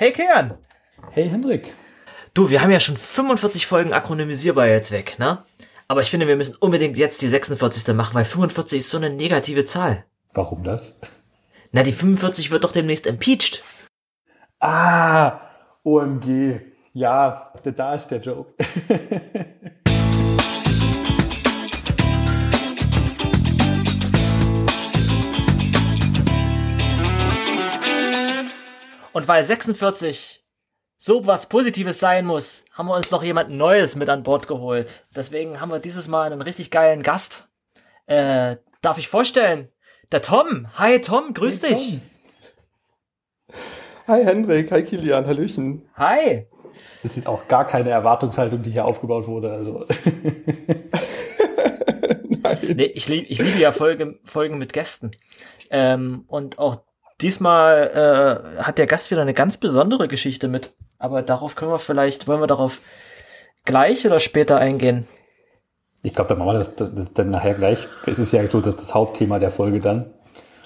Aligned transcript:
Hey 0.00 0.12
Kern. 0.12 0.56
Hey 1.10 1.28
Hendrik. 1.28 1.74
Du, 2.32 2.50
wir 2.50 2.62
haben 2.62 2.70
ja 2.70 2.78
schon 2.78 2.96
45 2.96 3.66
Folgen 3.66 3.92
akronymisierbar 3.92 4.68
jetzt 4.68 4.92
weg, 4.92 5.18
ne? 5.18 5.42
Aber 5.88 6.02
ich 6.02 6.08
finde, 6.08 6.28
wir 6.28 6.36
müssen 6.36 6.54
unbedingt 6.60 6.96
jetzt 6.96 7.20
die 7.20 7.26
46. 7.26 7.92
machen, 7.96 8.14
weil 8.14 8.24
45 8.24 8.78
ist 8.78 8.90
so 8.90 8.98
eine 8.98 9.10
negative 9.10 9.64
Zahl. 9.64 10.04
Warum 10.34 10.62
das? 10.62 11.00
Na, 11.72 11.82
die 11.82 11.90
45 11.90 12.52
wird 12.52 12.62
doch 12.62 12.70
demnächst 12.70 13.08
impeached. 13.08 13.64
Ah, 14.60 15.40
OMG. 15.82 16.60
Ja, 16.92 17.52
da 17.64 17.94
ist 17.94 18.06
der 18.06 18.20
Joke. 18.20 18.54
Und 29.12 29.28
weil 29.28 29.44
46 29.44 30.44
so 31.00 31.26
was 31.26 31.48
Positives 31.48 32.00
sein 32.00 32.26
muss, 32.26 32.64
haben 32.72 32.88
wir 32.88 32.96
uns 32.96 33.12
noch 33.12 33.22
jemand 33.22 33.50
Neues 33.50 33.94
mit 33.94 34.08
an 34.08 34.24
Bord 34.24 34.48
geholt. 34.48 35.06
Deswegen 35.14 35.60
haben 35.60 35.70
wir 35.70 35.78
dieses 35.78 36.08
Mal 36.08 36.32
einen 36.32 36.42
richtig 36.42 36.72
geilen 36.72 37.04
Gast. 37.04 37.48
Äh, 38.06 38.56
darf 38.82 38.98
ich 38.98 39.08
vorstellen? 39.08 39.68
Der 40.10 40.22
Tom. 40.22 40.66
Hi 40.74 41.00
Tom, 41.00 41.34
grüß 41.34 41.62
hey, 41.62 41.74
dich. 41.74 41.90
Tom. 41.90 42.00
Hi 44.08 44.24
Hendrik, 44.24 44.72
hi 44.72 44.82
Kilian, 44.82 45.26
Hallöchen. 45.26 45.88
Hi. 45.94 46.46
Das 47.02 47.16
ist 47.16 47.26
auch 47.28 47.46
gar 47.46 47.66
keine 47.66 47.90
Erwartungshaltung, 47.90 48.62
die 48.62 48.70
hier 48.70 48.84
aufgebaut 48.84 49.28
wurde. 49.28 49.52
Also. 49.52 49.86
Nein. 52.42 52.58
Nee, 52.74 52.92
ich, 52.94 53.08
lieb, 53.08 53.26
ich 53.28 53.38
liebe 53.38 53.58
ja 53.58 53.70
Folge, 53.70 54.18
Folgen 54.24 54.58
mit 54.58 54.72
Gästen. 54.72 55.12
Ähm, 55.70 56.24
und 56.26 56.58
auch 56.58 56.87
Diesmal 57.20 58.54
äh, 58.58 58.62
hat 58.62 58.78
der 58.78 58.86
Gast 58.86 59.10
wieder 59.10 59.22
eine 59.22 59.34
ganz 59.34 59.56
besondere 59.56 60.06
Geschichte 60.06 60.46
mit. 60.48 60.72
Aber 60.98 61.22
darauf 61.22 61.56
können 61.56 61.72
wir 61.72 61.78
vielleicht, 61.78 62.28
wollen 62.28 62.40
wir 62.40 62.46
darauf 62.46 62.80
gleich 63.64 64.06
oder 64.06 64.20
später 64.20 64.58
eingehen? 64.58 65.06
Ich 66.02 66.14
glaube, 66.14 66.28
dann 66.28 66.38
machen 66.38 66.58
wir 66.58 66.64
das, 66.64 67.10
dann 67.14 67.30
nachher 67.30 67.54
gleich. 67.54 67.88
Es 68.06 68.20
ist 68.20 68.32
ja 68.32 68.48
so 68.48 68.60
das, 68.60 68.76
das 68.76 68.94
Hauptthema 68.94 69.40
der 69.40 69.50
Folge 69.50 69.80
dann. 69.80 70.14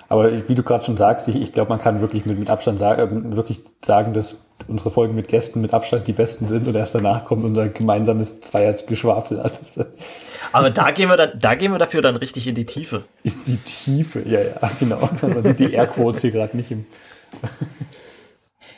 Aber 0.08 0.48
wie 0.48 0.54
du 0.54 0.62
gerade 0.62 0.84
schon 0.84 0.96
sagst, 0.96 1.28
ich, 1.28 1.36
ich 1.36 1.52
glaube, 1.52 1.70
man 1.70 1.80
kann 1.80 2.00
wirklich 2.00 2.26
mit, 2.26 2.38
mit 2.38 2.50
Abstand 2.50 2.78
sagen, 2.78 3.32
äh, 3.32 3.36
wirklich 3.36 3.60
sagen, 3.84 4.12
dass 4.12 4.44
unsere 4.68 4.90
Folgen 4.90 5.14
mit 5.14 5.28
Gästen 5.28 5.60
mit 5.60 5.74
Abstand 5.74 6.06
die 6.06 6.12
besten 6.12 6.48
sind 6.48 6.68
und 6.68 6.74
erst 6.74 6.94
danach 6.94 7.24
kommt 7.24 7.44
unser 7.44 7.68
gemeinsames 7.68 8.40
Zweiersgeschwafel. 8.40 9.42
Aber 10.52 10.70
da 10.70 10.90
gehen 10.90 11.08
wir 11.08 11.16
dann, 11.16 11.38
da 11.38 11.54
gehen 11.54 11.72
wir 11.72 11.78
dafür 11.78 12.02
dann 12.02 12.16
richtig 12.16 12.46
in 12.46 12.54
die 12.54 12.66
Tiefe. 12.66 13.04
In 13.22 13.34
die 13.46 13.56
Tiefe, 13.56 14.22
ja, 14.28 14.40
ja, 14.40 14.70
genau. 14.78 15.08
Man 15.22 15.44
sieht 15.44 15.58
die 15.58 15.72
Airquotes 15.72 16.20
hier 16.20 16.30
gerade 16.30 16.56
nicht 16.56 16.70
im. 16.70 16.86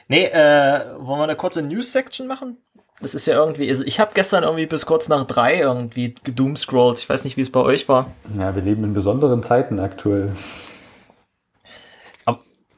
nee, 0.09 0.27
äh, 0.27 0.81
wollen 0.99 1.19
wir 1.19 1.25
eine 1.25 1.37
kurze 1.37 1.63
News-Section 1.63 2.27
machen? 2.27 2.59
Das 3.01 3.15
ist 3.15 3.27
ja 3.27 3.35
irgendwie, 3.35 3.69
also 3.69 3.83
ich 3.83 3.99
habe 3.99 4.13
gestern 4.15 4.45
irgendwie 4.45 4.67
bis 4.67 4.87
kurz 4.87 5.09
nach 5.09 5.25
drei 5.25 5.59
irgendwie 5.59 6.15
gedoomscrollt. 6.23 7.01
Ich 7.01 7.09
weiß 7.09 7.25
nicht, 7.25 7.37
wie 7.37 7.41
es 7.41 7.51
bei 7.51 7.61
euch 7.61 7.89
war. 7.89 8.13
Ja, 8.39 8.55
wir 8.55 8.63
leben 8.63 8.85
in 8.85 8.95
besonderen 8.95 9.43
Zeiten 9.43 9.81
aktuell. 9.81 10.33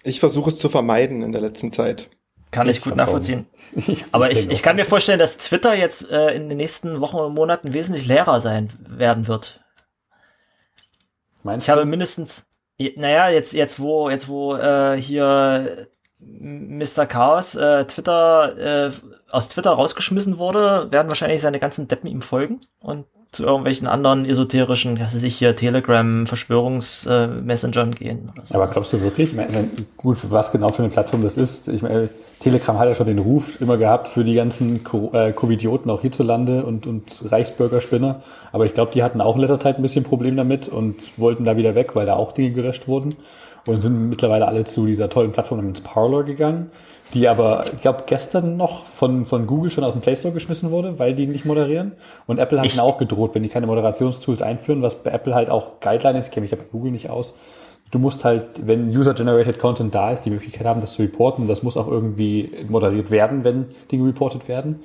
Ich 0.07 0.21
versuche 0.21 0.51
es 0.51 0.59
zu 0.59 0.69
vermeiden 0.69 1.23
in 1.23 1.33
der 1.33 1.41
letzten 1.41 1.73
Zeit. 1.73 2.11
Kann 2.53 2.69
ich, 2.69 2.77
ich 2.77 2.83
gut 2.85 2.95
nachvollziehen. 2.95 3.47
Aber 4.13 4.31
ich, 4.31 4.49
ich 4.49 4.63
kann 4.63 4.77
mir 4.77 4.85
vorstellen, 4.85 5.19
dass 5.19 5.37
Twitter 5.37 5.75
jetzt 5.75 6.09
äh, 6.13 6.31
in 6.31 6.49
den 6.49 6.59
nächsten 6.59 7.01
Wochen 7.01 7.17
und 7.17 7.35
Monaten 7.35 7.75
wesentlich 7.75 8.07
leerer 8.07 8.41
sein 8.41 8.69
werden 8.89 9.27
wird. 9.27 9.65
Meinst 11.43 11.67
ich 11.67 11.67
du? 11.67 11.73
habe 11.73 11.85
mindestens, 11.85 12.47
naja, 12.95 13.31
jetzt, 13.31 13.53
jetzt 13.53 13.81
wo, 13.81 14.09
jetzt 14.09 14.29
wo 14.29 14.55
äh, 14.55 14.97
hier 15.01 15.89
Mr. 16.21 17.07
Chaos 17.07 17.57
äh, 17.57 17.85
Twitter 17.87 18.87
äh, 18.87 18.93
aus 19.33 19.49
Twitter 19.49 19.73
rausgeschmissen 19.73 20.39
wurde, 20.39 20.87
werden 20.93 21.09
wahrscheinlich 21.09 21.41
seine 21.41 21.59
ganzen 21.59 21.89
Deppen 21.89 22.09
ihm 22.09 22.23
folgen 22.23 22.61
und 22.79 23.07
zu 23.33 23.45
irgendwelchen 23.45 23.87
anderen 23.87 24.25
esoterischen, 24.25 24.99
was 24.99 25.15
weiß 25.15 25.23
ich 25.23 25.37
hier, 25.37 25.55
Telegram, 25.55 26.27
Verschwörungsmessengern 26.27 27.95
gehen 27.95 28.31
oder 28.33 28.47
so. 28.47 28.55
Aber 28.55 28.67
glaubst 28.69 28.93
du 28.93 29.01
wirklich? 29.03 29.31
Ich 29.31 29.35
meine, 29.37 29.69
gut, 29.97 30.19
was 30.31 30.53
genau 30.53 30.71
für 30.71 30.83
eine 30.83 30.91
Plattform 30.91 31.23
das 31.23 31.37
ist. 31.37 31.69
Ich 31.69 31.83
meine, 31.83 32.09
Telegram 32.41 32.79
hat 32.79 32.89
ja 32.89 32.95
schon 32.95 33.07
den 33.07 33.19
Ruf 33.19 33.61
immer 33.61 33.77
gehabt 33.77 34.09
für 34.09 34.25
die 34.25 34.35
ganzen 34.35 34.81
äh, 35.13 35.33
Covidioten 35.33 35.91
auch 35.91 36.01
hierzulande 36.01 36.65
und, 36.65 36.87
und 36.87 37.31
Reichsbürgerspinner. 37.31 38.23
Aber 38.53 38.65
ich 38.65 38.75
glaube, 38.75 38.93
die 38.93 39.03
hatten 39.03 39.21
auch 39.21 39.35
in 39.35 39.43
letzter 39.43 39.61
Zeit 39.61 39.79
ein 39.79 39.83
bisschen 39.83 40.05
Problem 40.05 40.37
damit 40.37 40.69
und 40.69 40.97
wollten 41.19 41.45
da 41.45 41.57
wieder 41.57 41.75
weg, 41.75 41.95
weil 41.95 42.07
da 42.07 42.15
auch 42.15 42.33
Dinge 42.33 42.53
gelöscht 42.53 42.89
wurden. 42.89 43.15
Und 43.67 43.81
sind 43.81 44.09
mittlerweile 44.09 44.47
alle 44.47 44.65
zu 44.65 44.87
dieser 44.87 45.11
tollen 45.11 45.33
Plattform 45.33 45.59
namens 45.59 45.81
Parlor 45.81 46.23
gegangen 46.23 46.71
die 47.15 47.29
aber, 47.29 47.65
ich 47.75 47.83
glaube, 47.83 48.05
gestern 48.07 48.57
noch 48.57 48.85
von, 48.87 49.27
von 49.27 49.47
Google 49.47 49.71
schon 49.71 49.85
aus 49.85 49.93
dem 49.93 50.03
Play 50.03 50.17
Store 50.17 50.35
geschmissen 50.35 50.71
wurde, 50.71 50.99
weil 50.99 51.15
die 51.15 51.27
nicht 51.27 51.45
moderieren. 51.45 51.93
Und 52.27 52.39
Apple 52.39 52.61
hat 52.61 52.71
ihnen 52.71 52.81
auch 52.81 52.99
gedroht, 52.99 53.35
wenn 53.35 53.43
die 53.43 53.49
keine 53.49 53.67
Moderationstools 53.67 54.43
einführen, 54.43 54.83
was 54.83 54.97
bei 54.97 55.11
Apple 55.13 55.35
halt 55.35 55.49
auch 55.49 55.81
Guideline 55.81 56.19
ist, 56.19 56.27
ich 56.27 56.33
kenne 56.33 56.45
mich 56.45 56.51
ja 56.51 56.59
bei 56.59 56.65
Google 56.71 56.91
nicht 56.91 57.09
aus. 57.09 57.35
Du 57.93 58.01
musst 58.01 58.25
halt, 58.25 58.67
wenn 58.67 58.89
User-Generated 58.89 59.61
Content 59.61 59.95
da 59.95 60.11
ist, 60.11 60.23
die 60.23 60.31
Möglichkeit 60.31 60.67
haben, 60.67 60.81
das 60.81 60.95
zu 60.95 61.03
reporten. 61.03 61.47
Das 61.47 61.63
muss 61.63 61.77
auch 61.77 61.87
irgendwie 61.87 62.51
moderiert 62.69 63.13
werden, 63.13 63.45
wenn 63.45 63.67
Dinge 63.93 64.09
reported 64.09 64.49
werden. 64.49 64.81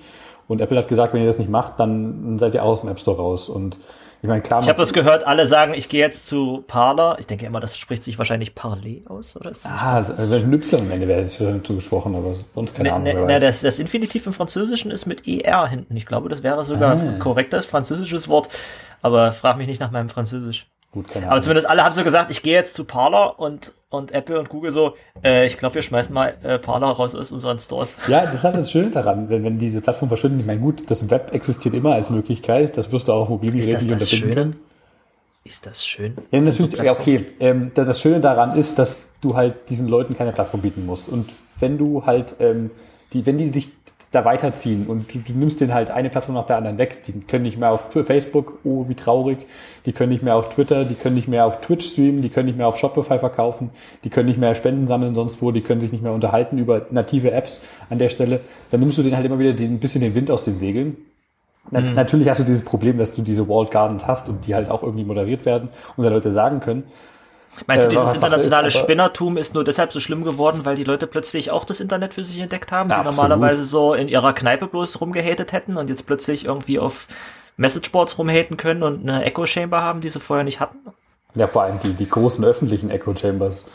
Und 0.48 0.62
Apple 0.62 0.78
hat 0.78 0.88
gesagt, 0.88 1.14
wenn 1.14 1.22
ihr 1.22 1.28
das 1.28 1.40
nicht 1.40 1.50
macht, 1.50 1.80
dann 1.80 2.38
seid 2.38 2.54
ihr 2.54 2.64
auch 2.64 2.74
aus 2.74 2.82
dem 2.82 2.90
App 2.90 3.00
Store 3.00 3.18
raus. 3.18 3.50
Und 3.50 3.78
ich 4.22 4.28
meine, 4.28 4.42
klar. 4.42 4.62
Ich 4.62 4.70
habe 4.70 4.80
das 4.80 4.94
gehört, 4.94 5.26
alle 5.26 5.48
sagen, 5.48 5.74
ich 5.74 5.90
gehe 5.90 6.00
jetzt 6.00 6.28
zu 6.28 6.64
Parler. 6.68 7.18
Ich 7.20 7.26
denke 7.26 7.46
immer, 7.46 7.60
das 7.60 7.78
spricht 7.78 8.04
sich 8.04 8.20
wahrscheinlich 8.20 8.54
Parler 8.54 9.00
aus, 9.08 9.36
oder? 9.36 9.50
Ist 9.50 9.66
das 9.66 9.72
ah, 9.72 9.96
also, 9.96 10.14
ein 10.14 10.54
Y 10.54 10.80
am 10.80 10.92
Ende 10.92 11.08
wäre 11.08 11.24
dazu 11.24 11.76
gesprochen, 11.76 12.16
aber 12.16 12.36
sonst 12.54 12.76
keine 12.76 12.90
ne, 12.90 12.96
Ahnung. 12.96 13.26
Ne, 13.26 13.26
ne, 13.26 13.40
das, 13.40 13.62
das 13.62 13.80
Infinitiv 13.80 14.28
im 14.28 14.34
Französischen 14.34 14.92
ist 14.92 15.08
mit 15.08 15.28
ER 15.28 15.68
hinten. 15.68 15.98
Ich 15.98 16.06
glaube, 16.06 16.30
das 16.30 16.44
wäre 16.44 16.64
sogar 16.64 16.98
ah. 16.98 17.02
ein 17.02 17.20
korrektes 17.20 17.66
französisches 17.66 18.30
Wort. 18.30 18.50
Aber 19.02 19.32
frag 19.32 19.58
mich 19.58 19.68
nicht 19.68 19.82
nach 19.82 19.92
meinem 19.92 20.10
Französisch. 20.10 20.68
Gut, 20.92 21.08
keine 21.08 21.26
Ahnung. 21.26 21.32
Aber 21.32 21.42
zumindest 21.42 21.70
alle 21.70 21.84
haben 21.84 21.94
so 21.94 22.04
gesagt, 22.04 22.32
ich 22.32 22.42
gehe 22.44 22.54
jetzt 22.54 22.74
zu 22.74 22.84
Parler 22.84 23.40
und, 23.40 23.74
und 23.90 24.12
Apple 24.12 24.38
und 24.38 24.50
Google 24.50 24.72
so, 24.72 24.96
äh, 25.24 25.46
ich 25.46 25.58
glaube, 25.58 25.76
wir 25.76 25.82
schmeißen 25.82 26.14
mal 26.14 26.36
äh, 26.44 26.60
Parler 26.60 26.88
raus 26.88 27.16
aus 27.16 27.32
unseren 27.32 27.60
Stores. 27.60 27.96
Ja, 28.08 28.26
das 28.26 28.44
hat 28.44 28.56
das 28.58 28.72
Schöne 28.72 28.90
daran, 28.90 29.30
wenn, 29.30 29.44
wenn 29.44 29.58
diese 29.58 29.80
Plattform 29.80 30.10
verschwinden. 30.10 30.42
Ich 30.42 30.46
meine, 30.46 30.60
gut, 30.60 30.92
das 30.92 31.10
Web 31.10 31.34
existiert 31.34 31.74
immer 31.76 31.94
als 31.94 32.10
Möglichkeit, 32.10 32.76
das 32.76 32.92
wirst 32.92 33.08
du 33.08 33.14
auch 33.14 33.22
auf 33.22 33.30
mobilen 33.30 33.56
Geräten 33.56 33.88
nicht 33.88 34.02
das 34.02 34.12
Schöne? 34.12 34.54
Ist 35.44 35.66
das 35.66 35.84
schön? 35.84 36.18
Ja, 36.30 36.40
natürlich, 36.40 36.74
ja, 36.76 36.92
okay. 36.92 37.26
Ähm, 37.40 37.72
das 37.74 38.00
Schöne 38.00 38.20
daran 38.20 38.56
ist, 38.58 38.78
dass 38.78 39.02
du 39.22 39.36
halt 39.36 39.70
diesen 39.70 39.88
Leuten 39.88 40.16
keine 40.16 40.34
Plattform 40.34 40.62
bieten 40.62 40.86
musst. 40.86 41.10
Und 41.10 41.30
wenn 41.60 41.78
du 41.78 42.06
halt, 42.06 42.36
ähm, 42.40 42.70
die, 43.14 43.26
wenn 43.26 43.38
die 43.38 43.50
sich 43.50 43.70
da 44.12 44.26
weiterziehen 44.26 44.88
und 44.88 45.14
du, 45.14 45.20
du 45.20 45.34
nimmst 45.34 45.62
den 45.62 45.74
halt 45.74 45.90
eine 45.90 46.10
Plattform 46.10 46.36
nach 46.36 46.46
der 46.46 46.58
anderen 46.58 46.78
weg. 46.78 47.04
Die 47.06 47.14
können 47.22 47.44
nicht 47.44 47.58
mehr 47.58 47.72
auf 47.72 47.92
Facebook, 48.06 48.60
oh 48.66 48.90
wie 48.90 48.96
traurig, 48.96 49.38
die 49.86 49.94
können 49.94 50.12
nicht 50.12 50.22
mehr 50.22 50.36
auf 50.36 50.54
Twitter, 50.54 50.84
die 50.84 50.96
können 50.96 51.16
nicht 51.16 51.30
mehr 51.30 51.46
auf 51.46 51.62
Twitch 51.62 51.88
streamen, 51.92 52.22
die 52.22 52.30
können 52.30 52.48
nicht 52.48 52.58
mehr 52.58 52.68
auf 52.68 52.78
Shopify 52.78 53.20
verkaufen, 53.20 53.70
die 54.04 54.10
können 54.10 54.28
nicht 54.28 54.38
mehr 54.38 54.54
Spenden 54.54 54.88
sammeln 54.88 55.16
sonst 55.16 55.42
wo, 55.42 55.52
die 55.52 55.62
können 55.62 55.80
sich 55.80 55.94
nicht 55.94 56.04
mehr 56.04 56.12
unterhalten 56.12 56.58
über 56.58 56.88
native 56.92 57.32
Apps 57.32 57.62
an 57.90 58.00
der 58.00 58.10
Stelle. 58.10 58.42
Dann 58.70 58.82
nimmst 58.82 58.98
du 58.98 59.04
den 59.04 59.16
halt 59.16 59.26
immer 59.26 59.40
wieder 59.40 59.54
den, 59.54 59.76
ein 59.76 59.80
bisschen 59.80 60.02
den 60.02 60.14
Wind 60.14 60.30
aus 60.30 60.44
den 60.44 60.60
Segeln. 60.60 60.98
Na, 61.70 61.80
mhm. 61.80 61.94
Natürlich 61.94 62.28
hast 62.28 62.40
du 62.40 62.44
dieses 62.44 62.66
Problem, 62.66 62.98
dass 62.98 63.16
du 63.16 63.22
diese 63.22 63.48
Walled 63.48 63.72
Gardens 63.72 64.08
hast 64.08 64.28
und 64.28 64.46
die 64.46 64.56
halt 64.56 64.70
auch 64.70 64.84
irgendwie 64.84 65.06
moderiert 65.06 65.46
werden 65.46 65.70
und 65.96 66.04
da 66.04 66.10
Leute 66.10 66.34
sagen 66.34 66.60
können, 66.60 66.84
Meinst 67.68 67.88
du, 67.88 67.92
äh, 67.92 67.96
dieses 67.96 68.14
internationale 68.14 68.68
ist, 68.70 68.78
Spinnertum 68.78 69.38
ist 69.38 69.54
nur 69.54 69.64
deshalb 69.64 69.92
so 69.92 70.00
schlimm 70.00 70.24
geworden, 70.24 70.62
weil 70.64 70.76
die 70.76 70.84
Leute 70.84 71.08
plötzlich 71.08 71.52
auch 71.52 71.66
das 71.66 71.80
Internet 71.80 72.14
für 72.14 72.24
sich 72.24 72.40
entdeckt 72.40 72.72
haben, 72.72 72.90
die 72.90 72.96
absolut. 72.96 73.30
normalerweise 73.30 73.66
so 73.66 73.94
in 73.94 74.08
ihrer 74.08 74.34
Kneipe 74.34 74.68
bloß 74.68 75.02
rumgehatet 75.02 75.52
hätten 75.52 75.78
und 75.78 75.90
jetzt 75.90 76.06
plötzlich 76.06 76.46
irgendwie 76.46 76.80
auf 76.80 77.08
Messageboards 77.58 78.18
rumhaten 78.18 78.58
können 78.58 78.84
und 78.84 79.08
eine 79.08 79.24
Echo 79.26 79.46
Chamber 79.46 79.82
haben, 79.82 80.02
die 80.02 80.10
sie 80.10 80.20
vorher 80.20 80.44
nicht 80.44 80.60
hatten? 80.60 80.80
Ja, 81.36 81.48
vor 81.48 81.64
allem 81.64 81.80
die, 81.84 81.94
die 81.94 82.10
großen 82.10 82.44
öffentlichen 82.44 82.90
Echo 82.90 83.16
Chambers. 83.16 83.66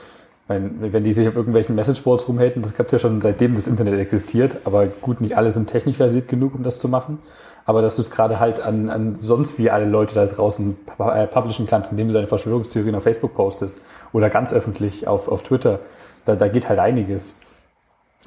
Wenn, 0.48 0.92
wenn 0.92 1.02
die 1.02 1.12
sich 1.12 1.26
auf 1.26 1.34
irgendwelchen 1.34 1.74
Messageboards 1.74 2.28
rumhaten, 2.28 2.62
das 2.62 2.76
gab 2.76 2.86
es 2.86 2.92
ja 2.92 2.98
schon 2.98 3.20
seitdem 3.20 3.54
das 3.54 3.66
Internet 3.66 3.98
existiert, 3.98 4.58
aber 4.64 4.86
gut, 4.86 5.20
nicht 5.20 5.36
alle 5.36 5.50
sind 5.50 5.68
technisch 5.68 5.96
versiert 5.96 6.28
genug, 6.28 6.54
um 6.54 6.62
das 6.62 6.78
zu 6.78 6.88
machen 6.88 7.18
aber 7.66 7.82
dass 7.82 7.96
du 7.96 8.02
es 8.02 8.10
gerade 8.10 8.40
halt 8.40 8.60
an, 8.60 8.88
an 8.88 9.16
sonst 9.16 9.58
wie 9.58 9.70
alle 9.70 9.84
Leute 9.84 10.14
da 10.14 10.24
draußen 10.24 10.78
äh, 10.98 11.26
publishen 11.26 11.66
kannst, 11.66 11.90
indem 11.90 12.08
du 12.08 12.14
deine 12.14 12.28
Verschwörungstheorien 12.28 12.94
auf 12.94 13.02
Facebook 13.02 13.34
postest 13.34 13.82
oder 14.12 14.30
ganz 14.30 14.52
öffentlich 14.52 15.06
auf, 15.08 15.28
auf 15.28 15.42
Twitter, 15.42 15.80
da, 16.24 16.36
da 16.36 16.48
geht 16.48 16.68
halt 16.68 16.78
einiges. 16.78 17.40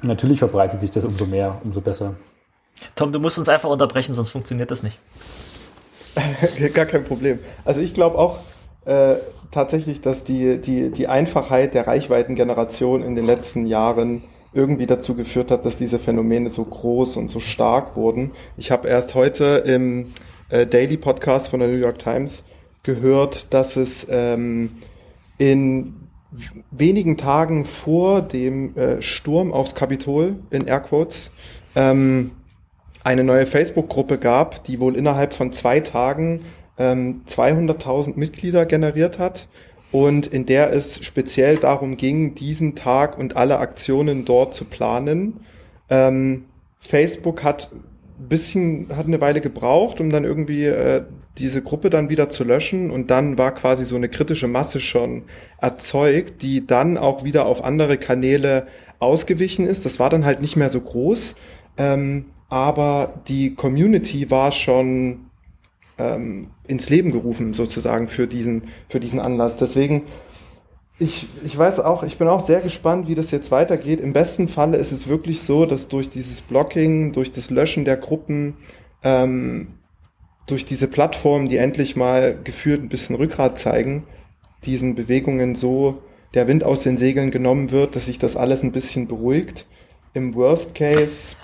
natürlich 0.02 0.38
verbreitet 0.38 0.80
sich 0.80 0.90
das 0.90 1.04
umso 1.04 1.26
mehr, 1.26 1.58
umso 1.64 1.80
besser. 1.80 2.14
Tom, 2.94 3.12
du 3.12 3.18
musst 3.18 3.38
uns 3.38 3.48
einfach 3.48 3.70
unterbrechen, 3.70 4.14
sonst 4.14 4.30
funktioniert 4.30 4.70
das 4.70 4.82
nicht. 4.82 4.98
Gar 6.74 6.86
kein 6.86 7.04
Problem. 7.04 7.38
Also 7.64 7.80
ich 7.80 7.94
glaube 7.94 8.18
auch 8.18 8.38
äh, 8.84 9.16
tatsächlich, 9.50 10.02
dass 10.02 10.24
die, 10.24 10.58
die, 10.58 10.90
die 10.90 11.08
Einfachheit 11.08 11.74
der 11.74 11.86
Reichweitengeneration 11.86 13.02
in 13.02 13.14
den 13.14 13.26
letzten 13.26 13.66
Jahren 13.66 14.22
irgendwie 14.52 14.86
dazu 14.86 15.14
geführt 15.14 15.50
hat, 15.50 15.64
dass 15.64 15.76
diese 15.76 15.98
Phänomene 15.98 16.50
so 16.50 16.64
groß 16.64 17.16
und 17.16 17.28
so 17.28 17.40
stark 17.40 17.96
wurden. 17.96 18.32
Ich 18.56 18.70
habe 18.70 18.88
erst 18.88 19.14
heute 19.14 19.62
im 19.66 20.06
äh, 20.48 20.66
Daily 20.66 20.96
Podcast 20.96 21.48
von 21.48 21.60
der 21.60 21.68
New 21.68 21.78
York 21.78 21.98
Times 21.98 22.42
gehört, 22.82 23.52
dass 23.54 23.76
es 23.76 24.06
ähm, 24.10 24.70
in 25.38 25.94
wenigen 26.70 27.16
Tagen 27.16 27.64
vor 27.64 28.22
dem 28.22 28.76
äh, 28.76 29.02
Sturm 29.02 29.52
aufs 29.52 29.74
Kapitol 29.74 30.36
in 30.50 30.66
Airquotes 30.66 31.30
ähm, 31.74 32.32
eine 33.02 33.24
neue 33.24 33.46
Facebook-Gruppe 33.46 34.18
gab, 34.18 34.64
die 34.64 34.78
wohl 34.80 34.96
innerhalb 34.96 35.32
von 35.32 35.52
zwei 35.52 35.80
Tagen 35.80 36.40
ähm, 36.78 37.22
200.000 37.26 38.16
Mitglieder 38.16 38.66
generiert 38.66 39.18
hat 39.18 39.48
und 39.92 40.26
in 40.26 40.46
der 40.46 40.72
es 40.72 41.04
speziell 41.04 41.56
darum 41.56 41.96
ging, 41.96 42.34
diesen 42.34 42.74
Tag 42.74 43.18
und 43.18 43.36
alle 43.36 43.58
Aktionen 43.58 44.24
dort 44.24 44.54
zu 44.54 44.64
planen. 44.64 45.40
Ähm, 45.88 46.44
Facebook 46.78 47.42
hat 47.42 47.70
bisschen, 48.28 48.88
hat 48.96 49.06
eine 49.06 49.20
Weile 49.20 49.40
gebraucht, 49.40 50.00
um 50.00 50.10
dann 50.10 50.24
irgendwie 50.24 50.66
äh, 50.66 51.02
diese 51.38 51.62
Gruppe 51.62 51.90
dann 51.90 52.10
wieder 52.10 52.28
zu 52.28 52.44
löschen 52.44 52.90
und 52.90 53.10
dann 53.10 53.38
war 53.38 53.54
quasi 53.54 53.84
so 53.84 53.96
eine 53.96 54.08
kritische 54.08 54.46
Masse 54.46 54.80
schon 54.80 55.22
erzeugt, 55.60 56.42
die 56.42 56.66
dann 56.66 56.98
auch 56.98 57.24
wieder 57.24 57.46
auf 57.46 57.64
andere 57.64 57.96
Kanäle 57.96 58.66
ausgewichen 58.98 59.66
ist. 59.66 59.86
Das 59.86 59.98
war 59.98 60.10
dann 60.10 60.24
halt 60.24 60.42
nicht 60.42 60.56
mehr 60.56 60.70
so 60.70 60.80
groß, 60.80 61.34
ähm, 61.78 62.26
aber 62.48 63.14
die 63.28 63.54
Community 63.54 64.30
war 64.30 64.52
schon 64.52 65.29
ähm, 66.00 66.48
ins 66.66 66.88
Leben 66.88 67.12
gerufen 67.12 67.52
sozusagen 67.52 68.08
für 68.08 68.26
diesen, 68.26 68.64
für 68.88 69.00
diesen 69.00 69.20
Anlass. 69.20 69.56
Deswegen 69.56 70.04
ich, 71.00 71.26
ich 71.42 71.56
weiß 71.56 71.80
auch, 71.80 72.02
ich 72.02 72.18
bin 72.18 72.28
auch 72.28 72.40
sehr 72.40 72.60
gespannt, 72.60 73.08
wie 73.08 73.14
das 73.14 73.30
jetzt 73.30 73.50
weitergeht. 73.50 74.00
Im 74.00 74.12
besten 74.12 74.48
Falle 74.48 74.76
ist 74.76 74.92
es 74.92 75.08
wirklich 75.08 75.40
so, 75.40 75.64
dass 75.64 75.88
durch 75.88 76.10
dieses 76.10 76.42
Blocking, 76.42 77.12
durch 77.12 77.32
das 77.32 77.48
Löschen 77.48 77.86
der 77.86 77.96
Gruppen, 77.96 78.58
ähm, 79.02 79.68
durch 80.46 80.66
diese 80.66 80.88
Plattformen, 80.88 81.48
die 81.48 81.56
endlich 81.56 81.96
mal 81.96 82.38
geführt 82.44 82.82
ein 82.82 82.90
bisschen 82.90 83.16
Rückgrat 83.16 83.56
zeigen, 83.56 84.06
diesen 84.66 84.94
Bewegungen 84.94 85.54
so 85.54 86.02
der 86.34 86.46
Wind 86.46 86.64
aus 86.64 86.82
den 86.82 86.98
Segeln 86.98 87.30
genommen 87.30 87.70
wird, 87.70 87.96
dass 87.96 88.04
sich 88.04 88.18
das 88.18 88.36
alles 88.36 88.62
ein 88.62 88.72
bisschen 88.72 89.08
beruhigt. 89.08 89.66
Im 90.12 90.34
Worst 90.34 90.74
Case 90.74 91.34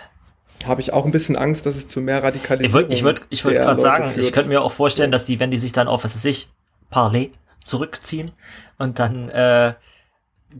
habe 0.64 0.80
ich 0.80 0.92
auch 0.92 1.04
ein 1.04 1.12
bisschen 1.12 1.36
Angst, 1.36 1.66
dass 1.66 1.76
es 1.76 1.88
zu 1.88 2.00
mehr 2.00 2.22
Radikalisierung 2.22 2.66
Ich 2.68 2.72
wollte 2.74 2.94
ich 2.94 3.04
wollt, 3.04 3.26
ich 3.30 3.44
wollt 3.44 3.56
gerade 3.56 3.80
sagen, 3.80 4.10
führt. 4.10 4.24
ich 4.24 4.32
könnte 4.32 4.48
mir 4.48 4.62
auch 4.62 4.72
vorstellen, 4.72 5.10
dass 5.10 5.24
die, 5.24 5.40
wenn 5.40 5.50
die 5.50 5.58
sich 5.58 5.72
dann 5.72 5.88
auf, 5.88 6.04
was 6.04 6.14
weiß 6.14 6.24
ich, 6.26 6.48
Parley 6.90 7.32
zurückziehen 7.62 8.32
und 8.78 8.98
dann 8.98 9.28
äh, 9.28 9.74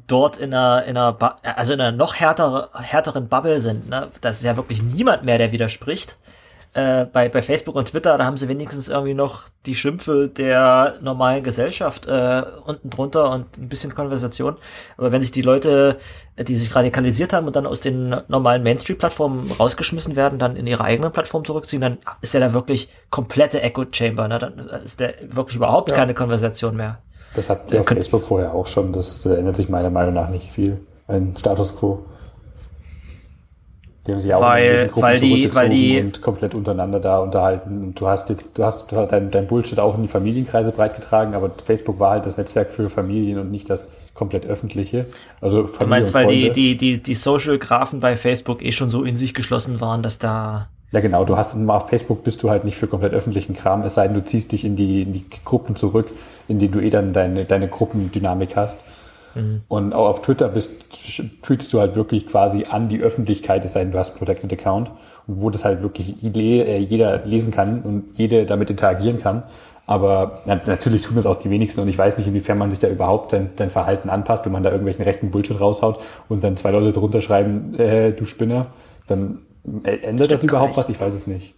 dort 0.07 0.37
in 0.37 0.53
einer, 0.53 0.85
in 0.85 0.97
einer, 0.97 1.13
ba 1.13 1.37
also 1.43 1.73
in 1.73 1.81
einer 1.81 1.97
noch 1.97 2.17
härtere, 2.17 2.71
härteren 2.75 3.29
Bubble 3.29 3.61
sind. 3.61 3.89
Ne? 3.89 4.11
Das 4.21 4.39
ist 4.39 4.45
ja 4.45 4.57
wirklich 4.57 4.83
niemand 4.83 5.25
mehr, 5.25 5.39
der 5.39 5.53
widerspricht. 5.53 6.19
Äh, 6.77 7.07
bei, 7.11 7.31
bei 7.31 7.41
Facebook 7.41 7.75
und 7.75 7.89
Twitter, 7.89 8.19
da 8.19 8.27
haben 8.27 8.37
sie 8.37 8.49
wenigstens 8.49 8.89
irgendwie 8.89 9.15
noch 9.15 9.45
die 9.65 9.75
Schimpfe 9.75 10.29
der 10.29 10.97
normalen 11.01 11.43
Gesellschaft 11.43 12.07
äh, 12.07 12.43
unten 12.67 12.91
drunter 12.91 13.31
und 13.31 13.57
ein 13.57 13.71
bisschen 13.71 13.95
Konversation. 13.95 14.57
Aber 14.99 15.11
wenn 15.11 15.23
sich 15.23 15.33
die 15.33 15.41
Leute, 15.41 15.97
die 16.37 16.55
sich 16.55 16.77
radikalisiert 16.77 17.33
haben 17.33 17.47
und 17.47 17.57
dann 17.57 17.67
aus 17.67 17.81
den 17.81 18.15
normalen 18.29 18.63
Mainstream-Plattformen 18.63 19.53
rausgeschmissen 19.53 20.17
werden, 20.17 20.39
dann 20.39 20.55
in 20.55 20.67
ihre 20.67 20.85
eigenen 20.85 21.13
Plattform 21.13 21.47
zurückziehen, 21.47 21.81
dann 21.81 21.97
ist 22.21 22.35
ja 22.35 22.41
da 22.41 22.53
wirklich 22.53 22.91
komplette 23.09 23.63
Echo-Chamber. 23.63 24.29
Ne? 24.29 24.39
Dann 24.39 24.59
ist 24.85 25.01
der 25.01 25.15
wirklich 25.31 25.57
überhaupt 25.57 25.93
ja. 25.93 25.97
keine 25.97 26.13
Konversation 26.13 26.77
mehr. 26.77 26.99
Das 27.35 27.49
hat 27.49 27.73
ja 27.73 27.83
Facebook 27.85 28.25
vorher 28.25 28.53
auch 28.53 28.67
schon. 28.67 28.93
Das 28.93 29.25
ändert 29.25 29.57
sich 29.57 29.71
meiner 29.71 29.89
Meinung 29.89 30.13
nach 30.13 30.29
nicht 30.29 30.53
viel. 30.53 30.79
Ein 31.09 31.35
Status 31.39 31.75
quo. 31.75 32.05
Die 34.07 34.13
haben 34.13 34.21
sich 34.21 34.33
auch 34.33 34.41
weil, 34.41 34.91
in 34.95 35.03
weil 35.03 35.19
die, 35.19 35.55
weil 35.55 35.69
die 35.69 36.01
und 36.01 36.23
komplett 36.23 36.55
untereinander 36.55 37.01
da 37.01 37.19
unterhalten. 37.19 37.83
Und 37.83 38.01
du 38.01 38.07
hast 38.07 38.31
jetzt, 38.31 38.57
du 38.57 38.65
hast 38.65 38.93
dein, 38.93 39.31
dein 39.31 39.47
Bullshit 39.47 39.79
auch 39.81 39.97
in 39.97 40.03
die 40.03 40.09
Familienkreise 40.09 40.73
breitgetragen, 40.73 41.35
aber 41.35 41.51
Facebook 41.65 41.99
war 41.99 42.13
halt 42.13 42.27
das 42.27 42.37
Netzwerk 42.37 42.71
für 42.71 42.89
Familien 42.89 43.39
und 43.39 43.51
nicht 43.51 43.69
das 43.69 43.91
komplett 44.15 44.47
öffentliche. 44.47 45.07
Also 45.41 45.67
Familie 45.67 45.79
Du 45.79 45.87
meinst, 45.87 46.15
weil 46.15 46.27
die, 46.27 46.51
die, 46.51 46.77
die, 46.77 47.03
die 47.03 47.15
Social-Graphen 47.15 48.01
bei 48.01 48.17
Facebook 48.17 48.65
eh 48.65 48.73
schon 48.73 48.91
so 48.91 49.03
in 49.03 49.17
sich 49.17 49.35
geschlossen 49.35 49.81
waren, 49.81 50.03
dass 50.03 50.19
da 50.19 50.69
ja, 50.93 51.01
genau. 51.01 51.25
Du 51.25 51.37
hast 51.37 51.57
auf 51.69 51.89
Facebook 51.89 52.23
bist 52.23 52.43
du 52.43 52.49
halt 52.49 52.65
nicht 52.65 52.77
für 52.77 52.87
komplett 52.87 53.13
öffentlichen 53.13 53.55
Kram, 53.55 53.83
es 53.83 53.97
sei 53.97 54.07
denn, 54.07 54.15
du 54.15 54.25
ziehst 54.25 54.53
dich 54.53 54.65
in 54.65 54.77
die, 54.77 55.03
in 55.03 55.13
die 55.13 55.25
Gruppen 55.45 55.75
zurück, 55.75 56.07
in 56.49 56.59
denen 56.59 56.73
du 56.73 56.81
eh 56.81 56.91
dann 56.91 57.13
deine, 57.13 57.45
deine 57.45 57.69
Gruppendynamik 57.69 58.57
hast. 58.57 58.81
Mhm. 59.37 59.63
Und 59.69 59.93
auch 59.93 60.09
auf 60.09 60.23
Twitter 60.23 60.49
bist, 60.49 60.85
tweetest 61.43 61.73
du 61.73 61.81
halt 61.81 61.95
wirklich 61.95 62.27
quasi 62.27 62.65
an 62.65 62.89
die 62.89 63.01
Öffentlichkeit, 63.01 63.65
es 63.65 63.75
sei 63.75 63.81
denn, 63.81 63.93
du 63.93 63.99
hast 63.99 64.11
einen 64.11 64.19
Protected 64.19 64.53
Account, 64.53 64.91
wo 65.27 65.51
das 65.51 65.65
halt 65.65 65.83
wirklich 65.83 66.23
äh, 66.25 66.79
jeder 66.79 67.25
lesen 67.25 67.53
kann 67.53 67.83
und 67.83 68.19
jede 68.19 68.47
damit 68.47 68.71
interagieren 68.71 69.21
kann. 69.21 69.43
Aber 69.89 70.43
natürlich 70.47 71.03
tun 71.03 71.15
das 71.15 71.27
auch 71.27 71.39
die 71.39 71.49
wenigsten 71.49 71.81
und 71.81 71.87
ich 71.87 71.97
weiß 71.97 72.19
nicht, 72.19 72.27
inwiefern 72.27 72.59
man 72.59 72.73
sich 72.73 72.81
da 72.81 72.89
überhaupt 72.89 73.33
dein, 73.33 73.51
dein 73.55 73.71
Verhalten 73.71 74.11
anpasst, 74.11 74.45
wenn 74.45 74.51
man 74.51 74.65
da 74.65 74.71
irgendwelchen 74.71 75.05
rechten 75.05 75.31
Bullshit 75.31 75.61
raushaut 75.61 76.01
und 76.29 76.43
dann 76.43 76.57
zwei 76.57 76.73
Leute 76.73 76.93
drunter 76.93 77.21
schreiben, 77.21 77.79
äh, 77.79 78.13
du 78.13 78.25
Spinner, 78.25 78.67
dann 79.07 79.43
ändert 79.85 80.33
das 80.33 80.43
überhaupt 80.43 80.77
was? 80.77 80.89
Ich 80.89 81.01
weiß 81.01 81.15
es 81.15 81.29
nicht. 81.29 81.55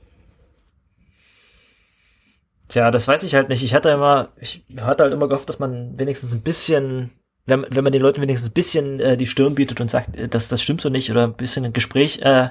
Tja, 2.68 2.90
das 2.90 3.08
weiß 3.08 3.22
ich 3.22 3.34
halt 3.34 3.48
nicht. 3.48 3.64
Ich 3.64 3.74
hatte 3.74 3.88
immer, 3.88 4.28
ich 4.36 4.62
hatte 4.78 5.04
halt 5.04 5.14
immer 5.14 5.26
gehofft, 5.26 5.48
dass 5.48 5.58
man 5.58 5.98
wenigstens 5.98 6.34
ein 6.34 6.42
bisschen 6.42 7.10
wenn, 7.48 7.66
wenn 7.70 7.84
man 7.84 7.92
den 7.92 8.02
Leuten 8.02 8.20
wenigstens 8.20 8.50
ein 8.50 8.54
bisschen 8.54 9.00
äh, 9.00 9.16
die 9.16 9.26
Stirn 9.26 9.54
bietet 9.54 9.80
und 9.80 9.90
sagt, 9.90 10.16
äh, 10.16 10.28
dass 10.28 10.48
das 10.48 10.62
stimmt 10.62 10.80
so 10.80 10.88
nicht 10.88 11.10
oder 11.10 11.24
ein 11.24 11.34
bisschen 11.34 11.64
ein 11.64 11.72
Gespräch 11.72 12.20
äh, 12.22 12.48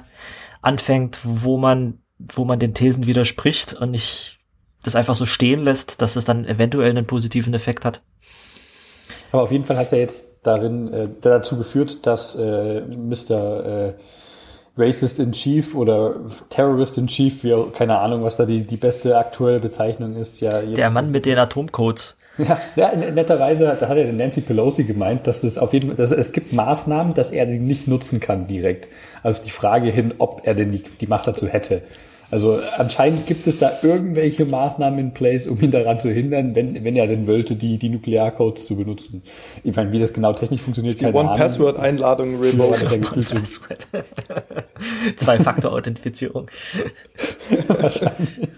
anfängt, 0.60 1.20
wo 1.22 1.56
man, 1.56 1.98
wo 2.18 2.44
man 2.44 2.58
den 2.58 2.74
Thesen 2.74 3.06
widerspricht 3.06 3.74
und 3.74 3.92
nicht 3.92 4.38
das 4.82 4.96
einfach 4.96 5.14
so 5.14 5.26
stehen 5.26 5.62
lässt, 5.62 6.02
dass 6.02 6.16
es 6.16 6.24
dann 6.24 6.44
eventuell 6.44 6.90
einen 6.90 7.06
positiven 7.06 7.54
Effekt 7.54 7.84
hat. 7.84 8.02
Aber 9.32 9.42
auf 9.42 9.52
jeden 9.52 9.64
Fall 9.64 9.76
hat 9.76 9.86
es 9.86 9.92
ja 9.92 9.98
jetzt 9.98 10.38
darin 10.42 10.92
äh, 10.92 11.08
dazu 11.20 11.56
geführt, 11.56 12.06
dass 12.06 12.34
äh, 12.34 12.80
Mr. 12.80 13.88
Äh, 13.88 13.94
Racist 14.76 15.18
in 15.18 15.32
Chief 15.32 15.74
oder 15.74 16.14
Terrorist 16.50 16.98
in 16.98 17.08
Chief, 17.08 17.42
wie 17.42 17.52
auch, 17.52 17.72
keine 17.72 17.98
Ahnung, 17.98 18.22
was 18.22 18.36
da 18.36 18.46
die, 18.46 18.64
die 18.64 18.76
beste 18.76 19.18
aktuelle 19.18 19.58
Bezeichnung 19.58 20.14
ist, 20.14 20.40
ja. 20.40 20.60
Jetzt 20.60 20.78
Der 20.78 20.90
Mann 20.90 21.10
mit 21.10 21.26
den 21.26 21.38
Atomcodes. 21.38 22.16
Ja, 22.38 22.58
ja 22.76 22.92
netterweise, 22.94 23.76
da 23.78 23.88
hat 23.88 23.96
ja 23.96 24.04
Nancy 24.12 24.40
Pelosi 24.40 24.84
gemeint, 24.84 25.26
dass 25.26 25.40
das 25.40 25.58
auf 25.58 25.72
jeden 25.72 25.88
Fall, 25.88 25.96
dass 25.96 26.12
es 26.12 26.32
gibt 26.32 26.52
Maßnahmen, 26.52 27.14
dass 27.14 27.30
er 27.30 27.46
die 27.46 27.58
nicht 27.58 27.88
nutzen 27.88 28.20
kann 28.20 28.46
direkt. 28.46 28.88
Also 29.22 29.42
die 29.44 29.50
Frage 29.50 29.90
hin, 29.90 30.14
ob 30.18 30.42
er 30.44 30.54
denn 30.54 30.70
die, 30.70 30.82
die 30.82 31.06
Macht 31.06 31.26
dazu 31.26 31.48
hätte. 31.48 31.82
Also 32.30 32.60
anscheinend 32.76 33.26
gibt 33.26 33.46
es 33.46 33.58
da 33.58 33.78
irgendwelche 33.82 34.44
Maßnahmen 34.44 34.98
in 34.98 35.14
place, 35.14 35.46
um 35.46 35.58
ihn 35.62 35.70
daran 35.70 35.98
zu 35.98 36.10
hindern, 36.10 36.54
wenn, 36.54 36.84
wenn 36.84 36.94
er 36.94 37.06
denn 37.06 37.26
wollte, 37.26 37.56
die, 37.56 37.78
die 37.78 37.88
Nuklearcodes 37.88 38.66
zu 38.66 38.76
benutzen. 38.76 39.22
Ich 39.64 39.74
meine, 39.74 39.90
wie 39.92 39.98
das 39.98 40.12
genau 40.12 40.34
technisch 40.34 40.60
funktioniert, 40.60 40.96
ist 40.96 41.00
die 41.00 41.06
One-Password-Einladung 41.06 42.38
remote. 42.38 42.84
Zwei-Faktor-Authentifizierung. 45.16 46.50
Wahrscheinlich. 47.68 48.48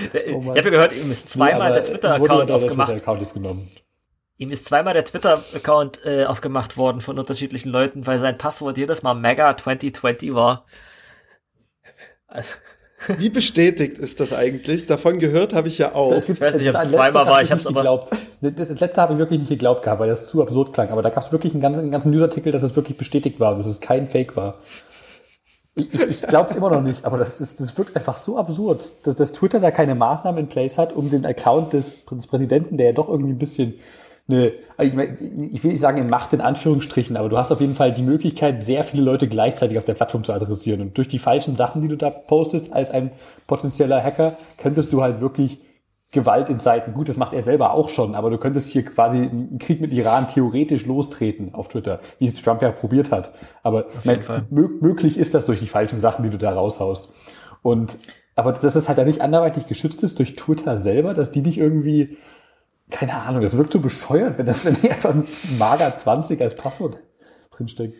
Oh 0.32 0.40
ich 0.40 0.46
habe 0.46 0.56
ja 0.56 0.70
gehört, 0.70 0.92
ihm 0.92 1.10
ist 1.10 1.28
zweimal 1.28 1.68
ja, 1.68 1.74
der 1.74 1.84
Twitter-Account 1.84 2.50
aufgemacht. 2.50 2.92
Twitter 2.92 3.20
ist 3.20 3.34
genommen. 3.34 3.70
Ihm 4.38 4.50
ist 4.50 4.66
zweimal 4.66 4.94
der 4.94 5.04
Twitter-Account 5.04 6.00
äh, 6.04 6.24
aufgemacht 6.26 6.76
worden 6.76 7.00
von 7.00 7.18
unterschiedlichen 7.18 7.70
Leuten, 7.70 8.06
weil 8.06 8.18
sein 8.18 8.36
Passwort 8.36 8.76
jedes 8.76 9.02
Mal 9.02 9.14
Mega 9.14 9.56
2020 9.56 10.34
war. 10.34 10.66
Wie 13.18 13.28
bestätigt 13.28 13.98
ist 13.98 14.20
das 14.20 14.32
eigentlich? 14.32 14.86
Davon 14.86 15.18
gehört 15.18 15.54
habe 15.54 15.68
ich 15.68 15.78
ja 15.78 15.94
auch. 15.94 16.10
Das, 16.10 16.28
ich 16.28 16.40
weiß 16.40 16.56
nicht, 16.56 16.68
ob 16.68 16.74
es 16.74 16.90
zweimal 16.90 17.26
war. 17.26 17.42
Ich 17.42 17.50
habe 17.50 17.60
es 17.60 17.66
aber 17.66 17.80
geglaubt. 17.80 18.16
Das, 18.40 18.68
das 18.68 18.80
letzte 18.80 19.00
habe 19.00 19.12
ich 19.12 19.18
wirklich 19.18 19.38
nicht 19.38 19.48
geglaubt 19.48 19.82
gehabt, 19.82 20.00
weil 20.00 20.08
das 20.08 20.28
zu 20.28 20.42
absurd 20.42 20.72
klang. 20.72 20.88
Aber 20.90 21.02
da 21.02 21.10
gab 21.10 21.24
es 21.24 21.32
wirklich 21.32 21.52
einen 21.52 21.60
ganzen, 21.60 21.80
einen 21.80 21.90
ganzen 21.90 22.10
Newsartikel, 22.10 22.52
dass 22.52 22.62
es 22.62 22.74
wirklich 22.74 22.96
bestätigt 22.96 23.38
war, 23.38 23.56
dass 23.56 23.66
es 23.66 23.80
kein 23.80 24.08
Fake 24.08 24.34
war. 24.36 24.60
Ich, 25.78 25.92
ich, 25.92 26.02
ich 26.08 26.22
glaube 26.22 26.50
es 26.50 26.56
immer 26.56 26.70
noch 26.70 26.80
nicht, 26.80 27.04
aber 27.04 27.18
das, 27.18 27.38
ist, 27.38 27.60
das 27.60 27.76
wirkt 27.76 27.94
einfach 27.94 28.16
so 28.16 28.38
absurd, 28.38 28.92
dass, 29.02 29.14
dass 29.14 29.32
Twitter 29.32 29.60
da 29.60 29.70
keine 29.70 29.94
Maßnahmen 29.94 30.44
in 30.44 30.48
place 30.48 30.78
hat, 30.78 30.94
um 30.94 31.10
den 31.10 31.26
Account 31.26 31.74
des, 31.74 32.04
des 32.06 32.26
Präsidenten, 32.26 32.78
der 32.78 32.86
ja 32.86 32.92
doch 32.92 33.10
irgendwie 33.10 33.32
ein 33.32 33.38
bisschen 33.38 33.74
eine, 34.28 34.52
ich, 34.78 34.94
mein, 34.94 35.50
ich 35.52 35.62
will 35.62 35.72
nicht 35.72 35.80
sagen 35.80 35.98
in 35.98 36.08
Macht 36.08 36.32
in 36.32 36.40
Anführungsstrichen, 36.40 37.16
aber 37.16 37.28
du 37.28 37.36
hast 37.38 37.52
auf 37.52 37.60
jeden 37.60 37.74
Fall 37.74 37.92
die 37.92 38.02
Möglichkeit, 38.02 38.64
sehr 38.64 38.84
viele 38.84 39.02
Leute 39.02 39.28
gleichzeitig 39.28 39.78
auf 39.78 39.84
der 39.84 39.94
Plattform 39.94 40.24
zu 40.24 40.32
adressieren. 40.32 40.80
Und 40.80 40.98
durch 40.98 41.08
die 41.08 41.18
falschen 41.18 41.56
Sachen, 41.56 41.82
die 41.82 41.88
du 41.88 41.96
da 41.96 42.10
postest 42.10 42.72
als 42.72 42.90
ein 42.90 43.10
potenzieller 43.46 44.02
Hacker, 44.02 44.36
könntest 44.56 44.92
du 44.92 45.02
halt 45.02 45.20
wirklich 45.20 45.58
Gewalt 46.16 46.48
in 46.50 46.58
Seiten. 46.58 46.94
Gut, 46.94 47.08
das 47.08 47.16
macht 47.16 47.34
er 47.34 47.42
selber 47.42 47.72
auch 47.72 47.88
schon, 47.88 48.14
aber 48.14 48.30
du 48.30 48.38
könntest 48.38 48.70
hier 48.70 48.84
quasi 48.84 49.18
einen 49.18 49.58
Krieg 49.60 49.80
mit 49.80 49.92
Iran 49.92 50.26
theoretisch 50.26 50.86
lostreten 50.86 51.54
auf 51.54 51.68
Twitter, 51.68 52.00
wie 52.18 52.24
es 52.24 52.42
Trump 52.42 52.62
ja 52.62 52.72
probiert 52.72 53.12
hat. 53.12 53.32
Aber 53.62 53.84
mein, 54.04 54.24
möglich 54.50 55.18
ist 55.18 55.34
das 55.34 55.46
durch 55.46 55.60
die 55.60 55.68
falschen 55.68 56.00
Sachen, 56.00 56.24
die 56.24 56.30
du 56.30 56.38
da 56.38 56.52
raushaust. 56.52 57.12
Und 57.62 57.98
aber 58.34 58.52
dass 58.52 58.76
es 58.76 58.88
halt 58.88 58.98
da 58.98 59.04
nicht 59.04 59.22
anderweitig 59.22 59.66
geschützt 59.66 60.02
ist 60.02 60.18
durch 60.18 60.36
Twitter 60.36 60.76
selber, 60.76 61.14
dass 61.14 61.32
die 61.32 61.40
nicht 61.40 61.58
irgendwie, 61.58 62.18
keine 62.90 63.14
Ahnung, 63.14 63.42
das 63.42 63.56
wirkt 63.56 63.72
so 63.72 63.80
bescheuert, 63.80 64.38
wenn 64.38 64.46
das, 64.46 64.64
wenn 64.64 64.74
die 64.74 64.90
einfach 64.90 65.14
ein 65.14 65.26
Mager 65.58 65.94
20 65.94 66.40
als 66.42 66.56
Passwort 66.56 66.98
drinsteckt. 67.50 67.94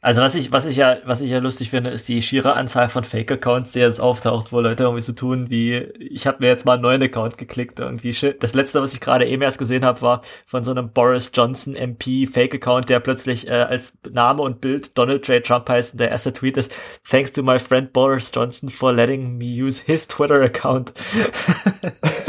Also 0.00 0.22
was 0.22 0.36
ich, 0.36 0.52
was 0.52 0.64
ich 0.64 0.76
ja, 0.76 0.98
was 1.06 1.22
ich 1.22 1.32
ja 1.32 1.38
lustig 1.38 1.70
finde, 1.70 1.90
ist 1.90 2.08
die 2.08 2.22
schiere 2.22 2.54
Anzahl 2.54 2.88
von 2.88 3.02
Fake-Accounts, 3.02 3.72
die 3.72 3.80
jetzt 3.80 4.00
auftaucht, 4.00 4.52
wo 4.52 4.60
Leute 4.60 4.84
irgendwie 4.84 5.02
so 5.02 5.12
tun, 5.12 5.50
wie 5.50 5.74
ich 5.98 6.24
habe 6.28 6.38
mir 6.40 6.46
jetzt 6.46 6.64
mal 6.64 6.74
einen 6.74 6.82
neuen 6.82 7.02
Account 7.02 7.36
geklickt. 7.36 7.80
Irgendwie 7.80 8.14
das 8.38 8.54
letzte, 8.54 8.80
was 8.80 8.92
ich 8.92 9.00
gerade 9.00 9.26
eben 9.26 9.42
erst 9.42 9.58
gesehen 9.58 9.84
habe, 9.84 10.00
war 10.02 10.22
von 10.46 10.62
so 10.62 10.70
einem 10.70 10.92
Boris 10.92 11.32
Johnson 11.34 11.74
MP 11.74 12.26
Fake-Account, 12.26 12.88
der 12.88 13.00
plötzlich 13.00 13.48
äh, 13.48 13.54
als 13.54 13.98
Name 14.08 14.42
und 14.42 14.60
Bild 14.60 14.96
Donald 14.96 15.26
J. 15.26 15.44
Trump 15.44 15.68
heißt. 15.68 15.94
Und 15.94 16.00
der 16.00 16.10
erste 16.10 16.32
Tweet 16.32 16.56
ist: 16.56 16.72
Thanks 17.08 17.32
to 17.32 17.42
my 17.42 17.58
friend 17.58 17.92
Boris 17.92 18.30
Johnson 18.32 18.68
for 18.68 18.92
letting 18.92 19.36
me 19.36 19.46
use 19.46 19.82
his 19.84 20.06
Twitter 20.06 20.40
account. 20.42 20.92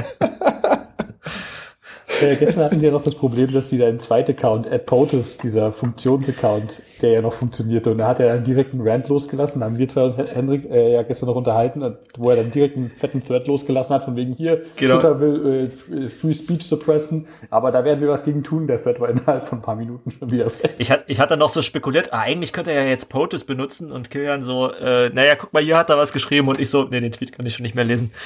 Äh, 2.21 2.35
gestern 2.35 2.65
hatten 2.65 2.79
sie 2.79 2.85
ja 2.85 2.91
noch 2.91 3.01
das 3.01 3.15
Problem, 3.15 3.51
dass 3.51 3.69
dieser 3.69 3.97
zweite 3.97 4.33
Account, 4.33 4.67
at 4.67 4.85
POTUS, 4.85 5.38
dieser 5.38 5.71
Funktionsaccount, 5.71 6.81
der 7.01 7.11
ja 7.11 7.21
noch 7.21 7.33
funktionierte, 7.33 7.91
und 7.91 7.99
da 7.99 8.07
hat 8.07 8.19
er 8.19 8.33
einen 8.33 8.81
Rant 8.81 9.07
losgelassen, 9.07 9.61
da 9.61 9.67
haben 9.67 9.77
wir 9.77 9.88
zwei 9.88 10.03
und 10.03 10.17
Hendrik 10.17 10.69
äh, 10.69 10.93
ja 10.93 11.03
gestern 11.03 11.27
noch 11.27 11.35
unterhalten, 11.35 11.97
wo 12.17 12.29
er 12.29 12.35
dann 12.35 12.51
direkt 12.51 12.77
einen 12.77 12.91
fetten 12.91 13.21
Thread 13.21 13.47
losgelassen 13.47 13.95
hat, 13.95 14.03
von 14.03 14.15
wegen 14.15 14.33
hier, 14.33 14.63
genau. 14.75 14.95
Twitter 14.95 15.19
will 15.19 15.71
äh, 15.91 16.09
Free 16.09 16.33
Speech 16.33 16.63
suppressen, 16.63 17.27
aber 17.49 17.71
da 17.71 17.83
werden 17.83 18.01
wir 18.01 18.09
was 18.09 18.25
gegen 18.25 18.43
tun. 18.43 18.67
Der 18.67 18.81
Thread 18.81 18.99
war 18.99 19.09
innerhalb 19.09 19.47
von 19.47 19.59
ein 19.59 19.61
paar 19.61 19.75
Minuten 19.75 20.11
schon 20.11 20.29
wieder 20.31 20.45
weg. 20.45 20.75
Ich, 20.77 20.91
hat, 20.91 21.05
ich 21.07 21.19
hatte 21.19 21.38
noch 21.38 21.49
so 21.49 21.61
spekuliert, 21.61 22.13
ah, 22.13 22.19
eigentlich 22.19 22.53
könnte 22.53 22.71
er 22.71 22.83
ja 22.83 22.89
jetzt 22.89 23.09
POTUS 23.09 23.45
benutzen 23.45 23.91
und 23.91 24.09
Kilian 24.11 24.43
so, 24.43 24.71
äh, 24.71 25.09
naja, 25.09 25.35
guck 25.35 25.53
mal, 25.53 25.63
hier 25.63 25.77
hat 25.77 25.89
er 25.89 25.97
was 25.97 26.11
geschrieben 26.11 26.47
und 26.47 26.59
ich 26.59 26.69
so, 26.69 26.83
nee, 26.83 26.99
den 26.99 27.11
Tweet 27.11 27.31
kann 27.31 27.45
ich 27.45 27.55
schon 27.55 27.63
nicht 27.63 27.75
mehr 27.75 27.85
lesen. 27.85 28.11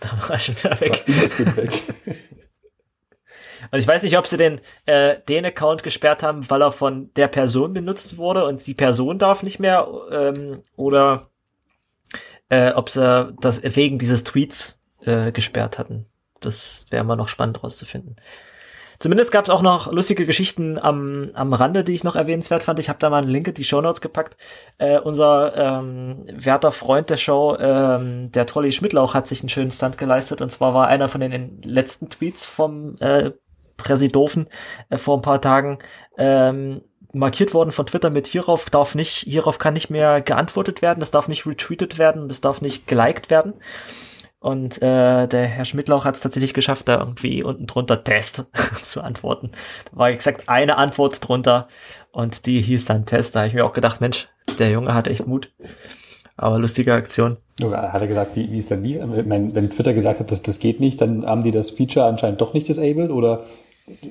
Da 0.00 0.08
war 0.22 0.30
er 0.30 0.40
schon 0.40 0.56
wieder 0.56 0.80
weg. 0.80 1.04
Weg. 1.06 1.82
Und 3.70 3.78
ich 3.78 3.86
weiß 3.86 4.02
nicht, 4.02 4.18
ob 4.18 4.26
sie 4.26 4.36
den, 4.36 4.60
äh, 4.86 5.16
den 5.28 5.44
Account 5.44 5.82
gesperrt 5.82 6.22
haben, 6.22 6.48
weil 6.50 6.62
er 6.62 6.72
von 6.72 7.12
der 7.14 7.28
Person 7.28 7.72
benutzt 7.72 8.16
wurde 8.16 8.44
und 8.44 8.66
die 8.66 8.74
Person 8.74 9.18
darf 9.18 9.42
nicht 9.42 9.58
mehr, 9.58 9.88
ähm, 10.10 10.62
oder 10.76 11.30
äh, 12.48 12.72
ob 12.72 12.90
sie 12.90 13.34
das 13.40 13.62
wegen 13.76 13.98
dieses 13.98 14.24
Tweets 14.24 14.80
äh, 15.02 15.32
gesperrt 15.32 15.78
hatten. 15.78 16.06
Das 16.40 16.86
wäre 16.90 17.02
immer 17.02 17.16
noch 17.16 17.28
spannend 17.28 17.62
rauszufinden. 17.62 18.16
Zumindest 18.98 19.32
gab 19.32 19.44
es 19.44 19.50
auch 19.50 19.62
noch 19.62 19.90
lustige 19.92 20.24
Geschichten 20.24 20.78
am, 20.78 21.30
am 21.34 21.52
Rande, 21.52 21.84
die 21.84 21.94
ich 21.94 22.04
noch 22.04 22.16
erwähnenswert 22.16 22.62
fand. 22.62 22.78
Ich 22.78 22.88
habe 22.88 22.98
da 22.98 23.10
mal 23.10 23.22
einen 23.22 23.30
Link 23.30 23.48
in 23.48 23.54
die 23.54 23.64
Show 23.64 23.80
Notes 23.80 24.00
gepackt. 24.00 24.36
Äh, 24.78 24.98
unser 24.98 25.56
ähm, 25.56 26.24
werter 26.32 26.70
Freund 26.70 27.10
der 27.10 27.16
Show, 27.16 27.56
ähm, 27.58 28.30
der 28.30 28.46
Trolli 28.46 28.72
Schmidtlauch, 28.72 29.14
hat 29.14 29.26
sich 29.26 29.40
einen 29.40 29.48
schönen 29.48 29.72
Stand 29.72 29.98
geleistet. 29.98 30.40
Und 30.40 30.50
zwar 30.50 30.74
war 30.74 30.88
einer 30.88 31.08
von 31.08 31.20
den 31.20 31.60
letzten 31.62 32.08
Tweets 32.08 32.46
vom 32.46 32.96
äh, 33.00 33.32
Präsidofen 33.76 34.48
äh, 34.90 34.96
vor 34.96 35.18
ein 35.18 35.22
paar 35.22 35.40
Tagen 35.40 35.78
ähm, 36.18 36.82
markiert 37.14 37.54
worden 37.54 37.72
von 37.72 37.86
Twitter 37.86 38.10
mit 38.10 38.26
hierauf 38.26 38.68
darf 38.70 38.94
nicht, 38.94 39.18
hierauf 39.18 39.58
kann 39.58 39.74
nicht 39.74 39.90
mehr 39.90 40.20
geantwortet 40.20 40.82
werden, 40.82 41.00
das 41.00 41.10
darf 41.10 41.28
nicht 41.28 41.46
retweetet 41.46 41.98
werden, 41.98 42.28
das 42.28 42.40
darf 42.40 42.60
nicht 42.60 42.86
geliked 42.86 43.30
werden. 43.30 43.54
Und 44.40 44.82
äh, 44.82 45.26
der 45.26 45.46
Herr 45.46 45.64
Schmidtlauch 45.64 46.04
hat 46.04 46.16
es 46.16 46.20
tatsächlich 46.20 46.52
geschafft, 46.52 46.86
da 46.86 46.98
irgendwie 46.98 47.42
unten 47.42 47.66
drunter 47.66 48.04
Test 48.04 48.44
zu 48.82 49.00
antworten. 49.00 49.50
Da 49.90 49.98
war 49.98 50.10
exakt 50.10 50.50
eine 50.50 50.76
Antwort 50.76 51.26
drunter 51.26 51.66
und 52.12 52.44
die 52.44 52.60
hieß 52.60 52.84
dann 52.84 53.06
Test. 53.06 53.34
Da 53.34 53.40
habe 53.40 53.48
ich 53.48 53.54
mir 53.54 53.64
auch 53.64 53.72
gedacht, 53.72 54.02
Mensch, 54.02 54.28
der 54.58 54.70
Junge 54.70 54.92
hat 54.92 55.08
echt 55.08 55.26
Mut. 55.26 55.50
Aber 56.36 56.58
lustige 56.58 56.92
Aktion. 56.92 57.38
Hat 57.62 58.02
er 58.02 58.06
gesagt, 58.06 58.36
wie, 58.36 58.50
wie 58.50 58.58
ist 58.58 58.70
denn 58.70 58.82
die? 58.82 59.00
Wenn 59.00 59.70
Twitter 59.70 59.94
gesagt 59.94 60.20
hat, 60.20 60.30
dass 60.30 60.42
das 60.42 60.58
geht 60.58 60.78
nicht, 60.78 61.00
dann 61.00 61.24
haben 61.24 61.42
die 61.42 61.52
das 61.52 61.70
Feature 61.70 62.04
anscheinend 62.04 62.42
doch 62.42 62.52
nicht 62.52 62.68
disabled 62.68 63.10
oder 63.10 63.46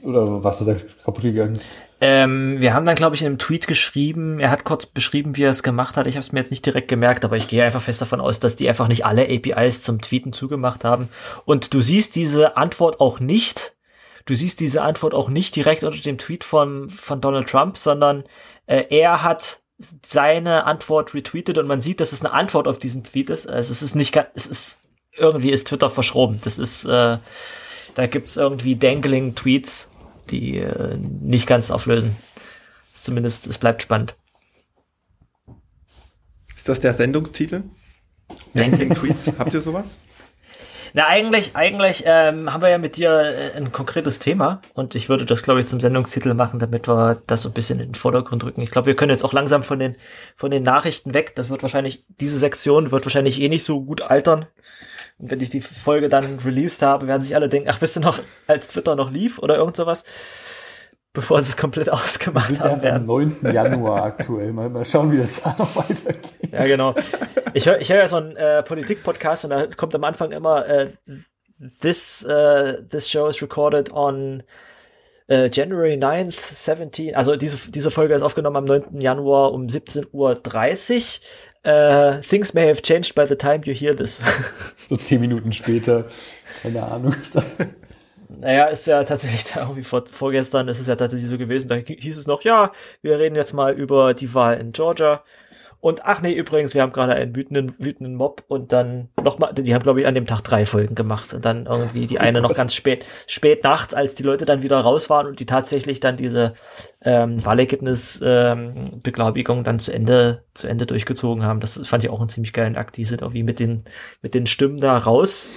oder 0.03 0.43
was 0.43 0.61
ist 0.61 0.67
da 0.67 0.75
kaputt 1.03 1.23
gegangen? 1.23 1.59
Ähm, 2.01 2.59
wir 2.59 2.73
haben 2.73 2.85
dann, 2.85 2.95
glaube 2.95 3.15
ich, 3.15 3.21
in 3.21 3.27
einem 3.27 3.37
Tweet 3.37 3.65
geschrieben, 3.65 4.39
er 4.39 4.49
hat 4.49 4.65
kurz 4.65 4.85
beschrieben, 4.85 5.37
wie 5.37 5.43
er 5.43 5.51
es 5.51 5.63
gemacht 5.63 5.95
hat. 5.95 6.05
Ich 6.05 6.15
habe 6.15 6.21
es 6.21 6.31
mir 6.31 6.39
jetzt 6.39 6.51
nicht 6.51 6.65
direkt 6.65 6.89
gemerkt, 6.89 7.23
aber 7.23 7.37
ich 7.37 7.47
gehe 7.47 7.63
einfach 7.63 7.81
fest 7.81 8.01
davon 8.01 8.19
aus, 8.19 8.39
dass 8.39 8.55
die 8.55 8.67
einfach 8.67 8.87
nicht 8.87 9.05
alle 9.05 9.23
APIs 9.23 9.83
zum 9.83 10.01
Tweeten 10.01 10.33
zugemacht 10.33 10.83
haben. 10.83 11.07
Und 11.45 11.73
du 11.73 11.81
siehst 11.81 12.15
diese 12.15 12.57
Antwort 12.57 12.99
auch 12.99 13.19
nicht. 13.19 13.75
Du 14.25 14.35
siehst 14.35 14.59
diese 14.59 14.81
Antwort 14.81 15.13
auch 15.13 15.29
nicht 15.29 15.55
direkt 15.55 15.83
unter 15.83 15.99
dem 15.99 16.17
Tweet 16.17 16.43
von, 16.43 16.89
von 16.89 17.21
Donald 17.21 17.47
Trump, 17.47 17.77
sondern 17.77 18.25
äh, 18.67 18.83
er 18.89 19.23
hat 19.23 19.61
seine 19.77 20.65
Antwort 20.65 21.13
retweetet 21.13 21.57
und 21.57 21.67
man 21.67 21.81
sieht, 21.81 21.99
dass 21.99 22.13
es 22.13 22.23
eine 22.23 22.33
Antwort 22.33 22.67
auf 22.67 22.79
diesen 22.79 23.03
Tweet 23.03 23.29
ist. 23.29 23.49
Also 23.49 23.71
es 23.71 23.81
ist 23.81 23.95
nicht, 23.95 24.17
es 24.35 24.47
ist 24.47 24.79
irgendwie 25.15 25.51
ist 25.51 25.67
Twitter 25.67 25.89
verschroben. 25.89 26.39
Das 26.43 26.57
ist 26.57 26.85
äh, 26.85 27.17
da 27.95 28.07
gibt's 28.07 28.37
irgendwie 28.37 28.75
Dangling-Tweets, 28.75 29.89
die 30.29 30.57
äh, 30.57 30.97
nicht 30.97 31.47
ganz 31.47 31.71
auflösen. 31.71 32.15
Zumindest, 32.93 33.47
es 33.47 33.57
bleibt 33.57 33.81
spannend. 33.81 34.15
Ist 36.55 36.69
das 36.69 36.79
der 36.79 36.93
Sendungstitel? 36.93 37.63
Dangling-Tweets, 38.53 39.33
habt 39.37 39.53
ihr 39.53 39.61
sowas? 39.61 39.97
Na, 40.95 41.07
eigentlich, 41.07 41.55
eigentlich 41.55 42.03
ähm, 42.05 42.53
haben 42.53 42.61
wir 42.61 42.69
ja 42.69 42.77
mit 42.77 42.97
dir 42.97 43.09
äh, 43.11 43.57
ein 43.57 43.71
konkretes 43.71 44.19
Thema 44.19 44.61
und 44.75 44.93
ich 44.93 45.09
würde 45.09 45.25
das, 45.25 45.41
glaube 45.41 45.59
ich, 45.59 45.65
zum 45.65 45.79
Sendungstitel 45.79 46.35
machen, 46.35 46.59
damit 46.59 46.87
wir 46.87 47.19
das 47.25 47.41
so 47.41 47.49
ein 47.49 47.53
bisschen 47.53 47.79
in 47.79 47.89
den 47.89 47.95
Vordergrund 47.95 48.43
rücken. 48.43 48.61
Ich 48.61 48.69
glaube, 48.69 48.85
wir 48.85 48.95
können 48.95 49.09
jetzt 49.09 49.25
auch 49.25 49.33
langsam 49.33 49.63
von 49.63 49.79
den, 49.79 49.95
von 50.35 50.51
den 50.51 50.61
Nachrichten 50.61 51.15
weg. 51.15 51.33
Das 51.35 51.49
wird 51.49 51.63
wahrscheinlich, 51.63 52.05
diese 52.21 52.37
Sektion 52.37 52.91
wird 52.91 53.05
wahrscheinlich 53.05 53.41
eh 53.41 53.49
nicht 53.49 53.63
so 53.63 53.83
gut 53.83 54.03
altern. 54.03 54.45
Und 55.23 55.31
wenn 55.31 55.39
ich 55.39 55.49
die 55.49 55.61
Folge 55.61 56.09
dann 56.09 56.39
released 56.39 56.81
habe, 56.81 57.07
werden 57.07 57.21
sich 57.21 57.33
alle 57.33 57.47
denken, 57.47 57.69
ach, 57.71 57.79
wisst 57.79 57.95
ihr 57.95 58.01
noch, 58.01 58.19
als 58.45 58.67
Twitter 58.67 58.97
noch 58.97 59.09
lief 59.09 59.39
oder 59.39 59.55
irgend 59.55 59.77
sowas? 59.77 60.03
Bevor 61.13 61.41
sie 61.41 61.51
es 61.51 61.55
komplett 61.55 61.89
ausgemacht 61.93 62.49
wir 62.49 62.55
sind 62.55 62.61
haben 62.61 62.71
erst 62.71 62.83
werden. 62.83 63.09
Am 63.09 63.39
9. 63.41 63.53
Januar 63.53 64.03
aktuell. 64.03 64.51
Mal, 64.51 64.69
mal 64.69 64.83
schauen, 64.83 65.13
wie 65.13 65.17
das 65.17 65.41
Jahr 65.45 65.55
noch 65.57 65.73
weitergeht. 65.77 66.51
Ja, 66.51 66.65
genau. 66.65 66.93
Ich 67.53 67.65
höre 67.65 67.79
ich 67.79 67.89
hör 67.89 67.99
ja 67.99 68.07
so 68.09 68.17
einen 68.17 68.35
äh, 68.35 68.63
Politik-Podcast 68.63 69.45
und 69.45 69.51
da 69.51 69.65
kommt 69.67 69.95
am 69.95 70.03
Anfang 70.03 70.33
immer 70.33 70.67
äh, 70.67 70.89
this, 71.79 72.27
uh, 72.29 72.73
this 72.89 73.09
show 73.09 73.29
is 73.29 73.41
recorded 73.41 73.93
on 73.93 74.43
uh, 75.33 75.47
January 75.51 75.95
9th, 75.95 76.39
17. 76.39 77.15
Also 77.15 77.35
diese, 77.35 77.57
diese 77.71 77.91
Folge 77.91 78.13
ist 78.13 78.21
aufgenommen 78.21 78.57
am 78.57 78.65
9. 78.65 78.99
Januar 78.99 79.51
um 79.53 79.67
17.30 79.67 80.11
Uhr. 80.11 80.37
Uh, 81.65 82.21
things 82.21 82.53
may 82.53 82.67
have 82.67 82.81
changed 82.81 83.15
by 83.15 83.25
the 83.25 83.35
time 83.35 83.61
you 83.65 83.73
hear 83.73 83.95
this. 83.95 84.21
so 84.89 84.97
zehn 84.97 85.21
Minuten 85.21 85.53
später. 85.53 86.03
Keine 86.61 86.83
Ahnung. 86.83 87.15
Naja, 88.39 88.65
ist 88.65 88.87
ja 88.87 89.03
tatsächlich 89.03 89.45
da 89.45 89.61
irgendwie 89.61 89.83
vor, 89.83 90.03
vorgestern, 90.11 90.67
ist 90.67 90.79
es 90.79 90.87
ja 90.87 90.95
tatsächlich 90.95 91.29
so 91.29 91.37
gewesen, 91.37 91.67
da 91.67 91.75
hieß 91.75 92.17
es 92.17 92.27
noch, 92.27 92.41
ja, 92.41 92.71
wir 93.01 93.19
reden 93.19 93.35
jetzt 93.35 93.53
mal 93.53 93.73
über 93.73 94.13
die 94.13 94.33
Wahl 94.33 94.59
in 94.59 94.71
Georgia. 94.71 95.23
Und 95.83 96.05
ach 96.05 96.21
nee, 96.21 96.31
übrigens, 96.31 96.73
wir 96.73 96.81
haben 96.81 96.93
gerade 96.93 97.13
einen 97.13 97.35
wütenden, 97.35 97.75
wütenden 97.77 98.15
Mob 98.15 98.45
und 98.47 98.71
dann 98.71 99.09
nochmal, 99.21 99.53
die 99.53 99.73
haben, 99.73 99.83
glaube 99.83 99.99
ich, 99.99 100.07
an 100.07 100.13
dem 100.13 100.25
Tag 100.25 100.39
drei 100.39 100.65
Folgen 100.65 100.95
gemacht. 100.95 101.33
Und 101.33 101.43
dann 101.43 101.65
irgendwie 101.65 102.07
die 102.07 102.19
eine 102.19 102.39
noch 102.39 102.53
ganz 102.53 102.73
spät, 102.73 103.05
spät 103.27 103.65
nachts, 103.65 103.93
als 103.93 104.15
die 104.15 104.23
Leute 104.23 104.45
dann 104.45 104.63
wieder 104.63 104.79
raus 104.79 105.09
waren 105.09 105.27
und 105.27 105.41
die 105.41 105.45
tatsächlich 105.45 105.99
dann 105.99 106.15
diese 106.15 106.53
ähm, 107.01 107.43
Wahlergebnisbeglaubigung 107.43 109.57
ähm, 109.57 109.63
dann 109.65 109.79
zu 109.79 109.91
Ende, 109.91 110.45
zu 110.53 110.67
Ende 110.67 110.85
durchgezogen 110.85 111.43
haben. 111.43 111.59
Das 111.59 111.77
fand 111.83 112.05
ich 112.05 112.09
auch 112.09 112.21
einen 112.21 112.29
ziemlich 112.29 112.53
geilen 112.53 112.77
Akt. 112.77 112.95
Die 112.95 113.03
sind 113.03 113.21
irgendwie 113.21 113.43
mit 113.43 113.59
den, 113.59 113.83
mit 114.21 114.35
den 114.35 114.45
Stimmen 114.45 114.79
da 114.79 114.97
raus 114.97 115.51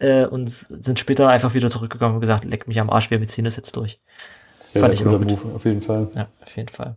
äh, 0.00 0.26
und 0.26 0.50
sind 0.50 0.98
später 0.98 1.28
einfach 1.28 1.54
wieder 1.54 1.70
zurückgekommen 1.70 2.16
und 2.16 2.20
gesagt, 2.20 2.44
leck 2.44 2.66
mich 2.66 2.80
am 2.80 2.90
Arsch, 2.90 3.12
wir 3.12 3.20
beziehen 3.20 3.44
das 3.44 3.54
jetzt 3.54 3.76
durch. 3.76 4.00
Sehr, 4.64 4.82
Fand 4.82 4.94
ich 4.94 5.04
Move, 5.04 5.38
auf 5.54 5.64
jeden 5.64 5.82
Fall. 5.82 6.08
Ja, 6.16 6.26
auf 6.42 6.56
jeden 6.56 6.68
Fall. 6.68 6.96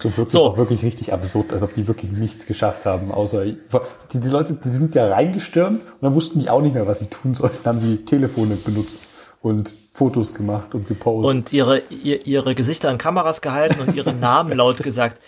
So 0.00 0.16
wirklich, 0.16 0.32
so. 0.32 0.56
wirklich 0.56 0.82
richtig 0.84 1.12
absurd, 1.12 1.52
als 1.52 1.64
ob 1.64 1.74
die 1.74 1.88
wirklich 1.88 2.12
nichts 2.12 2.46
geschafft 2.46 2.86
haben, 2.86 3.10
außer 3.10 3.46
die, 3.46 4.20
die 4.20 4.28
Leute, 4.28 4.52
die 4.52 4.68
sind 4.68 4.94
ja 4.94 5.08
reingestürmt 5.08 5.80
und 5.80 6.02
dann 6.02 6.14
wussten 6.14 6.38
die 6.38 6.48
auch 6.48 6.62
nicht 6.62 6.74
mehr, 6.74 6.86
was 6.86 7.00
sie 7.00 7.06
tun 7.06 7.34
sollten. 7.34 7.58
Dann 7.64 7.74
haben 7.74 7.80
sie 7.80 8.04
Telefone 8.04 8.54
benutzt 8.54 9.08
und 9.42 9.72
Fotos 9.92 10.34
gemacht 10.34 10.72
und 10.76 10.86
gepostet. 10.86 11.28
Und 11.28 11.52
ihre, 11.52 11.82
ihr, 11.90 12.24
ihre 12.24 12.54
Gesichter 12.54 12.90
an 12.90 12.98
Kameras 12.98 13.40
gehalten 13.40 13.80
und 13.80 13.96
ihre 13.96 14.12
Namen 14.14 14.56
laut 14.56 14.80
gesagt. 14.80 15.20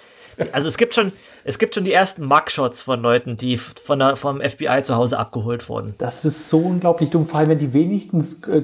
Also 0.53 0.69
es 0.69 0.77
gibt 0.77 0.95
schon, 0.95 1.11
es 1.45 1.59
gibt 1.59 1.75
schon 1.75 1.85
die 1.85 1.93
ersten 1.93 2.25
Mugshots 2.25 2.83
von 2.83 3.01
Leuten, 3.01 3.37
die 3.37 3.57
von 3.57 3.99
der, 3.99 4.17
vom 4.17 4.41
FBI 4.41 4.83
zu 4.83 4.97
Hause 4.97 5.19
abgeholt 5.19 5.69
wurden. 5.69 5.95
Das 5.99 6.25
ist 6.25 6.49
so 6.49 6.59
unglaublich 6.59 7.11
dumm, 7.11 7.27
vor 7.27 7.41
allem 7.41 7.51
wenn 7.51 7.59
die 7.59 7.73
wenigstens 7.73 8.43
äh, 8.45 8.63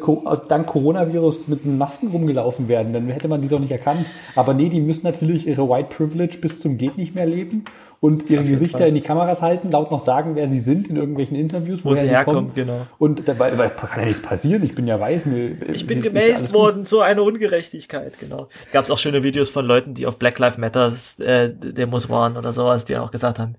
dank 0.48 0.66
Coronavirus 0.66 1.48
mit 1.48 1.64
Masken 1.66 2.08
rumgelaufen 2.08 2.68
werden, 2.68 2.92
dann 2.92 3.08
hätte 3.08 3.28
man 3.28 3.40
die 3.40 3.48
doch 3.48 3.60
nicht 3.60 3.72
erkannt. 3.72 4.06
Aber 4.34 4.54
nee, 4.54 4.68
die 4.68 4.80
müssen 4.80 5.06
natürlich 5.06 5.46
ihre 5.46 5.68
White 5.68 5.88
Privilege 5.96 6.38
bis 6.40 6.60
zum 6.60 6.78
geht 6.78 6.98
nicht 6.98 7.14
mehr 7.14 7.26
leben 7.26 7.64
und 8.00 8.28
ihre 8.30 8.44
Gesichter 8.44 8.78
Fall. 8.78 8.88
in 8.88 8.94
die 8.94 9.00
Kameras 9.00 9.42
halten, 9.42 9.70
laut 9.70 9.90
noch 9.90 10.00
sagen, 10.00 10.34
wer 10.34 10.48
sie 10.48 10.58
sind 10.58 10.88
in 10.88 10.96
irgendwelchen 10.96 11.36
Interviews, 11.36 11.84
wo 11.84 11.94
sie 11.94 12.08
herkommen. 12.08 12.52
Genau. 12.54 12.86
Und 12.98 13.26
dabei 13.26 13.50
kann 13.50 14.00
ja 14.00 14.06
nichts 14.06 14.22
passieren. 14.22 14.62
Ich 14.64 14.74
bin 14.74 14.86
ja 14.86 15.00
weiß. 15.00 15.26
Mir, 15.26 15.56
ich 15.72 15.86
bin 15.86 16.02
gemäßt 16.02 16.52
worden, 16.52 16.84
so 16.84 17.00
eine 17.00 17.22
Ungerechtigkeit, 17.22 18.18
genau. 18.20 18.48
Gab 18.72 18.84
es 18.84 18.90
auch 18.90 18.98
schöne 18.98 19.22
Videos 19.22 19.50
von 19.50 19.64
Leuten, 19.64 19.94
die 19.94 20.06
auf 20.06 20.18
Black 20.18 20.38
Lives 20.38 20.58
Matter 20.58 20.92
äh, 21.20 21.50
Demos 21.50 22.08
waren 22.08 22.36
oder 22.36 22.52
sowas, 22.66 22.84
die 22.84 22.96
auch 22.96 23.10
gesagt 23.10 23.38
haben, 23.38 23.56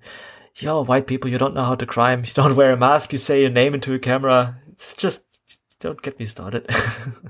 yo, 0.54 0.86
white 0.86 1.06
people, 1.06 1.30
you 1.30 1.38
don't 1.38 1.52
know 1.52 1.66
how 1.66 1.76
to 1.76 1.86
crime, 1.86 2.22
you 2.24 2.32
don't 2.34 2.56
wear 2.56 2.72
a 2.72 2.76
mask, 2.76 3.12
you 3.12 3.18
say 3.18 3.42
your 3.42 3.50
name 3.50 3.74
into 3.74 3.92
a 3.92 3.98
camera. 3.98 4.56
It's 4.72 4.96
just 5.00 5.24
Don't 5.80 6.02
get 6.02 6.18
me 6.18 6.26
started. 6.26 6.66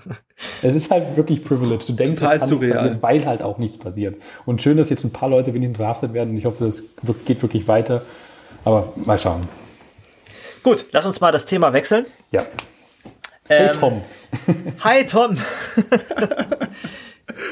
es 0.63 0.75
ist 0.75 0.91
halt 0.91 1.19
wirklich 1.19 1.45
privileged. 1.45 1.87
Du 1.87 1.93
denkst, 1.93 2.19
Total 2.19 2.37
es 2.37 2.41
kann 2.41 2.49
surreal. 2.49 2.73
passieren, 2.79 3.03
weil 3.03 3.27
halt 3.27 3.43
auch 3.43 3.59
nichts 3.59 3.79
passiert. 3.79 4.17
Und 4.47 4.63
schön, 4.63 4.79
dass 4.79 4.89
jetzt 4.89 5.05
ein 5.05 5.13
paar 5.13 5.29
Leute 5.29 5.53
wenigstens 5.53 5.77
verhaftet 5.77 6.15
werden. 6.15 6.35
Ich 6.35 6.47
hoffe, 6.47 6.65
das 6.65 6.95
geht 7.27 7.43
wirklich 7.43 7.69
weiter. 7.69 8.01
Aber 8.65 8.95
mal 8.97 9.19
schauen. 9.19 9.47
Gut, 10.63 10.87
lass 10.93 11.05
uns 11.05 11.21
mal 11.21 11.31
das 11.31 11.45
Thema 11.45 11.75
wechseln. 11.75 12.07
Ja. 12.31 12.47
Hey 13.49 13.69
Ähm, 13.69 13.77
Tom. 13.79 14.03
Hi 14.83 15.05
Tom. 15.05 15.37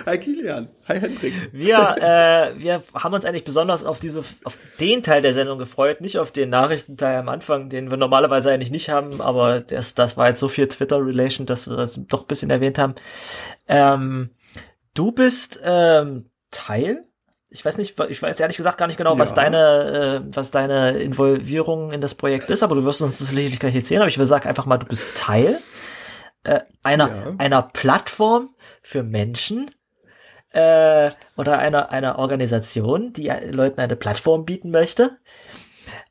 Hi 0.07 0.19
Kilian. 0.19 0.69
Hi 0.89 0.99
Hendrik. 0.99 1.35
Wir, 1.53 1.97
äh, 2.01 2.59
wir 2.63 2.83
haben 2.95 3.15
uns 3.15 3.25
eigentlich 3.25 3.45
besonders 3.45 3.85
auf 3.85 3.99
diese, 4.01 4.21
auf 4.45 4.59
den 4.81 5.03
Teil 5.03 5.21
der 5.23 5.35
Sendung 5.35 5.59
gefreut, 5.59 6.01
nicht 6.01 6.19
auf 6.19 6.33
den 6.33 6.49
Nachrichtenteil 6.51 7.17
am 7.19 7.29
Anfang, 7.29 7.69
den 7.69 7.91
wir 7.91 7.97
normalerweise 7.99 8.51
eigentlich 8.51 8.71
nicht 8.71 8.89
haben, 8.89 9.21
aber 9.21 9.61
das, 9.61 9.95
das 9.95 10.17
war 10.17 10.29
jetzt 10.29 10.41
so 10.41 10.49
viel 10.49 10.67
Twitter-Relation, 10.69 11.47
dass 11.47 11.69
wir 11.69 11.77
das 11.77 12.01
doch 12.09 12.23
ein 12.23 12.27
bisschen 12.27 12.51
erwähnt 12.51 12.79
haben. 12.79 12.95
Ähm, 13.69 14.31
du 14.95 15.13
bist 15.13 15.61
ähm, 15.65 16.31
Teil. 16.51 17.05
Ich 17.51 17.65
weiß 17.65 17.79
nicht, 17.79 17.99
ich 18.09 18.23
weiß 18.23 18.41
ehrlich 18.41 18.57
gesagt 18.57 18.77
gar 18.79 18.87
nicht 18.87 18.97
genau, 18.97 19.19
was 19.19 19.31
Ja. 19.31 19.37
deine, 19.37 20.23
äh, 20.27 20.35
was 20.37 20.51
deine 20.51 20.99
Involvierung 20.99 21.93
in 21.93 22.01
das 22.01 22.15
Projekt 22.15 22.51
ist, 22.51 22.63
aber 22.63 22.75
du 22.75 22.85
wirst 22.85 23.03
uns 23.03 23.19
das 23.19 23.29
sicherlich 23.29 23.61
gleich 23.61 23.75
erzählen. 23.75 24.01
Aber 24.01 24.09
ich 24.09 24.19
will 24.19 24.27
sagen 24.27 24.49
einfach 24.49 24.67
mal, 24.67 24.79
du 24.79 24.87
bist 24.87 25.07
Teil 25.17 25.59
äh, 26.47 26.61
einer 26.83 27.09
Ja. 27.09 27.35
einer 27.39 27.63
Plattform 27.63 28.55
für 28.83 29.03
Menschen, 29.03 29.71
äh, 30.57 31.11
oder 31.37 31.59
einer, 31.59 31.91
einer 31.91 32.19
Organisation, 32.19 33.13
die 33.13 33.29
äh, 33.29 33.51
Leuten 33.51 33.81
eine 33.81 33.95
Plattform 33.95 34.47
bieten 34.47 34.71
möchte, 34.71 35.19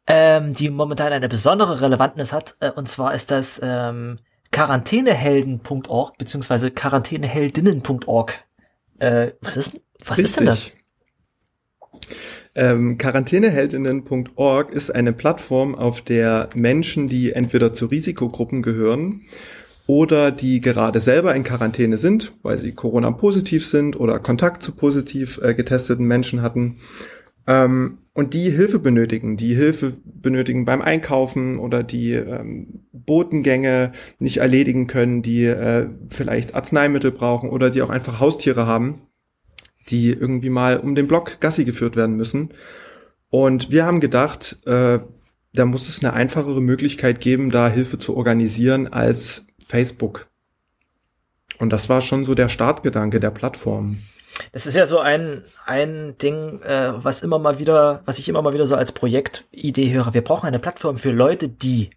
ähm, 0.08 0.54
die 0.54 0.70
momentan 0.70 1.12
eine 1.12 1.28
besondere 1.28 1.82
Relevanz 1.82 2.32
hat. 2.32 2.56
Äh, 2.60 2.70
und 2.72 2.88
zwar 2.88 3.14
ist 3.16 3.32
das 3.32 3.60
ähm, 3.64 4.18
quarantänehelden.org 4.52 6.18
beziehungsweise 6.18 6.70
quarantäneheldinnen.org. 6.70 8.40
Äh, 9.00 9.32
was 9.42 9.58
ist, 9.58 9.82
was 10.06 10.20
ist 10.20 10.40
denn 10.40 10.46
das? 10.46 10.72
Ähm, 12.54 12.98
Quarantäneheldinnen.org 12.98 14.70
ist 14.70 14.92
eine 14.92 15.12
Plattform, 15.12 15.76
auf 15.76 16.02
der 16.02 16.50
Menschen, 16.54 17.08
die 17.08 17.34
entweder 17.34 17.74
zu 17.74 17.88
Risikogruppen 17.88 18.62
gehören 18.62 19.26
oder 19.88 20.32
die 20.32 20.62
gerade 20.62 21.00
selber 21.00 21.36
in 21.36 21.44
Quarantäne 21.44 21.98
sind, 21.98 22.34
weil 22.42 22.58
sie 22.58 22.72
Corona-positiv 22.72 23.66
sind 23.66 24.00
oder 24.00 24.20
Kontakt 24.20 24.64
zu 24.64 24.72
positiv 24.72 25.40
äh, 25.44 25.54
getesteten 25.54 26.06
Menschen 26.06 26.42
hatten 26.42 26.78
ähm, 27.48 28.00
und 28.14 28.34
die 28.34 28.50
Hilfe 28.50 28.80
benötigen, 28.80 29.38
die 29.38 29.54
Hilfe 29.54 29.94
benötigen 30.06 30.66
beim 30.66 30.82
Einkaufen 30.82 31.60
oder 31.60 31.84
die 31.84 32.14
ähm, 32.14 32.86
Botengänge 32.92 33.92
nicht 34.20 34.38
erledigen 34.38 34.88
können, 34.88 35.22
die 35.22 35.46
äh, 35.46 35.88
vielleicht 36.10 36.56
Arzneimittel 36.56 37.12
brauchen 37.12 37.50
oder 37.50 37.70
die 37.70 37.82
auch 37.82 37.90
einfach 37.90 38.20
Haustiere 38.20 38.66
haben 38.66 39.02
die 39.90 40.12
irgendwie 40.12 40.50
mal 40.50 40.78
um 40.78 40.96
den 40.96 41.08
Block 41.08 41.40
Gassi 41.40 41.66
geführt 41.66 41.96
werden 41.96 42.16
müssen. 42.16 42.50
Und 43.30 43.72
wir 43.72 43.86
haben 43.86 44.00
gedacht, 44.00 44.58
äh, 44.66 45.00
da 45.54 45.66
muss 45.66 45.88
es 45.88 46.04
eine 46.04 46.14
einfachere 46.14 46.62
Möglichkeit 46.62 47.22
geben, 47.22 47.50
da 47.50 47.70
Hilfe 47.70 47.98
zu 47.98 48.16
organisieren 48.16 48.88
als 48.88 49.48
Facebook. 49.66 50.28
Und 51.60 51.70
das 51.72 51.90
war 51.90 52.02
schon 52.02 52.24
so 52.24 52.36
der 52.36 52.50
Startgedanke 52.50 53.20
der 53.20 53.32
Plattform. 53.32 54.00
Das 54.52 54.68
ist 54.68 54.76
ja 54.76 54.86
so 54.86 55.00
ein, 55.00 55.44
ein 55.66 56.18
Ding, 56.18 56.62
äh, 56.62 56.92
was 57.04 57.22
immer 57.22 57.40
mal 57.40 57.58
wieder, 57.58 58.02
was 58.06 58.20
ich 58.20 58.28
immer 58.28 58.42
mal 58.42 58.54
wieder 58.54 58.68
so 58.68 58.76
als 58.76 58.92
Projektidee 58.92 59.92
höre. 59.92 60.14
Wir 60.14 60.24
brauchen 60.24 60.48
eine 60.48 60.60
Plattform 60.60 60.98
für 60.98 61.12
Leute, 61.12 61.48
die, 61.48 61.92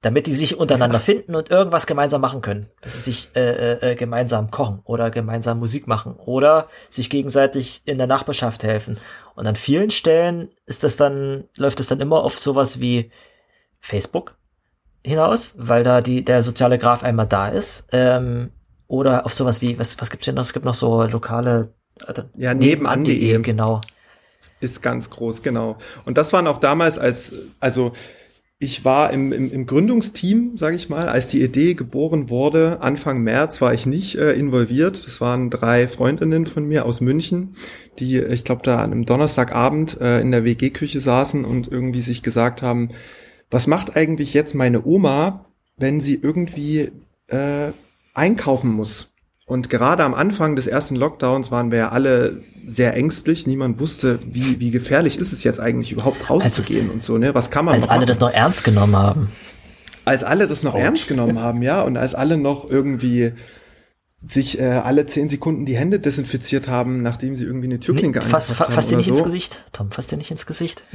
damit 0.00 0.26
die 0.26 0.32
sich 0.32 0.56
untereinander 0.58 1.00
finden 1.00 1.34
und 1.34 1.50
irgendwas 1.50 1.86
gemeinsam 1.86 2.22
machen 2.22 2.40
können. 2.40 2.66
Dass 2.80 2.94
sie 2.94 3.00
sich 3.00 3.30
äh, 3.36 3.40
äh, 3.74 3.92
äh, 3.92 3.94
gemeinsam 3.96 4.50
kochen 4.50 4.80
oder 4.84 5.10
gemeinsam 5.10 5.58
Musik 5.58 5.86
machen 5.86 6.14
oder 6.14 6.68
sich 6.88 7.10
gegenseitig 7.10 7.82
in 7.84 7.98
der 7.98 8.06
Nachbarschaft 8.06 8.64
helfen. 8.64 8.98
Und 9.34 9.46
an 9.46 9.56
vielen 9.56 9.90
Stellen 9.90 10.48
ist 10.64 10.84
das 10.84 10.96
dann, 10.96 11.44
läuft 11.56 11.80
es 11.80 11.88
dann 11.88 12.00
immer 12.00 12.24
auf 12.24 12.38
sowas 12.38 12.80
wie 12.80 13.10
Facebook 13.78 14.36
hinaus, 15.04 15.54
weil 15.58 15.84
da 15.84 16.00
die, 16.00 16.24
der 16.24 16.42
soziale 16.42 16.78
Graph 16.78 17.02
einmal 17.02 17.26
da 17.26 17.48
ist. 17.48 17.86
Ähm, 17.92 18.50
oder 18.86 19.26
auf 19.26 19.34
sowas 19.34 19.62
wie, 19.62 19.78
was, 19.78 20.00
was 20.00 20.10
gibt's 20.10 20.26
denn 20.26 20.34
noch? 20.34 20.42
Es 20.42 20.52
gibt 20.52 20.64
noch 20.64 20.74
so 20.74 21.04
lokale 21.04 21.74
äh, 22.06 22.22
Ja, 22.36 22.54
nebenan.de. 22.54 23.40
genau. 23.42 23.80
Ist 24.60 24.82
ganz 24.82 25.10
groß, 25.10 25.42
genau. 25.42 25.76
Und 26.04 26.16
das 26.16 26.32
waren 26.32 26.46
auch 26.46 26.58
damals 26.58 26.96
als, 26.96 27.32
also 27.60 27.92
ich 28.58 28.84
war 28.84 29.12
im, 29.12 29.32
im, 29.32 29.52
im 29.52 29.66
Gründungsteam, 29.66 30.56
sage 30.56 30.76
ich 30.76 30.88
mal, 30.88 31.08
als 31.08 31.26
die 31.26 31.42
Idee 31.42 31.74
geboren 31.74 32.30
wurde. 32.30 32.80
Anfang 32.80 33.20
März 33.22 33.60
war 33.60 33.74
ich 33.74 33.84
nicht 33.84 34.16
äh, 34.16 34.32
involviert. 34.32 35.06
Das 35.06 35.20
waren 35.20 35.50
drei 35.50 35.88
Freundinnen 35.88 36.46
von 36.46 36.64
mir 36.66 36.86
aus 36.86 37.00
München, 37.00 37.56
die, 37.98 38.18
ich 38.18 38.44
glaube, 38.44 38.62
da 38.64 38.76
an 38.78 38.92
einem 38.92 39.06
Donnerstagabend 39.06 40.00
äh, 40.00 40.20
in 40.20 40.30
der 40.30 40.44
WG-Küche 40.44 41.00
saßen 41.00 41.44
und 41.44 41.70
irgendwie 41.70 42.00
sich 42.00 42.22
gesagt 42.22 42.62
haben, 42.62 42.90
was 43.50 43.66
macht 43.66 43.96
eigentlich 43.96 44.34
jetzt 44.34 44.54
meine 44.54 44.84
Oma, 44.84 45.44
wenn 45.76 46.00
sie 46.00 46.14
irgendwie 46.20 46.90
äh, 47.28 47.70
einkaufen 48.14 48.70
muss? 48.72 49.10
Und 49.46 49.68
gerade 49.68 50.04
am 50.04 50.14
Anfang 50.14 50.56
des 50.56 50.66
ersten 50.66 50.96
Lockdowns 50.96 51.50
waren 51.50 51.70
wir 51.70 51.78
ja 51.78 51.88
alle 51.90 52.42
sehr 52.66 52.94
ängstlich. 52.94 53.46
Niemand 53.46 53.78
wusste, 53.78 54.18
wie, 54.26 54.58
wie 54.58 54.70
gefährlich 54.70 55.18
ist 55.18 55.32
es 55.34 55.44
jetzt 55.44 55.60
eigentlich 55.60 55.92
überhaupt 55.92 56.30
rauszugehen 56.30 56.88
und 56.90 57.02
so, 57.02 57.18
ne? 57.18 57.34
Was 57.34 57.50
kann 57.50 57.66
man 57.66 57.74
Als 57.74 57.88
alle 57.88 58.00
machen? 58.00 58.08
das 58.08 58.20
noch 58.20 58.30
ernst 58.32 58.64
genommen 58.64 58.96
haben. 58.96 59.30
als 60.06 60.24
alle 60.24 60.46
das 60.46 60.62
noch 60.62 60.74
Ouch. 60.74 60.80
ernst 60.80 61.08
genommen 61.08 61.38
haben, 61.40 61.60
ja, 61.62 61.82
und 61.82 61.98
als 61.98 62.14
alle 62.14 62.38
noch 62.38 62.70
irgendwie 62.70 63.32
sich 64.26 64.58
äh, 64.58 64.64
alle 64.64 65.04
zehn 65.04 65.28
Sekunden 65.28 65.66
die 65.66 65.76
Hände 65.76 66.00
desinfiziert 66.00 66.66
haben, 66.66 67.02
nachdem 67.02 67.36
sie 67.36 67.44
irgendwie 67.44 67.66
eine 67.66 67.80
Türklinke 67.80 68.20
Nee, 68.20 68.24
fass, 68.24 68.48
angefasst 68.48 68.56
fa, 68.58 68.64
haben 68.64 68.72
fass 68.74 68.86
dir 68.88 68.96
nicht 68.96 69.06
so. 69.08 69.14
ins 69.14 69.24
Gesicht. 69.24 69.64
Tom, 69.72 69.90
fass 69.90 70.06
dir 70.06 70.16
nicht 70.16 70.30
ins 70.30 70.46
Gesicht. 70.46 70.82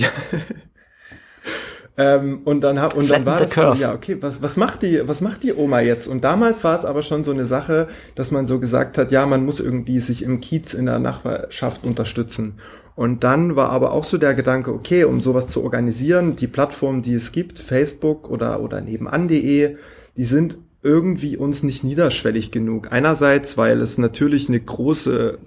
Ähm, 1.99 2.39
und 2.45 2.61
dann 2.61 2.77
und 2.77 3.07
Flatten 3.07 3.09
dann 3.09 3.25
war 3.25 3.39
das 3.41 3.53
so, 3.53 3.73
ja, 3.73 3.93
okay, 3.93 4.15
was, 4.21 4.41
was 4.41 4.55
macht 4.55 4.83
die, 4.83 5.05
was 5.05 5.19
macht 5.19 5.43
die 5.43 5.53
Oma 5.53 5.81
jetzt? 5.81 6.07
Und 6.07 6.23
damals 6.23 6.63
war 6.63 6.73
es 6.73 6.85
aber 6.85 7.01
schon 7.01 7.25
so 7.25 7.31
eine 7.31 7.45
Sache, 7.45 7.89
dass 8.15 8.31
man 8.31 8.47
so 8.47 8.61
gesagt 8.61 8.97
hat, 8.97 9.11
ja, 9.11 9.25
man 9.25 9.43
muss 9.43 9.59
irgendwie 9.59 9.99
sich 9.99 10.23
im 10.23 10.39
Kiez 10.39 10.73
in 10.73 10.85
der 10.85 10.99
Nachbarschaft 10.99 11.83
unterstützen. 11.83 12.53
Und 12.95 13.25
dann 13.25 13.57
war 13.57 13.69
aber 13.71 13.91
auch 13.91 14.05
so 14.05 14.17
der 14.17 14.33
Gedanke, 14.33 14.73
okay, 14.73 15.03
um 15.03 15.19
sowas 15.19 15.49
zu 15.49 15.61
organisieren, 15.61 16.37
die 16.37 16.47
Plattformen, 16.47 17.01
die 17.01 17.15
es 17.15 17.33
gibt, 17.33 17.59
Facebook 17.59 18.29
oder, 18.29 18.61
oder 18.61 18.79
nebenan.de, 18.79 19.75
die 20.15 20.23
sind 20.23 20.57
irgendwie 20.81 21.35
uns 21.35 21.63
nicht 21.63 21.83
niederschwellig 21.83 22.51
genug. 22.51 22.93
Einerseits, 22.93 23.57
weil 23.57 23.81
es 23.81 23.97
natürlich 23.97 24.47
eine 24.47 24.61
große 24.61 25.37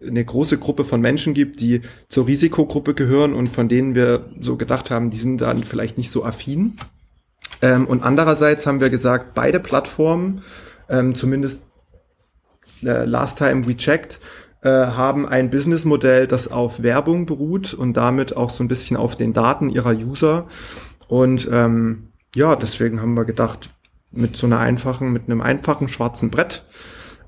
eine 0.00 0.24
große 0.24 0.58
Gruppe 0.58 0.84
von 0.84 1.00
Menschen 1.00 1.34
gibt, 1.34 1.60
die 1.60 1.82
zur 2.08 2.26
Risikogruppe 2.26 2.94
gehören 2.94 3.34
und 3.34 3.48
von 3.48 3.68
denen 3.68 3.94
wir 3.94 4.30
so 4.40 4.56
gedacht 4.56 4.90
haben, 4.90 5.10
die 5.10 5.16
sind 5.16 5.40
dann 5.40 5.64
vielleicht 5.64 5.96
nicht 5.98 6.10
so 6.10 6.24
affin. 6.24 6.74
Ähm, 7.62 7.86
und 7.86 8.02
andererseits 8.02 8.66
haben 8.66 8.80
wir 8.80 8.90
gesagt, 8.90 9.34
beide 9.34 9.60
Plattformen, 9.60 10.42
ähm, 10.88 11.14
zumindest 11.14 11.64
äh, 12.82 13.04
last 13.04 13.38
time 13.38 13.66
we 13.66 13.76
checked, 13.76 14.20
äh, 14.62 14.68
haben 14.68 15.26
ein 15.26 15.50
Businessmodell, 15.50 16.26
das 16.26 16.48
auf 16.48 16.82
Werbung 16.82 17.24
beruht 17.24 17.72
und 17.72 17.94
damit 17.94 18.36
auch 18.36 18.50
so 18.50 18.62
ein 18.62 18.68
bisschen 18.68 18.96
auf 18.96 19.16
den 19.16 19.32
Daten 19.32 19.70
ihrer 19.70 19.92
User. 19.92 20.46
Und 21.08 21.48
ähm, 21.50 22.08
ja, 22.34 22.56
deswegen 22.56 23.00
haben 23.00 23.14
wir 23.14 23.24
gedacht, 23.24 23.70
mit 24.10 24.36
so 24.36 24.46
einer 24.46 24.58
einfachen, 24.58 25.12
mit 25.12 25.24
einem 25.24 25.40
einfachen 25.40 25.88
schwarzen 25.88 26.30
Brett 26.30 26.64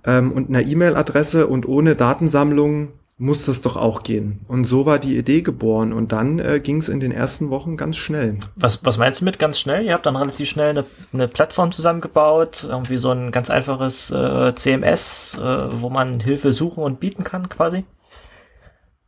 ähm, 0.04 0.32
und 0.32 0.48
einer 0.48 0.62
E-Mail-Adresse 0.62 1.46
und 1.46 1.66
ohne 1.66 1.94
Datensammlung 1.94 2.88
muss 3.18 3.46
das 3.46 3.62
doch 3.62 3.76
auch 3.76 4.04
gehen. 4.04 4.40
Und 4.46 4.64
so 4.64 4.87
war 4.87 5.00
die 5.00 5.18
Idee 5.18 5.42
geboren 5.42 5.92
und 5.92 6.12
dann 6.12 6.38
äh, 6.38 6.61
ging 6.61 6.76
es 6.76 6.88
in 6.88 7.00
den 7.00 7.11
ersten 7.11 7.50
Wochen 7.50 7.76
ganz 7.76 7.96
schnell. 7.96 8.38
Was, 8.54 8.84
was 8.84 8.96
meinst 8.96 9.20
du 9.20 9.24
mit 9.24 9.40
ganz 9.40 9.58
schnell? 9.58 9.84
Ihr 9.84 9.94
habt 9.94 10.06
dann 10.06 10.14
relativ 10.14 10.48
schnell 10.48 10.70
eine, 10.70 10.84
eine 11.12 11.26
Plattform 11.26 11.72
zusammengebaut, 11.72 12.66
irgendwie 12.68 12.96
so 12.96 13.11
ein 13.11 13.32
ganz 13.32 13.50
einfaches 13.50 14.12
äh, 14.12 14.54
CMS, 14.54 15.37
äh, 15.37 15.80
wo 15.80 15.90
man 15.90 16.20
Hilfe 16.20 16.52
suchen 16.52 16.84
und 16.84 17.00
bieten 17.00 17.24
kann, 17.24 17.48
quasi. 17.48 17.84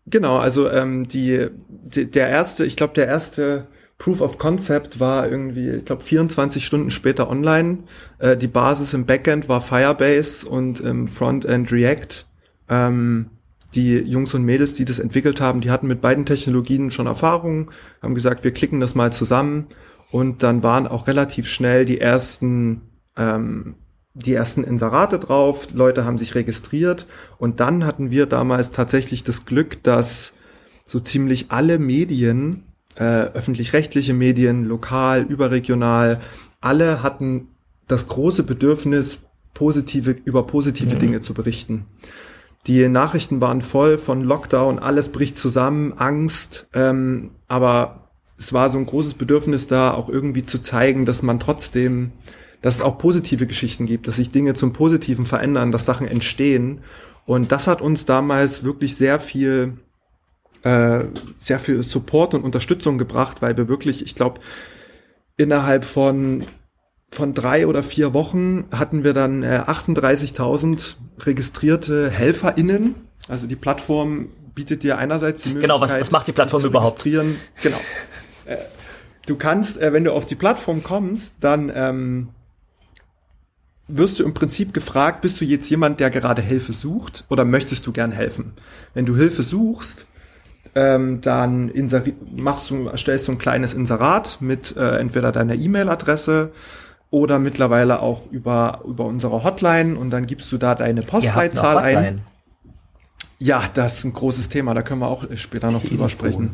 Genau, 0.07 0.39
also 0.39 0.69
ähm, 0.69 1.07
die, 1.07 1.49
die 1.69 2.11
der 2.11 2.29
erste, 2.29 2.65
ich 2.65 2.75
glaube 2.75 2.95
der 2.95 3.07
erste 3.07 3.69
Proof 4.01 4.23
of 4.23 4.39
Concept 4.39 4.99
war 4.99 5.31
irgendwie, 5.31 5.69
ich 5.69 5.85
glaube 5.85 6.03
24 6.03 6.65
Stunden 6.65 6.91
später 6.91 7.29
online. 7.29 7.81
Äh, 8.19 8.37
die 8.37 8.49
Basis 8.49 8.95
im 8.95 9.05
Backend 9.05 9.49
war 9.49 9.61
Firebase 9.61 10.49
und 10.49 10.81
im 10.81 11.07
Frontend 11.07 11.71
React. 11.71 12.25
Ähm, 12.71 13.27
die 13.75 13.99
Jungs 13.99 14.33
und 14.33 14.43
Mädels, 14.45 14.75
die 14.75 14.87
das 14.87 14.99
entwickelt 14.99 15.43
haben, 15.43 15.61
die 15.61 15.71
hatten 15.71 15.87
mit 15.87 16.01
beiden 16.01 16.25
Technologien 16.25 16.91
schon 16.91 17.07
Erfahrung, 17.07 17.71
haben 18.03 18.15
gesagt, 18.15 18.43
wir 18.43 18.53
klicken 18.53 18.81
das 18.81 18.95
mal 18.95 19.13
zusammen 19.13 19.67
und 20.11 20.43
dann 20.43 20.63
waren 20.63 20.89
auch 20.89 21.07
relativ 21.07 21.47
schnell 21.47 21.85
die 21.85 22.01
ersten 22.01 22.81
ähm, 23.17 23.75
die 24.15 24.35
ersten 24.35 24.65
Inserate 24.65 25.19
drauf, 25.19 25.69
Leute 25.73 26.05
haben 26.05 26.19
sich 26.19 26.35
registriert 26.35 27.07
und 27.39 27.61
dann 27.61 27.85
hatten 27.85 28.11
wir 28.11 28.27
damals 28.27 28.73
tatsächlich 28.73 29.25
das 29.25 29.45
Glück, 29.45 29.83
dass 29.85 30.33
so 30.85 30.99
ziemlich 30.99 31.53
alle 31.53 31.79
Medien, 31.79 32.65
äh, 32.97 33.03
öffentlich-rechtliche 33.03 34.15
Medien, 34.15 34.65
lokal, 34.65 35.23
überregional, 35.23 36.21
alle 36.61 37.03
hatten 37.03 37.49
das 37.89 38.07
große 38.07 38.43
Bedürfnis, 38.43 39.23
positive, 39.55 40.17
über 40.25 40.47
positive 40.47 40.95
mhm. 40.95 40.99
Dinge 40.99 41.21
zu 41.21 41.35
berichten. 41.35 41.87
Die 42.67 42.89
Nachrichten 42.89 43.41
waren 43.41 43.63
voll 43.63 43.99
von 43.99 44.23
Lockdown, 44.23 44.79
alles 44.79 45.11
bricht 45.11 45.39
zusammen, 45.39 45.95
Angst, 45.95 46.67
ähm, 46.75 47.31
aber 47.49 48.11
es 48.39 48.53
war 48.53 48.71
so 48.71 48.79
ein 48.79 48.87
großes 48.87 49.15
Bedürfnis 49.15 49.67
da, 49.67 49.93
auch 49.93 50.09
irgendwie 50.09 50.43
zu 50.43 50.61
zeigen, 50.61 51.05
dass 51.07 51.23
man 51.23 51.41
trotzdem, 51.41 52.13
dass 52.63 52.77
es 52.77 52.81
auch 52.81 52.99
positive 52.99 53.47
Geschichten 53.47 53.87
gibt, 53.87 54.09
dass 54.09 54.17
sich 54.17 54.31
Dinge 54.31 54.55
zum 54.55 54.73
Positiven 54.73 55.27
verändern, 55.27 55.73
dass 55.73 55.85
Sachen 55.85 56.07
entstehen. 56.07 56.81
Und 57.27 57.53
das 57.53 57.67
hat 57.67 57.83
uns 57.83 58.07
damals 58.07 58.63
wirklich 58.63 58.97
sehr 58.97 59.21
viel, 59.21 59.79
äh, 60.63 61.05
sehr 61.39 61.59
viel 61.59 61.83
Support 61.83 62.35
und 62.35 62.43
Unterstützung 62.43 62.99
gebracht, 62.99 63.43
weil 63.43 63.57
wir 63.57 63.69
wirklich, 63.69 64.05
ich 64.05 64.15
glaube, 64.15 64.41
innerhalb 65.37 65.85
von 65.85 66.45
von 67.13 67.35
drei 67.35 67.67
oder 67.67 67.83
vier 67.83 68.15
Wochen 68.15 68.67
hatten 68.71 69.03
wir 69.03 69.13
dann 69.15 69.43
äh, 69.43 69.65
38.000 69.67 70.95
registrierte 71.19 72.11
HelferInnen. 72.11 72.95
Also 73.27 73.47
die 73.47 73.57
Plattform 73.57 74.29
bietet 74.55 74.83
dir 74.83 74.99
einerseits 74.99 75.43
die 75.43 75.51
Möglichkeit. 75.51 75.71
Genau, 75.71 75.81
was, 75.81 75.99
was 75.99 76.11
macht 76.11 76.29
die 76.29 76.33
Plattform 76.33 76.65
überhaupt? 76.65 77.03
Genau. 77.63 77.79
Äh, 78.45 78.59
du 79.27 79.37
kannst, 79.37 79.81
äh, 79.81 79.93
wenn 79.93 80.05
du 80.05 80.13
auf 80.13 80.27
die 80.27 80.35
Plattform 80.35 80.83
kommst, 80.83 81.37
dann 81.41 81.73
ähm, 81.75 82.29
wirst 83.89 84.19
du 84.19 84.25
im 84.25 84.35
Prinzip 84.35 84.73
gefragt, 84.73 85.21
bist 85.21 85.41
du 85.41 85.45
jetzt 85.45 85.69
jemand, 85.69 86.01
der 86.01 86.11
gerade 86.11 86.43
Hilfe 86.43 86.73
sucht 86.73 87.25
oder 87.29 87.45
möchtest 87.45 87.87
du 87.87 87.93
gern 87.93 88.13
helfen? 88.13 88.53
Wenn 88.95 89.07
du 89.07 89.17
Hilfe 89.17 89.43
suchst, 89.43 90.07
ähm, 90.75 91.21
dann 91.21 91.73
machst 92.37 92.71
du, 92.71 92.91
stellst 92.97 93.29
du 93.29 93.33
ein 93.33 93.39
kleines 93.39 93.75
Inserat 93.75 94.39
mit 94.41 94.77
äh, 94.77 94.99
entweder 94.99 95.33
deiner 95.33 95.55
E-Mail-Adresse 95.55 96.53
oder 97.11 97.39
mittlerweile 97.39 98.01
auch 98.01 98.31
über, 98.31 98.83
über 98.87 99.05
unsere 99.05 99.43
Hotline 99.43 99.99
und 99.99 100.11
dann 100.11 100.27
gibst 100.27 100.51
du 100.53 100.59
da 100.59 100.75
deine 100.75 101.03
Postleitzahl 101.03 101.79
ein. 101.79 102.23
Ja, 103.39 103.63
das 103.73 103.99
ist 103.99 104.05
ein 104.05 104.13
großes 104.13 104.49
Thema, 104.51 104.75
da 104.75 104.83
können 104.83 105.01
wir 105.01 105.09
auch 105.09 105.25
später 105.35 105.69
noch 105.71 105.81
Telefon. 105.81 105.97
drüber 105.97 106.09
sprechen. 106.09 106.51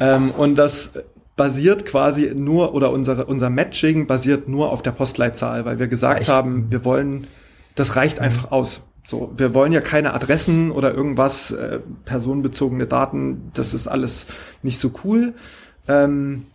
Ähm, 0.00 0.30
und 0.30 0.56
das 0.56 0.94
basiert 1.36 1.86
quasi 1.86 2.32
nur, 2.34 2.74
oder 2.74 2.90
unsere, 2.90 3.26
unser 3.26 3.50
Matching 3.50 4.06
basiert 4.06 4.48
nur 4.48 4.70
auf 4.70 4.82
der 4.82 4.92
Postleitzahl, 4.92 5.64
weil 5.64 5.78
wir 5.78 5.88
gesagt 5.88 6.26
ja, 6.26 6.34
haben, 6.34 6.70
wir 6.70 6.84
wollen, 6.84 7.26
das 7.74 7.96
reicht 7.96 8.18
mhm. 8.18 8.24
einfach 8.24 8.50
aus. 8.50 8.82
So, 9.04 9.32
wir 9.36 9.52
wollen 9.52 9.72
ja 9.72 9.80
keine 9.80 10.14
Adressen 10.14 10.70
oder 10.70 10.94
irgendwas, 10.94 11.50
äh, 11.50 11.80
personenbezogene 12.04 12.86
Daten, 12.86 13.50
das 13.54 13.74
ist 13.74 13.88
alles 13.88 14.26
nicht 14.62 14.78
so 14.78 14.92
cool. 15.04 15.34
Ähm, 15.88 16.46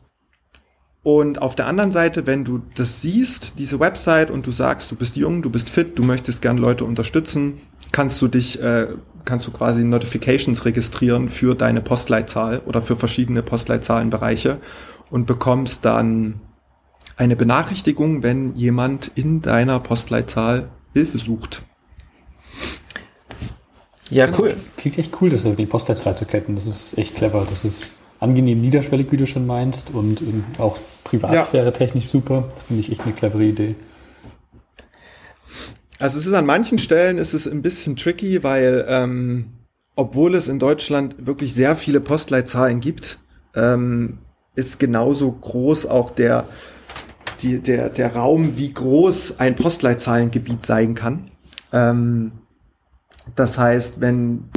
und 1.03 1.41
auf 1.41 1.55
der 1.55 1.67
anderen 1.67 1.91
Seite, 1.91 2.27
wenn 2.27 2.43
du 2.43 2.61
das 2.75 3.01
siehst, 3.01 3.59
diese 3.59 3.79
Website, 3.79 4.29
und 4.29 4.45
du 4.45 4.51
sagst, 4.51 4.91
du 4.91 4.95
bist 4.95 5.15
jung, 5.15 5.41
du 5.41 5.49
bist 5.49 5.69
fit, 5.69 5.97
du 5.97 6.03
möchtest 6.03 6.41
gern 6.41 6.57
Leute 6.57 6.83
unterstützen, 6.83 7.59
kannst 7.93 8.21
du 8.21 8.27
dich, 8.27 8.61
äh, 8.61 8.87
kannst 9.23 9.47
du 9.47 9.51
quasi 9.51 9.83
Notifications 9.83 10.65
registrieren 10.65 11.29
für 11.29 11.55
deine 11.55 11.81
Postleitzahl 11.81 12.61
oder 12.65 12.81
für 12.81 12.97
verschiedene 12.97 13.41
Postleitzahlenbereiche 13.41 14.57
und 15.09 15.27
bekommst 15.27 15.85
dann 15.85 16.41
eine 17.15 17.35
Benachrichtigung, 17.35 18.21
wenn 18.21 18.53
jemand 18.55 19.11
in 19.15 19.41
deiner 19.41 19.79
Postleitzahl 19.79 20.69
Hilfe 20.93 21.19
sucht. 21.19 21.63
Ja, 24.09 24.29
cool. 24.39 24.55
Klingt 24.77 24.97
echt 24.97 25.11
cool, 25.21 25.29
das 25.29 25.43
die 25.43 25.65
Postleitzahl 25.65 26.15
zu 26.15 26.25
ketten. 26.25 26.55
Das 26.55 26.65
ist 26.65 26.97
echt 26.97 27.15
clever. 27.15 27.45
Das 27.49 27.65
ist 27.65 27.95
angenehm 28.19 28.61
niederschwellig, 28.61 29.11
wie 29.11 29.17
du 29.17 29.27
schon 29.27 29.45
meinst, 29.45 29.89
und 29.93 30.21
auch 30.57 30.77
Privatsphäre 31.03 31.73
technisch 31.73 32.07
super. 32.07 32.45
Das 32.49 32.63
finde 32.63 32.81
ich 32.81 32.91
echt 32.91 33.01
eine 33.01 33.13
clevere 33.13 33.43
Idee. 33.43 33.75
Also 35.99 36.19
es 36.19 36.25
ist 36.25 36.33
an 36.33 36.45
manchen 36.45 36.77
Stellen 36.77 37.17
ist 37.17 37.33
es 37.33 37.47
ein 37.47 37.61
bisschen 37.61 37.95
tricky, 37.95 38.43
weil 38.43 38.85
ähm, 38.87 39.53
obwohl 39.95 40.35
es 40.35 40.47
in 40.47 40.59
Deutschland 40.59 41.15
wirklich 41.25 41.55
sehr 41.55 41.75
viele 41.75 41.99
Postleitzahlen 41.99 42.79
gibt, 42.79 43.17
ähm, 43.55 44.19
ist 44.55 44.79
genauso 44.79 45.31
groß 45.31 45.87
auch 45.87 46.11
der, 46.11 46.47
die, 47.41 47.59
der, 47.59 47.89
der 47.89 48.15
Raum, 48.15 48.57
wie 48.57 48.73
groß 48.73 49.39
ein 49.39 49.55
Postleitzahlengebiet 49.55 50.63
sein 50.65 50.93
kann. 50.93 51.31
Ähm, 51.73 52.31
das 53.35 53.57
heißt, 53.57 54.01
wenn 54.01 54.49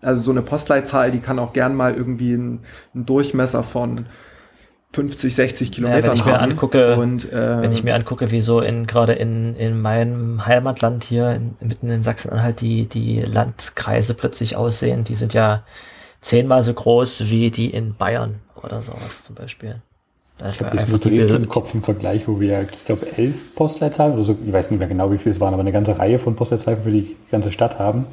also 0.00 0.20
so 0.20 0.30
eine 0.32 0.42
Postleitzahl, 0.42 1.10
die 1.10 1.20
kann 1.20 1.38
auch 1.38 1.52
gern 1.52 1.74
mal 1.74 1.94
irgendwie 1.94 2.34
einen, 2.34 2.60
einen 2.92 3.06
Durchmesser 3.06 3.62
von 3.62 4.06
50, 4.92 5.34
60 5.34 5.72
Kilometern 5.72 6.04
ja, 6.04 6.10
wenn 6.10 6.18
ich 6.18 6.24
mir 6.26 6.40
angucke, 6.40 6.96
und, 6.96 7.32
äh, 7.32 7.62
wenn 7.62 7.72
ich 7.72 7.82
mir 7.82 7.94
angucke, 7.94 8.30
wie 8.30 8.42
so 8.42 8.60
in 8.60 8.86
gerade 8.86 9.12
in, 9.12 9.56
in 9.56 9.80
meinem 9.80 10.44
Heimatland 10.44 11.04
hier 11.04 11.30
in, 11.30 11.54
mitten 11.60 11.88
in 11.88 12.02
Sachsen-Anhalt 12.02 12.60
die 12.60 12.88
die 12.88 13.20
Landkreise 13.20 14.14
plötzlich 14.14 14.56
aussehen, 14.56 15.04
die 15.04 15.14
sind 15.14 15.34
ja 15.34 15.62
zehnmal 16.20 16.62
so 16.62 16.74
groß 16.74 17.30
wie 17.30 17.50
die 17.50 17.70
in 17.70 17.94
Bayern 17.94 18.40
oder 18.62 18.82
sowas 18.82 19.24
zum 19.24 19.34
Beispiel. 19.34 19.80
Ich 20.50 20.60
habe 20.60 20.76
jetzt 20.76 20.88
nur 20.88 20.98
Dresden 20.98 21.36
im 21.36 21.48
Kopf 21.48 21.74
im 21.74 21.82
Vergleich, 21.82 22.26
wo 22.26 22.40
wir, 22.40 22.62
ich 22.62 22.84
glaube, 22.84 23.06
elf 23.16 23.54
Postleitzahlen 23.54 24.14
oder 24.14 24.24
so, 24.24 24.36
ich 24.44 24.52
weiß 24.52 24.70
nicht 24.70 24.80
mehr 24.80 24.88
genau, 24.88 25.12
wie 25.12 25.18
viele 25.18 25.30
es 25.30 25.40
waren, 25.40 25.54
aber 25.54 25.62
eine 25.62 25.72
ganze 25.72 25.98
Reihe 25.98 26.18
von 26.18 26.34
Postleitzahlen 26.34 26.82
für 26.82 26.90
die 26.90 27.16
ganze 27.30 27.52
Stadt 27.52 27.78
haben. 27.78 28.06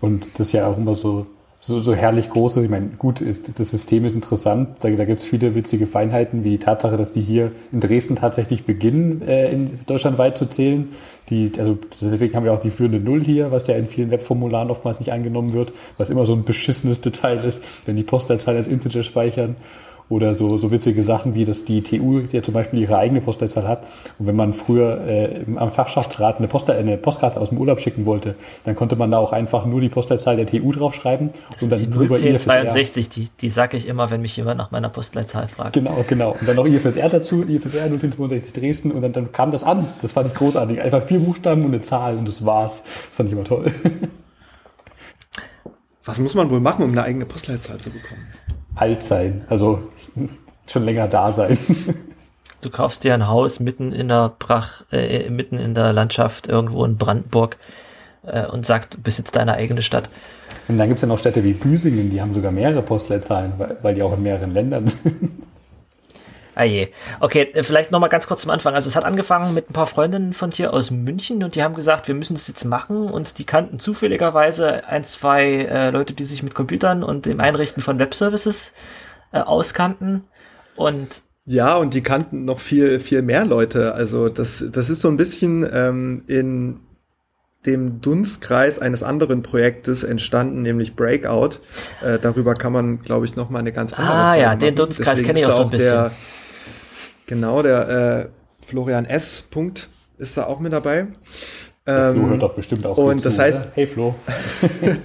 Und 0.00 0.38
das 0.38 0.48
ist 0.48 0.52
ja 0.52 0.66
auch 0.66 0.76
immer 0.76 0.94
so, 0.94 1.26
so, 1.64 1.78
so 1.78 1.94
herrlich 1.94 2.28
groß 2.28 2.56
ist. 2.56 2.64
Ich 2.64 2.70
meine, 2.70 2.88
gut, 2.98 3.20
ist, 3.20 3.60
das 3.60 3.70
System 3.70 4.04
ist 4.04 4.16
interessant. 4.16 4.78
Da, 4.80 4.90
da 4.90 5.04
gibt 5.04 5.20
es 5.20 5.26
viele 5.26 5.54
witzige 5.54 5.86
Feinheiten, 5.86 6.42
wie 6.42 6.50
die 6.50 6.58
Tatsache, 6.58 6.96
dass 6.96 7.12
die 7.12 7.20
hier 7.20 7.52
in 7.70 7.78
Dresden 7.78 8.16
tatsächlich 8.16 8.64
beginnen, 8.64 9.22
äh, 9.22 9.52
in 9.52 9.78
deutschlandweit 9.86 10.36
zu 10.36 10.46
zählen. 10.46 10.88
Die, 11.30 11.52
also 11.56 11.78
deswegen 12.00 12.34
haben 12.34 12.44
wir 12.44 12.52
auch 12.52 12.58
die 12.58 12.70
führende 12.72 12.98
Null 12.98 13.22
hier, 13.22 13.52
was 13.52 13.68
ja 13.68 13.76
in 13.76 13.86
vielen 13.86 14.10
Webformularen 14.10 14.70
oftmals 14.70 14.98
nicht 14.98 15.12
angenommen 15.12 15.52
wird, 15.52 15.72
was 15.98 16.10
immer 16.10 16.26
so 16.26 16.32
ein 16.32 16.42
beschissenes 16.42 17.00
Detail 17.00 17.44
ist, 17.44 17.62
wenn 17.86 17.94
die 17.94 18.02
Postleitzahl 18.02 18.56
als 18.56 18.66
Integer 18.66 19.04
speichern. 19.04 19.54
Oder 20.12 20.34
so, 20.34 20.58
so 20.58 20.70
witzige 20.70 21.02
Sachen 21.02 21.34
wie, 21.34 21.46
dass 21.46 21.64
die 21.64 21.82
TU 21.82 22.20
ja 22.20 22.42
zum 22.42 22.52
Beispiel 22.52 22.80
ihre 22.80 22.98
eigene 22.98 23.22
Postleitzahl 23.22 23.66
hat. 23.66 23.84
Und 24.18 24.26
wenn 24.26 24.36
man 24.36 24.52
früher 24.52 25.00
äh, 25.06 25.46
am 25.56 25.72
Fachschaftsrat 25.72 26.36
eine, 26.36 26.48
Post, 26.48 26.68
eine 26.68 26.98
Postkarte 26.98 27.40
aus 27.40 27.48
dem 27.48 27.56
Urlaub 27.56 27.80
schicken 27.80 28.04
wollte, 28.04 28.34
dann 28.64 28.76
konnte 28.76 28.94
man 28.94 29.10
da 29.10 29.16
auch 29.16 29.32
einfach 29.32 29.64
nur 29.64 29.80
die 29.80 29.88
Postleitzahl 29.88 30.36
der 30.36 30.46
TU 30.46 30.70
draufschreiben 30.70 31.30
das 31.52 31.62
und 31.62 31.72
dann 31.72 31.90
drüber 31.90 32.16
IFSR. 32.16 32.68
62, 32.68 33.08
die, 33.08 33.28
die 33.40 33.48
sage 33.48 33.78
ich 33.78 33.88
immer, 33.88 34.10
wenn 34.10 34.20
mich 34.20 34.36
jemand 34.36 34.58
nach 34.58 34.70
meiner 34.70 34.90
Postleitzahl 34.90 35.48
fragt. 35.48 35.72
Genau, 35.72 36.04
genau. 36.06 36.36
Und 36.38 36.46
dann 36.46 36.56
noch 36.56 36.66
IFSR 36.66 37.08
dazu, 37.08 37.44
IFSR 37.48 37.88
062 37.98 38.52
Dresden 38.52 38.90
und 38.90 39.00
dann, 39.00 39.14
dann 39.14 39.32
kam 39.32 39.50
das 39.50 39.64
an. 39.64 39.88
Das 40.02 40.12
fand 40.12 40.26
ich 40.26 40.34
großartig. 40.34 40.78
Einfach 40.82 41.02
vier 41.02 41.20
Buchstaben 41.20 41.64
und 41.64 41.72
eine 41.72 41.80
Zahl 41.80 42.18
und 42.18 42.28
das 42.28 42.44
war's. 42.44 42.82
Das 42.82 43.16
fand 43.16 43.30
ich 43.30 43.32
immer 43.32 43.44
toll. 43.44 43.64
Was 46.04 46.20
muss 46.20 46.34
man 46.34 46.50
wohl 46.50 46.60
machen, 46.60 46.84
um 46.84 46.90
eine 46.90 47.02
eigene 47.02 47.24
Postleitzahl 47.24 47.78
zu 47.78 47.88
bekommen? 47.88 48.26
alt 48.74 49.02
sein, 49.02 49.44
also 49.48 49.82
schon 50.66 50.84
länger 50.84 51.08
da 51.08 51.32
sein. 51.32 51.58
Du 52.60 52.70
kaufst 52.70 53.02
dir 53.02 53.12
ein 53.12 53.26
Haus 53.26 53.58
mitten 53.58 53.92
in 53.92 54.06
der 54.06 54.32
Brach, 54.38 54.84
äh, 54.92 55.28
mitten 55.30 55.58
in 55.58 55.74
der 55.74 55.92
Landschaft 55.92 56.46
irgendwo 56.46 56.84
in 56.84 56.96
Brandenburg 56.96 57.56
äh, 58.24 58.46
und 58.46 58.64
sagst, 58.64 58.94
du 58.94 59.00
besitzt 59.00 59.34
deine 59.34 59.54
eigene 59.54 59.82
Stadt. 59.82 60.08
Und 60.68 60.78
dann 60.78 60.86
gibt 60.86 60.98
es 60.98 61.02
ja 61.02 61.08
noch 61.08 61.18
Städte 61.18 61.42
wie 61.42 61.54
Büsingen, 61.54 62.10
die 62.10 62.20
haben 62.20 62.34
sogar 62.34 62.52
mehrere 62.52 62.82
Postleitzahlen, 62.82 63.54
weil, 63.58 63.78
weil 63.82 63.94
die 63.94 64.02
auch 64.02 64.16
in 64.16 64.22
mehreren 64.22 64.52
Ländern 64.52 64.86
sind. 64.86 65.42
Ah 66.54 66.64
je. 66.64 66.88
Okay, 67.20 67.50
äh, 67.54 67.62
vielleicht 67.62 67.90
nochmal 67.90 68.10
ganz 68.10 68.26
kurz 68.26 68.42
zum 68.42 68.50
Anfang. 68.50 68.74
Also 68.74 68.88
es 68.88 68.94
hat 68.94 69.04
angefangen 69.04 69.54
mit 69.54 69.70
ein 69.70 69.72
paar 69.72 69.86
Freundinnen 69.86 70.34
von 70.34 70.50
dir 70.50 70.72
aus 70.72 70.90
München 70.90 71.42
und 71.42 71.54
die 71.54 71.62
haben 71.62 71.74
gesagt, 71.74 72.08
wir 72.08 72.14
müssen 72.14 72.34
das 72.34 72.46
jetzt 72.46 72.64
machen 72.64 73.10
und 73.10 73.38
die 73.38 73.44
kannten 73.44 73.78
zufälligerweise 73.78 74.86
ein, 74.86 75.02
zwei 75.04 75.44
äh, 75.44 75.90
Leute, 75.90 76.12
die 76.12 76.24
sich 76.24 76.42
mit 76.42 76.54
Computern 76.54 77.02
und 77.02 77.24
dem 77.24 77.40
Einrichten 77.40 77.82
von 77.82 77.98
Webservices 77.98 78.74
äh, 79.32 79.40
auskannten 79.40 80.24
und 80.76 81.22
ja, 81.44 81.76
und 81.76 81.94
die 81.94 82.02
kannten 82.02 82.44
noch 82.44 82.60
viel, 82.60 83.00
viel 83.00 83.22
mehr 83.22 83.44
Leute. 83.44 83.94
Also 83.94 84.28
das, 84.28 84.64
das 84.70 84.90
ist 84.90 85.00
so 85.00 85.08
ein 85.08 85.16
bisschen 85.16 85.68
ähm, 85.72 86.22
in 86.28 86.78
dem 87.66 88.00
Dunstkreis 88.00 88.78
eines 88.78 89.02
anderen 89.02 89.42
Projektes 89.42 90.04
entstanden, 90.04 90.62
nämlich 90.62 90.94
Breakout. 90.94 91.58
Äh, 92.00 92.20
darüber 92.20 92.54
kann 92.54 92.72
man, 92.72 93.02
glaube 93.02 93.26
ich, 93.26 93.34
noch 93.34 93.50
mal 93.50 93.58
eine 93.58 93.72
ganz 93.72 93.92
andere. 93.92 94.14
Ah 94.14 94.28
Folge 94.30 94.40
ja, 94.42 94.48
machen. 94.48 94.58
den 94.60 94.74
Dunstkreis 94.76 95.22
kenne 95.24 95.40
ich 95.40 95.46
auch 95.46 95.56
so 95.56 95.62
ein 95.64 95.70
bisschen. 95.70 95.90
Der, 95.90 96.12
Genau, 97.26 97.62
der 97.62 97.88
äh, 97.88 98.66
Florian 98.66 99.06
S. 99.06 99.42
Punkt 99.42 99.88
ist 100.18 100.36
da 100.36 100.44
auch 100.44 100.60
mit 100.60 100.72
dabei. 100.72 101.06
Ähm, 101.86 102.14
Flo 102.14 102.28
hört 102.28 102.42
doch 102.42 102.54
bestimmt 102.54 102.84
auch 102.84 102.98
Und 102.98 103.24
das 103.24 103.34
zu, 103.34 103.40
heißt, 103.40 103.62
oder? 103.62 103.72
hey 103.74 103.86
Flo. 103.86 104.14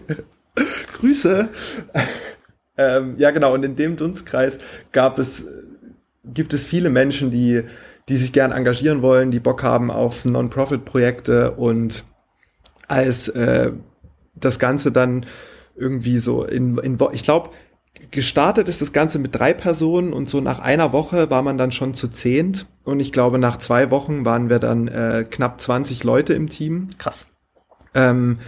Grüße. 0.93 1.47
Ähm, 2.77 3.15
ja, 3.17 3.31
genau. 3.31 3.53
Und 3.53 3.63
in 3.63 3.75
dem 3.75 3.97
Dunstkreis 3.97 4.57
gab 4.91 5.17
es, 5.19 5.45
gibt 6.23 6.53
es 6.53 6.65
viele 6.65 6.89
Menschen, 6.89 7.31
die, 7.31 7.63
die 8.09 8.17
sich 8.17 8.33
gern 8.33 8.51
engagieren 8.51 9.01
wollen, 9.01 9.31
die 9.31 9.39
Bock 9.39 9.63
haben 9.63 9.91
auf 9.91 10.25
Non-Profit-Projekte 10.25 11.51
und 11.51 12.05
als 12.87 13.27
äh, 13.29 13.71
das 14.35 14.59
Ganze 14.59 14.91
dann 14.91 15.25
irgendwie 15.75 16.19
so 16.19 16.43
in, 16.43 16.77
in 16.77 16.97
ich 17.11 17.23
glaube, 17.23 17.51
gestartet 18.11 18.69
ist 18.69 18.81
das 18.81 18.93
Ganze 18.93 19.19
mit 19.19 19.35
drei 19.35 19.53
Personen 19.53 20.13
und 20.13 20.29
so 20.29 20.41
nach 20.41 20.59
einer 20.59 20.93
Woche 20.93 21.29
war 21.29 21.41
man 21.41 21.57
dann 21.57 21.71
schon 21.71 21.93
zu 21.93 22.07
zehnt 22.07 22.67
und 22.83 22.99
ich 22.99 23.11
glaube 23.11 23.39
nach 23.39 23.57
zwei 23.57 23.91
Wochen 23.91 24.25
waren 24.25 24.49
wir 24.49 24.59
dann 24.59 24.87
äh, 24.87 25.25
knapp 25.29 25.59
20 25.59 26.03
Leute 26.03 26.33
im 26.33 26.49
Team. 26.49 26.87
Krass. 26.97 27.27
Ähm, 27.93 28.39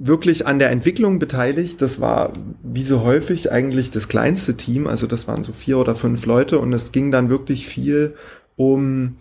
wirklich 0.00 0.46
an 0.46 0.58
der 0.58 0.70
Entwicklung 0.70 1.18
beteiligt. 1.18 1.80
Das 1.82 2.00
war 2.00 2.32
wie 2.62 2.82
so 2.82 3.04
häufig 3.04 3.52
eigentlich 3.52 3.90
das 3.90 4.08
kleinste 4.08 4.56
Team, 4.56 4.86
also 4.86 5.06
das 5.06 5.28
waren 5.28 5.42
so 5.44 5.52
vier 5.52 5.78
oder 5.78 5.94
fünf 5.94 6.26
Leute 6.26 6.58
und 6.58 6.72
es 6.72 6.90
ging 6.90 7.10
dann 7.10 7.28
wirklich 7.28 7.68
viel 7.68 8.14
um 8.56 9.16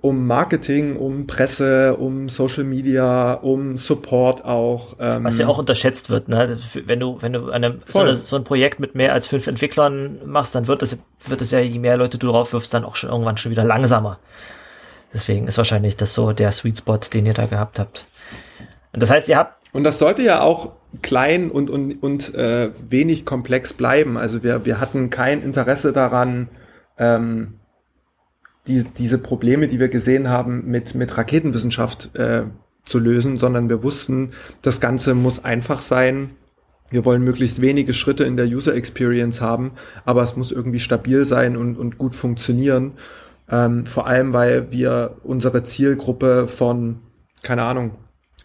um 0.00 0.26
Marketing, 0.26 0.96
um 0.96 1.26
Presse, 1.26 1.96
um 1.96 2.28
Social 2.28 2.64
Media, 2.64 3.32
um 3.32 3.78
Support 3.78 4.44
auch. 4.44 4.96
Ähm 5.00 5.24
Was 5.24 5.38
ja 5.38 5.46
auch 5.46 5.56
unterschätzt 5.56 6.10
wird, 6.10 6.28
ne? 6.28 6.58
Wenn 6.84 7.00
du, 7.00 7.16
wenn 7.22 7.32
du 7.32 7.50
eine, 7.50 7.78
so, 7.90 8.00
eine, 8.00 8.14
so, 8.14 8.36
ein 8.36 8.44
Projekt 8.44 8.80
mit 8.80 8.94
mehr 8.94 9.14
als 9.14 9.28
fünf 9.28 9.46
Entwicklern 9.46 10.18
machst, 10.26 10.54
dann 10.54 10.66
wird 10.66 10.82
es, 10.82 10.98
wird 11.26 11.40
es 11.40 11.52
ja, 11.52 11.60
je 11.60 11.78
mehr 11.78 11.96
Leute 11.96 12.18
du 12.18 12.26
drauf 12.26 12.52
wirfst, 12.52 12.74
dann 12.74 12.84
auch 12.84 12.96
schon 12.96 13.08
irgendwann 13.08 13.38
schon 13.38 13.50
wieder 13.50 13.64
langsamer. 13.64 14.18
Deswegen 15.14 15.48
ist 15.48 15.56
wahrscheinlich 15.56 15.96
das 15.96 16.12
so 16.12 16.32
der 16.32 16.52
Sweet 16.52 16.76
Spot, 16.76 16.98
den 16.98 17.24
ihr 17.24 17.32
da 17.32 17.46
gehabt 17.46 17.78
habt. 17.78 18.06
Und 18.94 19.02
das 19.02 19.10
heißt, 19.10 19.28
ihr 19.28 19.36
habt. 19.36 19.62
Und 19.72 19.82
das 19.84 19.98
sollte 19.98 20.22
ja 20.22 20.40
auch 20.40 20.72
klein 21.02 21.50
und, 21.50 21.68
und, 21.68 22.00
und 22.00 22.32
äh, 22.34 22.70
wenig 22.88 23.26
komplex 23.26 23.72
bleiben. 23.72 24.16
Also 24.16 24.44
wir, 24.44 24.64
wir 24.64 24.80
hatten 24.80 25.10
kein 25.10 25.42
Interesse 25.42 25.92
daran, 25.92 26.48
ähm, 26.96 27.54
die, 28.68 28.84
diese 28.84 29.18
Probleme, 29.18 29.66
die 29.66 29.80
wir 29.80 29.88
gesehen 29.88 30.28
haben, 30.28 30.66
mit, 30.66 30.94
mit 30.94 31.18
Raketenwissenschaft 31.18 32.14
äh, 32.14 32.44
zu 32.84 33.00
lösen, 33.00 33.36
sondern 33.36 33.68
wir 33.68 33.82
wussten, 33.82 34.30
das 34.62 34.80
Ganze 34.80 35.14
muss 35.14 35.44
einfach 35.44 35.82
sein. 35.82 36.30
Wir 36.90 37.04
wollen 37.04 37.24
möglichst 37.24 37.60
wenige 37.60 37.94
Schritte 37.94 38.22
in 38.24 38.36
der 38.36 38.46
User 38.46 38.74
Experience 38.76 39.40
haben, 39.40 39.72
aber 40.04 40.22
es 40.22 40.36
muss 40.36 40.52
irgendwie 40.52 40.78
stabil 40.78 41.24
sein 41.24 41.56
und, 41.56 41.76
und 41.76 41.98
gut 41.98 42.14
funktionieren. 42.14 42.92
Ähm, 43.50 43.86
vor 43.86 44.06
allem, 44.06 44.32
weil 44.32 44.70
wir 44.70 45.16
unsere 45.24 45.64
Zielgruppe 45.64 46.46
von, 46.46 47.00
keine 47.42 47.64
Ahnung, 47.64 47.92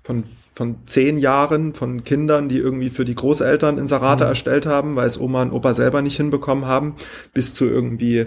von, 0.09 0.23
von 0.55 0.77
zehn 0.87 1.19
Jahren, 1.19 1.75
von 1.75 2.03
Kindern, 2.03 2.49
die 2.49 2.57
irgendwie 2.57 2.89
für 2.89 3.05
die 3.05 3.13
Großeltern 3.13 3.77
Inserate 3.77 4.23
mhm. 4.23 4.29
erstellt 4.29 4.65
haben, 4.65 4.95
weil 4.95 5.05
es 5.05 5.19
Oma 5.19 5.43
und 5.43 5.51
Opa 5.51 5.75
selber 5.75 6.01
nicht 6.01 6.17
hinbekommen 6.17 6.65
haben, 6.65 6.95
bis 7.31 7.53
zu 7.53 7.65
irgendwie 7.65 8.25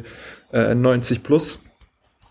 äh, 0.53 0.77
90 0.77 1.25
plus 1.25 1.59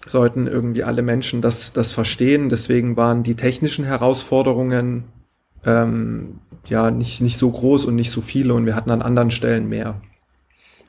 sollten 0.07 0.47
irgendwie 0.47 0.85
alle 0.85 1.01
Menschen 1.01 1.41
das, 1.41 1.73
das 1.73 1.91
verstehen. 1.91 2.47
Deswegen 2.47 2.95
waren 2.95 3.23
die 3.23 3.35
technischen 3.35 3.83
Herausforderungen 3.83 5.03
ähm, 5.65 6.39
ja 6.69 6.89
nicht, 6.89 7.19
nicht 7.19 7.37
so 7.37 7.51
groß 7.51 7.83
und 7.87 7.95
nicht 7.95 8.09
so 8.09 8.21
viele 8.21 8.53
und 8.53 8.65
wir 8.65 8.75
hatten 8.75 8.89
an 8.89 9.01
anderen 9.01 9.31
Stellen 9.31 9.67
mehr 9.67 9.99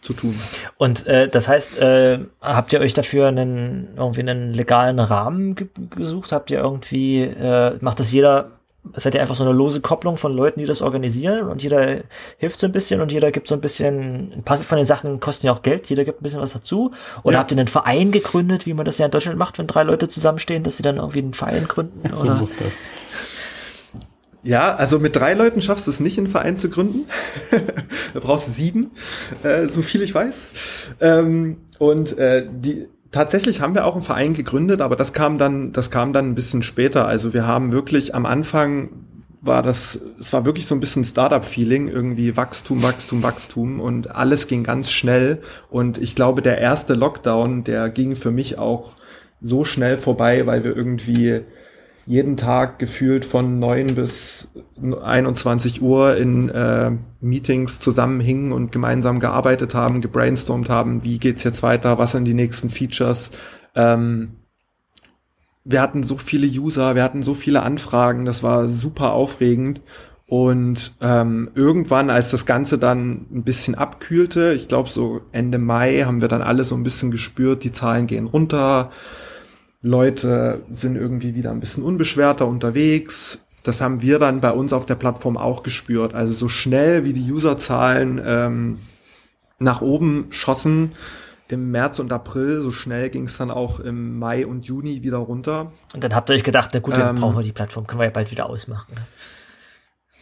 zu 0.03 0.13
tun. 0.13 0.39
Und 0.77 1.07
äh, 1.07 1.29
das 1.29 1.49
heißt, 1.49 1.79
äh, 1.79 2.19
habt 2.41 2.73
ihr 2.73 2.81
euch 2.81 2.93
dafür 2.93 3.29
einen 3.29 3.95
irgendwie 3.97 4.21
einen 4.21 4.53
legalen 4.53 4.99
Rahmen 4.99 5.55
ge 5.55 5.69
gesucht? 5.91 6.33
Habt 6.33 6.51
ihr 6.51 6.59
irgendwie, 6.59 7.23
äh, 7.23 7.79
macht 7.81 8.01
das 8.01 8.13
jeder 8.13 8.51
seid 8.95 9.15
ihr 9.15 9.21
einfach 9.21 9.37
so 9.37 9.45
eine 9.45 9.53
lose 9.53 9.81
Kopplung 9.81 10.17
von 10.17 10.35
Leuten, 10.35 10.59
die 10.59 10.67
das 10.67 10.83
organisieren 10.83 11.49
und 11.49 11.63
jeder 11.63 12.01
hilft 12.39 12.59
so 12.59 12.67
ein 12.67 12.73
bisschen 12.73 13.01
und 13.01 13.13
jeder 13.13 13.31
gibt 13.31 13.47
so 13.47 13.55
ein 13.55 13.61
bisschen, 13.61 14.33
ein 14.33 14.43
paar 14.43 14.59
von 14.59 14.77
den 14.77 14.87
Sachen 14.87 15.21
kosten 15.21 15.47
ja 15.47 15.53
auch 15.53 15.63
Geld, 15.63 15.89
jeder 15.89 16.05
gibt 16.05 16.21
ein 16.21 16.25
bisschen 16.25 16.41
was 16.41 16.53
dazu. 16.53 16.93
Oder 17.23 17.35
ja. 17.35 17.41
habt 17.41 17.53
ihr 17.53 17.59
einen 17.59 17.69
Verein 17.69 18.11
gegründet, 18.11 18.67
wie 18.67 18.75
man 18.75 18.85
das 18.85 18.99
ja 18.99 19.07
in 19.07 19.13
Deutschland 19.13 19.39
macht, 19.39 19.59
wenn 19.59 19.69
drei 19.69 19.85
Leute 19.85 20.09
zusammenstehen, 20.09 20.65
dass 20.65 20.79
sie 20.79 20.83
dann 20.83 20.97
irgendwie 20.97 21.21
einen 21.21 21.35
Verein 21.35 21.69
gründen? 21.69 22.03
So 22.15 22.25
oder? 22.25 22.35
muss 22.35 22.57
das. 22.57 22.79
Ja, 24.45 24.75
also 24.75 24.99
mit 24.99 25.15
drei 25.15 25.35
Leuten 25.35 25.63
schaffst 25.63 25.87
du 25.87 25.91
es 25.91 26.01
nicht, 26.01 26.19
einen 26.19 26.27
Verein 26.27 26.57
zu 26.57 26.69
gründen. 26.69 27.07
da 28.15 28.21
brauchst 28.21 28.49
du 28.49 28.53
sieben, 28.53 28.91
äh, 29.45 29.67
so 29.67 29.83
viel 29.83 30.03
ich 30.03 30.15
weiß. 30.15 30.47
Ähm, 31.01 31.59
und 31.79 32.19
äh, 32.19 32.47
die 32.51 32.89
tatsächlich 33.13 33.61
haben 33.61 33.75
wir 33.75 33.85
auch 33.85 33.95
einen 33.95 34.03
Verein 34.03 34.35
gegründet, 34.35 34.81
aber 34.81 34.97
das 34.97 35.13
kam 35.13 35.39
dann, 35.39 35.73
das 35.73 35.91
kam 35.91 36.13
dann 36.13 36.31
ein 36.31 36.35
bisschen 36.35 36.63
später. 36.63 37.07
Also 37.07 37.33
wir 37.33 37.47
haben 37.47 37.71
wirklich 37.71 38.15
am 38.15 38.27
Anfang 38.27 38.91
war 39.43 39.63
das, 39.63 40.01
es 40.21 40.33
war 40.33 40.45
wirklich 40.45 40.67
so 40.67 40.75
ein 40.75 40.81
bisschen 40.81 41.05
Startup-Feeling, 41.05 41.89
irgendwie 41.89 42.37
Wachstum, 42.37 42.83
Wachstum, 42.83 43.25
Wachstum 43.25 43.81
und 43.81 44.15
alles 44.15 44.47
ging 44.47 44.63
ganz 44.63 44.91
schnell. 44.93 45.43
Und 45.69 45.99
ich 45.99 46.15
glaube, 46.15 46.43
der 46.43 46.59
erste 46.59 46.95
Lockdown, 46.95 47.65
der 47.65 47.91
ging 47.91 48.15
für 48.15 48.31
mich 48.31 48.59
auch 48.59 48.93
so 49.41 49.65
schnell 49.65 49.99
vorbei, 49.99 50.47
weil 50.47 50.63
wir 50.63 50.77
irgendwie 50.77 51.41
jeden 52.07 52.37
Tag 52.37 52.79
gefühlt 52.79 53.25
von 53.25 53.59
neun 53.59 53.95
bis 53.95 54.49
21 54.81 55.83
Uhr 55.83 56.17
in 56.17 56.49
äh, 56.49 56.93
Meetings 57.21 57.81
zusammenhingen 57.81 58.53
und 58.53 58.73
gemeinsam 58.73 59.21
gearbeitet 59.21 59.75
haben, 59.75 60.01
gebrainstormt 60.01 60.69
haben, 60.69 61.05
wie 61.05 61.19
geht's 61.19 61.45
jetzt 61.45 61.63
weiter, 61.63 61.99
was 61.99 62.13
sind 62.13 62.25
die 62.25 62.35
nächsten 62.35 62.71
Features. 62.71 63.31
Ähm, 63.75 64.37
wir 65.65 65.81
hatten 65.81 66.03
so 66.03 66.17
viele 66.17 66.47
User, 66.47 66.97
wir 66.97 67.05
hatten 67.05 67.23
so 67.23 67.35
viele 67.35 67.63
Anfragen, 67.63 68.25
das 68.25 68.43
war 68.43 68.69
super 68.69 69.13
aufregend. 69.13 69.81
Und 70.27 70.95
ähm, 71.03 71.51
irgendwann, 71.55 72.09
als 72.09 72.31
das 72.31 72.47
Ganze 72.47 72.79
dann 72.79 73.27
ein 73.31 73.43
bisschen 73.45 73.75
abkühlte, 73.75 74.55
ich 74.55 74.67
glaube 74.67 74.89
so 74.89 75.21
Ende 75.31 75.59
Mai, 75.59 76.05
haben 76.07 76.23
wir 76.23 76.29
dann 76.29 76.41
alle 76.41 76.65
so 76.65 76.75
ein 76.75 76.83
bisschen 76.83 77.11
gespürt, 77.11 77.65
die 77.65 77.73
Zahlen 77.73 78.07
gehen 78.07 78.27
runter 78.27 78.91
Leute 79.83 80.63
sind 80.71 80.97
irgendwie 80.97 81.35
wieder 81.35 81.51
ein 81.51 81.61
bisschen 81.61 81.83
unbeschwerter 81.83 82.47
unterwegs. 82.47 83.45
Das 83.65 83.81
haben 83.81 84.01
wir 84.01 84.19
dann 84.19 84.41
bei 84.41 84.51
uns 84.51 84.73
auf 84.73 84.87
der 84.87 84.95
Plattform 84.95 85.37
auch 85.37 85.63
gespürt. 85.63 86.15
Also 86.15 86.33
so 86.33 86.49
schnell 86.49 87.05
wie 87.05 87.13
die 87.13 87.31
Userzahlen 87.31 88.21
ähm, 88.25 88.79
nach 89.59 89.83
oben 89.83 90.27
schossen 90.31 90.93
im 91.49 91.71
März 91.71 91.99
und 91.99 92.13
April, 92.13 92.61
so 92.61 92.73
schnell 92.73 93.11
ging 93.11 93.25
es 93.25 93.37
dann 93.37 93.51
auch 93.51 93.79
im 93.79 94.19
Mai 94.19 94.47
und 94.47 94.67
Juni 94.67 95.03
wieder 95.03 95.19
runter. 95.19 95.71
Und 95.93 96.03
dann 96.03 96.15
habt 96.15 96.31
ihr 96.31 96.35
euch 96.35 96.45
gedacht, 96.45 96.71
na 96.73 96.81
gut, 96.81 96.97
dann 96.97 97.17
ähm, 97.17 97.21
brauchen 97.21 97.37
wir 97.37 97.43
die 97.43 97.53
Plattform, 97.53 97.87
können 97.87 98.01
wir 98.01 98.07
ja 98.07 98.11
bald 98.11 98.31
wieder 98.31 98.49
ausmachen. 98.49 98.95
Ne? 98.95 99.03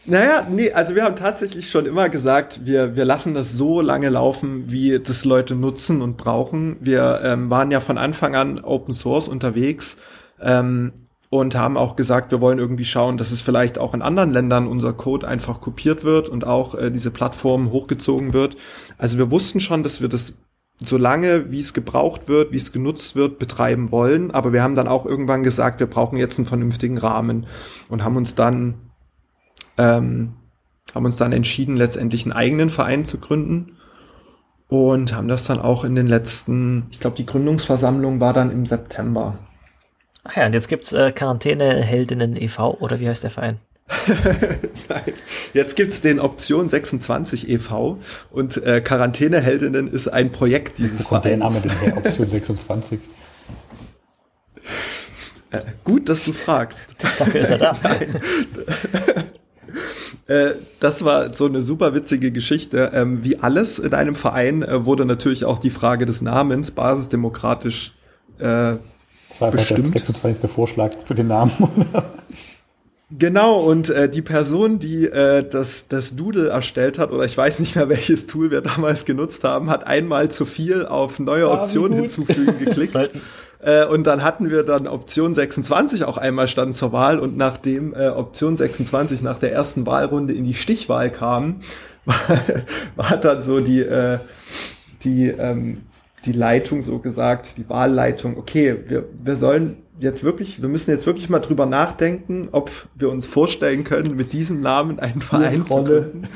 Naja, 0.06 0.46
nee, 0.50 0.72
also 0.72 0.94
wir 0.94 1.04
haben 1.04 1.16
tatsächlich 1.16 1.70
schon 1.70 1.84
immer 1.84 2.08
gesagt, 2.08 2.60
wir, 2.64 2.96
wir 2.96 3.04
lassen 3.04 3.34
das 3.34 3.52
so 3.52 3.82
lange 3.82 4.08
laufen, 4.08 4.70
wie 4.70 4.98
das 4.98 5.24
Leute 5.24 5.54
nutzen 5.54 6.00
und 6.00 6.16
brauchen. 6.16 6.76
Wir 6.80 7.20
ähm, 7.22 7.50
waren 7.50 7.70
ja 7.70 7.80
von 7.80 7.98
Anfang 7.98 8.34
an 8.34 8.60
Open 8.60 8.94
Source 8.94 9.28
unterwegs 9.28 9.98
ähm, 10.40 10.92
und 11.28 11.54
haben 11.54 11.76
auch 11.76 11.96
gesagt, 11.96 12.30
wir 12.30 12.40
wollen 12.40 12.58
irgendwie 12.58 12.86
schauen, 12.86 13.18
dass 13.18 13.30
es 13.30 13.42
vielleicht 13.42 13.78
auch 13.78 13.92
in 13.92 14.00
anderen 14.00 14.32
Ländern 14.32 14.66
unser 14.66 14.94
Code 14.94 15.28
einfach 15.28 15.60
kopiert 15.60 16.02
wird 16.02 16.30
und 16.30 16.46
auch 16.46 16.74
äh, 16.74 16.90
diese 16.90 17.10
Plattform 17.10 17.70
hochgezogen 17.70 18.32
wird. 18.32 18.56
Also 18.96 19.18
wir 19.18 19.30
wussten 19.30 19.60
schon, 19.60 19.82
dass 19.82 20.00
wir 20.00 20.08
das 20.08 20.32
so 20.82 20.96
lange, 20.96 21.50
wie 21.50 21.60
es 21.60 21.74
gebraucht 21.74 22.26
wird, 22.26 22.52
wie 22.52 22.56
es 22.56 22.72
genutzt 22.72 23.16
wird, 23.16 23.38
betreiben 23.38 23.92
wollen. 23.92 24.30
Aber 24.30 24.54
wir 24.54 24.62
haben 24.62 24.74
dann 24.74 24.88
auch 24.88 25.04
irgendwann 25.04 25.42
gesagt, 25.42 25.78
wir 25.78 25.86
brauchen 25.86 26.16
jetzt 26.16 26.38
einen 26.38 26.48
vernünftigen 26.48 26.96
Rahmen 26.96 27.46
und 27.90 28.02
haben 28.02 28.16
uns 28.16 28.34
dann 28.34 28.89
ähm, 29.78 30.34
haben 30.94 31.04
uns 31.04 31.16
dann 31.16 31.32
entschieden, 31.32 31.76
letztendlich 31.76 32.24
einen 32.24 32.32
eigenen 32.32 32.70
Verein 32.70 33.04
zu 33.04 33.18
gründen 33.18 33.76
und 34.68 35.14
haben 35.14 35.28
das 35.28 35.44
dann 35.44 35.58
auch 35.58 35.84
in 35.84 35.94
den 35.94 36.06
letzten, 36.06 36.86
ich 36.90 37.00
glaube, 37.00 37.16
die 37.16 37.26
Gründungsversammlung 37.26 38.20
war 38.20 38.32
dann 38.32 38.50
im 38.50 38.66
September. 38.66 39.38
Ach 40.24 40.36
ja, 40.36 40.46
und 40.46 40.52
jetzt 40.52 40.68
gibt's 40.68 40.92
äh, 40.92 41.12
Quarantäneheldinnen 41.12 42.36
e.V. 42.36 42.76
oder 42.80 43.00
wie 43.00 43.08
heißt 43.08 43.24
der 43.24 43.30
Verein? 43.30 43.58
Nein, 44.88 45.12
jetzt 45.54 45.74
gibt's 45.74 46.00
den 46.00 46.20
Option 46.20 46.68
26 46.68 47.48
e.V. 47.48 47.98
und 48.30 48.62
äh, 48.62 48.80
Quarantäneheldinnen 48.80 49.88
ist 49.88 50.08
ein 50.08 50.30
Projekt 50.30 50.78
dieses 50.78 51.08
Vereins. 51.08 51.24
Der 51.24 51.36
Name 51.36 51.60
der 51.84 51.96
Option 51.96 52.28
26. 52.28 53.00
Äh, 55.50 55.62
gut, 55.82 56.08
dass 56.08 56.24
du 56.24 56.32
fragst. 56.32 56.94
Dafür 57.18 57.40
ist 57.40 57.50
er 57.50 57.58
da. 57.58 57.76
Nein. 57.82 58.20
Äh, 60.30 60.54
das 60.78 61.04
war 61.04 61.34
so 61.34 61.46
eine 61.46 61.60
super 61.60 61.92
witzige 61.92 62.30
Geschichte. 62.30 62.92
Ähm, 62.94 63.24
wie 63.24 63.38
alles 63.38 63.80
in 63.80 63.94
einem 63.94 64.14
Verein 64.14 64.62
äh, 64.62 64.84
wurde 64.84 65.04
natürlich 65.04 65.44
auch 65.44 65.58
die 65.58 65.70
Frage 65.70 66.06
des 66.06 66.22
Namens 66.22 66.70
basisdemokratisch 66.70 67.94
äh, 68.38 68.76
das 69.28 69.40
war 69.40 69.50
bestimmt. 69.50 69.92
der 69.94 70.02
26. 70.02 70.50
Vorschlag 70.50 70.92
für 71.04 71.14
den 71.14 71.26
Namen. 71.28 71.52
Genau, 73.18 73.58
und 73.58 73.90
äh, 73.90 74.08
die 74.08 74.22
Person, 74.22 74.78
die 74.78 75.04
äh, 75.04 75.42
das, 75.42 75.88
das 75.88 76.14
Doodle 76.14 76.48
erstellt 76.48 76.96
hat, 77.00 77.10
oder 77.10 77.24
ich 77.24 77.36
weiß 77.36 77.58
nicht 77.58 77.74
mehr, 77.74 77.88
welches 77.88 78.26
Tool 78.26 78.52
wir 78.52 78.60
damals 78.60 79.04
genutzt 79.04 79.42
haben, 79.42 79.68
hat 79.68 79.84
einmal 79.84 80.30
zu 80.30 80.46
viel 80.46 80.86
auf 80.86 81.18
neue 81.18 81.46
ah, 81.46 81.60
Optionen 81.60 81.98
hinzufügen 81.98 82.56
geklickt. 82.60 82.94
Äh, 83.62 83.84
und 83.86 84.06
dann 84.06 84.24
hatten 84.24 84.50
wir 84.50 84.62
dann 84.62 84.86
Option 84.86 85.34
26 85.34 86.04
auch 86.04 86.16
einmal 86.16 86.48
stand 86.48 86.74
zur 86.74 86.92
Wahl 86.92 87.18
und 87.18 87.36
nachdem 87.36 87.94
äh, 87.94 88.08
Option 88.08 88.56
26 88.56 89.22
nach 89.22 89.38
der 89.38 89.52
ersten 89.52 89.86
Wahlrunde 89.86 90.32
in 90.32 90.44
die 90.44 90.54
Stichwahl 90.54 91.10
kam, 91.10 91.60
war, 92.06 92.16
war 92.96 93.16
dann 93.18 93.42
so 93.42 93.60
die, 93.60 93.80
äh, 93.80 94.18
die, 95.04 95.28
ähm, 95.28 95.74
die 96.24 96.32
Leitung 96.32 96.82
so 96.82 96.98
gesagt, 96.98 97.56
die 97.58 97.68
Wahlleitung, 97.68 98.38
okay, 98.38 98.76
wir, 98.88 99.04
wir 99.22 99.36
sollen 99.36 99.76
jetzt 99.98 100.24
wirklich, 100.24 100.62
wir 100.62 100.68
müssen 100.68 100.90
jetzt 100.90 101.06
wirklich 101.06 101.28
mal 101.28 101.40
drüber 101.40 101.66
nachdenken, 101.66 102.48
ob 102.52 102.70
wir 102.94 103.10
uns 103.10 103.26
vorstellen 103.26 103.84
können, 103.84 104.16
mit 104.16 104.32
diesem 104.32 104.60
Namen 104.60 104.98
einen 104.98 105.20
Verein 105.20 105.64
zu 105.64 105.84
gründen. 105.84 106.28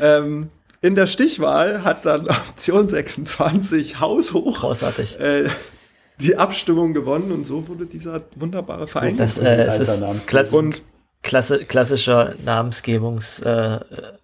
ähm, 0.00 0.48
in 0.80 0.94
der 0.94 1.06
Stichwahl 1.06 1.84
hat 1.84 2.06
dann 2.06 2.28
Option 2.28 2.86
26 2.86 4.00
haushoch 4.00 4.60
Großartig. 4.60 5.20
äh, 5.20 5.44
die 6.20 6.36
Abstimmung 6.36 6.94
gewonnen 6.94 7.32
und 7.32 7.44
so 7.44 7.66
wurde 7.68 7.86
dieser 7.86 8.22
wunderbare 8.36 8.86
Verein. 8.86 9.16
Das 9.16 9.38
und 9.38 9.46
äh, 9.46 9.64
es 9.64 9.78
ist 9.78 10.26
klasse, 10.26 10.56
und 10.56 10.82
klasse, 11.22 11.64
klassischer 11.64 12.34
Namensgebungs 12.44 13.40
äh, 13.40 13.50
äh, 13.50 13.78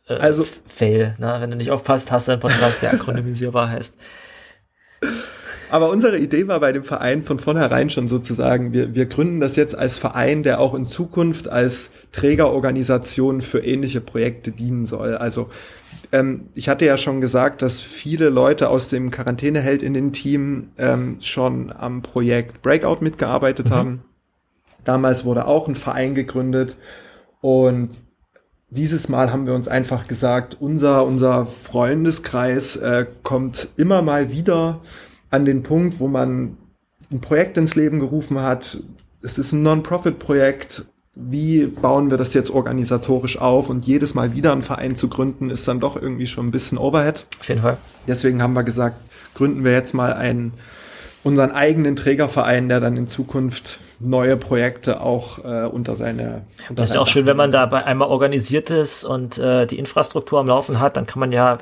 Also- 0.06 0.44
Fail. 0.44 1.16
Ne? 1.18 1.36
Wenn 1.40 1.50
du 1.50 1.56
nicht 1.56 1.70
aufpasst, 1.70 2.10
hast 2.12 2.28
du 2.28 2.32
einen 2.32 2.40
Podcast, 2.40 2.82
der 2.82 2.92
akronymisierbar 2.92 3.70
heißt. 3.70 3.94
Aber 5.70 5.90
unsere 5.90 6.18
Idee 6.18 6.48
war 6.48 6.60
bei 6.60 6.72
dem 6.72 6.82
Verein 6.84 7.24
von 7.24 7.38
vornherein 7.38 7.90
schon 7.90 8.08
sozusagen, 8.08 8.72
wir, 8.72 8.94
wir 8.94 9.04
gründen 9.04 9.38
das 9.40 9.54
jetzt 9.56 9.76
als 9.76 9.98
Verein, 9.98 10.42
der 10.42 10.60
auch 10.60 10.74
in 10.74 10.86
Zukunft 10.86 11.46
als 11.48 11.90
Trägerorganisation 12.12 13.42
für 13.42 13.58
ähnliche 13.58 14.00
Projekte 14.00 14.50
dienen 14.50 14.86
soll. 14.86 15.14
Also 15.16 15.50
ähm, 16.12 16.48
ich 16.54 16.68
hatte 16.68 16.84
ja 16.84 16.96
schon 16.96 17.20
gesagt, 17.20 17.62
dass 17.62 17.80
viele 17.80 18.28
Leute 18.28 18.70
aus 18.70 18.88
dem 18.88 19.10
Quarantäneheld 19.10 19.82
in 19.82 19.94
den 19.94 20.12
Team 20.12 20.70
ähm, 20.78 21.18
schon 21.20 21.72
am 21.72 22.02
Projekt 22.02 22.62
Breakout 22.62 22.98
mitgearbeitet 23.00 23.70
haben. 23.70 24.02
Damals 24.84 25.24
wurde 25.24 25.46
auch 25.46 25.68
ein 25.68 25.76
Verein 25.76 26.14
gegründet 26.14 26.76
und 27.40 27.98
dieses 28.70 29.08
Mal 29.08 29.32
haben 29.32 29.46
wir 29.46 29.54
uns 29.54 29.66
einfach 29.66 30.06
gesagt, 30.06 30.56
unser, 30.60 31.04
unser 31.06 31.46
Freundeskreis 31.46 32.76
äh, 32.76 33.06
kommt 33.22 33.68
immer 33.76 34.02
mal 34.02 34.30
wieder 34.30 34.80
an 35.30 35.44
den 35.44 35.62
Punkt, 35.62 36.00
wo 36.00 36.08
man 36.08 36.56
ein 37.12 37.20
Projekt 37.20 37.56
ins 37.56 37.74
Leben 37.76 38.00
gerufen 38.00 38.40
hat. 38.40 38.82
Es 39.22 39.38
ist 39.38 39.52
ein 39.52 39.62
Non-Profit-Projekt. 39.62 40.86
Wie 41.20 41.66
bauen 41.66 42.10
wir 42.10 42.16
das 42.16 42.32
jetzt 42.32 42.48
organisatorisch 42.48 43.40
auf? 43.40 43.70
Und 43.70 43.86
jedes 43.86 44.14
Mal 44.14 44.34
wieder 44.34 44.52
einen 44.52 44.62
Verein 44.62 44.94
zu 44.94 45.08
gründen, 45.08 45.50
ist 45.50 45.66
dann 45.66 45.80
doch 45.80 46.00
irgendwie 46.00 46.28
schon 46.28 46.46
ein 46.46 46.50
bisschen 46.52 46.78
Overhead. 46.78 47.26
Auf 47.40 47.48
jeden 47.48 47.60
Fall. 47.60 47.76
Deswegen 48.06 48.40
haben 48.40 48.52
wir 48.52 48.62
gesagt, 48.62 48.98
gründen 49.34 49.64
wir 49.64 49.72
jetzt 49.72 49.94
mal 49.94 50.12
einen, 50.12 50.52
unseren 51.24 51.50
eigenen 51.50 51.96
Trägerverein, 51.96 52.68
der 52.68 52.78
dann 52.78 52.96
in 52.96 53.08
Zukunft 53.08 53.80
neue 53.98 54.36
Projekte 54.36 55.00
auch 55.00 55.44
äh, 55.44 55.66
unter 55.66 55.96
seine. 55.96 56.42
Unter 56.68 56.82
Das 56.82 56.90
ist 56.90 56.92
sein 56.92 57.02
auch 57.02 57.06
schön, 57.08 57.26
wenn 57.26 57.36
man 57.36 57.50
da 57.50 57.66
bei 57.66 57.84
einmal 57.84 58.08
organisiert 58.08 58.70
ist 58.70 59.02
und 59.02 59.38
äh, 59.38 59.66
die 59.66 59.78
Infrastruktur 59.80 60.38
am 60.38 60.46
Laufen 60.46 60.78
hat, 60.78 60.96
dann 60.96 61.06
kann 61.06 61.18
man 61.18 61.32
ja, 61.32 61.58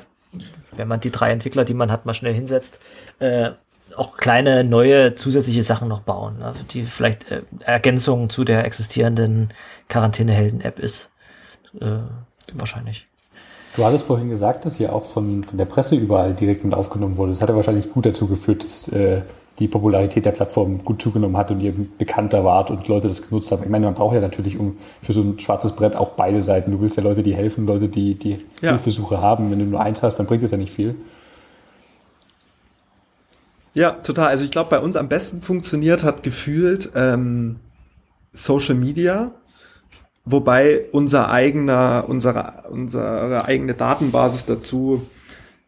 wenn 0.75 0.87
man 0.87 0.99
die 0.99 1.09
drei 1.09 1.31
Entwickler, 1.31 1.65
die 1.65 1.73
man 1.73 1.91
hat, 1.91 2.05
mal 2.05 2.13
schnell 2.13 2.33
hinsetzt, 2.33 2.79
äh, 3.17 3.51
auch 3.97 4.17
kleine 4.17 4.63
neue 4.63 5.15
zusätzliche 5.15 5.63
Sachen 5.63 5.87
noch 5.87 6.01
bauen, 6.01 6.39
ne, 6.39 6.53
die 6.71 6.83
vielleicht 6.83 7.31
äh, 7.31 7.41
Ergänzungen 7.61 8.29
zu 8.29 8.43
der 8.43 8.65
existierenden 8.65 9.49
Quarantänehelden-App 9.89 10.79
ist. 10.79 11.09
Äh, 11.79 11.97
wahrscheinlich. 12.53 13.07
Du 13.75 13.85
hattest 13.85 14.05
vorhin 14.07 14.29
gesagt, 14.29 14.65
dass 14.65 14.79
ihr 14.79 14.93
auch 14.93 15.05
von, 15.05 15.43
von 15.43 15.57
der 15.57 15.65
Presse 15.65 15.95
überall 15.95 16.33
direkt 16.33 16.63
mit 16.63 16.73
aufgenommen 16.73 17.17
wurde. 17.17 17.31
Das 17.33 17.41
hat 17.41 17.49
ja 17.49 17.55
wahrscheinlich 17.55 17.91
gut 17.91 18.05
dazu 18.05 18.27
geführt, 18.27 18.63
dass 18.63 18.87
äh, 18.87 19.21
die 19.59 19.67
Popularität 19.67 20.25
der 20.25 20.31
Plattform 20.31 20.83
gut 20.83 21.01
zugenommen 21.01 21.37
hat 21.37 21.51
und 21.51 21.59
ihr 21.61 21.73
bekannter 21.97 22.43
wart 22.43 22.69
und 22.71 22.87
Leute 22.87 23.07
das 23.07 23.27
genutzt 23.27 23.51
haben. 23.51 23.63
Ich 23.63 23.69
meine, 23.69 23.85
man 23.85 23.95
braucht 23.95 24.15
ja 24.15 24.21
natürlich 24.21 24.57
um 24.57 24.77
für 25.01 25.13
so 25.13 25.21
ein 25.21 25.39
schwarzes 25.39 25.75
Brett 25.75 25.95
auch 25.95 26.09
beide 26.09 26.41
Seiten. 26.43 26.71
Du 26.71 26.81
willst 26.81 26.97
ja 26.97 27.03
Leute, 27.03 27.23
die 27.23 27.35
helfen, 27.35 27.65
Leute, 27.65 27.87
die 27.87 28.15
die 28.15 28.39
Ja. 28.61 28.71
Hilfesuche 28.71 29.19
haben. 29.21 29.51
Wenn 29.51 29.59
du 29.59 29.65
nur 29.65 29.81
eins 29.81 30.03
hast, 30.03 30.17
dann 30.17 30.25
bringt 30.27 30.43
es 30.43 30.51
ja 30.51 30.57
nicht 30.57 30.73
viel. 30.73 30.95
Ja, 33.77 33.91
total. 33.91 34.29
Also 34.29 34.43
ich 34.43 34.49
glaube, 34.49 34.71
bei 34.71 34.79
uns 34.79 34.95
am 34.95 35.07
besten 35.07 35.43
funktioniert 35.43 36.03
hat 36.03 36.23
gefühlt 36.23 36.89
ähm, 36.95 37.57
Social 38.33 38.73
Media, 38.73 39.29
wobei 40.25 40.85
unser 40.91 41.29
eigener, 41.29 42.05
unsere, 42.07 42.63
unsere 42.71 43.45
eigene 43.45 43.75
Datenbasis 43.75 44.45
dazu 44.45 45.07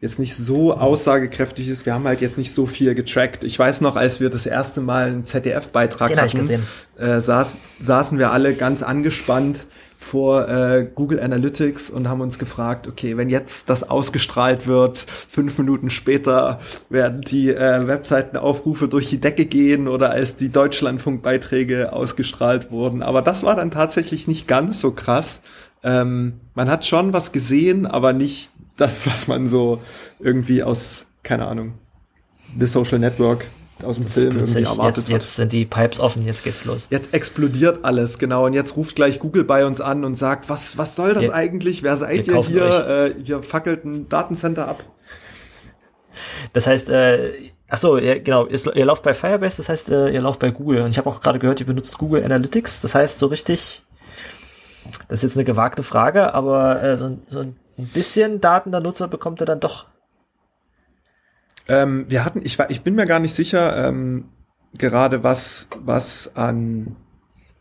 jetzt 0.00 0.18
nicht 0.18 0.34
so 0.34 0.74
aussagekräftig 0.76 1.68
ist. 1.68 1.86
Wir 1.86 1.94
haben 1.94 2.04
halt 2.08 2.20
jetzt 2.20 2.36
nicht 2.36 2.52
so 2.52 2.66
viel 2.66 2.96
getrackt. 2.96 3.44
Ich 3.44 3.56
weiß 3.56 3.80
noch, 3.80 3.94
als 3.94 4.18
wir 4.18 4.28
das 4.28 4.44
erste 4.44 4.80
Mal 4.80 5.06
einen 5.06 5.24
ZDF-Beitrag 5.24 6.08
Den 6.08 6.18
hab 6.18 6.26
ich 6.26 6.32
hatten, 6.32 6.40
gesehen. 6.40 6.66
äh, 6.98 7.20
saß, 7.20 7.58
saßen 7.78 8.18
wir 8.18 8.32
alle 8.32 8.54
ganz 8.54 8.82
angespannt 8.82 9.66
vor 10.00 10.48
äh, 10.48 10.88
Google 10.92 11.20
Analytics 11.20 11.90
und 11.90 12.08
haben 12.08 12.22
uns 12.22 12.38
gefragt, 12.38 12.88
okay, 12.88 13.18
wenn 13.18 13.28
jetzt 13.28 13.68
das 13.68 13.88
ausgestrahlt 13.88 14.66
wird, 14.66 14.98
fünf 14.98 15.58
Minuten 15.58 15.90
später 15.90 16.58
werden 16.88 17.20
die 17.20 17.50
äh, 17.50 17.86
Webseitenaufrufe 17.86 18.88
durch 18.88 19.10
die 19.10 19.20
Decke 19.20 19.44
gehen 19.44 19.88
oder 19.88 20.10
als 20.10 20.36
die 20.36 20.48
Deutschlandfunkbeiträge 20.48 21.92
ausgestrahlt 21.92 22.72
wurden. 22.72 23.02
Aber 23.02 23.20
das 23.20 23.44
war 23.44 23.54
dann 23.54 23.70
tatsächlich 23.70 24.26
nicht 24.26 24.48
ganz 24.48 24.80
so 24.80 24.92
krass. 24.92 25.42
Ähm, 25.84 26.40
man 26.54 26.70
hat 26.70 26.86
schon 26.86 27.12
was 27.12 27.30
gesehen, 27.30 27.86
aber 27.86 28.14
nicht 28.14 28.50
das, 28.78 29.06
was 29.06 29.28
man 29.28 29.46
so 29.46 29.80
irgendwie 30.18 30.62
aus, 30.62 31.06
keine 31.22 31.46
Ahnung, 31.46 31.74
The 32.58 32.66
Social 32.66 32.98
Network 32.98 33.46
aus 33.84 33.96
dem 33.96 34.04
Das 34.04 34.14
Film 34.14 34.36
irgendwie 34.38 34.62
erwartet 34.62 34.96
jetzt, 34.96 35.04
hat. 35.04 35.10
jetzt 35.10 35.36
sind 35.36 35.52
die 35.52 35.64
Pipes 35.64 36.00
offen, 36.00 36.22
jetzt 36.24 36.44
geht's 36.44 36.64
los. 36.64 36.86
Jetzt 36.90 37.12
explodiert 37.14 37.80
alles, 37.84 38.18
genau. 38.18 38.46
Und 38.46 38.52
jetzt 38.52 38.76
ruft 38.76 38.96
gleich 38.96 39.18
Google 39.18 39.44
bei 39.44 39.64
uns 39.66 39.80
an 39.80 40.04
und 40.04 40.14
sagt, 40.14 40.48
was, 40.48 40.78
was 40.78 40.96
soll 40.96 41.14
das 41.14 41.24
Wir- 41.24 41.34
eigentlich? 41.34 41.82
Wer 41.82 41.96
seid 41.96 42.26
ihr 42.26 42.42
hier? 42.42 42.86
Äh, 43.16 43.20
ihr 43.22 43.42
fackelt 43.42 43.84
ein 43.84 44.08
Datencenter 44.08 44.68
ab. 44.68 44.84
Das 46.52 46.66
heißt, 46.66 46.88
äh, 46.88 47.32
ach 47.68 47.78
so, 47.78 47.98
ja, 47.98 48.18
genau, 48.18 48.46
ihr, 48.46 48.76
ihr 48.76 48.84
lauft 48.84 49.02
bei 49.02 49.14
Firebase, 49.14 49.58
das 49.58 49.68
heißt, 49.68 49.90
äh, 49.90 50.10
ihr 50.10 50.20
lauft 50.20 50.40
bei 50.40 50.50
Google. 50.50 50.82
Und 50.82 50.90
ich 50.90 50.98
habe 50.98 51.08
auch 51.08 51.20
gerade 51.20 51.38
gehört, 51.38 51.60
ihr 51.60 51.66
benutzt 51.66 51.96
Google 51.98 52.24
Analytics. 52.24 52.80
Das 52.80 52.94
heißt, 52.94 53.18
so 53.18 53.26
richtig, 53.26 53.82
das 55.08 55.20
ist 55.20 55.22
jetzt 55.22 55.36
eine 55.36 55.44
gewagte 55.44 55.82
Frage, 55.82 56.34
aber 56.34 56.82
äh, 56.82 56.96
so, 56.96 57.18
so 57.26 57.40
ein 57.40 57.56
bisschen 57.94 58.40
Daten 58.40 58.70
der 58.72 58.80
Nutzer 58.80 59.08
bekommt 59.08 59.40
er 59.40 59.46
dann 59.46 59.60
doch. 59.60 59.86
Ähm, 61.70 62.06
wir 62.08 62.24
hatten, 62.24 62.40
ich, 62.42 62.58
war, 62.58 62.68
ich 62.68 62.82
bin 62.82 62.96
mir 62.96 63.06
gar 63.06 63.20
nicht 63.20 63.34
sicher, 63.34 63.88
ähm, 63.88 64.24
gerade 64.76 65.22
was, 65.22 65.68
was 65.84 66.32
an 66.34 66.96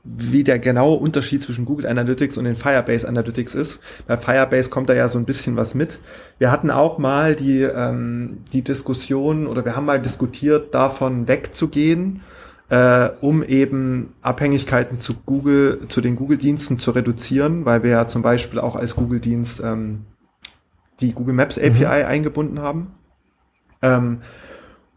wie 0.03 0.43
der 0.43 0.57
genaue 0.57 0.97
Unterschied 0.97 1.43
zwischen 1.43 1.65
Google 1.65 1.85
Analytics 1.85 2.37
und 2.37 2.45
den 2.45 2.55
Firebase 2.55 3.07
Analytics 3.07 3.53
ist. 3.53 3.79
Bei 4.07 4.17
Firebase 4.17 4.71
kommt 4.71 4.89
da 4.89 4.95
ja 4.95 5.09
so 5.09 5.19
ein 5.19 5.25
bisschen 5.25 5.57
was 5.57 5.75
mit. 5.75 5.99
Wir 6.39 6.51
hatten 6.51 6.71
auch 6.71 6.97
mal 6.97 7.35
die, 7.35 7.61
ähm, 7.61 8.39
die 8.51 8.63
Diskussion 8.63 9.45
oder 9.45 9.63
wir 9.63 9.75
haben 9.75 9.85
mal 9.85 10.01
diskutiert, 10.01 10.73
davon 10.73 11.27
wegzugehen, 11.27 12.21
äh, 12.69 13.09
um 13.21 13.43
eben 13.43 14.15
Abhängigkeiten 14.23 14.97
zu 14.97 15.13
Google, 15.25 15.81
zu 15.89 16.01
den 16.01 16.15
Google-Diensten 16.15 16.79
zu 16.79 16.89
reduzieren, 16.91 17.65
weil 17.65 17.83
wir 17.83 17.91
ja 17.91 18.07
zum 18.07 18.23
Beispiel 18.23 18.59
auch 18.59 18.75
als 18.75 18.95
Google-Dienst 18.95 19.61
ähm, 19.63 20.05
die 21.01 21.13
Google 21.13 21.35
Maps 21.35 21.59
API 21.59 21.85
eingebunden 21.85 22.59
haben. 22.59 22.95
Ähm, 23.81 24.21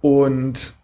und 0.01 0.75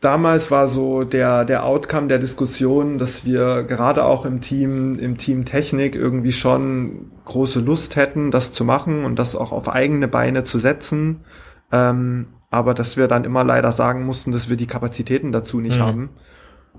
damals 0.00 0.50
war 0.50 0.68
so 0.68 1.04
der, 1.04 1.44
der 1.44 1.64
Outcome 1.64 2.06
der 2.08 2.18
Diskussion, 2.18 2.98
dass 2.98 3.24
wir 3.24 3.64
gerade 3.64 4.04
auch 4.04 4.24
im 4.24 4.40
Team, 4.40 4.98
im 4.98 5.18
Team 5.18 5.44
Technik 5.44 5.96
irgendwie 5.96 6.32
schon 6.32 7.10
große 7.24 7.60
Lust 7.60 7.96
hätten, 7.96 8.30
das 8.30 8.52
zu 8.52 8.64
machen 8.64 9.04
und 9.04 9.18
das 9.18 9.34
auch 9.34 9.52
auf 9.52 9.68
eigene 9.68 10.08
Beine 10.08 10.44
zu 10.44 10.58
setzen. 10.58 11.24
Ähm, 11.72 12.28
aber 12.50 12.72
dass 12.74 12.96
wir 12.96 13.08
dann 13.08 13.24
immer 13.24 13.44
leider 13.44 13.72
sagen 13.72 14.04
mussten, 14.04 14.32
dass 14.32 14.48
wir 14.48 14.56
die 14.56 14.66
Kapazitäten 14.66 15.32
dazu 15.32 15.60
nicht 15.60 15.78
Mhm. 15.78 15.82
haben. 15.82 16.08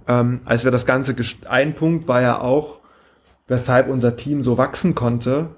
Ähm, 0.08 0.40
als 0.46 0.64
wir 0.64 0.72
das 0.72 0.86
Ganze, 0.86 1.16
ein 1.48 1.76
Punkt 1.76 2.08
war 2.08 2.22
ja 2.22 2.40
auch, 2.42 2.80
weshalb 3.48 3.90
unser 3.90 4.16
Team 4.16 4.42
so 4.44 4.58
wachsen 4.58 4.96
konnte 4.96 5.50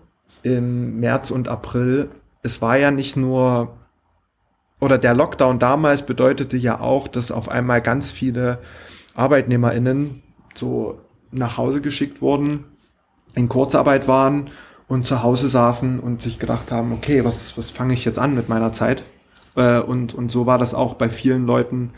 im 0.43 1.00
März 1.00 1.32
und 1.32 1.47
April. 1.47 2.10
Es 2.43 2.62
war 2.62 2.77
ja 2.77 2.91
nicht 2.91 3.17
nur 3.17 3.77
oder 4.80 4.97
der 4.97 5.13
Lockdown 5.13 5.60
damals 5.60 6.06
bedeutete 6.06 6.58
ja 6.58 6.80
auch, 6.80 7.08
dass 7.08 7.32
auf 7.32 7.49
einmal 7.49 7.82
ganz 7.82 8.12
viele 8.12 8.58
ArbeitnehmerInnen 9.15 10.23
so 10.56 10.99
nach 11.32 11.58
Hause 11.58 11.82
geschickt 11.82 12.21
wurden, 12.21 12.65
in 13.36 13.47
Kurzarbeit 13.47 14.08
waren 14.08 14.49
und 14.88 15.06
zu 15.06 15.23
Hause 15.23 15.47
saßen 15.49 15.99
und 15.99 16.21
sich 16.21 16.39
gedacht 16.39 16.71
haben, 16.71 16.91
okay, 16.91 17.23
was, 17.23 17.58
was 17.58 17.69
fange 17.69 17.93
ich 17.93 18.04
jetzt 18.06 18.19
an 18.19 18.34
mit 18.34 18.49
meiner 18.49 18.73
Zeit? 18.73 19.04
Äh, 19.56 19.80
und, 19.80 20.13
und 20.13 20.32
so 20.32 20.47
war 20.47 20.58
das 20.58 20.73
auch 20.73 20.95
bei 20.95 21.10
vielen 21.10 21.45
Leuten, 21.45 21.91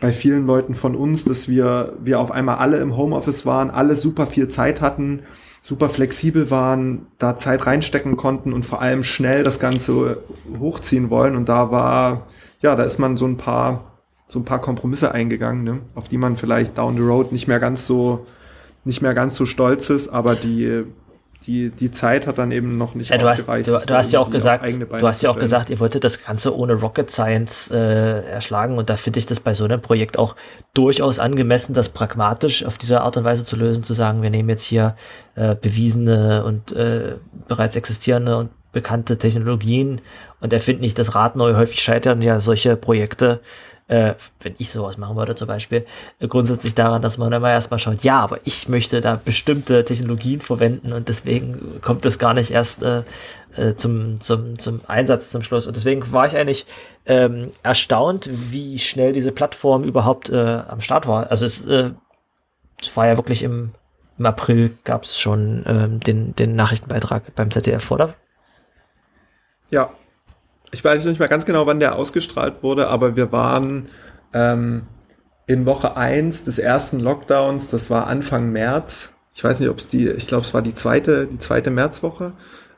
bei 0.00 0.12
vielen 0.12 0.46
Leuten 0.46 0.74
von 0.74 0.94
uns, 0.96 1.24
dass 1.24 1.48
wir, 1.48 1.94
wir 2.00 2.20
auf 2.20 2.30
einmal 2.30 2.58
alle 2.58 2.78
im 2.78 2.96
Homeoffice 2.96 3.46
waren, 3.46 3.70
alle 3.70 3.94
super 3.94 4.26
viel 4.26 4.48
Zeit 4.48 4.80
hatten, 4.80 5.22
super 5.62 5.88
flexibel 5.88 6.50
waren, 6.50 7.06
da 7.18 7.36
Zeit 7.36 7.66
reinstecken 7.66 8.16
konnten 8.16 8.52
und 8.52 8.64
vor 8.64 8.80
allem 8.80 9.02
schnell 9.02 9.42
das 9.42 9.58
Ganze 9.58 10.22
hochziehen 10.58 11.10
wollen. 11.10 11.36
Und 11.36 11.48
da 11.48 11.70
war, 11.70 12.26
ja, 12.60 12.76
da 12.76 12.84
ist 12.84 12.98
man 12.98 13.16
so 13.16 13.26
ein 13.26 13.36
paar, 13.36 13.98
so 14.28 14.38
ein 14.38 14.44
paar 14.44 14.60
Kompromisse 14.60 15.12
eingegangen, 15.12 15.64
ne? 15.64 15.80
auf 15.94 16.08
die 16.08 16.18
man 16.18 16.36
vielleicht 16.36 16.78
down 16.78 16.94
the 16.94 17.02
road 17.02 17.32
nicht 17.32 17.48
mehr 17.48 17.60
ganz 17.60 17.86
so, 17.86 18.26
nicht 18.84 19.02
mehr 19.02 19.14
ganz 19.14 19.34
so 19.34 19.46
stolz 19.46 19.90
ist, 19.90 20.08
aber 20.08 20.34
die, 20.34 20.84
die, 21.48 21.70
die 21.70 21.90
Zeit 21.90 22.26
hat 22.26 22.36
dann 22.36 22.52
eben 22.52 22.76
noch 22.76 22.94
nicht 22.94 23.10
Ja, 23.10 23.16
du 23.16 23.26
hast, 23.26 23.48
du, 23.48 23.62
du 23.62 23.94
hast 23.94 24.12
ja 24.12 24.20
auch 24.20 24.28
gesagt, 24.28 24.70
du 24.70 25.08
hast 25.08 25.22
ja 25.22 25.30
auch 25.30 25.38
gesagt, 25.38 25.70
ihr 25.70 25.80
wolltet 25.80 26.04
das 26.04 26.22
Ganze 26.22 26.54
ohne 26.54 26.74
Rocket 26.74 27.10
Science 27.10 27.70
äh, 27.70 28.20
erschlagen. 28.28 28.76
Und 28.76 28.90
da 28.90 28.96
finde 28.96 29.18
ich 29.18 29.24
das 29.24 29.40
bei 29.40 29.54
so 29.54 29.64
einem 29.64 29.80
Projekt 29.80 30.18
auch 30.18 30.36
durchaus 30.74 31.18
angemessen, 31.18 31.72
das 31.72 31.88
pragmatisch 31.88 32.66
auf 32.66 32.76
diese 32.76 33.00
Art 33.00 33.16
und 33.16 33.24
Weise 33.24 33.46
zu 33.46 33.56
lösen, 33.56 33.82
zu 33.82 33.94
sagen, 33.94 34.20
wir 34.20 34.28
nehmen 34.28 34.50
jetzt 34.50 34.64
hier 34.64 34.94
äh, 35.36 35.56
bewiesene 35.56 36.44
und 36.44 36.72
äh, 36.72 37.14
bereits 37.48 37.76
existierende 37.76 38.36
und 38.36 38.50
bekannte 38.72 39.16
Technologien 39.16 40.02
und 40.40 40.52
erfinden 40.52 40.82
nicht 40.82 40.98
das 40.98 41.14
Rad 41.14 41.34
neu. 41.34 41.56
Häufig 41.56 41.80
scheitern 41.80 42.20
ja 42.20 42.40
solche 42.40 42.76
Projekte, 42.76 43.40
äh, 43.88 44.14
wenn 44.40 44.54
ich 44.58 44.70
sowas 44.70 44.96
machen 44.96 45.16
würde 45.16 45.34
zum 45.34 45.48
Beispiel, 45.48 45.86
äh, 46.20 46.28
grundsätzlich 46.28 46.74
daran, 46.74 47.02
dass 47.02 47.18
man 47.18 47.32
immer 47.32 47.50
erstmal 47.50 47.78
schaut, 47.78 48.04
ja, 48.04 48.20
aber 48.20 48.38
ich 48.44 48.68
möchte 48.68 49.00
da 49.00 49.20
bestimmte 49.22 49.84
Technologien 49.84 50.40
verwenden 50.40 50.92
und 50.92 51.08
deswegen 51.08 51.80
kommt 51.82 52.04
das 52.04 52.18
gar 52.18 52.34
nicht 52.34 52.50
erst 52.50 52.82
äh, 52.82 53.02
äh, 53.56 53.74
zum, 53.74 54.20
zum, 54.20 54.58
zum 54.58 54.80
Einsatz 54.86 55.30
zum 55.30 55.42
Schluss. 55.42 55.66
Und 55.66 55.76
deswegen 55.76 56.12
war 56.12 56.26
ich 56.26 56.36
eigentlich 56.36 56.66
ähm, 57.06 57.50
erstaunt, 57.62 58.28
wie 58.30 58.78
schnell 58.78 59.12
diese 59.12 59.32
Plattform 59.32 59.84
überhaupt 59.84 60.28
äh, 60.30 60.62
am 60.68 60.80
Start 60.80 61.06
war. 61.06 61.30
Also 61.30 61.46
es, 61.46 61.64
äh, 61.64 61.90
es 62.80 62.96
war 62.96 63.06
ja 63.06 63.16
wirklich 63.16 63.42
im, 63.42 63.72
im 64.18 64.26
April 64.26 64.76
gab 64.84 65.04
es 65.04 65.18
schon 65.18 65.64
ähm, 65.66 66.00
den, 66.00 66.36
den 66.36 66.54
Nachrichtenbeitrag 66.54 67.34
beim 67.34 67.50
ZDF, 67.50 67.90
oder? 67.90 68.14
Ja, 69.70 69.90
ich 70.70 70.84
weiß 70.84 71.04
nicht 71.04 71.18
mehr 71.18 71.28
ganz 71.28 71.44
genau, 71.44 71.66
wann 71.66 71.80
der 71.80 71.96
ausgestrahlt 71.96 72.62
wurde, 72.62 72.88
aber 72.88 73.16
wir 73.16 73.32
waren 73.32 73.86
ähm, 74.32 74.82
in 75.46 75.64
Woche 75.66 75.96
eins 75.96 76.44
des 76.44 76.58
ersten 76.58 77.00
Lockdowns, 77.00 77.68
das 77.68 77.90
war 77.90 78.06
Anfang 78.06 78.52
März. 78.52 79.14
Ich 79.34 79.42
weiß 79.42 79.60
nicht, 79.60 79.68
ob 79.68 79.78
es 79.78 79.88
die, 79.88 80.08
ich 80.08 80.26
glaube, 80.26 80.44
es 80.44 80.52
war 80.52 80.62
die 80.62 80.74
zweite, 80.74 81.26
die 81.26 81.38
zweite 81.38 81.70
Märzwoche, 81.70 82.32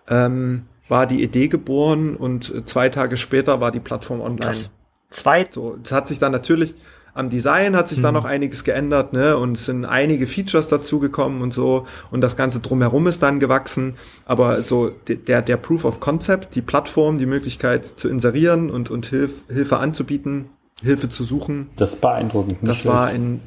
ähm, 0.08 0.66
war 0.88 1.06
die 1.06 1.22
Idee 1.22 1.48
geboren 1.48 2.16
und 2.16 2.68
zwei 2.68 2.88
Tage 2.88 3.16
später 3.16 3.60
war 3.60 3.72
die 3.72 3.80
Plattform 3.80 4.20
online. 4.20 4.40
Krass. 4.40 4.70
Zwei. 5.08 5.46
So, 5.50 5.78
es 5.82 5.90
hat 5.90 6.06
sich 6.06 6.18
dann 6.18 6.32
natürlich, 6.32 6.74
am 7.14 7.28
Design 7.28 7.76
hat 7.76 7.88
sich 7.88 7.98
mhm. 7.98 8.02
da 8.02 8.12
noch 8.12 8.24
einiges 8.24 8.64
geändert, 8.64 9.12
ne? 9.12 9.36
Und 9.36 9.56
es 9.56 9.66
sind 9.66 9.84
einige 9.84 10.26
Features 10.26 10.68
dazugekommen 10.68 11.42
und 11.42 11.52
so. 11.52 11.86
Und 12.10 12.20
das 12.20 12.36
Ganze 12.36 12.60
drumherum 12.60 13.06
ist 13.06 13.22
dann 13.22 13.40
gewachsen. 13.40 13.94
Aber 14.26 14.62
so 14.62 14.90
der, 15.08 15.42
der 15.42 15.56
Proof 15.56 15.84
of 15.84 16.00
Concept, 16.00 16.54
die 16.54 16.62
Plattform, 16.62 17.18
die 17.18 17.26
Möglichkeit 17.26 17.86
zu 17.86 18.08
inserieren 18.08 18.70
und, 18.70 18.90
und 18.90 19.06
Hilf, 19.06 19.32
Hilfe 19.48 19.78
anzubieten, 19.78 20.50
Hilfe 20.82 21.08
zu 21.08 21.24
suchen. 21.24 21.70
Das 21.76 21.94
ist 21.94 22.00
beeindruckend. 22.00 22.58
Das 22.62 22.78
schlecht. 22.78 22.94
war 22.94 23.10
in 23.10 23.40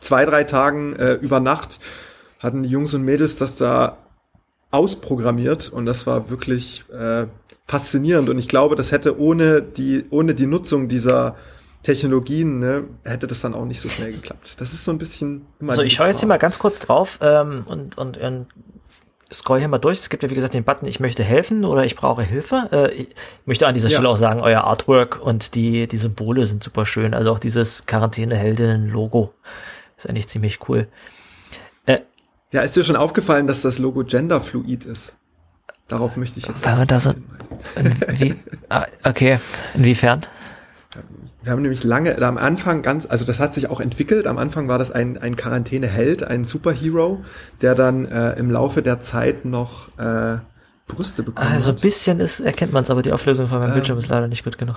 zwei, 0.00 0.24
drei 0.24 0.44
Tagen 0.44 0.94
äh, 0.96 1.14
über 1.14 1.40
Nacht 1.40 1.78
hatten 2.38 2.62
die 2.62 2.68
Jungs 2.68 2.92
und 2.92 3.02
Mädels 3.02 3.38
das 3.38 3.56
da 3.56 3.96
ausprogrammiert 4.70 5.70
und 5.72 5.86
das 5.86 6.06
war 6.06 6.30
wirklich 6.30 6.84
äh, 6.92 7.26
faszinierend 7.64 8.28
und 8.28 8.38
ich 8.38 8.48
glaube, 8.48 8.76
das 8.76 8.92
hätte 8.92 9.18
ohne 9.18 9.62
die 9.62 10.04
ohne 10.10 10.34
die 10.34 10.46
Nutzung 10.46 10.88
dieser 10.88 11.36
Technologien, 11.84 12.58
ne, 12.58 12.84
hätte 13.04 13.26
das 13.26 13.40
dann 13.42 13.54
auch 13.54 13.66
nicht 13.66 13.80
so 13.80 13.88
schnell 13.88 14.10
geklappt. 14.10 14.56
Das 14.58 14.72
ist 14.72 14.84
so 14.84 14.90
ein 14.90 14.98
bisschen 14.98 15.46
immer. 15.60 15.74
So, 15.74 15.82
ich 15.82 15.92
schaue 15.92 16.08
jetzt 16.08 16.18
hier 16.18 16.28
mal 16.28 16.38
ganz 16.38 16.58
kurz 16.58 16.80
drauf 16.80 17.18
ähm, 17.22 17.64
und, 17.66 17.96
und, 17.98 18.16
und 18.16 18.46
scroll 19.32 19.58
hier 19.58 19.68
mal 19.68 19.78
durch. 19.78 19.98
Es 19.98 20.08
gibt 20.08 20.22
ja, 20.22 20.30
wie 20.30 20.34
gesagt, 20.34 20.54
den 20.54 20.64
Button, 20.64 20.88
ich 20.88 20.98
möchte 20.98 21.22
helfen 21.22 21.64
oder 21.64 21.84
ich 21.84 21.94
brauche 21.94 22.22
Hilfe. 22.22 22.68
Äh, 22.72 22.92
ich 22.94 23.08
möchte 23.44 23.66
an 23.66 23.74
dieser 23.74 23.88
ja. 23.88 23.96
Stelle 23.96 24.08
auch 24.08 24.16
sagen, 24.16 24.40
euer 24.40 24.64
Artwork 24.64 25.20
und 25.20 25.54
die, 25.54 25.86
die 25.86 25.96
Symbole 25.98 26.46
sind 26.46 26.64
super 26.64 26.86
schön. 26.86 27.12
Also 27.12 27.30
auch 27.30 27.38
dieses 27.38 27.84
Quarantäne-Heldinnen-Logo 27.86 29.34
ist 29.96 30.08
eigentlich 30.08 30.28
ziemlich 30.28 30.68
cool. 30.68 30.88
Äh, 31.84 32.00
ja, 32.52 32.62
ist 32.62 32.76
dir 32.76 32.84
schon 32.84 32.96
aufgefallen, 32.96 33.46
dass 33.46 33.60
das 33.60 33.78
Logo 33.78 34.04
genderfluid 34.04 34.86
ist? 34.86 35.16
Darauf 35.86 36.16
möchte 36.16 36.38
ich 36.38 36.46
jetzt. 36.46 36.64
Weil 36.64 36.76
man 36.76 36.88
da 36.88 36.98
so, 36.98 37.12
wie, 38.08 38.34
ah, 38.70 38.86
okay, 39.04 39.38
inwiefern? 39.74 40.24
Wir 41.44 41.52
haben 41.52 41.60
nämlich 41.60 41.84
lange, 41.84 42.20
am 42.22 42.38
Anfang 42.38 42.80
ganz, 42.80 43.04
also 43.04 43.26
das 43.26 43.38
hat 43.38 43.52
sich 43.52 43.68
auch 43.68 43.78
entwickelt. 43.78 44.26
Am 44.26 44.38
Anfang 44.38 44.66
war 44.66 44.78
das 44.78 44.90
ein, 44.90 45.18
ein 45.18 45.36
Quarantäneheld, 45.36 46.22
ein 46.22 46.42
Superhero, 46.42 47.22
der 47.60 47.74
dann 47.74 48.06
äh, 48.06 48.32
im 48.38 48.50
Laufe 48.50 48.80
der 48.80 49.00
Zeit 49.00 49.44
noch 49.44 49.88
äh, 49.98 50.38
Brüste 50.86 51.22
bekommen 51.22 51.46
also 51.46 51.68
hat. 51.68 51.76
ein 51.76 51.82
bisschen 51.82 52.20
ist, 52.20 52.40
erkennt 52.40 52.72
man 52.72 52.84
es, 52.84 52.90
aber 52.90 53.02
die 53.02 53.12
Auflösung 53.12 53.46
von 53.46 53.58
meinem 53.58 53.68
ähm. 53.68 53.74
Bildschirm 53.74 53.98
ist 53.98 54.08
leider 54.08 54.26
nicht 54.26 54.42
gut 54.42 54.56
genug. 54.56 54.76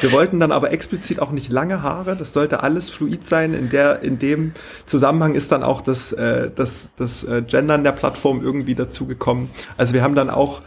Wir 0.00 0.10
wollten 0.10 0.40
dann 0.40 0.50
aber 0.50 0.72
explizit 0.72 1.20
auch 1.20 1.30
nicht 1.30 1.52
lange 1.52 1.82
Haare. 1.82 2.16
Das 2.16 2.32
sollte 2.32 2.64
alles 2.64 2.90
fluid 2.90 3.24
sein. 3.24 3.54
In 3.54 3.70
der, 3.70 4.02
in 4.02 4.18
dem 4.18 4.52
Zusammenhang 4.84 5.34
ist 5.34 5.52
dann 5.52 5.62
auch 5.62 5.80
das, 5.80 6.12
äh, 6.12 6.50
das, 6.52 6.90
das 6.96 7.22
äh, 7.22 7.42
Gendern 7.46 7.84
der 7.84 7.92
Plattform 7.92 8.42
irgendwie 8.42 8.74
dazugekommen. 8.74 9.48
Also 9.76 9.94
wir 9.94 10.02
haben 10.02 10.16
dann 10.16 10.28
auch 10.28 10.62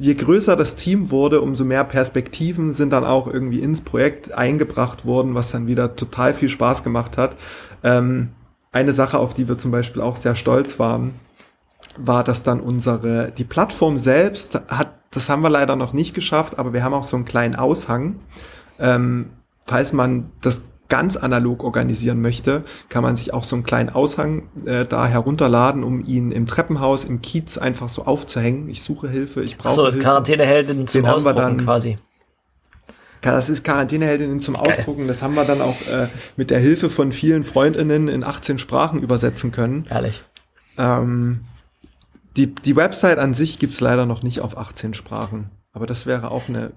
je 0.00 0.14
größer 0.14 0.56
das 0.56 0.76
Team 0.76 1.10
wurde, 1.10 1.42
umso 1.42 1.62
mehr 1.62 1.84
Perspektiven 1.84 2.72
sind 2.72 2.90
dann 2.90 3.04
auch 3.04 3.26
irgendwie 3.26 3.60
ins 3.60 3.82
Projekt 3.82 4.32
eingebracht 4.32 5.04
worden, 5.04 5.34
was 5.34 5.52
dann 5.52 5.66
wieder 5.66 5.94
total 5.94 6.32
viel 6.32 6.48
Spaß 6.48 6.82
gemacht 6.82 7.18
hat. 7.18 7.36
Ähm, 7.84 8.30
eine 8.72 8.94
Sache, 8.94 9.18
auf 9.18 9.34
die 9.34 9.46
wir 9.46 9.58
zum 9.58 9.70
Beispiel 9.70 10.00
auch 10.00 10.16
sehr 10.16 10.36
stolz 10.36 10.78
waren, 10.78 11.12
war, 11.98 12.24
dass 12.24 12.42
dann 12.42 12.60
unsere, 12.60 13.30
die 13.36 13.44
Plattform 13.44 13.98
selbst 13.98 14.62
hat, 14.68 14.94
das 15.10 15.28
haben 15.28 15.42
wir 15.42 15.50
leider 15.50 15.76
noch 15.76 15.92
nicht 15.92 16.14
geschafft, 16.14 16.58
aber 16.58 16.72
wir 16.72 16.82
haben 16.82 16.94
auch 16.94 17.02
so 17.02 17.16
einen 17.16 17.26
kleinen 17.26 17.56
Aushang. 17.56 18.16
Ähm, 18.78 19.30
falls 19.66 19.92
man 19.92 20.30
das 20.40 20.62
ganz 20.90 21.16
analog 21.16 21.64
organisieren 21.64 22.20
möchte, 22.20 22.64
kann 22.90 23.02
man 23.02 23.16
sich 23.16 23.32
auch 23.32 23.44
so 23.44 23.56
einen 23.56 23.64
kleinen 23.64 23.88
Aushang 23.88 24.42
äh, 24.66 24.84
da 24.84 25.06
herunterladen, 25.06 25.82
um 25.82 26.04
ihn 26.04 26.32
im 26.32 26.46
Treppenhaus, 26.46 27.04
im 27.04 27.22
Kiez 27.22 27.56
einfach 27.56 27.88
so 27.88 28.04
aufzuhängen. 28.04 28.68
Ich 28.68 28.82
suche 28.82 29.08
Hilfe, 29.08 29.42
ich 29.42 29.56
brauche 29.56 29.72
so, 29.72 29.84
Hilfe. 29.84 29.98
So, 29.98 30.04
Quarantäneheldin 30.04 30.86
zum 30.86 31.02
Den 31.02 31.10
Ausdrucken 31.10 31.36
dann, 31.38 31.64
quasi. 31.64 31.96
Das 33.22 33.48
ist 33.48 33.64
Quarantäneheldinnen 33.64 34.40
zum 34.40 34.54
Geil. 34.54 34.68
Ausdrucken. 34.68 35.06
Das 35.06 35.22
haben 35.22 35.34
wir 35.34 35.44
dann 35.44 35.60
auch 35.60 35.80
äh, 35.88 36.08
mit 36.36 36.50
der 36.50 36.58
Hilfe 36.58 36.90
von 36.90 37.12
vielen 37.12 37.44
Freundinnen 37.44 38.08
in 38.08 38.24
18 38.24 38.58
Sprachen 38.58 39.02
übersetzen 39.02 39.52
können. 39.52 39.86
Ehrlich. 39.90 40.22
Ähm, 40.78 41.40
die, 42.36 42.54
die 42.54 42.76
Website 42.76 43.18
an 43.18 43.34
sich 43.34 43.58
gibt's 43.58 43.80
leider 43.80 44.06
noch 44.06 44.22
nicht 44.22 44.40
auf 44.40 44.56
18 44.56 44.94
Sprachen. 44.94 45.50
Aber 45.72 45.86
das 45.86 46.06
wäre 46.06 46.30
auch 46.30 46.48
eine 46.48 46.72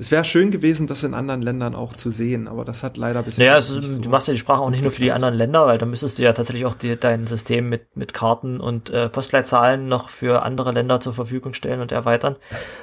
es 0.00 0.10
wäre 0.10 0.24
schön 0.24 0.50
gewesen, 0.50 0.86
das 0.86 1.02
in 1.02 1.12
anderen 1.12 1.42
Ländern 1.42 1.74
auch 1.74 1.92
zu 1.92 2.10
sehen, 2.10 2.48
aber 2.48 2.64
das 2.64 2.82
hat 2.82 2.96
leider 2.96 3.22
bisher. 3.22 3.44
Naja, 3.44 3.56
also, 3.56 3.82
so 3.82 4.00
du 4.00 4.08
machst 4.08 4.28
ja 4.28 4.32
die 4.32 4.40
Sprache 4.40 4.62
auch 4.62 4.70
nicht 4.70 4.82
nur 4.82 4.92
für 4.92 5.02
die 5.02 5.12
anderen 5.12 5.34
Länder, 5.34 5.66
weil 5.66 5.76
da 5.76 5.84
müsstest 5.84 6.18
du 6.18 6.22
ja 6.22 6.32
tatsächlich 6.32 6.64
auch 6.64 6.74
die, 6.74 6.98
dein 6.98 7.26
System 7.26 7.68
mit, 7.68 7.94
mit 7.98 8.14
Karten 8.14 8.60
und 8.60 8.88
äh, 8.88 9.10
Postleitzahlen 9.10 9.88
noch 9.88 10.08
für 10.08 10.42
andere 10.42 10.72
Länder 10.72 11.00
zur 11.00 11.12
Verfügung 11.12 11.52
stellen 11.52 11.82
und 11.82 11.92
erweitern. 11.92 12.36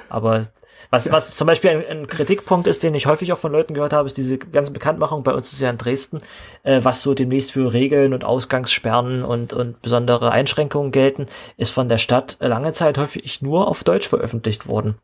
Aber 0.08 0.46
was, 0.90 1.06
ja. 1.06 1.12
was 1.12 1.36
zum 1.36 1.48
Beispiel 1.48 1.70
ein, 1.70 1.84
ein, 1.84 2.06
Kritikpunkt 2.06 2.68
ist, 2.68 2.84
den 2.84 2.94
ich 2.94 3.06
häufig 3.06 3.32
auch 3.32 3.38
von 3.38 3.50
Leuten 3.50 3.74
gehört 3.74 3.92
habe, 3.92 4.06
ist 4.06 4.16
diese 4.16 4.38
ganze 4.38 4.70
Bekanntmachung. 4.70 5.24
Bei 5.24 5.34
uns 5.34 5.52
ist 5.52 5.60
ja 5.60 5.70
in 5.70 5.78
Dresden, 5.78 6.20
äh, 6.62 6.84
was 6.84 7.02
so 7.02 7.14
demnächst 7.14 7.50
für 7.50 7.72
Regeln 7.72 8.14
und 8.14 8.22
Ausgangssperren 8.22 9.24
und, 9.24 9.52
und 9.52 9.82
besondere 9.82 10.30
Einschränkungen 10.30 10.92
gelten, 10.92 11.26
ist 11.56 11.72
von 11.72 11.88
der 11.88 11.98
Stadt 11.98 12.36
lange 12.38 12.70
Zeit 12.70 12.96
häufig 12.96 13.42
nur 13.42 13.66
auf 13.66 13.82
Deutsch 13.82 14.06
veröffentlicht 14.06 14.68
worden. 14.68 14.94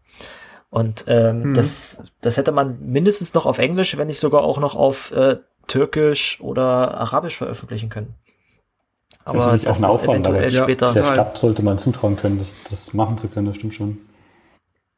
Und 0.75 1.05
ähm, 1.07 1.51
mhm. 1.51 1.55
das, 1.55 2.03
das 2.21 2.37
hätte 2.37 2.51
man 2.51 2.81
mindestens 2.81 3.33
noch 3.33 3.47
auf 3.47 3.59
Englisch, 3.59 3.97
wenn 3.97 4.09
nicht 4.09 4.19
sogar 4.19 4.43
auch 4.43 4.59
noch 4.59 4.75
auf 4.75 5.13
äh, 5.13 5.37
Türkisch 5.69 6.41
oder 6.41 6.99
Arabisch 6.99 7.37
veröffentlichen 7.37 7.91
können. 7.91 8.15
Aber 9.25 9.53
das 9.53 9.63
ist 9.63 9.69
auch 9.69 9.77
ein 9.77 9.85
Aufwand, 9.85 10.27
aber 10.27 10.51
später. 10.51 10.93
der 10.93 11.05
Stadt 11.05 11.39
sollte 11.39 11.63
man 11.63 11.79
zutrauen 11.79 12.17
können, 12.17 12.41
das, 12.41 12.57
das 12.69 12.93
machen 12.93 13.19
zu 13.19 13.29
können, 13.29 13.47
das 13.47 13.55
stimmt 13.55 13.75
schon. 13.75 13.99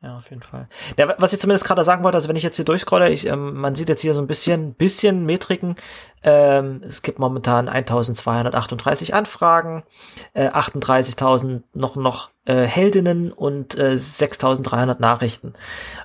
Ja, 0.07 0.15
auf 0.15 0.31
jeden 0.31 0.43
Fall. 0.43 0.69
Ja, 0.97 1.17
was 1.19 1.33
ich 1.33 1.41
zumindest 1.41 1.65
gerade 1.65 1.83
sagen 1.83 2.05
wollte, 2.05 2.15
also 2.15 2.29
wenn 2.29 2.37
ich 2.37 2.45
jetzt 2.45 2.55
hier 2.55 2.65
durchscrolle, 2.65 3.11
ich, 3.11 3.27
ähm, 3.27 3.55
man 3.55 3.75
sieht 3.75 3.89
jetzt 3.89 4.03
hier 4.03 4.15
so 4.15 4.21
ein 4.21 4.29
bisschen, 4.29 4.75
bisschen 4.75 5.27
Metriken. 5.27 5.75
Ähm, 6.23 6.81
es 6.87 7.03
gibt 7.03 7.19
momentan 7.19 7.69
1238 7.69 9.15
Anfragen, 9.15 9.83
äh, 10.33 10.49
38.000 10.49 11.63
noch, 11.75 11.97
noch 11.97 12.31
äh, 12.45 12.63
Heldinnen 12.63 13.33
und 13.33 13.77
äh, 13.77 13.95
6.300 13.95 15.01
Nachrichten. 15.01 15.55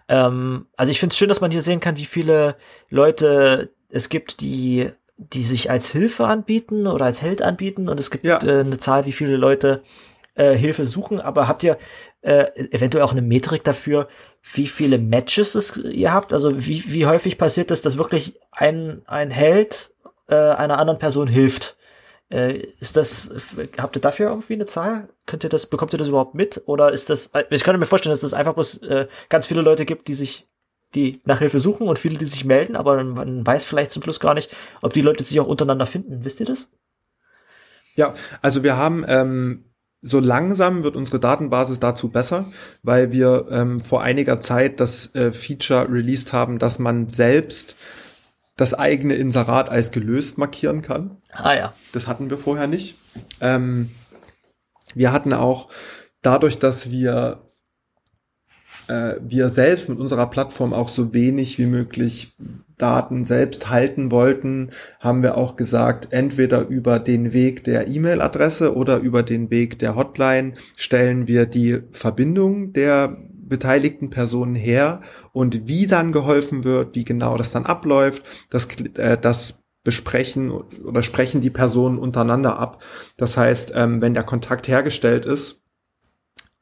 Ähm, 0.07 0.65
also 0.75 0.89
ich 0.89 0.99
finde 0.99 1.13
es 1.13 1.17
schön, 1.19 1.29
dass 1.29 1.41
man 1.41 1.51
hier 1.51 1.61
sehen 1.61 1.79
kann, 1.79 1.97
wie 1.97 2.05
viele 2.05 2.55
Leute 2.89 3.71
es 3.89 4.09
gibt, 4.09 4.41
die 4.41 4.89
die 5.17 5.43
sich 5.43 5.69
als 5.69 5.91
Hilfe 5.91 6.25
anbieten 6.25 6.87
oder 6.87 7.05
als 7.05 7.21
Held 7.21 7.43
anbieten 7.43 7.89
und 7.89 7.99
es 7.99 8.09
gibt 8.09 8.23
ja. 8.23 8.41
äh, 8.41 8.61
eine 8.61 8.79
Zahl, 8.79 9.05
wie 9.05 9.11
viele 9.11 9.37
Leute 9.37 9.83
äh, 10.35 10.55
Hilfe 10.55 10.85
suchen, 10.85 11.19
aber 11.19 11.47
habt 11.47 11.63
ihr 11.63 11.77
äh, 12.21 12.45
eventuell 12.71 13.03
auch 13.03 13.11
eine 13.11 13.21
Metrik 13.21 13.63
dafür, 13.63 14.07
wie 14.53 14.67
viele 14.67 14.97
Matches 14.97 15.55
es 15.55 15.77
ihr 15.77 16.13
habt? 16.13 16.33
Also 16.33 16.65
wie, 16.65 16.83
wie 16.87 17.05
häufig 17.05 17.37
passiert 17.37 17.71
es, 17.71 17.81
dass 17.81 17.97
wirklich 17.97 18.39
ein, 18.51 19.01
ein 19.05 19.31
Held 19.31 19.93
äh, 20.27 20.35
einer 20.35 20.79
anderen 20.79 20.99
Person 20.99 21.27
hilft? 21.27 21.77
Äh, 22.29 22.67
ist 22.79 22.95
das, 22.95 23.57
habt 23.77 23.97
ihr 23.97 24.01
dafür 24.01 24.29
irgendwie 24.29 24.53
eine 24.53 24.65
Zahl? 24.65 25.09
Könnt 25.25 25.43
ihr 25.43 25.49
das, 25.49 25.67
bekommt 25.67 25.93
ihr 25.93 25.99
das 25.99 26.07
überhaupt 26.07 26.33
mit? 26.33 26.61
Oder 26.65 26.91
ist 26.91 27.09
das, 27.09 27.31
ich 27.49 27.63
könnte 27.63 27.79
mir 27.79 27.85
vorstellen, 27.85 28.13
dass 28.13 28.21
das 28.21 28.33
einfach 28.33 28.53
bloß 28.53 28.77
äh, 28.83 29.07
ganz 29.27 29.47
viele 29.47 29.61
Leute 29.61 29.85
gibt, 29.85 30.07
die 30.07 30.13
sich 30.13 30.47
die 30.95 31.21
nach 31.25 31.39
Hilfe 31.39 31.59
suchen 31.59 31.87
und 31.87 31.99
viele, 31.99 32.17
die 32.17 32.25
sich 32.25 32.43
melden, 32.43 32.75
aber 32.75 33.01
man 33.03 33.45
weiß 33.45 33.65
vielleicht 33.65 33.91
zum 33.91 34.03
Schluss 34.03 34.19
gar 34.19 34.33
nicht, 34.33 34.53
ob 34.81 34.91
die 34.93 35.01
Leute 35.01 35.23
sich 35.23 35.39
auch 35.39 35.47
untereinander 35.47 35.85
finden. 35.85 36.25
Wisst 36.25 36.41
ihr 36.41 36.45
das? 36.45 36.69
Ja, 37.95 38.13
also 38.41 38.63
wir 38.63 38.77
haben 38.77 39.05
ähm, 39.07 39.70
so 40.01 40.19
langsam 40.19 40.83
wird 40.83 40.95
unsere 40.95 41.19
Datenbasis 41.19 41.79
dazu 41.79 42.09
besser, 42.09 42.45
weil 42.81 43.11
wir 43.11 43.47
ähm, 43.51 43.81
vor 43.81 44.01
einiger 44.01 44.39
Zeit 44.39 44.79
das 44.79 45.13
äh, 45.15 45.31
Feature 45.31 45.87
released 45.89 46.33
haben, 46.33 46.57
dass 46.57 46.79
man 46.79 47.09
selbst 47.09 47.75
das 48.57 48.73
eigene 48.73 49.15
Inserat 49.15 49.69
als 49.69 49.91
gelöst 49.91 50.37
markieren 50.37 50.81
kann. 50.81 51.17
Ah 51.31 51.53
ja. 51.53 51.73
Das 51.93 52.07
hatten 52.07 52.29
wir 52.29 52.37
vorher 52.37 52.67
nicht. 52.67 52.95
Ähm, 53.39 53.91
wir 54.93 55.11
hatten 55.11 55.33
auch 55.33 55.69
dadurch, 56.21 56.59
dass 56.59 56.91
wir 56.91 57.50
äh, 58.87 59.15
wir 59.21 59.49
selbst 59.49 59.89
mit 59.89 59.99
unserer 59.99 60.27
Plattform 60.27 60.73
auch 60.73 60.89
so 60.89 61.13
wenig 61.13 61.57
wie 61.57 61.65
möglich 61.65 62.35
Daten 62.77 63.23
selbst 63.23 63.69
halten 63.69 64.11
wollten, 64.11 64.71
haben 64.99 65.21
wir 65.21 65.37
auch 65.37 65.55
gesagt, 65.55 66.07
entweder 66.11 66.67
über 66.67 66.99
den 66.99 67.31
Weg 67.31 67.63
der 67.63 67.87
E-Mail-Adresse 67.87 68.75
oder 68.75 68.97
über 68.97 69.21
den 69.21 69.51
Weg 69.51 69.77
der 69.79 69.95
Hotline 69.95 70.53
stellen 70.75 71.27
wir 71.27 71.45
die 71.45 71.81
Verbindung 71.91 72.73
der 72.73 73.17
beteiligten 73.51 74.09
Personen 74.09 74.55
her 74.55 75.01
und 75.31 75.67
wie 75.67 75.85
dann 75.85 76.11
geholfen 76.11 76.63
wird, 76.63 76.95
wie 76.95 77.03
genau 77.03 77.37
das 77.37 77.51
dann 77.51 77.65
abläuft, 77.65 78.23
das, 78.49 78.67
äh, 78.95 79.17
das 79.17 79.61
besprechen 79.83 80.51
oder 80.51 81.03
sprechen 81.03 81.41
die 81.41 81.49
Personen 81.49 81.97
untereinander 81.97 82.57
ab. 82.59 82.83
Das 83.17 83.35
heißt, 83.37 83.73
ähm, 83.75 84.01
wenn 84.01 84.13
der 84.13 84.23
Kontakt 84.23 84.67
hergestellt 84.67 85.25
ist, 85.25 85.60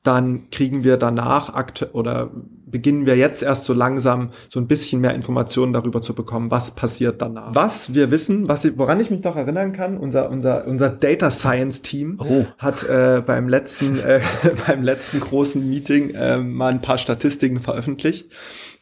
dann 0.09 0.49
kriegen 0.49 0.83
wir 0.83 0.97
danach 0.97 1.53
akt 1.53 1.89
oder 1.93 2.31
beginnen 2.65 3.05
wir 3.05 3.15
jetzt 3.15 3.43
erst 3.43 3.65
so 3.65 3.73
langsam 3.73 4.31
so 4.49 4.59
ein 4.59 4.65
bisschen 4.65 5.01
mehr 5.01 5.13
Informationen 5.13 5.71
darüber 5.71 6.01
zu 6.01 6.15
bekommen, 6.15 6.49
was 6.49 6.71
passiert 6.71 7.21
danach. 7.21 7.53
Was 7.53 7.93
wir 7.93 8.09
wissen, 8.09 8.47
was 8.47 8.67
woran 8.75 8.99
ich 8.99 9.11
mich 9.11 9.23
noch 9.23 9.35
erinnern 9.35 9.71
kann, 9.71 9.99
unser 9.99 10.31
unser 10.31 10.65
unser 10.65 10.89
Data 10.89 11.29
Science 11.29 11.83
Team 11.83 12.19
oh. 12.19 12.45
hat 12.57 12.89
äh, 12.89 13.21
beim 13.23 13.47
letzten 13.47 13.99
äh, 13.99 14.21
beim 14.67 14.81
letzten 14.81 15.19
großen 15.19 15.69
Meeting 15.69 16.09
äh, 16.15 16.39
mal 16.39 16.71
ein 16.71 16.81
paar 16.81 16.97
Statistiken 16.97 17.59
veröffentlicht 17.59 18.31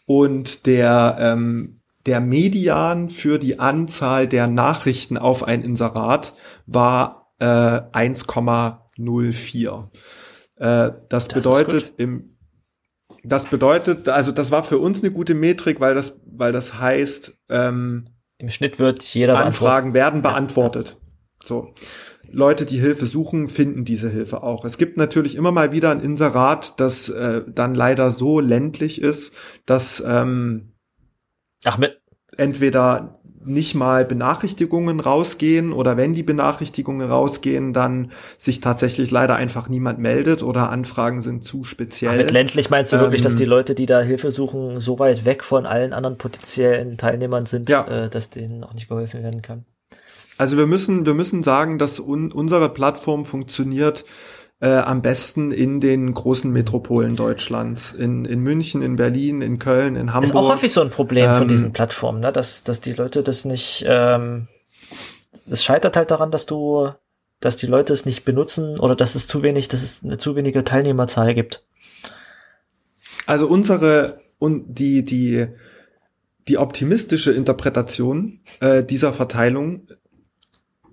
und 0.06 0.66
der 0.66 1.18
ähm, 1.20 1.82
der 2.06 2.22
Median 2.22 3.10
für 3.10 3.38
die 3.38 3.60
Anzahl 3.60 4.30
der 4.30 4.48
Nachrichten 4.48 5.18
auf 5.18 5.44
ein 5.44 5.62
Inserat 5.62 6.32
war 6.68 7.34
äh, 7.40 7.46
1,04. 7.46 9.90
Äh, 10.58 10.92
das, 11.10 11.28
das 11.28 11.28
bedeutet 11.30 11.94
im 11.98 12.38
das 13.24 13.46
bedeutet, 13.46 14.08
also 14.08 14.32
das 14.32 14.52
war 14.52 14.64
für 14.64 14.78
uns 14.78 15.04
eine 15.04 15.12
gute 15.12 15.36
Metrik, 15.36 15.82
weil 15.82 15.96
das, 15.96 16.22
weil 16.26 16.54
das 16.54 16.80
heißt, 16.80 17.38
ähm, 17.50 18.08
im 18.38 18.50
Schnitt 18.50 18.80
wird 18.80 19.02
jeder 19.02 19.38
Anfragen 19.38 19.94
werden 19.94 20.22
beantwortet. 20.22 20.98
Ja. 21.42 21.48
So. 21.48 21.74
Leute, 22.30 22.66
die 22.66 22.80
Hilfe 22.80 23.06
suchen, 23.06 23.48
finden 23.48 23.86
diese 23.86 24.10
Hilfe 24.10 24.44
auch. 24.44 24.66
Es 24.66 24.78
gibt 24.78 24.98
natürlich 24.98 25.36
immer 25.36 25.52
mal 25.52 25.72
wieder 25.72 25.92
ein 25.92 26.02
Inserat, 26.02 26.80
das 26.80 27.10
äh, 27.10 27.42
dann 27.48 27.74
leider 27.74 28.12
so 28.12 28.40
ländlich 28.40 29.02
ist, 29.02 29.34
dass 29.66 30.04
ähm, 30.06 30.74
Ach, 31.64 31.80
entweder 32.38 33.22
nicht 33.48 33.76
mal 33.76 34.06
Benachrichtigungen 34.06 35.00
rausgehen 35.00 35.74
oder 35.74 35.98
wenn 35.98 36.14
die 36.14 36.24
Benachrichtigungen 36.24 37.10
rausgehen, 37.10 37.74
dann 37.74 38.12
sich 38.38 38.62
tatsächlich 38.62 39.12
leider 39.12 39.36
einfach 39.36 39.70
niemand 39.70 40.00
meldet 40.00 40.44
oder 40.44 40.70
Anfragen 40.70 41.22
sind 41.22 41.44
zu 41.44 41.64
speziell. 41.64 42.12
Aber 42.12 42.24
mit 42.24 42.32
ländlich 42.32 42.70
meinst 42.70 42.94
du 42.94 42.98
ähm, 42.98 43.04
wirklich, 43.04 43.22
dass 43.22 43.36
die 43.36 43.44
ähm, 43.44 43.50
Leute, 43.50 43.76
die 43.76 43.86
da 43.86 44.02
Hilfe 44.02 44.32
suchen, 44.32 44.80
so 44.80 45.00
weit 45.00 45.26
weg 45.26 45.44
von 45.44 45.66
allen 45.66 45.94
anderen 45.94 46.18
potenziellen 46.18 46.98
Teilnehmern 46.98 47.46
sind, 47.46 47.70
ja. 47.70 48.06
äh, 48.06 48.10
dass 48.10 48.30
denen 48.30 48.64
auch 48.64 48.74
nicht 48.74 48.88
geholfen 48.90 49.24
werden 49.24 49.42
kann? 49.42 49.66
Also 50.38 50.58
wir 50.58 50.68
müssen, 50.68 51.06
wir 51.06 51.16
müssen 51.16 51.42
sagen, 51.42 51.80
dass 51.80 52.00
un 52.00 52.32
unsere 52.32 52.70
Plattform 52.70 53.26
funktioniert 53.26 54.06
äh, 54.60 54.70
am 54.70 55.02
besten 55.02 55.52
in 55.52 55.80
den 55.80 56.14
großen 56.14 56.52
Metropolen 56.52 57.16
Deutschlands. 57.16 57.92
In, 57.92 58.26
in 58.26 58.42
München, 58.42 58.82
in 58.82 58.96
Berlin, 58.96 59.42
in 59.42 59.60
Köln, 59.60 59.96
in 59.96 60.14
Hamburg. 60.14 60.30
Ist 60.30 60.36
auch 60.36 60.52
häufig 60.52 60.72
so 60.72 60.82
ein 60.82 60.90
Problem 60.90 61.30
ähm, 61.30 61.38
von 61.38 61.48
diesen 61.48 61.74
Plattformen, 61.74 62.22
ne? 62.22 62.32
dass, 62.32 62.64
dass 62.64 62.82
die 62.82 62.94
Leute 62.94 63.24
das 63.24 63.46
nicht, 63.46 63.86
ähm, 63.88 64.48
es 65.50 65.64
scheitert 65.64 65.96
halt 65.96 66.12
daran, 66.12 66.32
dass 66.32 66.46
du, 66.46 66.90
dass 67.40 67.58
die 67.58 67.68
Leute 67.68 67.94
es 67.94 68.06
nicht 68.06 68.26
benutzen 68.26 68.80
oder 68.80 68.96
dass 68.96 69.16
es 69.16 69.28
zu 69.28 69.44
wenig, 69.44 69.68
dass 69.68 69.84
es 69.84 70.04
eine 70.04 70.18
zu 70.18 70.36
wenige 70.36 70.64
Teilnehmerzahl 70.64 71.36
gibt. 71.36 71.64
Also 73.28 73.48
unsere 73.48 74.22
und 74.40 74.76
die, 74.76 75.04
die, 75.04 75.48
die 76.48 76.58
optimistische 76.58 77.32
Interpretation 77.32 78.40
äh, 78.60 78.84
dieser 78.84 79.14
Verteilung 79.14 79.88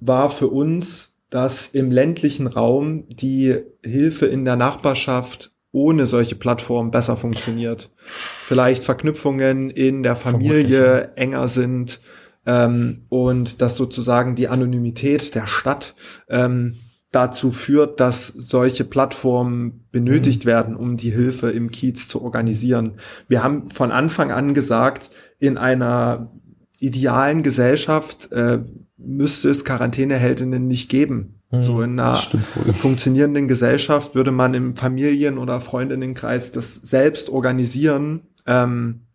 war 0.00 0.28
für 0.28 0.48
uns 0.48 1.13
dass 1.35 1.66
im 1.66 1.91
ländlichen 1.91 2.47
Raum 2.47 3.09
die 3.09 3.57
Hilfe 3.82 4.26
in 4.26 4.45
der 4.45 4.55
Nachbarschaft 4.55 5.51
ohne 5.72 6.07
solche 6.07 6.37
Plattformen 6.37 6.93
besser 6.93 7.16
funktioniert. 7.16 7.91
Vielleicht 8.07 8.85
Verknüpfungen 8.85 9.68
in 9.68 10.05
der 10.05 10.14
Familie 10.14 11.11
enger 11.16 11.49
sind 11.49 11.99
ähm, 12.47 13.07
und 13.09 13.61
dass 13.61 13.76
sozusagen 13.76 14.37
die 14.37 14.47
Anonymität 14.47 15.35
der 15.35 15.49
Stadt 15.49 15.97
ähm, 16.28 16.76
dazu 17.11 17.51
führt, 17.51 17.99
dass 17.99 18.28
solche 18.28 18.85
Plattformen 18.85 19.89
benötigt 19.91 20.45
mhm. 20.45 20.49
werden, 20.49 20.76
um 20.76 20.97
die 20.97 21.11
Hilfe 21.11 21.51
im 21.51 21.72
Kiez 21.72 22.07
zu 22.07 22.22
organisieren. 22.22 22.93
Wir 23.26 23.43
haben 23.43 23.68
von 23.70 23.91
Anfang 23.91 24.30
an 24.30 24.55
gesagt, 24.55 25.11
in 25.41 25.59
einer 25.59 26.30
idealen 26.78 27.43
Gesellschaft 27.43 28.30
äh, 28.30 28.61
müsste 29.05 29.50
es 29.50 29.64
Quarantäneheldinnen 29.64 30.66
nicht 30.66 30.88
geben. 30.88 31.40
Mhm, 31.50 31.62
so 31.62 31.82
in 31.82 32.00
einer 32.00 32.16
funktionierenden 32.16 33.48
Gesellschaft 33.48 34.14
würde 34.14 34.30
man 34.30 34.55
im 34.55 34.76
Familien- 34.76 35.38
oder 35.38 35.61
Freundinnenkreis 35.61 36.52
das 36.52 36.74
selbst 36.74 37.30
organisieren. 37.30 38.22
Ähm, 38.46 39.07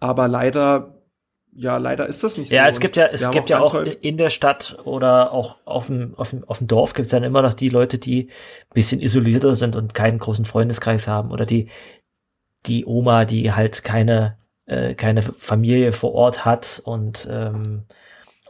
aber 0.00 0.28
leider 0.28 0.96
ja, 1.58 1.78
leider 1.78 2.06
ist 2.06 2.22
das 2.22 2.36
nicht 2.36 2.50
so. 2.50 2.54
Ja, 2.54 2.68
es 2.68 2.80
gibt 2.80 2.98
ja, 2.98 3.06
es 3.06 3.30
gibt 3.30 3.48
ja 3.48 3.60
auch 3.60 3.74
in 3.74 4.18
der 4.18 4.28
Stadt 4.28 4.76
oder 4.84 5.32
auch 5.32 5.56
auf 5.64 5.86
dem, 5.86 6.14
auf 6.16 6.30
dem, 6.30 6.44
auf 6.44 6.58
dem 6.58 6.66
Dorf 6.66 6.92
gibt 6.92 7.06
es 7.06 7.12
dann 7.12 7.22
immer 7.22 7.40
noch 7.40 7.54
die 7.54 7.70
Leute, 7.70 7.98
die 7.98 8.24
ein 8.24 8.74
bisschen 8.74 9.00
isolierter 9.00 9.54
sind 9.54 9.74
und 9.74 9.94
keinen 9.94 10.18
großen 10.18 10.44
Freundeskreis 10.44 11.08
haben 11.08 11.30
oder 11.30 11.46
die, 11.46 11.68
die 12.66 12.84
Oma, 12.84 13.24
die 13.24 13.52
halt 13.52 13.84
keine, 13.84 14.36
äh, 14.66 14.94
keine 14.94 15.22
Familie 15.22 15.92
vor 15.92 16.12
Ort 16.12 16.44
hat 16.44 16.82
und 16.84 17.26
ähm, 17.30 17.84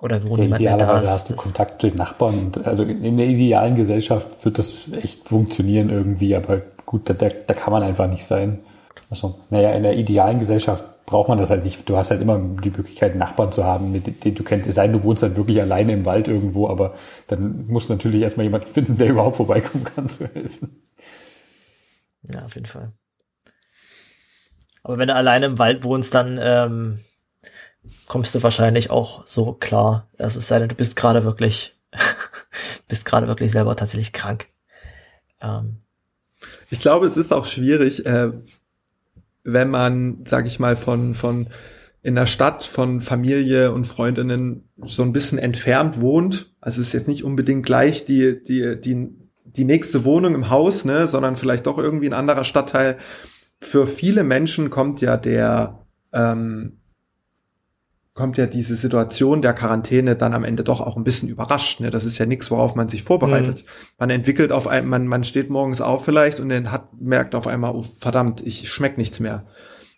oder 0.00 0.22
wo 0.24 0.36
ja, 0.36 0.44
niemand 0.44 0.62
mehr 0.62 0.76
da 0.76 0.96
ist. 0.98 1.08
hast 1.08 1.30
du 1.30 1.36
Kontakt 1.36 1.80
zu 1.80 1.88
den 1.88 1.96
Nachbarn. 1.96 2.38
Und, 2.38 2.66
also 2.66 2.82
in 2.82 3.16
der 3.16 3.26
idealen 3.26 3.76
Gesellschaft 3.76 4.44
wird 4.44 4.58
das 4.58 4.84
echt 4.92 5.28
funktionieren 5.28 5.90
irgendwie, 5.90 6.36
aber 6.36 6.60
gut, 6.84 7.08
da, 7.08 7.14
da 7.14 7.54
kann 7.54 7.72
man 7.72 7.82
einfach 7.82 8.08
nicht 8.08 8.26
sein. 8.26 8.60
Also, 9.10 9.38
naja, 9.50 9.72
in 9.72 9.82
der 9.82 9.96
idealen 9.96 10.38
Gesellschaft 10.38 10.84
braucht 11.06 11.28
man 11.28 11.38
das 11.38 11.50
halt 11.50 11.64
nicht. 11.64 11.88
Du 11.88 11.96
hast 11.96 12.10
halt 12.10 12.20
immer 12.20 12.38
die 12.38 12.70
Möglichkeit, 12.70 13.14
Nachbarn 13.14 13.52
zu 13.52 13.64
haben, 13.64 13.92
mit 13.92 14.24
denen 14.24 14.34
du 14.34 14.42
kennst. 14.42 14.68
Es 14.68 14.74
sei 14.74 14.86
denn, 14.88 14.94
du 14.94 15.04
wohnst 15.04 15.22
halt 15.22 15.36
wirklich 15.36 15.60
alleine 15.60 15.92
im 15.92 16.04
Wald 16.04 16.28
irgendwo, 16.28 16.68
aber 16.68 16.94
dann 17.28 17.66
musst 17.68 17.88
du 17.88 17.94
natürlich 17.94 18.22
erstmal 18.22 18.44
jemanden 18.44 18.66
finden, 18.72 18.98
der 18.98 19.08
überhaupt 19.08 19.36
vorbeikommen 19.36 19.84
kann 19.84 20.08
zu 20.08 20.26
helfen. 20.26 20.82
Ja, 22.22 22.44
auf 22.44 22.54
jeden 22.56 22.66
Fall. 22.66 22.92
Aber 24.82 24.98
wenn 24.98 25.08
du 25.08 25.14
alleine 25.14 25.46
im 25.46 25.58
Wald 25.58 25.84
wohnst, 25.84 26.14
dann 26.14 26.38
ähm, 26.40 27.00
kommst 28.06 28.34
du 28.34 28.42
wahrscheinlich 28.42 28.90
auch 28.90 29.26
so 29.26 29.52
klar. 29.52 30.08
Also 30.18 30.38
es 30.38 30.48
sei 30.48 30.58
denn, 30.58 30.68
du 30.68 30.74
bist 30.74 30.96
gerade 30.96 31.24
wirklich, 31.24 31.76
bist 32.88 33.04
gerade 33.04 33.28
wirklich 33.28 33.50
selber 33.50 33.76
tatsächlich 33.76 34.12
krank. 34.12 34.46
Ähm. 35.40 35.78
Ich 36.70 36.80
glaube, 36.80 37.06
es 37.06 37.16
ist 37.16 37.32
auch 37.32 37.46
schwierig, 37.46 38.06
äh, 38.06 38.32
wenn 39.44 39.70
man, 39.70 40.24
sag 40.26 40.46
ich 40.46 40.58
mal, 40.58 40.76
von, 40.76 41.14
von 41.14 41.48
in 42.02 42.14
der 42.14 42.26
Stadt 42.26 42.64
von 42.64 43.00
Familie 43.00 43.72
und 43.72 43.86
Freundinnen 43.86 44.68
so 44.84 45.02
ein 45.02 45.12
bisschen 45.12 45.38
entfernt 45.38 46.00
wohnt. 46.00 46.54
Also 46.60 46.80
es 46.80 46.88
ist 46.88 46.92
jetzt 46.92 47.08
nicht 47.08 47.24
unbedingt 47.24 47.66
gleich 47.66 48.04
die, 48.04 48.42
die, 48.44 48.80
die, 48.80 49.08
die 49.44 49.64
nächste 49.64 50.04
Wohnung 50.04 50.34
im 50.34 50.50
Haus, 50.50 50.84
ne, 50.84 51.08
sondern 51.08 51.36
vielleicht 51.36 51.66
doch 51.66 51.78
irgendwie 51.78 52.06
ein 52.06 52.12
anderer 52.12 52.44
Stadtteil. 52.44 52.96
Für 53.60 53.86
viele 53.86 54.22
Menschen 54.22 54.70
kommt 54.70 55.00
ja 55.00 55.16
der, 55.16 55.80
ähm, 56.12 56.78
kommt 58.16 58.38
ja 58.38 58.46
diese 58.46 58.76
Situation 58.76 59.42
der 59.42 59.52
Quarantäne 59.52 60.16
dann 60.16 60.32
am 60.32 60.42
Ende 60.42 60.64
doch 60.64 60.80
auch 60.80 60.96
ein 60.96 61.04
bisschen 61.04 61.28
überrascht. 61.28 61.80
Ne? 61.80 61.90
Das 61.90 62.06
ist 62.06 62.16
ja 62.16 62.24
nichts, 62.24 62.50
worauf 62.50 62.74
man 62.74 62.88
sich 62.88 63.02
vorbereitet. 63.02 63.58
Mhm. 63.58 63.70
Man 63.98 64.10
entwickelt 64.10 64.52
auf 64.52 64.66
einmal, 64.66 65.00
man, 65.00 65.06
man 65.06 65.24
steht 65.24 65.50
morgens 65.50 65.82
auf 65.82 66.04
vielleicht 66.04 66.40
und 66.40 66.48
dann 66.48 66.72
hat, 66.72 66.88
merkt 66.98 67.34
auf 67.34 67.46
einmal, 67.46 67.74
oh, 67.74 67.84
verdammt, 68.00 68.44
ich 68.44 68.70
schmeck 68.70 68.96
nichts 68.96 69.20
mehr. 69.20 69.44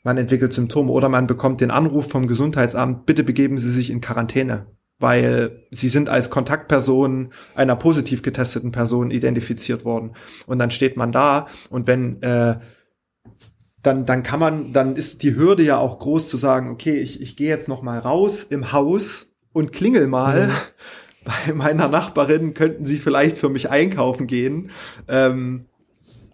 Man 0.03 0.19
entwickelt 0.19 0.53
Symptome 0.53 0.91
oder 0.91 1.09
man 1.09 1.29
bekommt 1.29 1.61
den 1.61 1.71
Anruf 1.71 2.09
vom 2.09 2.27
Gesundheitsamt, 2.27 3.07
bitte 3.07 3.23
begeben 3.23 3.57
Sie 3.57 3.71
sich 3.71 3.89
in 3.89 4.01
Quarantäne, 4.01 4.66
weil 4.99 5.66
Sie 5.71 5.89
sind 5.89 6.09
als 6.09 6.29
Kontaktperson 6.29 7.33
einer 7.55 7.77
positiv 7.77 8.23
getesteten 8.23 8.73
Person 8.73 9.12
identifiziert 9.12 9.85
worden. 9.85 10.14
Und 10.49 10.59
dann 10.59 10.73
steht 10.73 10.97
man 10.97 11.12
da 11.12 11.47
und 11.71 11.87
wenn 11.87 12.21
äh, 12.23 12.59
dann, 13.83 14.07
dann 14.07 14.22
kann 14.22 14.41
man, 14.41 14.72
dann 14.72 14.97
ist 14.97 15.22
die 15.22 15.37
Hürde 15.37 15.62
ja 15.62 15.79
auch 15.79 15.99
groß 15.99 16.29
zu 16.29 16.37
sagen, 16.37 16.70
okay, 16.70 16.99
ich, 16.99 17.20
ich 17.20 17.37
gehe 17.37 17.49
jetzt 17.49 17.68
noch 17.68 17.83
mal 17.83 17.99
raus 17.99 18.45
im 18.49 18.72
Haus 18.72 19.26
und 19.53 19.72
klingel 19.72 20.07
mal. 20.07 20.49
Mhm. 20.49 20.53
Bei 21.24 21.53
meiner 21.53 21.89
Nachbarin 21.89 22.55
könnten 22.55 22.87
sie 22.87 22.99
vielleicht 22.99 23.37
für 23.37 23.51
mich 23.51 23.70
einkaufen 23.70 24.26
gehen. 24.26 24.70
Ähm, 25.09 25.66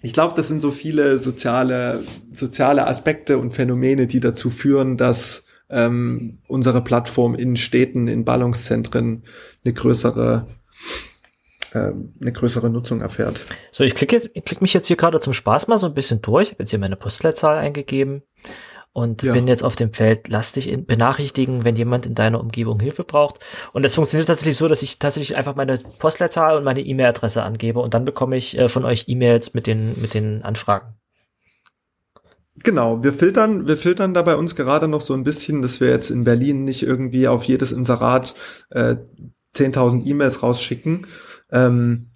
ich 0.03 0.12
glaube, 0.12 0.34
das 0.36 0.49
sind 0.49 0.61
so 0.61 0.70
viele 0.70 1.18
soziale, 1.18 2.01
soziale 2.32 2.86
Aspekte 2.86 3.38
und 3.38 3.51
Phänomene, 3.51 4.07
die 4.07 4.20
dazu 4.20 4.51
führen, 4.51 4.97
dass 4.97 5.45
ähm, 5.70 6.38
unsere 6.47 6.84
Plattform 6.84 7.34
in 7.34 7.57
Städten, 7.57 8.07
in 8.07 8.24
Ballungszentren 8.24 9.24
eine 9.64 9.74
größere 9.74 10.47
eine 11.81 12.33
größere 12.33 12.70
Nutzung 12.70 13.01
erfährt. 13.01 13.45
So, 13.72 13.85
ich 13.85 13.95
klicke 13.95 14.16
jetzt, 14.16 14.31
ich 14.35 14.45
klicke 14.45 14.62
mich 14.62 14.75
jetzt 14.75 14.87
hier 14.87 14.97
gerade 14.97 15.20
zum 15.20 15.33
Spaß 15.33 15.68
mal 15.68 15.79
so 15.79 15.87
ein 15.87 15.95
bisschen 15.95 16.22
durch. 16.22 16.49
Ich 16.49 16.53
habe 16.53 16.62
jetzt 16.62 16.70
hier 16.70 16.79
meine 16.79 16.97
Postleitzahl 16.97 17.57
eingegeben 17.57 18.22
und 18.95 19.25
ja. 19.25 19.33
bin 19.33 19.49
jetzt 19.49 19.64
auf 19.64 19.75
dem 19.75 19.93
Feld, 19.93 20.29
lass 20.29 20.53
dich 20.53 20.68
in, 20.68 20.87
benachrichtigen, 20.87 21.64
wenn 21.64 21.75
jemand 21.75 22.07
in 22.07 22.14
deiner 22.14 22.41
Umgebung 22.41 22.79
Hilfe 22.79 23.03
braucht. 23.03 23.41
Und 23.72 23.85
das 23.85 23.97
funktioniert 23.97 24.29
tatsächlich 24.29 24.57
so, 24.57 24.68
dass 24.68 24.83
ich 24.83 25.01
tatsächlich 25.01 25.37
einfach 25.37 25.57
meine 25.57 25.79
Postleitzahl 25.99 26.57
und 26.57 26.64
meine 26.64 26.81
E-Mail-Adresse 26.81 27.43
angebe 27.43 27.81
und 27.81 27.93
dann 27.93 28.05
bekomme 28.05 28.37
ich 28.37 28.57
äh, 28.57 28.68
von 28.68 28.85
euch 28.85 29.05
E-Mails 29.09 29.53
mit 29.53 29.66
den, 29.66 30.01
mit 30.01 30.14
den 30.14 30.43
Anfragen. 30.43 30.95
Genau, 32.62 33.03
wir 33.03 33.12
filtern, 33.12 33.66
wir 33.66 33.77
filtern 33.77 34.14
da 34.14 34.22
bei 34.22 34.37
uns 34.37 34.55
gerade 34.55 34.87
noch 34.87 35.01
so 35.01 35.12
ein 35.12 35.25
bisschen, 35.25 35.61
dass 35.61 35.81
wir 35.81 35.89
jetzt 35.89 36.11
in 36.11 36.22
Berlin 36.22 36.62
nicht 36.62 36.85
irgendwie 36.85 37.27
auf 37.27 37.43
jedes 37.45 37.72
Inserat 37.72 38.37
äh, 38.70 38.95
10.000 39.57 40.07
E-Mails 40.07 40.43
rausschicken, 40.43 41.09
ähm, 41.55 42.11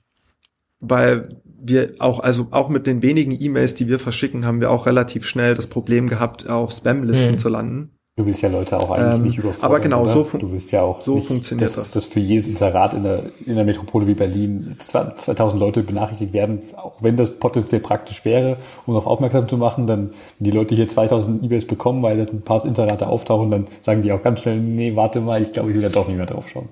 weil 0.81 1.29
wir 1.61 1.95
auch, 1.99 2.21
also 2.21 2.49
auch 2.51 2.69
mit 2.69 2.87
den 2.87 3.03
wenigen 3.03 3.37
E-Mails, 3.39 3.75
die 3.75 3.89
wir 3.89 3.99
verschicken, 3.99 4.45
haben 4.45 4.61
wir 4.61 4.71
auch 4.71 4.87
relativ 4.87 5.25
schnell 5.25 5.55
das 5.55 5.67
Problem 5.67 6.09
gehabt, 6.09 6.49
auf 6.49 6.73
Spam-Listen 6.73 7.33
hm. 7.33 7.39
zu 7.39 7.49
landen. 7.49 7.99
Du 8.19 8.27
willst 8.27 8.43
ja 8.43 8.49
Leute 8.49 8.77
auch 8.77 8.91
eigentlich 8.91 9.21
ähm, 9.21 9.23
nicht 9.23 9.39
überfordern. 9.39 9.71
Aber 9.71 9.79
genau, 9.79 10.03
oder? 10.03 10.13
so, 10.13 10.25
fun 10.25 10.41
du 10.41 10.51
willst 10.51 10.73
ja 10.73 10.83
auch 10.83 11.03
so 11.03 11.15
nicht, 11.15 11.29
funktioniert 11.29 11.69
dass, 11.69 11.77
das. 11.77 11.91
dass 11.93 12.05
für 12.05 12.19
jedes 12.19 12.49
Inserat 12.49 12.93
in 12.95 13.05
der, 13.05 13.31
in 13.47 13.55
der 13.55 13.65
Metropole 13.65 14.09
wie 14.09 14.15
Berlin 14.15 14.75
2000 14.77 15.61
Leute 15.61 15.85
benachrichtigt 15.85 16.33
werden, 16.33 16.63
auch 16.77 16.97
wenn 17.01 17.17
das 17.17 17.31
potenziell 17.31 17.81
praktisch 17.81 18.25
wäre, 18.25 18.57
um 18.87 18.95
darauf 18.95 19.07
aufmerksam 19.07 19.49
zu 19.49 19.57
machen, 19.57 19.87
dann, 19.87 20.11
wenn 20.41 20.45
die 20.45 20.51
Leute 20.51 20.75
hier 20.75 20.89
2000 20.89 21.45
E-Mails 21.45 21.67
bekommen, 21.69 22.03
weil 22.03 22.21
ein 22.21 22.43
paar 22.43 22.65
Inserate 22.65 23.07
auftauchen, 23.07 23.53
dann 23.53 23.69
sagen 23.83 24.03
die 24.03 24.11
auch 24.11 24.21
ganz 24.21 24.41
schnell, 24.41 24.59
nee, 24.59 24.97
warte 24.97 25.21
mal, 25.21 25.41
ich 25.41 25.53
glaube, 25.53 25.71
ich 25.71 25.77
will 25.77 25.83
da 25.83 25.89
doch 25.89 26.09
nicht 26.09 26.17
mehr 26.17 26.27
drauf 26.27 26.49
schauen. 26.49 26.67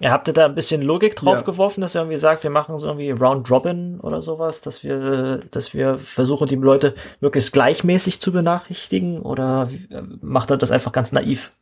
Ihr 0.00 0.10
habt 0.10 0.26
ihr 0.26 0.34
da 0.34 0.46
ein 0.46 0.54
bisschen 0.54 0.82
Logik 0.82 1.14
drauf 1.14 1.38
ja. 1.38 1.42
geworfen, 1.42 1.80
dass 1.80 1.94
ihr 1.94 2.00
irgendwie 2.00 2.18
sagt, 2.18 2.42
wir 2.42 2.50
machen 2.50 2.76
so 2.78 2.88
irgendwie 2.88 3.10
Round 3.10 3.48
Robin 3.50 4.00
oder 4.00 4.20
sowas, 4.20 4.60
dass 4.60 4.82
wir, 4.82 5.42
dass 5.50 5.74
wir 5.74 5.96
versuchen, 5.98 6.48
die 6.48 6.56
Leute 6.56 6.94
möglichst 7.20 7.52
gleichmäßig 7.52 8.20
zu 8.20 8.32
benachrichtigen 8.32 9.20
oder 9.20 9.68
macht 10.20 10.50
er 10.50 10.56
das 10.56 10.72
einfach 10.72 10.92
ganz 10.92 11.12
naiv? 11.12 11.52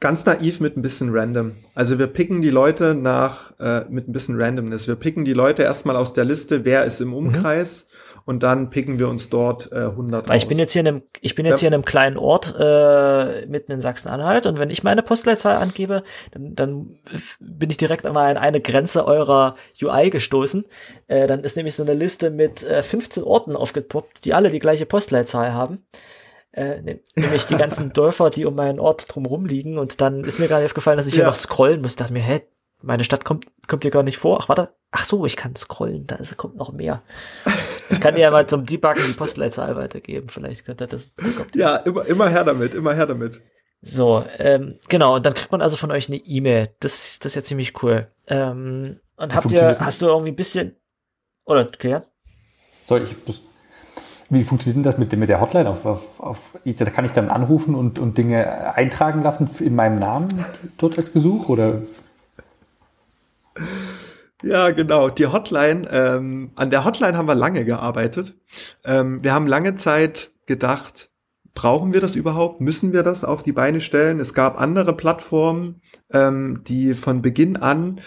Ganz 0.00 0.24
naiv 0.24 0.60
mit 0.60 0.76
ein 0.76 0.82
bisschen 0.82 1.10
random. 1.14 1.56
Also 1.74 1.98
wir 1.98 2.06
picken 2.06 2.42
die 2.42 2.50
Leute 2.50 2.94
nach, 2.94 3.58
äh, 3.58 3.84
mit 3.88 4.08
ein 4.08 4.12
bisschen 4.12 4.40
Randomness. 4.40 4.86
Wir 4.88 4.96
picken 4.96 5.24
die 5.24 5.32
Leute 5.32 5.62
erstmal 5.62 5.96
aus 5.96 6.12
der 6.12 6.24
Liste, 6.24 6.64
wer 6.64 6.84
ist 6.84 7.00
im 7.00 7.08
mhm. 7.08 7.14
Umkreis. 7.14 7.86
Mhm 7.86 7.93
und 8.24 8.42
dann 8.42 8.70
picken 8.70 8.98
wir 8.98 9.08
uns 9.08 9.28
dort 9.28 9.70
äh, 9.72 9.76
100 9.76 10.28
Weil 10.28 10.36
ich 10.38 10.48
bin 10.48 10.58
jetzt 10.58 10.72
hier 10.72 10.80
in 10.80 10.88
einem, 10.88 11.02
ich 11.20 11.34
bin 11.34 11.44
jetzt 11.44 11.60
ja. 11.60 11.60
hier 11.60 11.68
in 11.68 11.74
einem 11.74 11.84
kleinen 11.84 12.16
Ort 12.16 12.54
äh, 12.58 13.46
mitten 13.46 13.72
in 13.72 13.80
Sachsen-Anhalt 13.80 14.46
und 14.46 14.58
wenn 14.58 14.70
ich 14.70 14.82
meine 14.82 15.02
Postleitzahl 15.02 15.56
angebe, 15.56 16.02
dann, 16.32 16.54
dann 16.54 16.98
bin 17.40 17.70
ich 17.70 17.76
direkt 17.76 18.06
einmal 18.06 18.30
an 18.30 18.36
eine 18.36 18.60
Grenze 18.60 19.06
eurer 19.06 19.56
UI 19.82 20.10
gestoßen. 20.10 20.64
Äh, 21.06 21.26
dann 21.26 21.40
ist 21.44 21.56
nämlich 21.56 21.74
so 21.74 21.82
eine 21.82 21.94
Liste 21.94 22.30
mit 22.30 22.62
äh, 22.62 22.82
15 22.82 23.22
Orten 23.22 23.56
aufgepoppt, 23.56 24.24
die 24.24 24.34
alle 24.34 24.50
die 24.50 24.58
gleiche 24.58 24.86
Postleitzahl 24.86 25.52
haben. 25.52 25.84
Äh, 26.52 26.82
ne, 26.82 27.00
nämlich 27.16 27.46
die 27.46 27.56
ganzen 27.56 27.92
Dörfer, 27.92 28.30
die 28.30 28.46
um 28.46 28.54
meinen 28.54 28.78
Ort 28.78 29.12
drumherum 29.12 29.44
liegen. 29.44 29.76
Und 29.76 30.00
dann 30.00 30.20
ist 30.20 30.38
mir 30.38 30.48
gerade 30.48 30.64
aufgefallen, 30.64 30.96
dass 30.96 31.06
ich 31.06 31.14
ja. 31.14 31.24
hier 31.24 31.26
noch 31.26 31.34
scrollen 31.34 31.82
muss. 31.82 31.96
dachte 31.96 32.12
mir, 32.12 32.22
hä, 32.22 32.42
meine 32.80 33.04
Stadt 33.04 33.24
kommt, 33.24 33.46
kommt 33.66 33.82
hier 33.82 33.90
gar 33.90 34.02
nicht 34.02 34.18
vor. 34.18 34.38
Ach, 34.40 34.48
warte. 34.48 34.70
Ach 34.92 35.04
so, 35.04 35.26
ich 35.26 35.36
kann 35.36 35.56
scrollen, 35.56 36.06
da 36.06 36.16
ist, 36.16 36.36
kommt 36.36 36.56
noch 36.56 36.70
mehr. 36.70 37.02
Ich 37.90 38.00
kann 38.00 38.14
dir 38.14 38.22
ja 38.22 38.30
mal 38.30 38.46
zum 38.46 38.64
Debuggen 38.64 39.02
die 39.06 39.12
Postleitzahl 39.12 39.76
weitergeben. 39.76 40.28
Vielleicht 40.28 40.64
könnte 40.64 40.86
das. 40.86 41.12
Ja, 41.54 41.76
immer, 41.76 42.04
immer 42.06 42.28
her 42.28 42.44
damit, 42.44 42.74
immer 42.74 42.94
her 42.94 43.06
damit. 43.06 43.40
So, 43.82 44.24
ähm, 44.38 44.78
genau, 44.88 45.16
und 45.16 45.26
dann 45.26 45.34
kriegt 45.34 45.52
man 45.52 45.60
also 45.60 45.76
von 45.76 45.90
euch 45.90 46.08
eine 46.08 46.16
E-Mail. 46.16 46.70
Das, 46.80 47.18
das 47.18 47.32
ist 47.32 47.36
ja 47.36 47.42
ziemlich 47.42 47.82
cool. 47.82 48.08
Ähm, 48.26 48.98
und 49.16 49.34
habt 49.34 49.52
ihr, 49.52 49.76
hast 49.78 50.00
du 50.00 50.06
irgendwie 50.06 50.32
ein 50.32 50.36
bisschen, 50.36 50.76
oder, 51.44 51.66
Klären? 51.66 52.04
Soll 52.84 53.02
ich, 53.02 53.14
wie 54.30 54.42
funktioniert 54.42 54.86
das 54.86 54.98
mit, 54.98 55.14
mit 55.16 55.28
der 55.28 55.40
Hotline? 55.40 55.68
Auf, 55.68 55.84
auf, 55.84 56.20
auf, 56.20 56.58
da 56.64 56.84
kann 56.86 57.04
ich 57.04 57.12
dann 57.12 57.28
anrufen 57.28 57.74
und, 57.74 57.98
und 57.98 58.16
Dinge 58.16 58.74
eintragen 58.74 59.22
lassen 59.22 59.50
in 59.60 59.74
meinem 59.74 59.98
Namen 59.98 60.28
dort 60.78 60.96
als 60.96 61.12
Gesuch, 61.12 61.50
oder? 61.50 61.82
Ja, 64.44 64.72
genau. 64.72 65.08
Die 65.08 65.26
Hotline, 65.26 65.88
ähm, 65.90 66.50
an 66.54 66.70
der 66.70 66.84
Hotline 66.84 67.16
haben 67.16 67.26
wir 67.28 67.34
lange 67.34 67.64
gearbeitet. 67.64 68.34
Ähm, 68.84 69.22
wir 69.24 69.32
haben 69.32 69.46
lange 69.46 69.76
Zeit 69.76 70.32
gedacht, 70.44 71.10
brauchen 71.54 71.94
wir 71.94 72.02
das 72.02 72.14
überhaupt? 72.14 72.60
Müssen 72.60 72.92
wir 72.92 73.02
das 73.02 73.24
auf 73.24 73.42
die 73.42 73.52
Beine 73.52 73.80
stellen? 73.80 74.20
Es 74.20 74.34
gab 74.34 74.60
andere 74.60 74.94
Plattformen, 74.94 75.80
ähm, 76.12 76.62
die 76.66 76.92
von 76.92 77.22
Beginn 77.22 77.56
an 77.56 78.02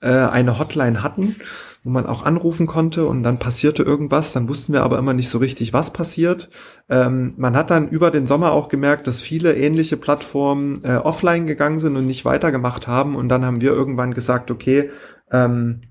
äh, 0.00 0.10
eine 0.10 0.60
Hotline 0.60 1.02
hatten, 1.02 1.34
wo 1.82 1.90
man 1.90 2.06
auch 2.06 2.24
anrufen 2.24 2.66
konnte 2.66 3.06
und 3.06 3.22
dann 3.22 3.38
passierte 3.38 3.82
irgendwas. 3.82 4.32
Dann 4.32 4.48
wussten 4.48 4.72
wir 4.72 4.82
aber 4.82 4.98
immer 4.98 5.14
nicht 5.14 5.28
so 5.28 5.38
richtig, 5.38 5.72
was 5.72 5.92
passiert. 5.92 6.50
Ähm, 6.88 7.34
man 7.36 7.56
hat 7.56 7.70
dann 7.70 7.88
über 7.88 8.10
den 8.10 8.26
Sommer 8.26 8.52
auch 8.52 8.68
gemerkt, 8.68 9.06
dass 9.06 9.20
viele 9.20 9.56
ähnliche 9.56 9.96
Plattformen 9.96 10.84
äh, 10.84 10.96
offline 10.96 11.46
gegangen 11.46 11.78
sind 11.78 11.96
und 11.96 12.06
nicht 12.06 12.24
weitergemacht 12.24 12.86
haben. 12.86 13.16
Und 13.16 13.28
dann 13.28 13.44
haben 13.44 13.60
wir 13.60 13.72
irgendwann 13.72 14.12
gesagt, 14.12 14.50
okay, 14.50 14.90
ähm, 15.30 15.82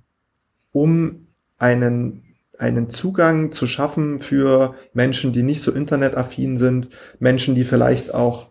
um 0.71 1.27
einen 1.57 2.23
einen 2.59 2.89
Zugang 2.89 3.53
zu 3.53 3.67
schaffen 3.67 4.19
für 4.19 4.75
Menschen, 4.93 5.31
die 5.31 5.43
nicht 5.43 5.63
so 5.63 5.71
internetaffin 5.71 6.57
sind, 6.57 6.89
Menschen, 7.17 7.55
die 7.55 7.63
vielleicht 7.63 8.13
auch 8.13 8.48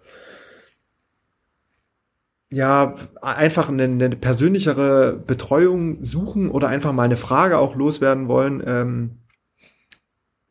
ja 2.50 2.94
einfach 3.20 3.68
eine, 3.68 3.84
eine 3.84 4.16
persönlichere 4.16 5.14
Betreuung 5.14 6.04
suchen 6.04 6.50
oder 6.50 6.68
einfach 6.68 6.92
mal 6.92 7.02
eine 7.04 7.16
Frage 7.16 7.58
auch 7.58 7.74
loswerden 7.74 8.28
wollen. 8.28 8.62
Ähm, 8.66 9.18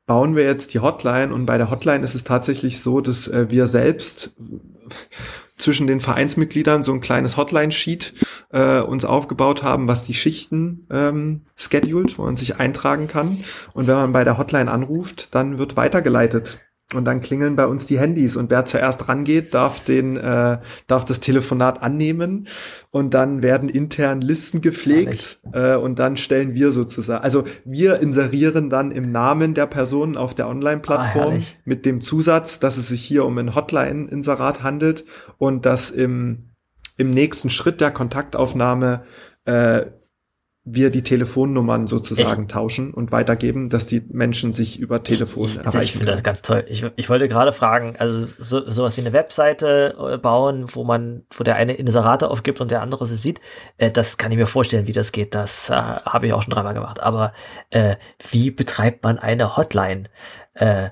bauen 0.05 0.35
wir 0.35 0.43
jetzt 0.43 0.73
die 0.73 0.79
Hotline 0.79 1.33
und 1.33 1.45
bei 1.45 1.57
der 1.57 1.69
Hotline 1.69 2.03
ist 2.03 2.15
es 2.15 2.23
tatsächlich 2.23 2.81
so, 2.81 3.01
dass 3.01 3.27
äh, 3.27 3.47
wir 3.49 3.67
selbst 3.67 4.31
zwischen 5.57 5.87
den 5.87 5.99
Vereinsmitgliedern 5.99 6.83
so 6.83 6.93
ein 6.93 7.01
kleines 7.01 7.35
Hotline-Sheet 7.35 8.13
äh, 8.51 8.79
uns 8.79 9.03
aufgebaut 9.03 9.63
haben, 9.63 9.87
was 9.87 10.03
die 10.03 10.13
Schichten 10.13 10.85
ähm, 10.91 11.41
scheduled, 11.55 12.17
wo 12.17 12.23
man 12.23 12.35
sich 12.35 12.57
eintragen 12.57 13.07
kann. 13.07 13.43
Und 13.73 13.87
wenn 13.87 13.95
man 13.95 14.13
bei 14.13 14.23
der 14.23 14.37
Hotline 14.37 14.71
anruft, 14.71 15.33
dann 15.35 15.57
wird 15.57 15.75
weitergeleitet 15.75 16.59
und 16.93 17.03
dann 17.03 17.19
klingeln 17.19 17.57
bei 17.57 17.67
uns 17.67 17.85
die 17.85 17.99
Handys. 17.99 18.37
Und 18.37 18.49
wer 18.49 18.63
zuerst 18.63 19.09
rangeht, 19.09 19.53
darf 19.53 19.81
den, 19.81 20.15
äh, 20.15 20.59
darf 20.87 21.03
das 21.03 21.19
Telefonat 21.19 21.81
annehmen. 21.81 22.47
Und 22.91 23.13
dann 23.13 23.43
werden 23.43 23.67
intern 23.67 24.21
Listen 24.21 24.61
gepflegt 24.61 25.39
äh, 25.51 25.75
und 25.75 25.99
dann 25.99 26.15
stellen 26.15 26.55
wir 26.55 26.71
sozusagen, 26.71 27.23
also 27.23 27.43
wir 27.65 27.99
inserieren 27.99 28.69
dann 28.69 28.91
im 28.91 29.11
Namen 29.11 29.53
der 29.53 29.65
Person 29.65 30.15
auf 30.15 30.33
der 30.33 30.47
Online-Plattform 30.47 31.35
ah, 31.35 31.43
mit 31.65 31.85
dem 31.85 31.99
Zusatz, 31.99 32.59
dass 32.59 32.77
es 32.77 32.87
sich 32.87 33.03
hier 33.03 33.25
um 33.25 33.37
ein 33.37 33.53
Hotline-Inserat 33.53 34.63
handelt 34.63 35.03
und 35.37 35.65
dass 35.65 35.91
im, 35.91 36.51
im 36.95 37.11
nächsten 37.11 37.49
Schritt 37.49 37.81
der 37.81 37.91
Kontaktaufnahme 37.91 39.03
äh, 39.43 39.87
wir 40.69 40.89
die 40.89 41.01
Telefonnummern 41.01 41.87
sozusagen 41.87 42.43
ich, 42.43 42.47
tauschen 42.49 42.93
und 42.93 43.11
weitergeben, 43.11 43.69
dass 43.69 43.87
die 43.87 44.03
Menschen 44.09 44.51
sich 44.51 44.79
über 44.79 45.01
Telefon 45.01 45.45
ich, 45.45 45.57
erreichen 45.57 45.79
Ich 45.81 45.91
finde 45.93 46.11
das 46.11 46.23
ganz 46.23 46.41
toll. 46.41 46.65
Ich, 46.67 46.85
ich 46.97 47.09
wollte 47.09 47.27
gerade 47.29 47.53
fragen, 47.53 47.95
also 47.97 48.19
so, 48.19 48.69
sowas 48.69 48.97
wie 48.97 49.01
eine 49.01 49.13
Webseite 49.13 49.95
äh, 49.97 50.17
bauen, 50.17 50.65
wo 50.67 50.83
man, 50.83 51.23
wo 51.35 51.43
der 51.43 51.55
eine 51.55 51.73
Inserate 51.73 52.29
aufgibt 52.29 52.59
und 52.59 52.69
der 52.69 52.81
andere 52.81 53.05
sie 53.05 53.15
sieht, 53.15 53.39
äh, 53.77 53.91
das 53.91 54.17
kann 54.17 54.31
ich 54.31 54.37
mir 54.37 54.47
vorstellen, 54.47 54.87
wie 54.87 54.93
das 54.93 55.13
geht. 55.13 55.33
Das 55.33 55.69
äh, 55.69 55.73
habe 55.73 56.27
ich 56.27 56.33
auch 56.33 56.43
schon 56.43 56.53
dreimal 56.53 56.73
gemacht. 56.73 57.01
Aber 57.01 57.31
äh, 57.69 57.95
wie 58.29 58.51
betreibt 58.51 59.03
man 59.03 59.19
eine 59.19 59.55
Hotline? 59.55 60.03
Äh, 60.59 60.89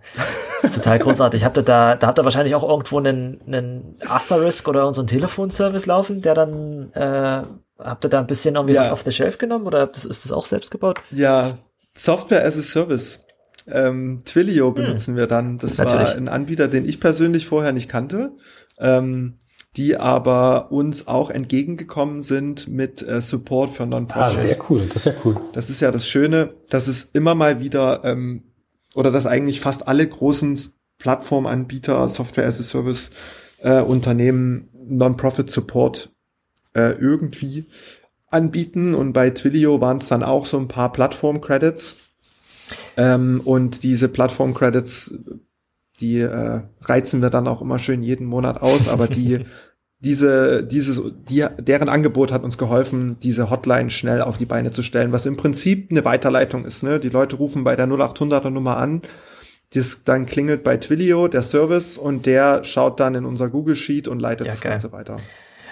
total 0.74 0.99
großartig. 0.99 1.43
Habt 1.43 1.57
ihr 1.57 1.63
da, 1.63 1.95
da 1.95 2.07
habt 2.07 2.20
ihr 2.20 2.24
wahrscheinlich 2.24 2.55
auch 2.55 2.68
irgendwo 2.68 2.99
einen, 2.99 3.41
einen 3.47 3.97
Asterisk 4.07 4.68
oder 4.68 4.93
so 4.93 5.01
einen 5.01 5.07
Telefonservice 5.07 5.86
laufen, 5.86 6.22
der 6.22 6.34
dann 6.34 6.91
äh, 6.93 7.43
Habt 7.78 8.05
ihr 8.05 8.09
da 8.09 8.20
ein 8.20 8.28
bisschen 8.28 8.55
irgendwie 8.55 8.76
ja. 8.76 8.82
was 8.82 8.89
auf 8.89 9.01
the 9.01 9.11
shelf 9.11 9.38
genommen 9.38 9.68
oder 9.68 9.89
ist 9.91 10.05
das 10.05 10.32
auch 10.32 10.45
selbst 10.45 10.72
gebaut? 10.72 11.01
Ja, 11.11 11.53
Software 11.93 12.45
as 12.45 12.57
a 12.57 12.61
Service. 12.61 13.22
Ähm, 13.68 14.22
Twilio 14.26 14.68
hm. 14.68 14.76
benutzen 14.76 15.16
wir 15.16 15.28
dann. 15.28 15.57
Das 15.57 15.78
Natürlich. 15.78 16.11
war 16.11 16.18
ein 16.18 16.28
Anbieter, 16.30 16.68
den 16.68 16.88
ich 16.88 16.99
persönlich 16.99 17.47
vorher 17.47 17.74
nicht 17.74 17.89
kannte, 17.89 18.32
ähm, 18.80 19.39
die 19.76 19.97
aber 19.97 20.72
uns 20.72 21.07
auch 21.07 21.30
entgegengekommen 21.30 22.22
sind 22.22 22.70
mit 22.70 23.05
äh, 23.05 23.20
Support 23.20 23.72
für 23.72 23.86
Non-Profits. 23.86 24.38
Ah, 24.38 24.39
sehr 24.39 24.57
cool, 24.70 24.88
das 24.88 24.97
ist 24.97 25.05
ja 25.05 25.13
cool. 25.26 25.38
Das 25.53 25.70
ist 25.70 25.82
ja 25.82 25.91
das 25.91 26.07
Schöne, 26.07 26.53
dass 26.70 26.88
es 26.88 27.03
immer 27.11 27.36
mal 27.36 27.59
wieder 27.59 28.05
ähm, 28.05 28.43
oder 28.96 29.12
dass 29.12 29.28
eigentlich 29.28 29.60
fast 29.60 29.88
alle 29.88 30.08
großen 30.08 30.58
Plattformanbieter, 30.98 32.10
Software 32.10 32.48
as 32.48 32.60
a 32.60 32.64
Service 32.64 33.12
äh, 33.60 33.82
Unternehmen 33.82 34.70
Non-Profit 34.88 35.52
Support 35.52 36.10
äh, 36.74 36.93
irgendwie 36.93 37.66
anbieten. 38.30 38.96
Und 38.96 39.14
bei 39.14 39.30
Twilio 39.30 39.82
waren 39.82 39.98
es 39.98 40.08
dann 40.08 40.24
auch 40.24 40.46
so 40.46 40.58
ein 40.58 40.70
paar 40.70 40.91
Plattform-Credits. 40.91 41.96
Ähm, 42.98 43.41
und 43.43 43.84
diese 43.84 44.08
Plattform-Credits, 44.08 45.14
die 46.00 46.20
äh, 46.20 46.62
reizen 46.82 47.22
wir 47.22 47.30
dann 47.30 47.48
auch 47.48 47.62
immer 47.62 47.80
schön 47.80 48.02
jeden 48.02 48.26
Monat 48.26 48.62
aus, 48.62 48.88
aber 48.88 49.08
die 49.08 49.46
diese, 50.06 50.64
dieses, 50.64 51.01
die, 51.30 51.45
deren 51.58 51.89
Angebot 51.89 52.32
hat 52.32 52.43
uns 52.43 52.60
geholfen, 52.60 53.18
diese 53.22 53.49
Hotline 53.49 53.89
schnell 53.89 54.22
auf 54.22 54.38
die 54.38 54.45
Beine 54.45 54.72
zu 54.72 54.84
stellen, 54.84 55.12
was 55.12 55.26
im 55.26 55.36
Prinzip 55.36 55.89
eine 55.89 56.06
Weiterleitung 56.06 56.64
ist. 56.64 56.84
Ne? 56.84 56.99
Die 56.99 57.10
Leute 57.10 57.38
rufen 57.38 57.64
bei 57.64 57.76
der 57.76 57.88
0800er 57.88 58.51
Nummer 58.51 58.78
an, 58.78 59.01
das 59.74 60.03
dann 60.03 60.28
klingelt 60.28 60.64
bei 60.64 60.78
Twilio 60.78 61.28
der 61.28 61.41
Service 61.41 61.97
und 61.97 62.28
der 62.28 62.64
schaut 62.64 62.99
dann 62.99 63.16
in 63.16 63.26
unser 63.26 63.49
Google 63.49 63.76
Sheet 63.76 64.08
und 64.08 64.20
leitet 64.20 64.45
ja, 64.45 64.53
das 64.53 64.62
geil. 64.62 64.74
Ganze 64.74 64.91
weiter. 64.91 65.16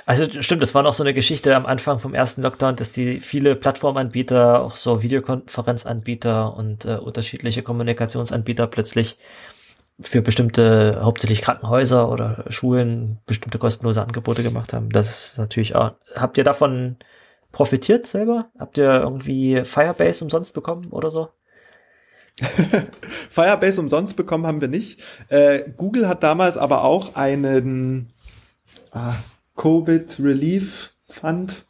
Also 0.06 0.26
stimmt, 0.42 0.64
das 0.64 0.74
war 0.74 0.82
noch 0.82 0.94
so 0.94 1.04
eine 1.04 1.14
Geschichte 1.14 1.56
am 1.56 1.68
Anfang 1.68 2.00
vom 2.00 2.16
ersten 2.16 2.42
Lockdown, 2.42 2.76
dass 2.76 2.92
die 2.92 3.22
viele 3.22 3.56
Plattformanbieter, 3.56 4.62
auch 4.62 4.76
so 4.76 5.04
Videokonferenzanbieter 5.04 6.58
und 6.58 6.86
äh, 6.86 6.96
unterschiedliche 6.96 7.62
Kommunikationsanbieter 7.62 8.66
plötzlich 8.68 9.18
für 10.04 10.22
bestimmte, 10.22 11.00
hauptsächlich 11.02 11.42
Krankenhäuser 11.42 12.10
oder 12.10 12.46
Schulen, 12.50 13.20
bestimmte 13.26 13.58
kostenlose 13.58 14.02
Angebote 14.02 14.44
gemacht 14.44 14.74
haben. 14.74 14.90
Das 14.90 15.10
ist 15.10 15.38
natürlich 15.38 15.76
auch. 15.76 15.94
Habt 16.16 16.38
ihr 16.38 16.44
davon 16.44 16.98
profitiert 17.52 18.06
selber? 18.06 18.48
Habt 18.60 18.78
ihr 18.78 18.86
irgendwie 18.86 19.64
Firebase 19.66 20.24
umsonst 20.24 20.54
bekommen 20.54 20.88
oder 20.92 21.12
so? 21.12 21.30
Firebase 23.30 23.80
umsonst 23.80 24.16
bekommen 24.16 24.48
haben 24.48 24.62
wir 24.62 24.68
nicht. 24.68 25.02
Äh, 25.30 25.64
Google 25.78 26.08
hat 26.08 26.24
damals 26.24 26.58
aber 26.58 26.84
auch 26.84 27.16
einen 27.16 28.12
ah, 28.92 29.14
Covid 29.56 30.20
Relief 30.20 30.94
Fund. 31.08 31.66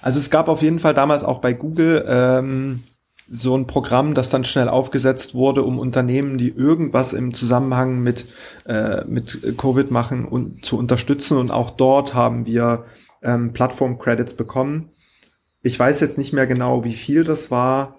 Also 0.00 0.20
es 0.20 0.30
gab 0.30 0.48
auf 0.48 0.62
jeden 0.62 0.78
Fall 0.78 0.94
damals 0.94 1.24
auch 1.24 1.40
bei 1.40 1.52
Google 1.52 2.04
ähm, 2.08 2.84
so 3.30 3.56
ein 3.56 3.66
Programm, 3.66 4.14
das 4.14 4.30
dann 4.30 4.44
schnell 4.44 4.68
aufgesetzt 4.68 5.34
wurde, 5.34 5.62
um 5.62 5.78
Unternehmen, 5.78 6.38
die 6.38 6.48
irgendwas 6.48 7.12
im 7.12 7.34
Zusammenhang 7.34 8.00
mit, 8.00 8.26
äh, 8.66 9.04
mit 9.04 9.56
Covid 9.58 9.90
machen, 9.90 10.24
und 10.24 10.64
zu 10.64 10.78
unterstützen. 10.78 11.36
Und 11.36 11.50
auch 11.50 11.70
dort 11.70 12.14
haben 12.14 12.46
wir 12.46 12.86
ähm, 13.22 13.52
Plattform-Credits 13.52 14.34
bekommen. 14.34 14.90
Ich 15.62 15.78
weiß 15.78 16.00
jetzt 16.00 16.18
nicht 16.18 16.32
mehr 16.32 16.46
genau, 16.46 16.84
wie 16.84 16.94
viel 16.94 17.24
das 17.24 17.50
war, 17.50 17.96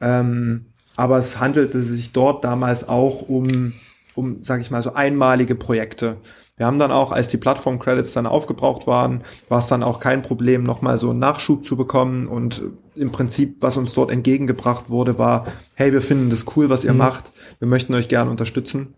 ähm, 0.00 0.66
aber 0.96 1.18
es 1.18 1.38
handelte 1.38 1.82
sich 1.82 2.12
dort 2.12 2.44
damals 2.44 2.88
auch 2.88 3.28
um, 3.28 3.74
um, 4.14 4.42
sage 4.42 4.62
ich 4.62 4.70
mal, 4.70 4.82
so 4.82 4.94
einmalige 4.94 5.54
Projekte. 5.54 6.16
Wir 6.56 6.66
haben 6.66 6.78
dann 6.78 6.92
auch, 6.92 7.10
als 7.10 7.28
die 7.28 7.36
Plattform-Credits 7.36 8.12
dann 8.12 8.26
aufgebraucht 8.26 8.86
waren, 8.86 9.24
war 9.48 9.58
es 9.58 9.66
dann 9.66 9.82
auch 9.82 9.98
kein 9.98 10.22
Problem, 10.22 10.62
nochmal 10.62 10.98
so 10.98 11.10
einen 11.10 11.18
Nachschub 11.18 11.64
zu 11.64 11.76
bekommen. 11.76 12.28
Und 12.28 12.62
im 12.94 13.10
Prinzip, 13.10 13.56
was 13.60 13.76
uns 13.76 13.92
dort 13.92 14.12
entgegengebracht 14.12 14.88
wurde, 14.88 15.18
war, 15.18 15.46
hey, 15.74 15.92
wir 15.92 16.02
finden 16.02 16.30
das 16.30 16.46
cool, 16.56 16.70
was 16.70 16.84
ihr 16.84 16.92
mhm. 16.92 16.98
macht. 16.98 17.32
Wir 17.58 17.66
möchten 17.66 17.94
euch 17.94 18.08
gern 18.08 18.28
unterstützen. 18.28 18.94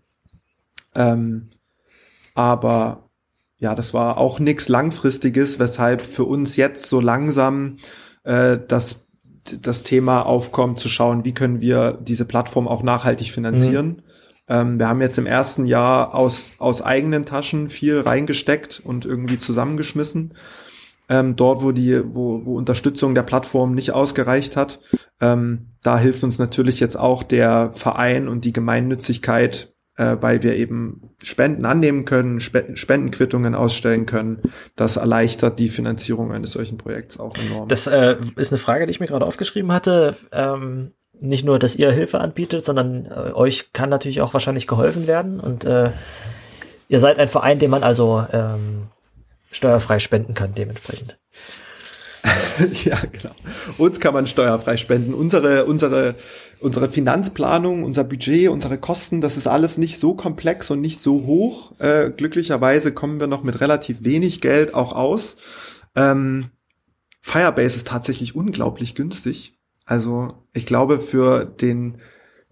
Ähm, 0.93 1.49
aber 2.35 3.09
ja, 3.57 3.73
das 3.73 3.91
war 3.93 4.19
auch 4.19 4.39
nichts 4.39 4.69
Langfristiges, 4.69 5.57
weshalb 5.57 6.01
für 6.01 6.25
uns 6.25 6.57
jetzt 6.57 6.87
so 6.87 6.99
langsam 6.99 7.77
äh, 8.23 8.59
das, 8.67 9.07
das 9.59 9.81
Thema 9.81 10.21
aufkommt, 10.21 10.79
zu 10.79 10.89
schauen, 10.89 11.25
wie 11.25 11.33
können 11.33 11.59
wir 11.59 11.93
diese 11.93 12.25
Plattform 12.25 12.67
auch 12.67 12.83
nachhaltig 12.83 13.31
finanzieren. 13.31 13.87
Mhm. 13.87 14.01
Ähm, 14.49 14.79
wir 14.79 14.87
haben 14.87 15.01
jetzt 15.01 15.17
im 15.17 15.25
ersten 15.25 15.65
Jahr 15.65 16.15
aus, 16.15 16.55
aus 16.57 16.81
eigenen 16.81 17.25
Taschen 17.25 17.69
viel 17.69 17.99
reingesteckt 17.99 18.81
und 18.83 19.05
irgendwie 19.05 19.37
zusammengeschmissen. 19.37 20.33
Ähm, 21.09 21.35
dort, 21.37 21.63
wo 21.63 21.71
die, 21.71 22.01
wo, 22.03 22.45
wo 22.45 22.55
Unterstützung 22.55 23.15
der 23.15 23.23
Plattform 23.23 23.73
nicht 23.73 23.91
ausgereicht 23.91 24.57
hat. 24.57 24.79
Ähm, 25.21 25.67
da 25.81 25.97
hilft 25.97 26.23
uns 26.23 26.37
natürlich 26.37 26.79
jetzt 26.81 26.97
auch 26.97 27.23
der 27.23 27.71
Verein 27.73 28.27
und 28.27 28.43
die 28.43 28.51
Gemeinnützigkeit, 28.51 29.73
äh, 29.95 30.17
weil 30.19 30.43
wir 30.43 30.55
eben 30.55 31.15
Spenden 31.23 31.65
annehmen 31.65 32.03
können, 32.03 32.37
Sp 32.43 32.75
Spendenquittungen 32.75 33.55
ausstellen 33.55 34.05
können. 34.05 34.41
Das 34.75 34.97
erleichtert 34.97 35.59
die 35.59 35.69
Finanzierung 35.69 36.33
eines 36.33 36.51
solchen 36.51 36.77
Projekts 36.77 37.17
auch 37.19 37.35
enorm. 37.37 37.69
Das 37.69 37.87
äh, 37.87 38.17
ist 38.35 38.51
eine 38.51 38.59
Frage, 38.59 38.85
die 38.85 38.91
ich 38.91 38.99
mir 38.99 39.07
gerade 39.07 39.25
aufgeschrieben 39.25 39.71
hatte. 39.71 40.13
Ähm, 40.33 40.91
nicht 41.19 41.45
nur, 41.45 41.59
dass 41.59 41.75
ihr 41.75 41.91
Hilfe 41.91 42.19
anbietet, 42.19 42.65
sondern 42.65 43.05
äh, 43.05 43.33
euch 43.33 43.73
kann 43.73 43.89
natürlich 43.89 44.21
auch 44.21 44.33
wahrscheinlich 44.33 44.67
geholfen 44.67 45.07
werden 45.07 45.39
und 45.39 45.65
äh, 45.65 45.91
ihr 46.87 46.99
seid 46.99 47.19
ein 47.19 47.27
Verein, 47.27 47.59
den 47.59 47.69
man 47.69 47.83
also 47.83 48.25
ähm, 48.31 48.87
steuerfrei 49.51 49.99
spenden 49.99 50.33
kann, 50.33 50.53
dementsprechend. 50.55 51.17
ja, 52.83 52.99
genau. 53.11 53.33
Uns 53.77 53.99
kann 53.99 54.13
man 54.13 54.27
steuerfrei 54.27 54.77
spenden. 54.77 55.13
Unsere, 55.13 55.65
unsere, 55.65 56.15
unsere 56.59 56.89
Finanzplanung, 56.89 57.83
unser 57.83 58.03
Budget, 58.03 58.49
unsere 58.49 58.77
Kosten, 58.77 59.21
das 59.21 59.37
ist 59.37 59.47
alles 59.47 59.77
nicht 59.77 59.99
so 59.99 60.13
komplex 60.13 60.69
und 60.71 60.81
nicht 60.81 60.99
so 60.99 61.25
hoch. 61.25 61.79
Äh, 61.79 62.11
glücklicherweise 62.15 62.93
kommen 62.93 63.19
wir 63.19 63.27
noch 63.27 63.43
mit 63.43 63.61
relativ 63.61 64.03
wenig 64.03 64.41
Geld 64.41 64.73
auch 64.73 64.93
aus. 64.93 65.37
Ähm, 65.95 66.47
Firebase 67.21 67.77
ist 67.77 67.87
tatsächlich 67.87 68.35
unglaublich 68.35 68.95
günstig. 68.95 69.56
Also 69.87 70.27
ich 70.53 70.65
glaube, 70.65 70.99
für 70.99 71.45
den, 71.45 71.97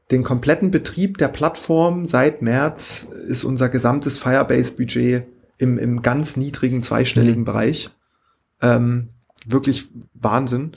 den 0.09 0.23
kompletten 0.23 0.71
Betrieb 0.71 1.19
der 1.19 1.27
Plattform 1.27 2.07
seit 2.07 2.41
März 2.41 3.07
ist 3.27 3.43
unser 3.43 3.69
gesamtes 3.69 4.17
Firebase-Budget 4.17 5.25
im, 5.57 5.77
im 5.77 6.01
ganz 6.01 6.37
niedrigen 6.37 6.81
zweistelligen 6.81 7.41
mhm. 7.41 7.45
Bereich. 7.45 7.89
Ähm, 8.61 9.09
wirklich 9.45 9.89
Wahnsinn. 10.13 10.71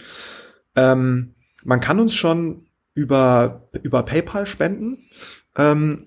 Ähm, 0.75 1.35
man 1.65 1.81
kann 1.81 2.01
uns 2.01 2.15
schon 2.15 2.67
über, 2.93 3.69
über 3.83 4.03
PayPal 4.03 4.45
spenden. 4.45 4.99
Ähm, 5.57 6.07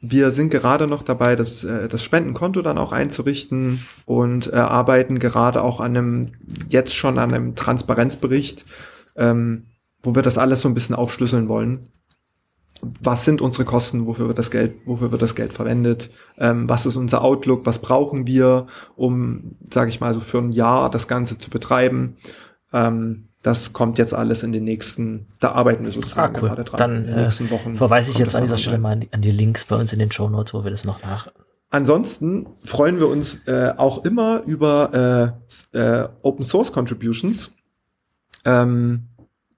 wir 0.00 0.32
sind 0.32 0.50
gerade 0.50 0.88
noch 0.88 1.02
dabei, 1.02 1.36
das, 1.36 1.62
äh, 1.62 1.88
das 1.88 2.02
Spendenkonto 2.02 2.62
dann 2.62 2.78
auch 2.78 2.92
einzurichten 2.92 3.80
und 4.06 4.52
äh, 4.52 4.56
arbeiten 4.56 5.20
gerade 5.20 5.62
auch 5.62 5.80
an 5.80 5.96
einem, 5.96 6.26
jetzt 6.68 6.94
schon 6.94 7.18
an 7.18 7.32
einem 7.32 7.54
Transparenzbericht, 7.54 8.66
ähm, 9.16 9.66
wo 10.04 10.14
wir 10.14 10.22
das 10.22 10.38
alles 10.38 10.60
so 10.60 10.68
ein 10.68 10.74
bisschen 10.74 10.94
aufschlüsseln 10.94 11.48
wollen. 11.48 11.88
Was 13.00 13.24
sind 13.24 13.40
unsere 13.40 13.64
Kosten? 13.64 14.06
Wofür 14.06 14.28
wird 14.28 14.38
das 14.38 14.50
Geld, 14.50 14.74
wofür 14.84 15.10
wird 15.10 15.22
das 15.22 15.34
Geld 15.34 15.54
verwendet? 15.54 16.10
Ähm, 16.38 16.68
was 16.68 16.84
ist 16.84 16.96
unser 16.96 17.22
Outlook? 17.22 17.64
Was 17.64 17.78
brauchen 17.78 18.26
wir, 18.26 18.66
um, 18.94 19.56
sage 19.70 19.88
ich 19.88 20.00
mal, 20.00 20.12
so 20.12 20.20
für 20.20 20.38
ein 20.38 20.52
Jahr 20.52 20.90
das 20.90 21.08
Ganze 21.08 21.38
zu 21.38 21.48
betreiben? 21.48 22.16
Ähm, 22.72 23.28
das 23.42 23.72
kommt 23.72 23.98
jetzt 23.98 24.14
alles 24.14 24.42
in 24.42 24.52
den 24.52 24.64
nächsten, 24.64 25.26
da 25.38 25.52
arbeiten 25.52 25.84
wir 25.84 25.92
sozusagen 25.92 26.34
ah, 26.34 26.38
cool. 26.40 26.48
gerade 26.48 26.64
dran. 26.64 26.78
Dann 26.78 26.96
in 26.96 27.06
den 27.06 27.16
nächsten 27.16 27.50
Wochen 27.50 27.72
äh, 27.72 27.76
verweise 27.76 28.10
ich 28.10 28.18
jetzt 28.18 28.34
an 28.34 28.42
dieser 28.42 28.58
Stelle 28.58 28.78
mal 28.78 28.92
an 28.92 29.00
die, 29.00 29.12
an 29.12 29.20
die, 29.20 29.30
Links 29.30 29.64
bei 29.64 29.76
uns 29.76 29.92
in 29.92 29.98
den 29.98 30.10
Show 30.10 30.28
Notes, 30.28 30.54
wo 30.54 30.64
wir 30.64 30.70
das 30.70 30.84
noch 30.84 31.02
nach. 31.02 31.28
Ansonsten 31.70 32.46
freuen 32.64 33.00
wir 33.00 33.08
uns 33.08 33.46
äh, 33.46 33.74
auch 33.76 34.04
immer 34.04 34.42
über 34.46 35.34
äh, 35.74 35.78
äh, 35.78 36.08
Open 36.22 36.44
Source 36.44 36.72
Contributions. 36.72 37.52
Ähm, 38.44 39.08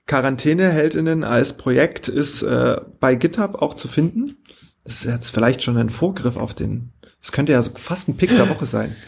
Quarantäneheldinnen 0.07 1.24
als 1.24 1.54
Projekt 1.54 2.09
ist 2.09 2.42
äh, 2.42 2.80
bei 3.00 3.16
GitHub 3.16 3.61
auch 3.61 3.74
zu 3.74 3.88
finden. 3.88 4.36
Das 4.84 4.98
ist 4.98 5.04
jetzt 5.04 5.30
vielleicht 5.30 5.62
schon 5.62 5.76
ein 5.76 5.90
Vorgriff 5.90 6.36
auf 6.36 6.54
den. 6.54 6.92
Es 7.20 7.32
könnte 7.32 7.52
ja 7.52 7.62
so 7.62 7.72
fast 7.74 8.09
ein 8.09 8.16
Pick 8.16 8.30
der 8.30 8.48
Woche 8.48 8.66
sein. 8.66 8.96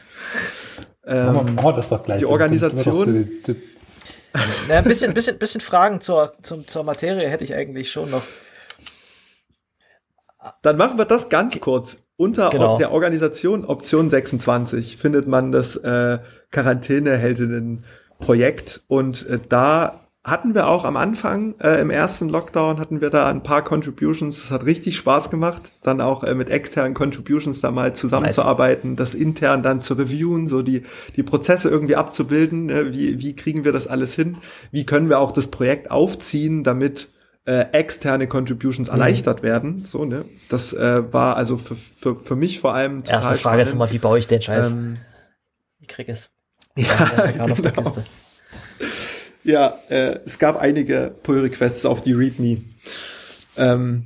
Ähm, 1.11 1.57
oh, 1.63 1.73
das 1.73 1.89
doch 1.89 2.05
gleich. 2.05 2.19
Die 2.19 2.27
Organisation. 2.27 3.31
Na, 4.69 4.77
ein 4.77 4.85
bisschen, 4.85 5.15
bisschen, 5.15 5.39
bisschen 5.39 5.63
Fragen 5.63 6.03
zur, 6.03 6.35
zum, 6.43 6.69
zur 6.69 6.85
Materie 6.85 7.31
hätte 7.31 7.45
ich 7.45 7.55
eigentlich 7.55 7.91
schon 7.91 8.11
noch. 8.11 8.25
Dann 10.61 10.77
machen 10.77 10.99
wir 10.99 11.07
das 11.07 11.31
ganz 11.31 11.59
kurz. 11.61 11.97
Unter 12.17 12.51
genau. 12.51 12.77
der 12.77 12.93
Organisation 12.93 13.65
Option 13.65 14.11
26 14.11 14.99
findet 14.99 15.27
man 15.27 15.51
das 15.51 15.77
äh, 15.77 16.19
Quarantäneheldinnen-Projekt 16.51 18.83
und 18.89 19.27
äh, 19.29 19.41
da 19.49 20.08
hatten 20.31 20.55
wir 20.55 20.69
auch 20.69 20.85
am 20.85 20.97
Anfang, 20.97 21.55
äh, 21.61 21.81
im 21.81 21.91
ersten 21.91 22.29
Lockdown 22.29 22.79
hatten 22.79 23.01
wir 23.01 23.11
da 23.11 23.29
ein 23.29 23.43
paar 23.43 23.63
Contributions. 23.63 24.37
Es 24.45 24.51
hat 24.51 24.65
richtig 24.65 24.97
Spaß 24.97 25.31
gemacht, 25.31 25.73
dann 25.83 26.01
auch 26.01 26.25
äh, 26.25 26.35
mit 26.35 26.51
externen 26.51 26.95
Contributions 26.95 27.61
da 27.61 27.71
mal 27.71 27.95
zusammenzuarbeiten, 27.95 28.97
das 28.97 29.15
intern 29.15 29.63
dann 29.63 29.81
zu 29.81 29.95
reviewen, 29.95 30.47
so 30.47 30.63
die, 30.63 30.83
die 31.17 31.23
Prozesse 31.23 31.69
irgendwie 31.69 31.97
abzubilden. 31.97 32.71
Äh, 32.71 32.93
wie, 32.93 33.19
wie 33.19 33.37
kriegen 33.37 33.65
wir 33.65 33.73
das 33.73 33.87
alles 33.87 34.15
hin? 34.15 34.39
Wie 34.71 34.87
können 34.87 35.09
wir 35.09 35.19
auch 35.19 35.33
das 35.33 35.49
Projekt 35.49 35.91
aufziehen, 35.91 36.65
damit 36.65 37.09
äh, 37.45 37.67
externe 37.73 38.27
Contributions 38.27 38.89
mhm. 38.89 38.95
erleichtert 38.95 39.43
werden? 39.43 39.85
So, 39.85 40.05
ne? 40.05 40.25
Das 40.49 40.73
äh, 40.73 41.13
war 41.13 41.37
also 41.37 41.59
für, 41.59 41.77
für, 41.77 42.17
für 42.17 42.37
mich 42.37 42.61
vor 42.61 42.75
allem 42.75 42.99
Erste 42.99 43.21
Frage 43.21 43.39
spannend. 43.39 43.63
ist 43.63 43.75
immer, 43.75 43.91
wie 43.91 43.99
baue 43.99 44.19
ich 44.19 44.29
den 44.29 44.43
Scheiß? 44.43 44.73
Ähm, 44.73 44.99
wie 45.81 45.87
krieg 45.87 46.09
es? 46.09 46.31
Ja, 46.77 47.31
genau. 47.33 47.53
auf 47.53 47.61
der 47.61 47.73
genau. 47.73 47.83
Kiste. 47.83 48.05
Ja, 49.49 49.79
äh, 49.89 50.21
es 50.27 50.39
gab 50.39 50.61
einige 50.61 51.15
Pull-Requests 51.23 51.87
auf 51.87 52.03
die 52.03 52.13
README. 52.13 52.59
Ähm, 53.57 54.05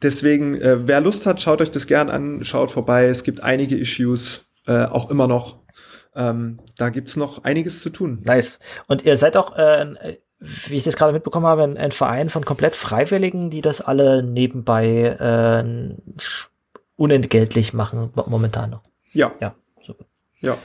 deswegen, 0.00 0.58
äh, 0.58 0.88
wer 0.88 1.02
Lust 1.02 1.26
hat, 1.26 1.42
schaut 1.42 1.60
euch 1.60 1.70
das 1.70 1.86
gern 1.86 2.08
an, 2.08 2.42
schaut 2.42 2.70
vorbei. 2.70 3.04
Es 3.04 3.22
gibt 3.22 3.42
einige 3.42 3.76
Issues, 3.76 4.46
äh, 4.66 4.86
auch 4.86 5.10
immer 5.10 5.28
noch. 5.28 5.58
Ähm, 6.16 6.58
da 6.78 6.88
gibt's 6.88 7.16
noch 7.16 7.44
einiges 7.44 7.82
zu 7.82 7.90
tun. 7.90 8.22
Nice. 8.24 8.60
Und 8.86 9.04
ihr 9.04 9.18
seid 9.18 9.36
auch, 9.36 9.54
äh, 9.58 10.16
wie 10.38 10.76
ich 10.76 10.84
das 10.84 10.96
gerade 10.96 11.12
mitbekommen 11.12 11.44
habe, 11.44 11.64
ein, 11.64 11.76
ein, 11.76 11.92
Verein 11.92 12.30
von 12.30 12.46
komplett 12.46 12.74
Freiwilligen, 12.74 13.50
die 13.50 13.60
das 13.60 13.82
alle 13.82 14.22
nebenbei 14.22 14.86
äh, 14.86 15.94
unentgeltlich 16.96 17.74
machen, 17.74 18.10
momentan 18.14 18.70
noch. 18.70 18.82
Ja. 19.12 19.32
ja. 19.38 19.54
Ja. 20.40 20.56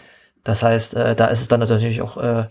Das 0.46 0.64
heißt, 0.64 0.94
äh, 0.96 1.16
da 1.16 1.28
ist 1.28 1.42
es 1.42 1.50
dann 1.50 1.60
natürlich 1.60 2.02
auch 2.02 2.16
äh, 2.16 2.48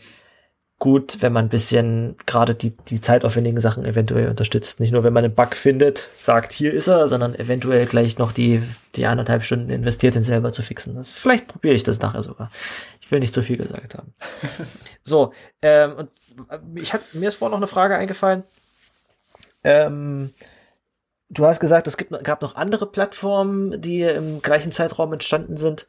gut, 0.78 1.22
wenn 1.22 1.32
man 1.32 1.46
ein 1.46 1.48
bisschen 1.48 2.16
gerade 2.26 2.54
die, 2.54 2.70
die 2.70 3.00
zeitaufwendigen 3.00 3.60
Sachen 3.60 3.84
eventuell 3.84 4.28
unterstützt. 4.28 4.78
Nicht 4.78 4.92
nur, 4.92 5.02
wenn 5.02 5.12
man 5.12 5.24
einen 5.24 5.34
Bug 5.34 5.56
findet, 5.56 5.98
sagt, 5.98 6.52
hier 6.52 6.72
ist 6.72 6.86
er, 6.86 7.08
sondern 7.08 7.34
eventuell 7.34 7.86
gleich 7.86 8.18
noch 8.18 8.30
die, 8.30 8.62
die 8.94 9.06
anderthalb 9.06 9.42
Stunden 9.42 9.70
investiert, 9.70 10.14
den 10.14 10.22
selber 10.22 10.52
zu 10.52 10.62
fixen. 10.62 11.02
Vielleicht 11.02 11.48
probiere 11.48 11.74
ich 11.74 11.82
das 11.82 12.00
nachher 12.00 12.22
sogar. 12.22 12.50
Ich 13.00 13.10
will 13.10 13.18
nicht 13.18 13.34
zu 13.34 13.42
viel 13.42 13.56
gesagt 13.56 13.96
haben. 13.96 14.14
so, 15.02 15.32
ähm, 15.62 15.94
und 15.94 16.10
äh, 16.48 16.58
ich 16.76 16.92
hat, 16.92 17.02
mir 17.12 17.28
ist 17.28 17.36
vorhin 17.36 17.52
noch 17.52 17.58
eine 17.58 17.66
Frage 17.66 17.96
eingefallen. 17.96 18.44
Ähm, 19.64 20.32
du 21.28 21.44
hast 21.44 21.58
gesagt, 21.58 21.88
es 21.88 21.96
gibt, 21.96 22.12
gab 22.22 22.40
noch 22.40 22.54
andere 22.54 22.86
Plattformen, 22.86 23.80
die 23.80 24.02
im 24.02 24.42
gleichen 24.42 24.70
Zeitraum 24.70 25.12
entstanden 25.12 25.56
sind 25.56 25.88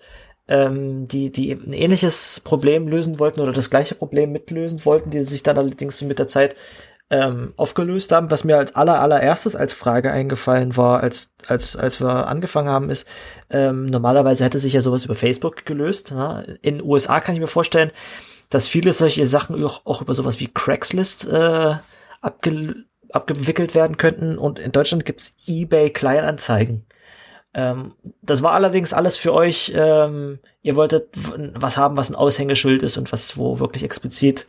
ähm, 0.50 1.08
die, 1.08 1.32
die 1.32 1.52
ein 1.52 1.74
ähnliches 1.74 2.42
Problem 2.44 2.88
lösen 2.88 3.20
wollten 3.20 3.40
oder 3.40 3.52
das 3.52 3.70
gleiche 3.70 3.96
Problem 3.96 4.32
mitlösen 4.32 4.84
wollten, 4.84 5.12
die 5.12 5.22
sich 5.22 5.44
dann 5.44 5.58
allerdings 5.58 6.02
mit 6.02 6.18
der 6.18 6.28
Zeit 6.28 6.56
ähm, 7.12 7.54
aufgelöst 7.56 8.12
haben. 8.12 8.32
Was 8.32 8.44
mir 8.44 8.58
als 8.58 8.76
aller, 8.76 9.00
allererstes 9.00 9.56
als 9.56 9.76
Frage 9.76 10.12
eingefallen 10.12 10.76
war, 10.76 11.02
als, 11.02 11.32
als, 11.48 11.76
als 11.76 12.02
wir 12.02 12.28
angefangen 12.28 12.68
haben, 12.68 12.90
ist, 12.90 13.08
ähm, 13.52 13.86
normalerweise 13.86 14.44
hätte 14.44 14.60
sich 14.60 14.74
ja 14.74 14.82
sowas 14.82 15.06
über 15.06 15.16
Facebook 15.16 15.66
gelöst. 15.66 16.12
Ja? 16.12 16.42
In 16.62 16.78
den 16.78 16.84
USA 16.84 17.20
kann 17.20 17.36
ich 17.36 17.42
mir 17.42 17.48
vorstellen, 17.48 17.92
dass 18.50 18.68
viele 18.68 18.92
solche 18.92 19.28
Sachen 19.28 19.64
auch, 19.64 19.86
auch 19.86 20.02
über 20.02 20.16
sowas 20.16 20.40
wie 20.40 20.48
Craigslist 20.48 21.30
äh, 21.30 21.76
abge 22.22 22.86
abgewickelt 23.12 23.74
werden 23.74 23.98
könnten. 23.98 24.38
Und 24.38 24.60
in 24.60 24.72
Deutschland 24.72 25.04
gibt's 25.04 25.36
eBay 25.48 25.90
Kleinanzeigen. 25.90 26.86
Ähm, 27.54 27.96
das 28.22 28.44
war 28.44 28.52
allerdings 28.52 28.94
alles 28.94 29.18
für 29.18 29.34
euch, 29.34 29.72
ähm, 29.76 30.40
ihr 30.62 30.76
wolltet 30.76 31.10
was 31.56 31.78
haben, 31.78 31.98
was 31.98 32.10
ein 32.10 32.16
Aushängeschild 32.16 32.84
ist 32.84 32.98
und 32.98 33.12
was, 33.12 33.38
wo 33.38 33.60
wirklich 33.60 33.84
explizit 33.84 34.48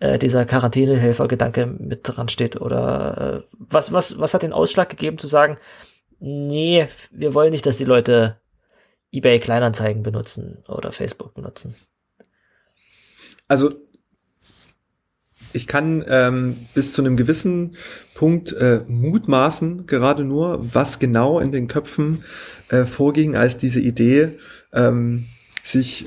äh, 0.00 0.18
dieser 0.18 0.44
Quarantänehelfer-Gedanke 0.44 1.66
mit 1.66 2.00
dran 2.02 2.28
steht. 2.28 2.60
Oder 2.60 3.44
äh, 3.44 3.54
was, 3.58 3.92
was, 3.92 4.18
was 4.18 4.34
hat 4.34 4.42
den 4.42 4.52
Ausschlag 4.52 4.90
gegeben 4.90 5.18
zu 5.18 5.28
sagen, 5.28 5.58
nee, 6.18 6.88
wir 7.12 7.34
wollen 7.34 7.52
nicht, 7.52 7.66
dass 7.66 7.76
die 7.76 7.84
Leute 7.84 8.40
eBay 9.12 9.38
Kleinanzeigen 9.38 10.02
benutzen 10.02 10.62
oder 10.68 10.92
Facebook 10.92 11.34
benutzen? 11.34 11.74
Also 13.46 13.70
ich 15.52 15.66
kann 15.66 16.04
ähm, 16.08 16.56
bis 16.74 16.92
zu 16.92 17.02
einem 17.02 17.16
gewissen 17.16 17.76
Punkt 18.14 18.52
äh, 18.52 18.82
mutmaßen, 18.86 19.86
gerade 19.86 20.24
nur, 20.24 20.74
was 20.74 20.98
genau 20.98 21.40
in 21.40 21.52
den 21.52 21.68
Köpfen 21.68 22.24
äh, 22.68 22.84
vorging, 22.84 23.36
als 23.36 23.58
diese 23.58 23.80
Idee 23.80 24.38
ähm, 24.72 25.26
sich 25.62 26.06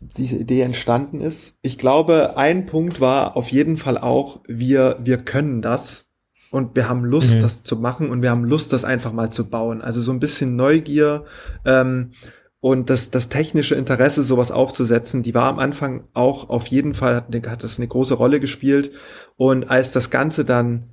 diese 0.00 0.36
Idee 0.36 0.62
entstanden 0.62 1.20
ist. 1.20 1.58
Ich 1.60 1.76
glaube, 1.76 2.36
ein 2.36 2.64
Punkt 2.66 3.00
war 3.00 3.36
auf 3.36 3.50
jeden 3.50 3.76
Fall 3.76 3.98
auch, 3.98 4.40
wir, 4.46 4.98
wir 5.02 5.18
können 5.18 5.60
das 5.60 6.06
und 6.50 6.74
wir 6.74 6.88
haben 6.88 7.04
Lust, 7.04 7.36
mhm. 7.36 7.40
das 7.40 7.62
zu 7.62 7.76
machen 7.76 8.10
und 8.10 8.22
wir 8.22 8.30
haben 8.30 8.44
Lust, 8.44 8.72
das 8.72 8.84
einfach 8.84 9.12
mal 9.12 9.30
zu 9.30 9.48
bauen. 9.48 9.82
Also 9.82 10.00
so 10.00 10.10
ein 10.12 10.20
bisschen 10.20 10.56
Neugier, 10.56 11.24
ähm, 11.64 12.12
und 12.60 12.90
das, 12.90 13.10
das 13.10 13.30
technische 13.30 13.74
Interesse, 13.74 14.22
sowas 14.22 14.50
aufzusetzen, 14.50 15.22
die 15.22 15.34
war 15.34 15.44
am 15.44 15.58
Anfang 15.58 16.04
auch 16.12 16.50
auf 16.50 16.66
jeden 16.66 16.94
Fall, 16.94 17.16
hat, 17.16 17.46
hat 17.46 17.64
das 17.64 17.78
eine 17.78 17.88
große 17.88 18.14
Rolle 18.14 18.38
gespielt. 18.38 18.92
Und 19.36 19.70
als 19.70 19.92
das 19.92 20.10
Ganze 20.10 20.44
dann 20.44 20.90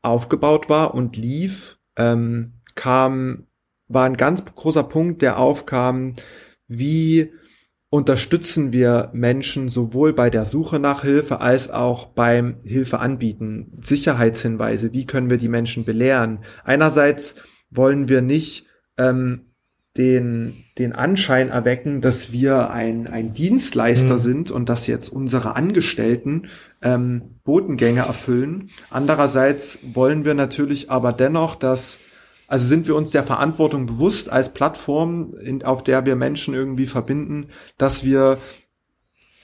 aufgebaut 0.00 0.70
war 0.70 0.94
und 0.94 1.16
lief, 1.16 1.78
ähm, 1.96 2.54
kam, 2.74 3.46
war 3.88 4.06
ein 4.06 4.16
ganz 4.16 4.42
großer 4.44 4.84
Punkt, 4.84 5.20
der 5.20 5.38
aufkam, 5.38 6.14
wie 6.66 7.32
unterstützen 7.90 8.72
wir 8.72 9.10
Menschen 9.12 9.68
sowohl 9.68 10.12
bei 10.12 10.30
der 10.30 10.44
Suche 10.44 10.78
nach 10.78 11.02
Hilfe 11.02 11.40
als 11.40 11.70
auch 11.70 12.06
beim 12.06 12.56
Hilfe 12.64 13.00
anbieten. 13.00 13.70
Sicherheitshinweise, 13.82 14.92
wie 14.92 15.06
können 15.06 15.30
wir 15.30 15.38
die 15.38 15.48
Menschen 15.48 15.84
belehren? 15.84 16.40
Einerseits 16.64 17.36
wollen 17.70 18.08
wir 18.08 18.22
nicht 18.22 18.66
ähm, 18.98 19.52
den, 19.96 20.64
den 20.78 20.92
Anschein 20.92 21.48
erwecken, 21.48 22.00
dass 22.00 22.32
wir 22.32 22.70
ein, 22.70 23.06
ein 23.06 23.32
Dienstleister 23.32 24.14
mhm. 24.14 24.18
sind 24.18 24.50
und 24.50 24.68
dass 24.68 24.86
jetzt 24.86 25.08
unsere 25.08 25.56
Angestellten 25.56 26.48
ähm, 26.82 27.36
Botengänge 27.44 28.00
erfüllen. 28.00 28.70
Andererseits 28.90 29.78
wollen 29.94 30.24
wir 30.24 30.34
natürlich 30.34 30.90
aber 30.90 31.12
dennoch, 31.12 31.54
dass, 31.54 32.00
also 32.46 32.66
sind 32.66 32.86
wir 32.86 32.94
uns 32.94 33.10
der 33.10 33.24
Verantwortung 33.24 33.86
bewusst 33.86 34.30
als 34.30 34.52
Plattform, 34.52 35.34
in, 35.42 35.62
auf 35.62 35.82
der 35.82 36.04
wir 36.04 36.16
Menschen 36.16 36.54
irgendwie 36.54 36.86
verbinden, 36.86 37.48
dass 37.78 38.04
wir 38.04 38.38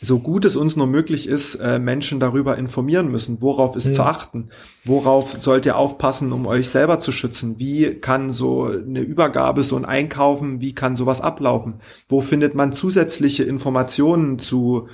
so 0.05 0.19
gut 0.19 0.45
es 0.45 0.57
uns 0.57 0.75
nur 0.75 0.89
möglich 0.89 1.29
ist, 1.29 1.55
äh, 1.55 1.79
Menschen 1.79 2.19
darüber 2.19 2.59
informieren 2.59 3.09
müssen. 3.09 3.41
Worauf 3.41 3.77
ist 3.77 3.87
ja. 3.87 3.93
zu 3.93 4.03
achten? 4.03 4.51
Worauf 4.85 5.41
sollt 5.41 5.65
ihr 5.65 5.77
aufpassen, 5.77 6.33
um 6.33 6.45
euch 6.47 6.69
selber 6.69 6.99
zu 6.99 7.13
schützen? 7.13 7.61
Wie 7.61 7.95
kann 7.95 8.33
so 8.33 8.65
eine 8.65 9.01
Übergabe, 9.01 9.63
so 9.63 9.77
ein 9.77 9.85
Einkaufen, 9.85 10.61
wie 10.61 10.75
kann 10.75 10.97
sowas 10.97 11.21
ablaufen? 11.21 11.75
Wo 12.09 12.21
findet 12.21 12.57
man 12.57 12.73
zusätzliche 12.73 13.45
Informationen 13.45 14.41
zu 14.41 14.89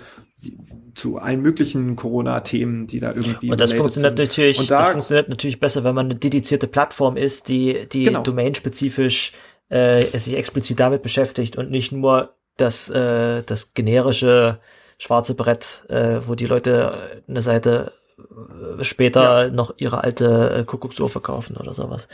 zu 0.95 1.19
allen 1.19 1.41
möglichen 1.41 1.97
Corona-Themen, 1.97 2.87
die 2.87 3.01
da 3.01 3.11
irgendwie 3.11 3.51
und 3.51 3.61
das 3.61 3.73
funktioniert 3.73 4.17
sind. 4.17 4.27
natürlich 4.27 4.59
und 4.59 4.71
da, 4.71 4.79
das 4.79 4.91
funktioniert 4.91 5.29
natürlich 5.29 5.59
besser, 5.59 5.85
wenn 5.85 5.95
man 5.95 6.07
eine 6.07 6.17
dedizierte 6.17 6.67
Plattform 6.67 7.17
ist, 7.17 7.49
die 7.49 7.89
die 7.91 8.05
genau. 8.05 8.23
domainspezifisch 8.23 9.33
äh, 9.69 10.19
sich 10.19 10.37
explizit 10.37 10.79
damit 10.79 11.03
beschäftigt 11.03 11.57
und 11.57 11.71
nicht 11.71 11.93
nur 11.93 12.35
das 12.57 12.91
äh, 12.91 13.43
das 13.45 13.75
generische 13.75 14.61
schwarze 14.99 15.35
Brett, 15.35 15.85
äh, 15.89 16.21
wo 16.27 16.35
die 16.35 16.47
Leute 16.47 17.23
eine 17.29 17.43
Seite 17.43 17.93
äh, 18.19 18.85
später 18.85 19.47
ja. 19.47 19.51
noch 19.51 19.75
ihre 19.77 20.03
alte 20.05 20.59
äh, 20.59 20.65
Kuckucksuhr 20.65 21.09
verkaufen 21.09 21.57
oder 21.57 21.73
sowas. 21.73 22.09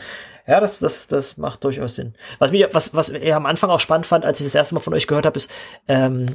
Ja, 0.47 0.61
das, 0.61 0.79
das, 0.79 1.09
das 1.09 1.37
macht 1.37 1.65
durchaus 1.65 1.97
Sinn. 1.97 2.15
Was 2.39 2.51
mich, 2.53 2.67
was, 2.73 2.95
was 2.95 3.09
ich 3.09 3.35
am 3.35 3.47
Anfang 3.47 3.71
auch 3.71 3.81
spannend 3.81 4.07
fand, 4.07 4.25
als 4.25 4.41
ich 4.41 4.47
das 4.47 4.55
erste 4.55 4.75
Mal 4.75 4.81
von 4.81 4.95
euch 4.95 5.07
gehört 5.07 5.27
habe, 5.27 5.37
ist 5.37 5.51
ähm, 5.89 6.27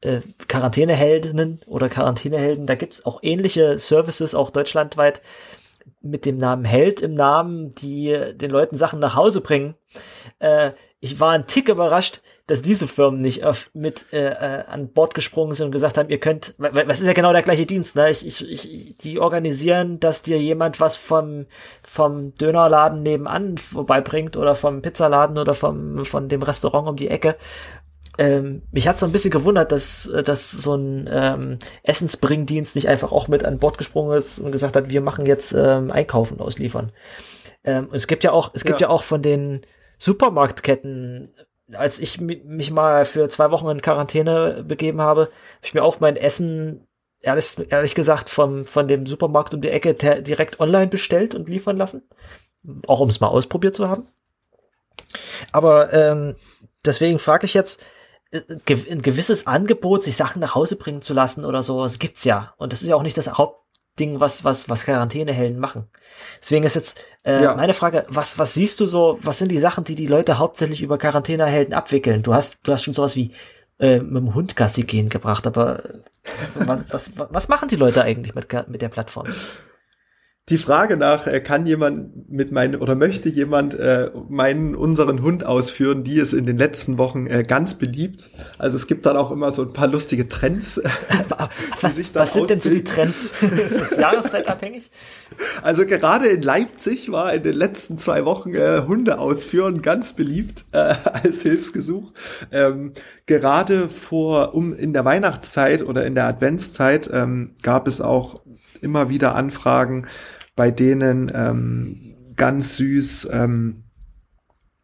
äh, 0.00 0.20
Quarantäneheldinnen 0.46 1.60
oder 1.66 1.88
Quarantänehelden. 1.88 2.66
Da 2.66 2.76
gibt's 2.76 3.04
auch 3.04 3.18
ähnliche 3.22 3.78
Services, 3.78 4.34
auch 4.34 4.50
deutschlandweit 4.50 5.20
mit 6.00 6.24
dem 6.24 6.38
Namen 6.38 6.64
Held 6.64 7.00
im 7.00 7.14
Namen, 7.14 7.74
die 7.74 8.16
den 8.34 8.50
Leuten 8.50 8.76
Sachen 8.76 9.00
nach 9.00 9.16
Hause 9.16 9.40
bringen. 9.40 9.74
Äh, 10.38 10.70
ich 11.02 11.18
war 11.18 11.30
ein 11.30 11.46
Tick 11.46 11.68
überrascht, 11.68 12.20
dass 12.46 12.60
diese 12.60 12.86
Firmen 12.86 13.20
nicht 13.20 13.42
auf, 13.44 13.70
mit 13.72 14.12
äh, 14.12 14.28
äh, 14.28 14.64
an 14.66 14.88
Bord 14.88 15.14
gesprungen 15.14 15.54
sind 15.54 15.66
und 15.66 15.72
gesagt 15.72 15.96
haben, 15.96 16.10
ihr 16.10 16.20
könnt, 16.20 16.54
was 16.58 17.00
ist 17.00 17.06
ja 17.06 17.14
genau 17.14 17.32
der 17.32 17.42
gleiche 17.42 17.64
Dienst, 17.64 17.96
ne? 17.96 18.10
Ich, 18.10 18.26
ich, 18.26 18.50
ich, 18.50 18.96
die 18.98 19.18
organisieren, 19.18 19.98
dass 19.98 20.22
dir 20.22 20.38
jemand 20.38 20.78
was 20.78 20.96
vom 20.96 21.46
vom 21.82 22.34
Dönerladen 22.34 23.02
nebenan 23.02 23.56
vorbeibringt 23.56 24.36
oder 24.36 24.54
vom 24.54 24.82
Pizzaladen 24.82 25.38
oder 25.38 25.54
vom 25.54 26.04
von 26.04 26.28
dem 26.28 26.42
Restaurant 26.42 26.88
um 26.88 26.96
die 26.96 27.08
Ecke. 27.08 27.36
Ähm, 28.18 28.62
mich 28.70 28.86
hat 28.86 28.98
so 28.98 29.06
ein 29.06 29.12
bisschen 29.12 29.30
gewundert, 29.30 29.72
dass, 29.72 30.10
dass 30.24 30.50
so 30.50 30.74
ein 30.74 31.08
ähm, 31.10 31.58
Essensbringdienst 31.82 32.74
nicht 32.74 32.88
einfach 32.88 33.12
auch 33.12 33.28
mit 33.28 33.44
an 33.44 33.58
Bord 33.58 33.78
gesprungen 33.78 34.18
ist 34.18 34.38
und 34.38 34.52
gesagt 34.52 34.76
hat, 34.76 34.90
wir 34.90 35.00
machen 35.00 35.24
jetzt 35.24 35.54
ähm, 35.54 35.90
Einkaufen 35.90 36.40
ausliefern. 36.40 36.92
Ähm, 37.64 37.88
es 37.92 38.06
gibt 38.06 38.22
ja 38.24 38.32
auch, 38.32 38.50
es 38.52 38.64
gibt 38.64 38.82
ja, 38.82 38.88
ja 38.88 38.92
auch 38.92 39.04
von 39.04 39.22
den 39.22 39.62
Supermarktketten, 40.00 41.32
als 41.74 42.00
ich 42.00 42.20
mich 42.20 42.70
mal 42.70 43.04
für 43.04 43.28
zwei 43.28 43.50
Wochen 43.52 43.68
in 43.68 43.82
Quarantäne 43.82 44.64
begeben 44.66 45.00
habe, 45.00 45.22
habe 45.22 45.32
ich 45.62 45.74
mir 45.74 45.84
auch 45.84 46.00
mein 46.00 46.16
Essen 46.16 46.88
ehrlich, 47.20 47.56
ehrlich 47.70 47.94
gesagt 47.94 48.28
vom, 48.28 48.66
von 48.66 48.88
dem 48.88 49.06
Supermarkt 49.06 49.54
um 49.54 49.60
die 49.60 49.68
Ecke 49.68 49.94
direkt 49.94 50.58
online 50.58 50.88
bestellt 50.88 51.34
und 51.34 51.48
liefern 51.48 51.76
lassen. 51.76 52.02
Auch 52.86 53.00
um 53.00 53.08
es 53.08 53.20
mal 53.20 53.28
ausprobiert 53.28 53.76
zu 53.76 53.88
haben. 53.88 54.06
Aber 55.52 55.92
ähm, 55.92 56.36
deswegen 56.84 57.18
frage 57.18 57.44
ich 57.46 57.54
jetzt, 57.54 57.84
äh, 58.30 58.40
ein 58.90 59.02
gewisses 59.02 59.46
Angebot, 59.46 60.02
sich 60.02 60.16
Sachen 60.16 60.40
nach 60.40 60.54
Hause 60.54 60.76
bringen 60.76 61.02
zu 61.02 61.14
lassen 61.14 61.44
oder 61.44 61.62
so, 61.62 61.82
das 61.82 61.98
gibt's 61.98 62.24
ja. 62.24 62.54
Und 62.56 62.72
das 62.72 62.82
ist 62.82 62.88
ja 62.88 62.96
auch 62.96 63.02
nicht 63.02 63.18
das 63.18 63.38
Haupt, 63.38 63.64
Ding, 64.00 64.18
was, 64.18 64.44
was, 64.44 64.68
was 64.68 64.84
Quarantänehelden 64.84 65.58
machen. 65.58 65.84
Deswegen 66.40 66.64
ist 66.64 66.74
jetzt 66.74 66.98
äh, 67.22 67.42
ja. 67.42 67.54
meine 67.54 67.74
Frage, 67.74 68.06
was, 68.08 68.38
was 68.38 68.54
siehst 68.54 68.80
du 68.80 68.86
so, 68.86 69.18
was 69.22 69.38
sind 69.38 69.52
die 69.52 69.58
Sachen, 69.58 69.84
die 69.84 69.94
die 69.94 70.06
Leute 70.06 70.38
hauptsächlich 70.38 70.82
über 70.82 70.98
Quarantänehelden 70.98 71.74
abwickeln? 71.74 72.22
Du 72.22 72.34
hast, 72.34 72.58
du 72.62 72.72
hast 72.72 72.84
schon 72.84 72.94
sowas 72.94 73.14
wie 73.14 73.32
äh, 73.78 73.98
mit 73.98 74.22
dem 74.22 74.34
Hund 74.34 74.56
Gassi 74.56 74.82
gehen 74.82 75.08
gebracht, 75.08 75.46
aber 75.46 75.82
was, 76.54 76.86
was, 76.92 77.12
was 77.16 77.48
machen 77.48 77.68
die 77.68 77.76
Leute 77.76 78.02
eigentlich 78.02 78.34
mit, 78.34 78.46
mit 78.68 78.82
der 78.82 78.88
Plattform? 78.88 79.26
Die 80.48 80.58
Frage 80.58 80.96
nach, 80.96 81.26
äh, 81.26 81.40
kann 81.40 81.66
jemand 81.66 82.28
mit 82.28 82.50
meinem 82.50 82.80
oder 82.80 82.96
möchte 82.96 83.28
jemand 83.28 83.74
äh, 83.74 84.10
meinen 84.28 84.74
unseren 84.74 85.22
Hund 85.22 85.44
ausführen, 85.44 86.02
die 86.02 86.16
ist 86.16 86.32
in 86.32 86.44
den 86.44 86.58
letzten 86.58 86.98
Wochen 86.98 87.28
äh, 87.28 87.44
ganz 87.44 87.74
beliebt. 87.74 88.30
Also 88.58 88.76
es 88.76 88.88
gibt 88.88 89.06
dann 89.06 89.16
auch 89.16 89.30
immer 89.30 89.52
so 89.52 89.62
ein 89.62 89.72
paar 89.72 89.86
lustige 89.86 90.28
Trends. 90.28 90.78
Äh, 90.78 90.88
was, 91.80 92.14
was 92.14 92.32
sind 92.32 92.50
denn 92.50 92.60
so 92.60 92.68
die 92.68 92.82
Trends? 92.82 93.32
ist 93.42 93.78
das 93.78 93.96
jahreszeitabhängig? 93.96 94.90
Also 95.62 95.86
gerade 95.86 96.28
in 96.28 96.42
Leipzig 96.42 97.12
war 97.12 97.32
in 97.32 97.42
den 97.42 97.54
letzten 97.54 97.98
zwei 97.98 98.24
Wochen 98.24 98.54
äh, 98.54 98.82
Hunde 98.86 99.18
ausführen 99.18 99.80
ganz 99.80 100.12
beliebt 100.12 100.64
äh, 100.72 100.94
als 101.04 101.42
Hilfsgesuch. 101.42 102.12
Ähm, 102.50 102.92
gerade 103.26 103.88
vor 103.88 104.54
um 104.54 104.74
in 104.74 104.92
der 104.92 105.04
Weihnachtszeit 105.04 105.82
oder 105.82 106.04
in 106.04 106.14
der 106.14 106.26
Adventszeit 106.26 107.08
ähm, 107.12 107.54
gab 107.62 107.86
es 107.86 108.00
auch 108.00 108.42
immer 108.82 109.08
wieder 109.10 109.34
Anfragen, 109.34 110.06
bei 110.56 110.70
denen 110.70 111.30
ähm, 111.34 112.14
ganz 112.36 112.76
süß 112.76 113.28
ähm, 113.32 113.84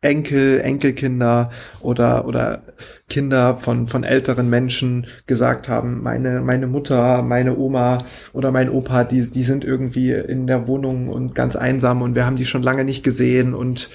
Enkel, 0.02 0.60
Enkelkinder 0.60 1.50
oder, 1.80 2.26
oder 2.26 2.62
Kinder 3.08 3.56
von, 3.56 3.88
von 3.88 4.04
älteren 4.04 4.48
Menschen 4.48 5.06
gesagt 5.26 5.68
haben, 5.68 6.02
meine, 6.02 6.42
meine 6.42 6.66
Mutter, 6.66 7.22
meine 7.22 7.56
Oma 7.56 7.98
oder 8.32 8.52
mein 8.52 8.70
Opa, 8.70 9.04
die, 9.04 9.28
die 9.28 9.42
sind 9.42 9.64
irgendwie 9.64 10.12
in 10.12 10.46
der 10.46 10.68
Wohnung 10.68 11.08
und 11.08 11.34
ganz 11.34 11.56
einsam 11.56 12.02
und 12.02 12.14
wir 12.14 12.24
haben 12.24 12.36
die 12.36 12.44
schon 12.44 12.62
lange 12.62 12.84
nicht 12.84 13.02
gesehen 13.02 13.54
und 13.54 13.90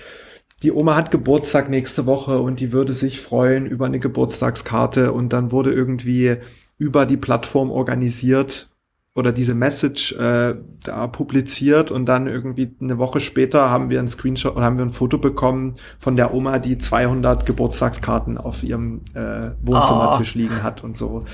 die 0.64 0.72
Oma 0.72 0.95
hat 0.95 1.12
Geburtstag 1.12 1.70
nächste 1.70 2.06
Woche 2.06 2.39
und 2.39 2.60
die 2.60 2.72
würde 2.72 2.93
sich 2.93 3.22
freuen 3.22 3.66
über 3.66 3.86
eine 3.86 3.99
Geburtstagskarte 3.99 5.14
und 5.14 5.34
dann 5.34 5.52
wurde 5.52 5.72
irgendwie 5.72 6.38
über 6.78 7.06
die 7.06 7.18
Plattform 7.18 7.72
organisiert, 7.72 8.68
oder 9.14 9.32
diese 9.32 9.53
Message 9.53 10.14
äh, 10.14 10.55
da 10.84 11.07
publiziert 11.07 11.91
und 11.91 12.05
dann 12.05 12.28
irgendwie 12.28 12.74
eine 12.80 12.97
Woche 12.97 13.20
später 13.20 13.70
haben 13.70 13.89
wir 13.89 13.99
ein 13.99 14.07
Screenshot 14.07 14.55
oder 14.55 14.64
haben 14.64 14.78
wir 14.78 14.86
ein 14.86 14.91
Foto 14.91 15.18
bekommen 15.18 15.76
von 15.99 16.16
der 16.16 16.34
Oma, 16.34 16.59
die 16.59 16.78
200 16.78 17.45
Geburtstagskarten 17.45 18.38
auf 18.38 18.64
ihrem 18.64 19.01
äh, 19.14 19.51
Wohnzimmertisch 19.62 20.34
oh. 20.36 20.39
liegen 20.39 20.64
hat 20.64 20.84
und 20.84 20.95
so. 20.95 21.26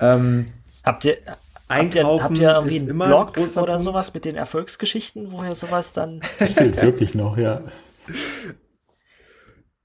Ähm, 0.00 0.46
habt 0.84 1.04
ihr 1.04 1.16
Habt 1.68 1.96
ihr, 1.96 2.06
habt 2.06 2.38
ihr 2.38 2.50
irgendwie 2.50 2.78
einen 2.78 2.96
Blog 2.96 3.36
oder 3.36 3.72
Punkt. 3.72 3.82
sowas 3.82 4.14
mit 4.14 4.24
den 4.24 4.36
Erfolgsgeschichten, 4.36 5.32
wo 5.32 5.42
ihr 5.42 5.56
sowas 5.56 5.92
dann. 5.92 6.20
Das 6.38 6.52
fehlt 6.52 6.80
wirklich 6.80 7.16
noch, 7.16 7.36
ja. 7.36 7.60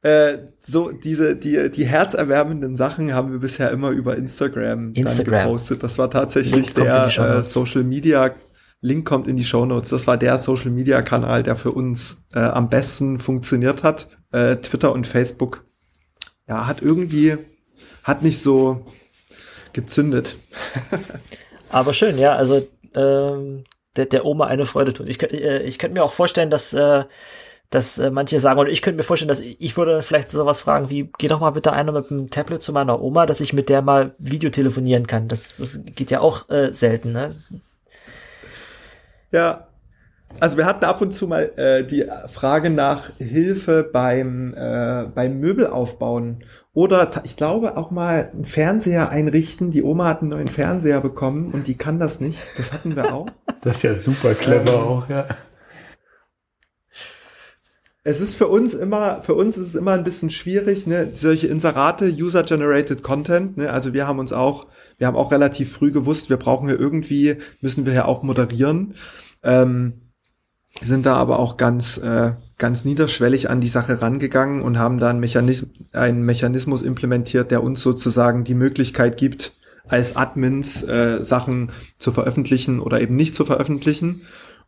Äh, 0.04 0.39
so 0.60 0.91
diese 0.91 1.36
die 1.36 1.70
die 1.70 1.86
herzerwärmenden 1.86 2.76
Sachen 2.76 3.14
haben 3.14 3.32
wir 3.32 3.39
bisher 3.39 3.70
immer 3.70 3.91
über 3.91 4.16
Instagram, 4.16 4.93
Instagram. 4.93 5.45
gepostet. 5.45 5.84
Das 5.84 5.97
war 5.99 6.10
tatsächlich 6.10 6.74
der 6.74 7.06
äh, 7.06 7.43
Social 7.43 7.84
Media 7.84 8.34
Link 8.82 9.08
kommt 9.08 9.28
in 9.28 9.38
die 9.38 9.45
Show 9.45 9.66
Notes. 9.66 9.89
Das 9.89 10.08
war 10.08 10.18
der 10.18 10.39
Social 10.39 10.72
Media 10.72 11.04
Kanal, 11.04 11.43
der 11.43 11.56
für 11.56 11.72
uns 11.72 12.18
äh, 12.34 12.39
am 12.39 12.70
besten 12.70 13.20
funktioniert 13.20 13.84
hat. 13.84 14.08
Äh, 14.32 14.56
Twitter 14.56 14.91
und 14.91 15.06
Facebook. 15.06 15.66
Ja, 16.47 16.66
hat 16.66 16.82
irgendwie 16.82 17.38
hat 18.04 18.24
nicht 18.24 18.41
so 18.41 18.86
gezündet. 19.74 20.38
Aber 21.70 21.93
schön, 21.93 22.18
ja. 22.18 22.36
Also 22.36 22.68
ähm, 22.95 23.66
der, 23.95 24.08
der 24.08 24.26
Oma 24.26 24.47
eine 24.47 24.66
Freude 24.66 24.93
tun. 24.93 25.08
Ich, 25.08 25.22
äh, 25.22 25.62
ich 25.62 25.78
könnte 25.78 25.99
mir 25.99 26.04
auch 26.04 26.14
vorstellen, 26.14 26.49
dass 26.49 26.74
äh, 26.74 27.04
dass 27.72 27.97
äh, 27.97 28.11
manche 28.11 28.39
sagen, 28.39 28.59
oder 28.59 28.69
ich 28.69 28.82
könnte 28.82 28.97
mir 28.97 29.03
vorstellen, 29.03 29.30
dass 29.30 29.39
ich, 29.39 29.59
ich 29.59 29.78
würde 29.78 30.01
vielleicht 30.01 30.30
sowas 30.30 30.59
fragen 30.59 30.89
wie, 30.89 31.09
geh 31.17 31.30
doch 31.30 31.39
mal 31.39 31.51
bitte 31.51 31.72
einer 31.72 31.93
mit 31.93 32.09
dem 32.09 32.30
Tablet 32.30 32.61
zu 32.61 32.74
meiner 32.74 33.01
Oma, 33.01 33.26
dass 33.26 33.41
ich 33.41 33.53
mit 33.53 33.69
der 33.69 33.82
mal 33.82 34.13
Videotelefonieren 34.19 35.07
kann. 35.07 35.30
Das, 35.30 35.55
das 35.57 35.80
geht 35.86 36.11
ja 36.11 36.19
auch 36.19 36.49
äh, 36.49 36.74
selten, 36.74 37.13
ne? 37.13 37.34
Ja, 39.32 39.67
also 40.41 40.57
wir 40.57 40.65
hatten 40.65 40.84
ab 40.84 41.01
und 41.01 41.13
zu 41.13 41.28
mal 41.28 41.51
äh, 41.55 41.86
die 41.86 42.05
Frage 42.28 42.69
nach 42.69 43.11
Hilfe 43.17 43.89
beim, 43.91 44.53
äh, 44.53 45.05
beim 45.15 45.39
Möbelaufbauen 45.39 46.43
oder 46.74 47.09
ich 47.24 47.38
glaube 47.38 47.78
auch 47.78 47.89
mal 47.89 48.32
einen 48.34 48.45
Fernseher 48.45 49.09
einrichten. 49.09 49.72
Die 49.72 49.84
Oma 49.84 50.09
hat 50.09 50.22
einen 50.22 50.32
neuen 50.32 50.47
Fernseher 50.47 50.99
bekommen 50.99 51.53
und 51.53 51.67
die 51.67 51.76
kann 51.76 51.99
das 51.99 52.19
nicht. 52.19 52.41
Das 52.57 52.74
hatten 52.74 52.95
wir 52.97 53.13
auch. 53.13 53.28
Das 53.63 53.78
ist 53.78 53.84
ja 53.84 53.93
super 53.93 54.34
clever 54.34 54.74
ähm, 54.74 54.80
auch, 54.80 55.07
ja 55.07 55.28
es 58.04 58.20
ist 58.20 58.36
für 58.36 58.47
uns 58.47 58.74
immer, 58.74 59.22
für 59.22 59.36
uns 59.36 59.58
ist 59.58 59.68
es 59.68 59.76
immer 59.76 59.91
ein 59.91 60.04
bisschen 60.04 60.32
schwierig, 60.32 60.88
ne, 60.88 61.10
solche 61.14 61.47
Inserate, 61.47 62.06
User-Generated 62.06 63.04
Content, 63.04 63.58
ne, 63.58 63.70
also 63.70 63.93
wir 63.93 64.08
haben 64.08 64.20
uns 64.20 64.34
auch, 64.34 64.68
wir 64.97 65.08
haben 65.08 65.16
auch 65.16 65.32
relativ 65.32 65.72
früh 65.72 65.91
gewusst, 65.91 66.30
wir 66.30 66.38
brauchen 66.38 66.68
ja 66.68 66.76
irgendwie, 66.76 67.38
müssen 67.62 67.86
wir 67.86 67.93
ja 67.93 68.06
auch 68.06 68.24
moderieren, 68.24 68.95
ähm, 69.43 69.93
sind 70.82 71.06
da 71.06 71.16
aber 71.16 71.38
auch 71.38 71.58
ganz, 71.58 71.97
äh, 71.97 72.32
ganz 72.58 72.86
niederschwellig 72.86 73.49
an 73.49 73.62
die 73.62 73.68
Sache 73.68 74.02
rangegangen 74.02 74.62
und 74.62 74.80
haben 74.80 74.97
da 74.97 75.10
einen, 75.10 75.20
Mechanism 75.20 75.66
einen 75.91 76.24
Mechanismus 76.24 76.82
implementiert, 76.82 77.52
der 77.52 77.62
uns 77.62 77.84
sozusagen 77.84 78.43
die 78.45 78.56
Möglichkeit 78.56 79.18
gibt, 79.18 79.54
als 79.88 80.16
Admins 80.16 80.82
äh, 80.84 81.22
Sachen 81.24 81.72
zu 81.97 82.12
veröffentlichen 82.12 82.80
oder 82.80 83.02
eben 83.02 83.16
nicht 83.16 83.36
zu 83.36 83.45
veröffentlichen. 83.45 84.22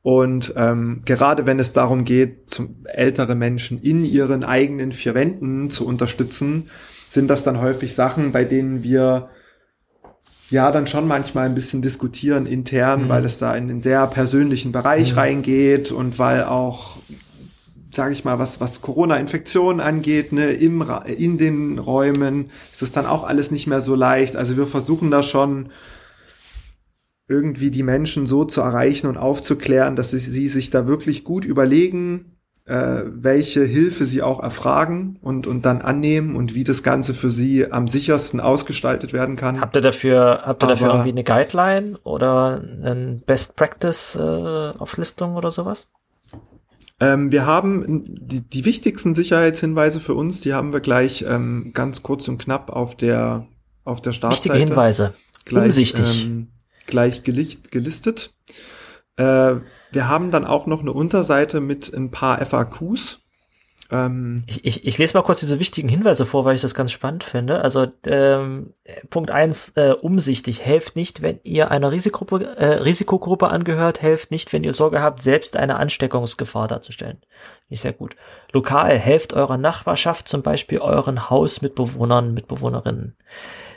Und 0.03 0.53
ähm, 0.57 1.01
gerade 1.05 1.45
wenn 1.45 1.59
es 1.59 1.71
darum 1.71 2.03
geht, 2.03 2.49
zum, 2.49 2.85
ältere 2.85 3.35
Menschen 3.35 3.81
in 3.81 4.03
ihren 4.03 4.43
eigenen 4.43 4.91
vier 4.91 5.15
Wänden 5.15 5.69
zu 5.69 5.87
unterstützen, 5.87 6.69
sind 7.09 7.29
das 7.29 7.43
dann 7.43 7.61
häufig 7.61 7.95
Sachen, 7.95 8.33
bei 8.33 8.43
denen 8.43 8.83
wir 8.83 9.29
ja 10.49 10.71
dann 10.71 10.87
schon 10.87 11.07
manchmal 11.07 11.45
ein 11.45 11.55
bisschen 11.55 11.81
diskutieren 11.81 12.45
intern, 12.45 13.05
mhm. 13.05 13.09
weil 13.09 13.23
es 13.23 13.37
da 13.37 13.55
in 13.55 13.69
den 13.69 13.79
sehr 13.79 14.05
persönlichen 14.07 14.73
Bereich 14.73 15.13
mhm. 15.13 15.19
reingeht 15.19 15.91
und 15.91 16.19
weil 16.19 16.43
auch 16.43 16.97
sage 17.95 18.13
ich 18.13 18.25
mal, 18.25 18.39
was, 18.39 18.59
was 18.59 18.81
Corona-Infektionen 18.81 19.79
angeht, 19.79 20.33
ne, 20.33 20.51
im, 20.51 20.83
in 21.05 21.37
den 21.37 21.77
Räumen 21.77 22.49
ist 22.71 22.81
es 22.81 22.91
dann 22.91 23.05
auch 23.05 23.23
alles 23.23 23.51
nicht 23.51 23.67
mehr 23.67 23.81
so 23.81 23.93
leicht. 23.95 24.35
Also 24.35 24.57
wir 24.57 24.65
versuchen 24.65 25.11
da 25.11 25.21
schon 25.21 25.67
irgendwie 27.27 27.71
die 27.71 27.83
Menschen 27.83 28.25
so 28.25 28.45
zu 28.45 28.61
erreichen 28.61 29.07
und 29.07 29.17
aufzuklären, 29.17 29.95
dass 29.95 30.11
sie, 30.11 30.19
sie 30.19 30.47
sich 30.47 30.69
da 30.69 30.87
wirklich 30.87 31.23
gut 31.23 31.45
überlegen, 31.45 32.37
äh, 32.65 33.03
welche 33.05 33.63
Hilfe 33.63 34.05
sie 34.05 34.21
auch 34.21 34.41
erfragen 34.41 35.17
und, 35.21 35.47
und 35.47 35.65
dann 35.65 35.81
annehmen 35.81 36.35
und 36.35 36.55
wie 36.55 36.63
das 36.63 36.83
Ganze 36.83 37.13
für 37.13 37.29
sie 37.29 37.71
am 37.71 37.87
sichersten 37.87 38.39
ausgestaltet 38.39 39.13
werden 39.13 39.35
kann. 39.35 39.59
Habt 39.59 39.75
ihr 39.75 39.81
dafür, 39.81 40.41
habt 40.43 40.63
ihr 40.63 40.67
Aber, 40.67 40.67
dafür 40.67 40.87
irgendwie 40.89 41.09
eine 41.09 41.23
Guideline 41.23 41.97
oder 42.03 42.61
ein 42.61 43.21
Best 43.25 43.55
Practice 43.55 44.15
äh, 44.15 44.19
Auflistung 44.21 45.35
oder 45.35 45.51
sowas? 45.51 45.89
Ähm, 46.99 47.31
wir 47.31 47.45
haben 47.45 48.03
die, 48.05 48.41
die 48.41 48.65
wichtigsten 48.65 49.13
Sicherheitshinweise 49.13 49.99
für 49.99 50.13
uns, 50.13 50.39
die 50.39 50.53
haben 50.53 50.71
wir 50.71 50.79
gleich 50.79 51.25
ähm, 51.27 51.71
ganz 51.73 52.01
kurz 52.01 52.27
und 52.27 52.37
knapp 52.37 52.69
auf 52.69 52.95
der 52.95 53.47
auf 53.83 54.01
der 54.01 54.13
Startseite. 54.13 54.55
Wichtige 54.55 54.69
Hinweise. 54.69 55.13
Gleich, 55.43 55.65
Umsichtig. 55.65 56.25
Ähm, 56.25 56.47
gleich 56.87 57.23
gelistet. 57.23 58.33
Äh, 59.17 59.55
wir 59.91 60.09
haben 60.09 60.31
dann 60.31 60.45
auch 60.45 60.65
noch 60.65 60.81
eine 60.81 60.93
Unterseite 60.93 61.61
mit 61.61 61.93
ein 61.93 62.11
paar 62.11 62.43
FAQs. 62.43 63.19
Ähm, 63.91 64.43
ich, 64.47 64.65
ich, 64.65 64.87
ich 64.87 64.97
lese 64.97 65.15
mal 65.15 65.23
kurz 65.23 65.39
diese 65.41 65.59
wichtigen 65.59 65.87
Hinweise 65.87 66.25
vor, 66.25 66.45
weil 66.45 66.55
ich 66.55 66.61
das 66.61 66.73
ganz 66.73 66.91
spannend 66.91 67.23
finde. 67.23 67.61
Also 67.61 67.85
ähm, 68.05 68.73
Punkt 69.11 69.29
eins 69.29 69.69
äh, 69.75 69.91
umsichtig, 69.91 70.65
helft 70.65 70.95
nicht, 70.95 71.21
wenn 71.21 71.39
ihr 71.43 71.69
einer 71.69 71.91
Risikogruppe, 71.91 72.57
äh, 72.57 72.65
Risikogruppe 72.81 73.49
angehört, 73.49 74.01
helft 74.01 74.31
nicht, 74.31 74.51
wenn 74.51 74.63
ihr 74.63 74.73
Sorge 74.73 75.01
habt, 75.01 75.21
selbst 75.21 75.57
eine 75.57 75.77
Ansteckungsgefahr 75.77 76.67
darzustellen. 76.67 77.21
Nicht 77.69 77.81
sehr 77.81 77.93
gut. 77.93 78.15
Lokal, 78.51 78.97
helft 78.97 79.33
eurer 79.33 79.57
Nachbarschaft, 79.57 80.27
zum 80.27 80.41
Beispiel 80.41 80.79
euren 80.79 81.29
Hausmitbewohnern, 81.29 82.33
Mitbewohnerinnen 82.33 83.15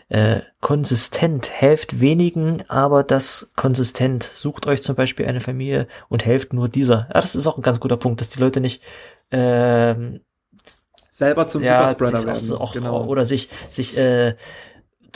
äh, 0.08 0.40
konsistent. 0.60 1.50
Helft 1.50 2.00
wenigen, 2.00 2.62
aber 2.68 3.02
das 3.02 3.50
konsistent. 3.56 4.22
Sucht 4.22 4.66
euch 4.66 4.82
zum 4.82 4.94
Beispiel 4.94 5.26
eine 5.26 5.40
Familie 5.40 5.88
und 6.08 6.24
helft 6.24 6.52
nur 6.52 6.68
dieser. 6.68 7.08
Ja, 7.12 7.20
das 7.20 7.34
ist 7.34 7.46
auch 7.46 7.56
ein 7.56 7.62
ganz 7.62 7.80
guter 7.80 7.96
Punkt, 7.96 8.20
dass 8.20 8.28
die 8.28 8.40
Leute 8.40 8.60
nicht 8.60 8.82
ähm, 9.30 10.20
selber 11.10 11.46
zum 11.46 11.62
ja, 11.62 11.88
Superspreader 11.88 12.26
werden. 12.26 12.52
Auch, 12.52 12.74
genau. 12.74 13.04
Oder 13.04 13.24
sich, 13.24 13.48
sich 13.70 13.96
äh, 13.96 14.34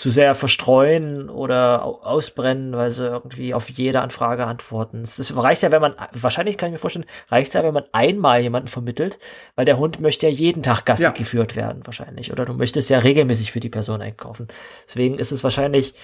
zu 0.01 0.09
sehr 0.09 0.35
verstreuen 0.35 1.29
oder 1.29 1.85
ausbrennen, 1.85 2.75
weil 2.75 2.91
sie 2.91 3.07
irgendwie 3.07 3.53
auf 3.53 3.69
jede 3.69 4.01
Anfrage 4.01 4.47
antworten. 4.47 5.03
Es 5.03 5.19
ist, 5.19 5.37
reicht 5.37 5.63
ja, 5.63 5.71
wenn 5.71 5.83
man, 5.83 5.95
wahrscheinlich 6.13 6.57
kann 6.57 6.69
ich 6.69 6.73
mir 6.73 6.79
vorstellen, 6.79 7.05
reicht 7.29 7.53
ja, 7.53 7.63
wenn 7.63 7.75
man 7.75 7.85
einmal 7.93 8.41
jemanden 8.41 8.69
vermittelt, 8.69 9.19
weil 9.57 9.67
der 9.67 9.77
Hund 9.77 10.01
möchte 10.01 10.27
ja 10.27 10.33
jeden 10.33 10.63
Tag 10.63 10.87
Gassi 10.87 11.03
ja. 11.03 11.11
geführt 11.11 11.55
werden, 11.55 11.83
wahrscheinlich. 11.85 12.33
Oder 12.33 12.47
du 12.47 12.55
möchtest 12.55 12.89
ja 12.89 12.99
regelmäßig 12.99 13.53
für 13.53 13.61
die 13.61 13.69
Person 13.69 14.01
einkaufen. 14.01 14.49
Deswegen 14.87 15.19
ist 15.19 15.33
es 15.33 15.45
wahrscheinlich, 15.45 15.95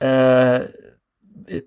äh, 0.00 0.64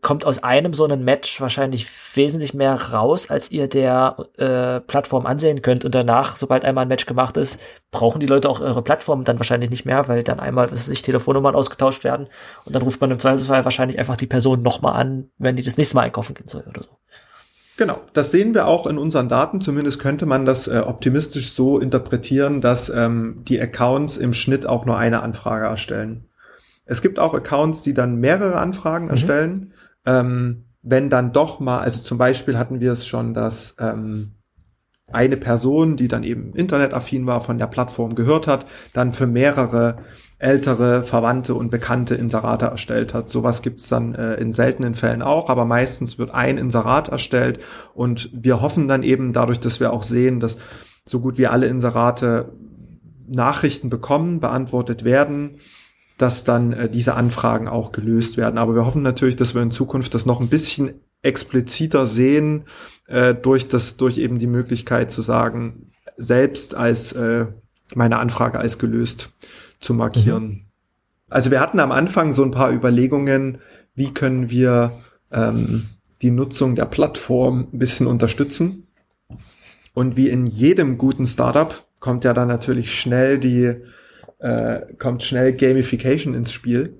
kommt 0.02 0.26
aus 0.26 0.44
einem 0.44 0.74
so 0.74 0.86
einem 0.86 1.04
Match 1.04 1.42
wahrscheinlich 1.42 1.88
wesentlich 2.16 2.54
mehr 2.54 2.74
raus, 2.94 3.30
als 3.30 3.52
ihr 3.52 3.68
der 3.68 4.16
äh, 4.38 4.80
Plattform 4.80 5.26
ansehen 5.26 5.62
könnt. 5.62 5.84
Und 5.84 5.94
danach, 5.94 6.36
sobald 6.38 6.64
einmal 6.64 6.86
ein 6.86 6.88
Match 6.88 7.06
gemacht 7.06 7.36
ist, 7.36 7.60
brauchen 7.92 8.20
die 8.20 8.28
Leute 8.28 8.50
auch 8.50 8.62
eure 8.62 8.82
Plattform 8.82 9.26
dann 9.26 9.40
wahrscheinlich 9.40 9.70
nicht 9.70 9.86
mehr, 9.86 10.08
weil 10.08 10.24
dann 10.24 10.40
einmal, 10.40 10.72
was 10.72 10.80
weiß 10.80 10.90
ich, 10.90 11.02
Telefonnummern 11.02 11.56
ausgetauscht 11.56 12.04
werden. 12.04 12.28
Und 12.66 12.76
dann 12.76 12.84
ruft 12.84 13.02
man 13.02 13.12
im 13.12 13.20
Zweifelsfall 13.20 13.66
wahrscheinlich 13.66 14.00
einfach 14.00 14.16
die 14.16 14.28
Person 14.28 14.62
nochmal 14.62 14.94
an, 14.94 15.30
wenn 15.38 15.56
die 15.56 15.64
das 15.64 15.78
nächste 15.78 15.96
Mal 15.96 16.04
einkaufen 16.04 16.34
gehen 16.34 16.48
soll 16.48 16.64
oder 16.68 16.84
so. 16.84 16.98
Genau, 17.76 18.02
das 18.14 18.32
sehen 18.32 18.54
wir 18.54 18.68
auch 18.68 18.86
in 18.86 18.98
unseren 18.98 19.30
Daten. 19.30 19.60
Zumindest 19.60 20.00
könnte 20.00 20.26
man 20.26 20.46
das 20.46 20.68
äh, 20.68 20.84
optimistisch 20.86 21.54
so 21.54 21.80
interpretieren, 21.80 22.62
dass 22.62 22.90
ähm, 22.90 23.42
die 23.48 23.60
Accounts 23.60 24.18
im 24.18 24.34
Schnitt 24.34 24.66
auch 24.66 24.86
nur 24.86 24.98
eine 24.98 25.24
Anfrage 25.24 25.66
erstellen. 25.66 26.30
Es 26.86 27.02
gibt 27.02 27.20
auch 27.20 27.34
Accounts, 27.34 27.84
die 27.84 27.94
dann 27.94 28.18
mehrere 28.18 28.58
Anfragen 28.58 29.06
mhm. 29.06 29.12
erstellen. 29.12 29.74
Ähm, 30.06 30.66
wenn 30.82 31.10
dann 31.10 31.32
doch 31.32 31.60
mal, 31.60 31.80
also 31.80 32.02
zum 32.02 32.18
Beispiel 32.18 32.58
hatten 32.58 32.82
wir 32.82 32.92
es 32.92 33.08
schon, 33.08 33.34
dass 33.34 33.76
ähm, 33.80 34.34
eine 35.12 35.38
Person, 35.38 35.96
die 35.96 36.08
dann 36.08 36.24
eben 36.24 36.54
internetaffin 36.54 37.26
war, 37.26 37.42
von 37.42 37.58
der 37.58 37.68
Plattform 37.68 38.16
gehört 38.16 38.48
hat, 38.48 38.66
dann 38.94 39.14
für 39.14 39.28
mehrere 39.28 39.98
ältere 40.40 41.06
Verwandte 41.06 41.56
und 41.56 41.70
Bekannte 41.70 42.16
Inserate 42.16 42.66
erstellt 42.66 43.14
hat. 43.14 43.30
Sowas 43.30 43.62
gibt's 43.62 43.88
dann 43.88 44.14
äh, 44.14 44.36
in 44.36 44.52
seltenen 44.52 44.94
Fällen 44.94 45.22
auch, 45.22 45.50
aber 45.50 45.64
meistens 45.64 46.20
wird 46.20 46.32
ein 46.32 46.58
Inserat 46.58 47.08
erstellt 47.08 47.60
und 47.94 48.30
wir 48.34 48.62
hoffen 48.62 48.90
dann 48.90 49.04
eben 49.04 49.32
dadurch, 49.32 49.62
dass 49.62 49.80
wir 49.80 49.94
auch 49.94 50.04
sehen, 50.04 50.42
dass 50.42 50.58
so 51.06 51.22
gut 51.22 51.38
wie 51.38 51.48
alle 51.48 51.68
Inserate 51.68 52.52
Nachrichten 53.26 53.90
bekommen, 53.90 54.42
beantwortet 54.42 55.06
werden, 55.06 55.60
dass 56.24 56.46
dann 56.46 56.72
äh, 56.72 56.90
diese 56.90 57.16
Anfragen 57.16 57.68
auch 57.68 57.92
gelöst 57.92 58.38
werden. 58.38 58.58
Aber 58.58 58.76
wir 58.76 58.86
hoffen 58.86 59.02
natürlich, 59.02 59.36
dass 59.36 59.56
wir 59.56 59.62
in 59.62 59.72
Zukunft 59.72 60.14
das 60.14 60.26
noch 60.26 60.40
ein 60.40 60.48
bisschen 60.48 60.94
expliziter 61.22 62.08
sehen, 62.08 62.64
äh, 63.08 63.36
durch 63.36 63.68
das, 63.68 63.98
durch 63.98 64.18
eben 64.18 64.40
die 64.40 64.48
Möglichkeit 64.48 65.12
zu 65.12 65.22
sagen, 65.22 65.90
selbst 66.16 66.76
als 66.76 67.12
äh, 67.12 67.48
meine 67.94 68.20
Anfrage 68.20 68.58
als 68.58 68.80
gelöst 68.80 69.32
zu 69.82 69.94
markieren. 69.94 70.44
Mhm. 70.44 70.62
Also 71.30 71.52
wir 71.52 71.60
hatten 71.60 71.82
am 71.82 71.92
Anfang 71.92 72.32
so 72.32 72.42
ein 72.44 72.52
paar 72.52 72.72
Überlegungen, 72.72 73.58
wie 73.94 74.14
können 74.14 74.50
wir 74.50 74.94
ähm, 75.30 75.90
die 76.22 76.32
Nutzung 76.32 76.76
der 76.76 76.86
Plattform 76.86 77.68
ein 77.74 77.80
bisschen 77.80 78.08
unterstützen. 78.08 78.88
Und 79.94 80.16
wie 80.16 80.30
in 80.30 80.46
jedem 80.46 80.98
guten 80.98 81.26
Startup 81.26 81.76
kommt 82.00 82.24
ja 82.24 82.34
dann 82.34 82.48
natürlich 82.48 82.98
schnell 82.98 83.40
die, 83.40 83.76
äh, 84.44 84.94
kommt 85.00 85.24
schnell 85.24 85.54
Gamification 85.54 86.34
ins 86.34 86.52
Spiel. 86.52 87.00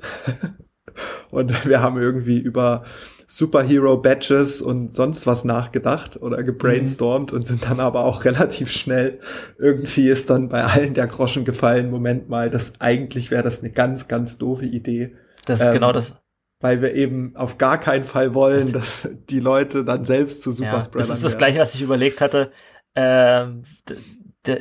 Und 1.30 1.68
wir 1.68 1.82
haben 1.82 2.00
irgendwie 2.00 2.40
über 2.40 2.84
Superhero-Badges 3.26 4.62
und 4.62 4.94
sonst 4.94 5.26
was 5.26 5.44
nachgedacht 5.44 6.22
oder 6.22 6.44
gebrainstormt 6.44 7.32
mhm. 7.32 7.38
und 7.38 7.48
sind 7.48 7.66
dann 7.66 7.80
aber 7.80 8.06
auch 8.06 8.26
relativ 8.26 8.72
schnell, 8.72 9.20
irgendwie 9.58 10.10
ist 10.10 10.30
dann 10.30 10.50
bei 10.50 10.64
allen 10.64 10.94
der 10.94 11.08
Groschen 11.08 11.44
gefallen, 11.44 11.90
Moment 11.90 12.30
mal, 12.30 12.52
das 12.52 12.74
eigentlich 12.80 13.32
wäre 13.32 13.42
das 13.42 13.62
eine 13.62 13.72
ganz, 13.72 14.08
ganz 14.08 14.38
doofe 14.38 14.66
Idee. 14.66 15.16
Das 15.46 15.62
ist 15.62 15.66
ähm, 15.66 15.74
genau 15.74 15.92
das. 15.92 16.14
Weil 16.60 16.84
wir 16.84 16.94
eben 16.94 17.36
auf 17.36 17.58
gar 17.58 17.80
keinen 17.80 18.04
Fall 18.04 18.36
wollen, 18.36 18.72
das, 18.72 19.02
dass 19.02 19.10
die 19.30 19.40
Leute 19.40 19.84
dann 19.84 20.04
selbst 20.04 20.44
zu 20.44 20.52
Superspreadern 20.52 21.02
ja, 21.02 21.08
Das 21.08 21.18
ist 21.18 21.24
das 21.24 21.40
gleiche, 21.40 21.60
was 21.60 21.74
ich 21.74 21.82
überlegt 21.82 22.22
hatte. 22.22 22.52
Ähm, 22.94 23.64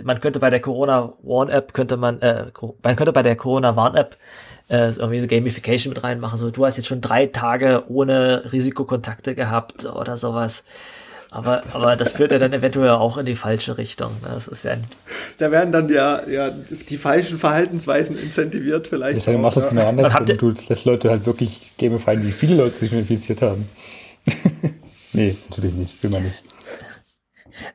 man 0.05 0.21
könnte 0.21 0.41
bei 0.41 0.51
der 0.51 0.61
Corona 0.61 1.13
Warn 1.23 1.49
App 1.49 1.75
könnte 1.75 1.97
man, 1.97 2.21
äh, 2.21 2.47
man 2.83 2.97
könnte 2.97 3.13
bei 3.13 3.23
der 3.23 3.37
Corona 3.37 3.75
Warn 3.77 3.97
App 3.97 4.17
äh, 4.69 4.91
irgendwie 4.91 5.21
so 5.21 5.27
Gamification 5.27 5.93
mit 5.93 6.03
reinmachen. 6.03 6.39
So, 6.39 6.51
du 6.51 6.65
hast 6.65 6.77
jetzt 6.77 6.87
schon 6.87 7.01
drei 7.01 7.27
Tage 7.27 7.85
ohne 7.89 8.53
Risikokontakte 8.53 9.35
gehabt 9.35 9.85
oder 9.85 10.17
sowas. 10.17 10.65
Aber, 11.31 11.63
aber 11.73 11.97
das 11.97 12.13
führt 12.13 12.31
ja 12.31 12.39
dann 12.39 12.53
eventuell 12.53 12.91
auch 12.91 13.17
in 13.17 13.25
die 13.25 13.37
falsche 13.37 13.79
Richtung. 13.79 14.11
Ne? 14.23 14.29
Das 14.35 14.49
ist 14.49 14.65
ja 14.65 14.77
da 15.39 15.51
werden 15.51 15.73
dann 15.73 15.89
ja, 15.89 16.29
ja 16.29 16.51
die 16.51 16.99
falschen 16.99 17.39
Verhaltensweisen 17.39 18.19
incentiviert 18.19 18.87
vielleicht. 18.87 19.17
Das 19.17 19.27
heißt, 19.27 19.37
du 19.37 19.41
machst 19.41 19.57
es 19.57 19.69
genau 19.69 19.89
anders. 19.89 20.13
Du 20.37 20.55
lässt 20.69 20.85
Leute 20.85 21.09
halt 21.09 21.25
wirklich 21.25 21.73
gamifyen, 21.79 22.27
wie 22.27 22.33
viele 22.33 22.57
Leute 22.57 22.79
sich 22.79 22.91
schon 22.91 22.99
infiziert 22.99 23.41
haben. 23.41 23.67
nee, 25.15 25.39
natürlich 25.49 25.73
nicht. 25.73 26.03
Will 26.03 26.11
man 26.11 26.25
nicht. 26.25 26.43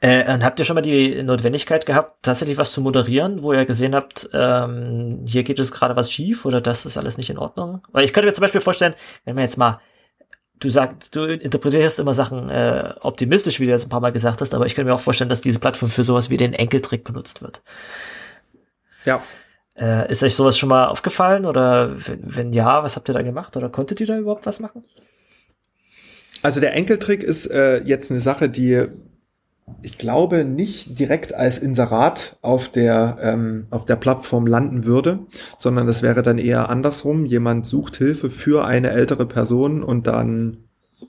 Äh, 0.01 0.33
und 0.33 0.43
habt 0.43 0.59
ihr 0.59 0.65
schon 0.65 0.75
mal 0.75 0.81
die 0.81 1.21
Notwendigkeit 1.23 1.85
gehabt, 1.85 2.23
tatsächlich 2.23 2.57
was 2.57 2.71
zu 2.71 2.81
moderieren, 2.81 3.41
wo 3.41 3.53
ihr 3.53 3.65
gesehen 3.65 3.95
habt, 3.95 4.29
ähm, 4.33 5.23
hier 5.25 5.43
geht 5.43 5.59
es 5.59 5.71
gerade 5.71 5.95
was 5.95 6.11
schief 6.11 6.45
oder 6.45 6.61
das 6.61 6.85
ist 6.85 6.97
alles 6.97 7.17
nicht 7.17 7.29
in 7.29 7.37
Ordnung? 7.37 7.81
Weil 7.91 8.05
ich 8.05 8.13
könnte 8.13 8.27
mir 8.27 8.33
zum 8.33 8.41
Beispiel 8.41 8.61
vorstellen, 8.61 8.95
wenn 9.25 9.35
man 9.35 9.43
jetzt 9.43 9.57
mal, 9.57 9.79
du 10.59 10.69
sagst, 10.69 11.15
du 11.15 11.25
interpretierst 11.25 11.99
immer 11.99 12.13
Sachen 12.13 12.49
äh, 12.49 12.93
optimistisch, 13.01 13.59
wie 13.59 13.65
du 13.65 13.71
jetzt 13.71 13.85
ein 13.85 13.89
paar 13.89 14.01
Mal 14.01 14.11
gesagt 14.11 14.41
hast, 14.41 14.53
aber 14.53 14.65
ich 14.65 14.75
könnte 14.75 14.89
mir 14.89 14.95
auch 14.95 15.01
vorstellen, 15.01 15.29
dass 15.29 15.41
diese 15.41 15.59
Plattform 15.59 15.89
für 15.89 16.03
sowas 16.03 16.29
wie 16.29 16.37
den 16.37 16.53
Enkeltrick 16.53 17.03
benutzt 17.03 17.41
wird. 17.41 17.61
Ja. 19.05 19.21
Äh, 19.75 20.11
ist 20.11 20.23
euch 20.23 20.35
sowas 20.35 20.57
schon 20.57 20.69
mal 20.69 20.87
aufgefallen 20.87 21.45
oder 21.45 21.91
wenn, 22.07 22.19
wenn 22.23 22.53
ja, 22.53 22.83
was 22.83 22.95
habt 22.95 23.09
ihr 23.09 23.13
da 23.13 23.21
gemacht 23.21 23.55
oder 23.57 23.69
konntet 23.69 23.99
ihr 24.01 24.07
da 24.07 24.17
überhaupt 24.17 24.45
was 24.45 24.59
machen? 24.59 24.83
Also 26.41 26.59
der 26.59 26.73
Enkeltrick 26.73 27.23
ist 27.23 27.45
äh, 27.47 27.83
jetzt 27.83 28.11
eine 28.11 28.19
Sache, 28.19 28.49
die 28.49 28.87
ich 29.81 29.97
glaube, 29.97 30.45
nicht 30.45 30.99
direkt 30.99 31.33
als 31.33 31.59
Inserat 31.59 32.37
auf 32.41 32.69
der, 32.69 33.17
ähm, 33.21 33.67
auf 33.69 33.85
der 33.85 33.97
Plattform 33.97 34.47
landen 34.47 34.85
würde, 34.85 35.19
sondern 35.57 35.87
das 35.87 36.01
wäre 36.01 36.23
dann 36.23 36.37
eher 36.37 36.69
andersrum. 36.69 37.25
Jemand 37.25 37.65
sucht 37.65 37.97
Hilfe 37.97 38.29
für 38.29 38.65
eine 38.65 38.91
ältere 38.91 39.25
Person 39.25 39.83
und 39.83 40.07
dann 40.07 40.57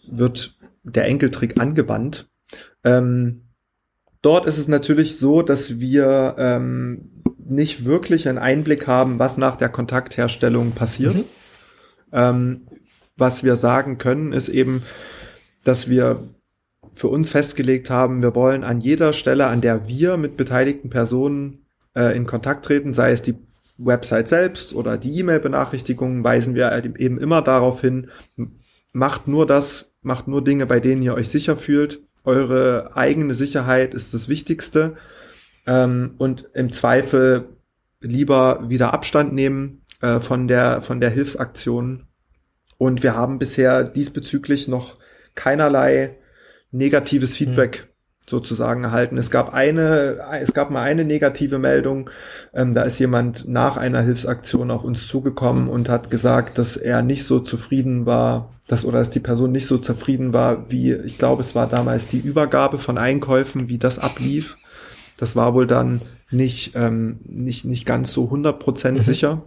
wird 0.06 0.58
der 0.82 1.06
Enkeltrick 1.06 1.60
angewandt. 1.60 2.28
Ähm, 2.84 3.42
dort 4.22 4.46
ist 4.46 4.58
es 4.58 4.68
natürlich 4.68 5.18
so, 5.18 5.42
dass 5.42 5.80
wir 5.80 6.34
ähm, 6.38 7.22
nicht 7.38 7.84
wirklich 7.84 8.28
einen 8.28 8.38
Einblick 8.38 8.86
haben, 8.86 9.18
was 9.18 9.38
nach 9.38 9.56
der 9.56 9.68
Kontaktherstellung 9.68 10.72
passiert. 10.72 11.16
Mhm. 11.16 11.24
Ähm, 12.12 12.66
was 13.16 13.44
wir 13.44 13.56
sagen 13.56 13.98
können, 13.98 14.32
ist 14.32 14.48
eben, 14.48 14.82
dass 15.64 15.88
wir 15.88 16.22
für 16.98 17.08
uns 17.08 17.30
festgelegt 17.30 17.90
haben, 17.90 18.22
wir 18.22 18.34
wollen 18.34 18.64
an 18.64 18.80
jeder 18.80 19.12
Stelle, 19.12 19.46
an 19.46 19.60
der 19.60 19.86
wir 19.86 20.16
mit 20.16 20.36
beteiligten 20.36 20.90
Personen 20.90 21.64
äh, 21.94 22.16
in 22.16 22.26
Kontakt 22.26 22.64
treten, 22.64 22.92
sei 22.92 23.12
es 23.12 23.22
die 23.22 23.36
Website 23.76 24.26
selbst 24.26 24.74
oder 24.74 24.98
die 24.98 25.16
E-Mail-Benachrichtigungen, 25.20 26.24
weisen 26.24 26.56
wir 26.56 26.72
eben 26.98 27.18
immer 27.18 27.40
darauf 27.40 27.80
hin, 27.80 28.10
macht 28.92 29.28
nur 29.28 29.46
das, 29.46 29.92
macht 30.02 30.26
nur 30.26 30.42
Dinge, 30.42 30.66
bei 30.66 30.80
denen 30.80 31.02
ihr 31.02 31.14
euch 31.14 31.28
sicher 31.28 31.56
fühlt. 31.56 32.00
Eure 32.24 32.96
eigene 32.96 33.34
Sicherheit 33.36 33.94
ist 33.94 34.12
das 34.12 34.28
Wichtigste. 34.28 34.96
Ähm, 35.66 36.14
und 36.18 36.48
im 36.54 36.72
Zweifel 36.72 37.50
lieber 38.00 38.68
wieder 38.68 38.92
Abstand 38.92 39.32
nehmen 39.32 39.82
äh, 40.00 40.18
von 40.18 40.48
der, 40.48 40.82
von 40.82 41.00
der 41.00 41.10
Hilfsaktion. 41.10 42.08
Und 42.76 43.04
wir 43.04 43.14
haben 43.14 43.38
bisher 43.38 43.84
diesbezüglich 43.84 44.66
noch 44.66 44.96
keinerlei 45.36 46.16
negatives 46.70 47.36
Feedback 47.36 47.76
hm. 47.76 47.88
sozusagen 48.26 48.84
erhalten. 48.84 49.16
Es 49.16 49.30
gab 49.30 49.54
eine, 49.54 50.18
es 50.40 50.52
gab 50.52 50.70
mal 50.70 50.82
eine 50.82 51.04
negative 51.04 51.58
Meldung. 51.58 52.10
Ähm, 52.52 52.74
da 52.74 52.82
ist 52.82 52.98
jemand 52.98 53.48
nach 53.48 53.76
einer 53.76 54.02
Hilfsaktion 54.02 54.70
auf 54.70 54.84
uns 54.84 55.06
zugekommen 55.06 55.68
und 55.68 55.88
hat 55.88 56.10
gesagt, 56.10 56.58
dass 56.58 56.76
er 56.76 57.02
nicht 57.02 57.24
so 57.24 57.40
zufrieden 57.40 58.06
war, 58.06 58.50
dass 58.66 58.84
oder 58.84 58.98
dass 58.98 59.10
die 59.10 59.20
Person 59.20 59.52
nicht 59.52 59.66
so 59.66 59.78
zufrieden 59.78 60.32
war, 60.32 60.70
wie 60.70 60.92
ich 60.92 61.18
glaube, 61.18 61.42
es 61.42 61.54
war 61.54 61.66
damals 61.66 62.08
die 62.08 62.18
Übergabe 62.18 62.78
von 62.78 62.98
Einkäufen, 62.98 63.68
wie 63.68 63.78
das 63.78 63.98
ablief. 63.98 64.58
Das 65.16 65.34
war 65.34 65.54
wohl 65.54 65.66
dann 65.66 66.02
nicht 66.30 66.72
ähm, 66.74 67.20
nicht 67.24 67.64
nicht 67.64 67.86
ganz 67.86 68.12
so 68.12 68.30
100% 68.30 68.92
mhm. 68.92 69.00
sicher. 69.00 69.44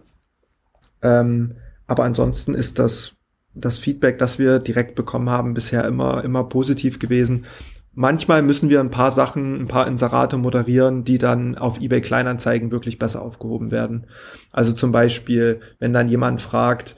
Ähm, 1.01 1.55
aber 1.87 2.03
ansonsten 2.03 2.53
ist 2.53 2.79
das 2.79 3.15
das 3.53 3.77
Feedback, 3.77 4.19
das 4.19 4.39
wir 4.39 4.59
direkt 4.59 4.95
bekommen 4.95 5.29
haben, 5.29 5.53
bisher 5.53 5.85
immer, 5.85 6.23
immer 6.23 6.43
positiv 6.45 6.99
gewesen. 6.99 7.45
Manchmal 7.93 8.41
müssen 8.41 8.69
wir 8.69 8.79
ein 8.79 8.89
paar 8.89 9.11
Sachen, 9.11 9.59
ein 9.59 9.67
paar 9.67 9.87
Inserate 9.87 10.37
moderieren, 10.37 11.03
die 11.03 11.17
dann 11.17 11.57
auf 11.57 11.81
eBay 11.81 12.01
Kleinanzeigen 12.01 12.71
wirklich 12.71 12.99
besser 12.99 13.21
aufgehoben 13.21 13.69
werden. 13.69 14.07
Also 14.53 14.71
zum 14.71 14.93
Beispiel, 14.93 15.59
wenn 15.79 15.91
dann 15.91 16.07
jemand 16.07 16.41
fragt, 16.41 16.95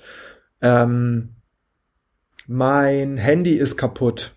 ähm, 0.61 1.29
mein 2.45 3.17
Handy 3.17 3.55
ist 3.55 3.77
kaputt 3.77 4.33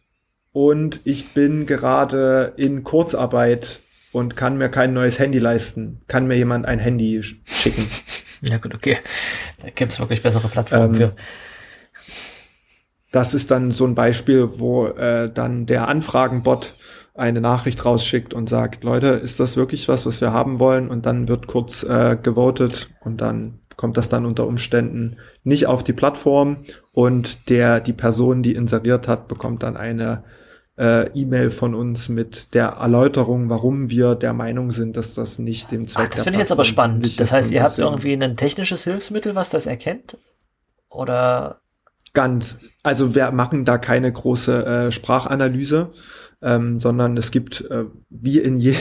und 0.53 1.01
ich 1.05 1.35
bin 1.35 1.67
gerade 1.67 2.55
in 2.57 2.85
Kurzarbeit 2.85 3.81
und 4.12 4.37
kann 4.37 4.57
mir 4.57 4.71
kein 4.71 4.95
neues 4.95 5.19
Handy 5.19 5.39
leisten. 5.39 6.01
Kann 6.09 6.27
mir 6.27 6.36
jemand 6.36 6.65
ein 6.65 6.78
Handy 6.78 7.23
schicken? 7.23 7.86
Ja 8.43 8.59
gut, 8.59 8.74
okay. 8.74 8.99
Da 9.62 9.70
gibt's 9.70 9.99
wirklich 9.99 10.23
bessere 10.23 10.49
Plattformen 10.49 10.95
ähm, 10.95 10.95
für. 10.95 11.16
Das 13.12 13.35
ist 13.35 13.51
dann 13.51 13.70
so 13.70 13.87
ein 13.87 13.95
Beispiel, 13.95 14.59
wo 14.59 14.87
äh, 14.87 15.31
dann 15.33 15.66
der 15.66 15.89
Anfragenbot 15.89 16.74
eine 17.15 17.41
Nachricht 17.41 17.85
rausschickt 17.85 18.35
und 18.35 18.49
sagt, 18.49 18.85
Leute, 18.85 19.09
ist 19.09 19.41
das 19.41 19.57
wirklich 19.57 19.89
was, 19.89 20.07
was 20.07 20.20
wir 20.20 20.33
haben 20.33 20.59
wollen? 20.59 20.89
Und 20.89 21.07
dann 21.07 21.28
wird 21.28 21.47
kurz 21.47 21.83
äh, 21.83 22.16
gewotet 22.20 22.91
und 23.01 23.20
dann 23.20 23.61
kommt 23.77 23.97
das 23.97 24.09
dann 24.09 24.27
unter 24.27 24.47
Umständen 24.47 25.16
nicht 25.45 25.66
auf 25.66 25.85
die 25.85 25.93
Plattform 25.93 26.65
und 26.93 27.51
der 27.51 27.81
die 27.81 27.93
Person, 27.93 28.43
die 28.43 28.55
inseriert 28.55 29.07
hat, 29.07 29.28
bekommt 29.28 29.62
dann 29.62 29.77
eine 29.77 30.24
äh, 30.78 31.09
E-Mail 31.15 31.51
von 31.51 31.74
uns 31.74 32.09
mit 32.09 32.55
der 32.55 32.69
Erläuterung, 32.69 33.49
warum 33.49 33.91
wir 33.91 34.15
der 34.15 34.33
Meinung 34.33 34.70
sind, 34.70 34.97
dass 34.97 35.15
das 35.15 35.39
nicht 35.39 35.70
dem 35.70 35.87
Zweck 35.87 36.09
Ach, 36.09 36.15
das 36.15 36.23
finde 36.23 36.39
ich 36.39 36.41
jetzt 36.41 36.53
aber 36.53 36.65
spannend. 36.65 37.19
Das 37.20 37.33
heißt, 37.33 37.53
ihr 37.53 37.62
habt 37.62 37.78
irgendwie 37.78 38.12
ein 38.12 38.37
technisches 38.37 38.85
Hilfsmittel, 38.85 39.35
was 39.35 39.51
das 39.51 39.66
erkennt? 39.66 40.19
Oder 40.89 41.61
ganz, 42.16 42.60
also 42.82 43.14
wir 43.14 43.30
machen 43.30 43.66
da 43.66 43.76
keine 43.76 44.10
große 44.10 44.64
äh, 44.66 44.90
Sprachanalyse, 44.90 45.90
ähm, 46.40 46.78
sondern 46.78 47.14
es 47.18 47.30
gibt 47.30 47.60
äh, 47.70 47.84
wie 48.09 48.38
in 48.38 48.59
je, 48.59 48.74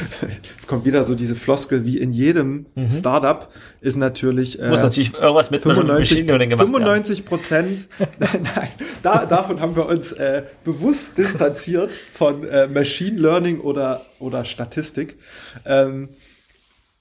jetzt 0.56 0.66
kommt 0.66 0.86
wieder 0.86 1.04
so 1.04 1.14
diese 1.14 1.36
Floskel, 1.36 1.84
wie 1.84 1.98
in 1.98 2.12
jedem 2.12 2.64
mhm. 2.74 2.88
Startup 2.88 3.50
ist 3.82 3.98
natürlich 3.98 4.58
äh, 4.58 4.70
muss 4.70 4.82
natürlich 4.82 5.12
irgendwas 5.12 5.50
mit 5.50 5.62
95, 5.62 6.26
gemacht 6.26 6.62
95 6.62 7.26
Prozent, 7.26 7.88
nein, 8.18 8.40
nein, 8.56 8.68
da, 9.02 9.26
davon 9.26 9.60
haben 9.60 9.76
wir 9.76 9.84
uns 9.84 10.12
äh, 10.12 10.44
bewusst 10.64 11.18
distanziert 11.18 11.90
von 12.14 12.48
äh, 12.48 12.68
Machine 12.68 13.20
Learning 13.20 13.60
oder 13.60 14.06
oder 14.18 14.46
Statistik. 14.46 15.18
Ähm, 15.66 16.08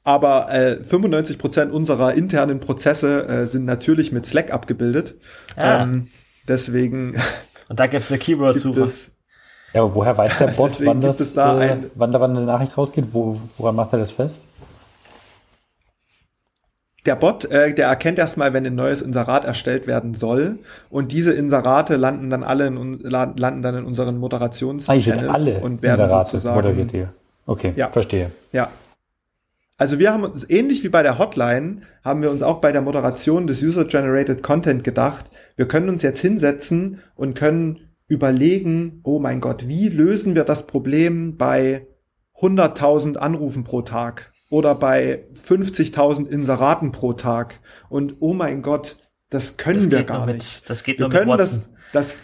aber 0.08 0.54
äh, 0.54 0.78
95 0.82 1.38
Prozent 1.38 1.74
unserer 1.74 2.14
internen 2.14 2.62
Prozesse 2.62 3.28
äh, 3.28 3.46
sind 3.46 3.66
natürlich 3.66 4.14
mit 4.14 4.26
Slack 4.26 4.54
abgebildet. 4.54 5.16
Ah. 5.58 5.84
Ähm, 5.84 6.08
deswegen. 6.48 7.18
Und 7.70 7.78
da 7.78 7.88
gibt's 7.88 8.10
eine 8.10 8.18
Keyword-Suche. 8.18 8.90
Ja, 9.74 9.82
aber 9.82 9.96
woher 9.96 10.18
weiß 10.18 10.38
der 10.38 10.48
Bot, 10.48 10.72
wann 10.86 11.02
das, 11.02 11.34
da 11.34 11.62
äh, 11.62 11.78
wann 11.96 12.14
da 12.14 12.22
wann 12.22 12.38
eine 12.38 12.46
Nachricht 12.46 12.78
rausgeht? 12.78 13.08
Wo, 13.12 13.42
woran 13.58 13.76
macht 13.76 13.92
er 13.92 14.00
das 14.00 14.12
fest? 14.12 14.46
Der 17.06 17.18
Bot, 17.18 17.44
äh, 17.44 17.74
der 17.74 17.88
erkennt 17.88 18.18
erstmal, 18.18 18.54
wenn 18.54 18.66
ein 18.66 18.76
neues 18.76 19.02
Inserat 19.02 19.44
erstellt 19.44 19.88
werden 19.88 20.14
soll. 20.14 20.60
Und 20.90 21.12
diese 21.12 21.34
Inserate 21.34 21.98
landen 21.98 22.30
dann 22.30 22.46
alle 22.46 22.68
in, 22.68 22.98
landen 23.02 23.62
dann 23.62 23.76
in 23.76 23.84
unseren 23.84 24.18
Moderations 24.18 24.90
ah, 24.90 24.94
alle 25.28 25.60
und 25.60 25.82
werden 25.82 26.00
Inserate 26.00 26.30
sozusagen 26.30 26.56
moderiert 26.56 26.92
hier. 26.92 27.14
Okay, 27.46 27.74
ja. 27.76 27.90
verstehe. 27.90 28.32
Ja, 28.54 28.70
also 29.78 30.00
wir 30.00 30.12
haben 30.12 30.24
uns 30.24 30.50
ähnlich 30.50 30.84
wie 30.84 30.90
bei 30.90 31.04
der 31.04 31.20
Hotline, 31.20 31.82
haben 32.04 32.24
wir 32.24 32.32
uns 32.32 32.42
auch 32.42 32.60
bei 32.62 32.72
der 32.72 32.82
Moderation 32.82 33.46
des 33.46 33.62
User-Generated 33.62 34.42
Content 34.42 34.84
gedacht, 34.84 35.30
wir 35.56 35.68
können 35.68 35.90
uns 35.90 36.02
jetzt 36.02 36.20
hinsetzen 36.20 37.02
und 37.16 37.36
können 37.36 37.88
überlegen, 38.08 39.02
oh 39.04 39.20
mein 39.20 39.40
Gott, 39.40 39.68
wie 39.68 39.90
lösen 39.90 40.34
wir 40.34 40.46
das 40.46 40.66
Problem 40.66 41.38
bei 41.38 41.86
100.000 42.40 43.18
Anrufen 43.18 43.64
pro 43.64 43.84
Tag 43.84 44.32
oder 44.50 44.74
bei 44.76 45.26
50.000 45.48 46.28
Inseraten 46.28 46.92
pro 46.92 47.14
Tag 47.14 47.60
und 47.90 48.16
oh 48.20 48.34
mein 48.34 48.64
Gott, 48.64 48.98
das 49.30 49.58
können 49.58 49.80
das 49.80 49.92
wir 49.92 50.04
gar 50.04 50.26
mit, 50.26 50.38
nicht. 50.38 50.70
Das 50.70 50.84
geht 50.84 50.98
wir 50.98 51.08
nur 51.08 51.12
können 51.12 51.30
mit 51.30 51.40
das, 51.40 51.70
das, 51.94 52.16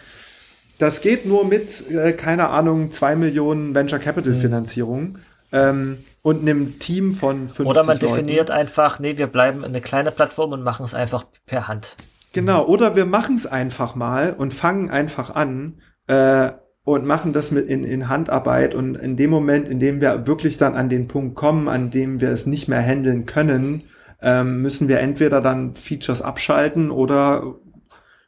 das 0.78 1.00
geht 1.02 1.26
nur 1.26 1.44
mit, 1.44 1.88
äh, 1.90 2.12
keine 2.12 2.48
Ahnung, 2.48 2.90
zwei 2.90 3.14
Millionen 3.14 3.74
Venture 3.74 3.98
Capital 3.98 4.32
hm. 4.32 4.40
Finanzierung. 4.40 5.18
Ähm, 5.52 5.98
und 6.24 6.40
einem 6.40 6.78
Team 6.78 7.12
von 7.12 7.48
50 7.48 7.66
Oder 7.66 7.84
man 7.84 7.98
definiert 7.98 8.48
Leuten. 8.48 8.60
einfach, 8.60 8.98
nee, 8.98 9.18
wir 9.18 9.26
bleiben 9.26 9.62
eine 9.62 9.82
kleine 9.82 10.10
Plattform 10.10 10.52
und 10.52 10.62
machen 10.62 10.84
es 10.86 10.94
einfach 10.94 11.26
per 11.44 11.68
Hand. 11.68 11.96
Genau, 12.32 12.64
oder 12.66 12.96
wir 12.96 13.04
machen 13.04 13.36
es 13.36 13.46
einfach 13.46 13.94
mal 13.94 14.32
und 14.32 14.54
fangen 14.54 14.90
einfach 14.90 15.34
an 15.34 15.74
äh, 16.06 16.50
und 16.82 17.04
machen 17.04 17.34
das 17.34 17.50
mit 17.50 17.68
in, 17.68 17.84
in 17.84 18.08
Handarbeit 18.08 18.74
und 18.74 18.94
in 18.94 19.16
dem 19.16 19.28
Moment, 19.28 19.68
in 19.68 19.78
dem 19.78 20.00
wir 20.00 20.26
wirklich 20.26 20.56
dann 20.56 20.74
an 20.74 20.88
den 20.88 21.08
Punkt 21.08 21.36
kommen, 21.36 21.68
an 21.68 21.90
dem 21.90 22.22
wir 22.22 22.30
es 22.30 22.46
nicht 22.46 22.68
mehr 22.68 22.80
handeln 22.80 23.26
können, 23.26 23.82
ähm, 24.22 24.62
müssen 24.62 24.88
wir 24.88 25.00
entweder 25.00 25.42
dann 25.42 25.76
Features 25.76 26.22
abschalten 26.22 26.90
oder 26.90 27.56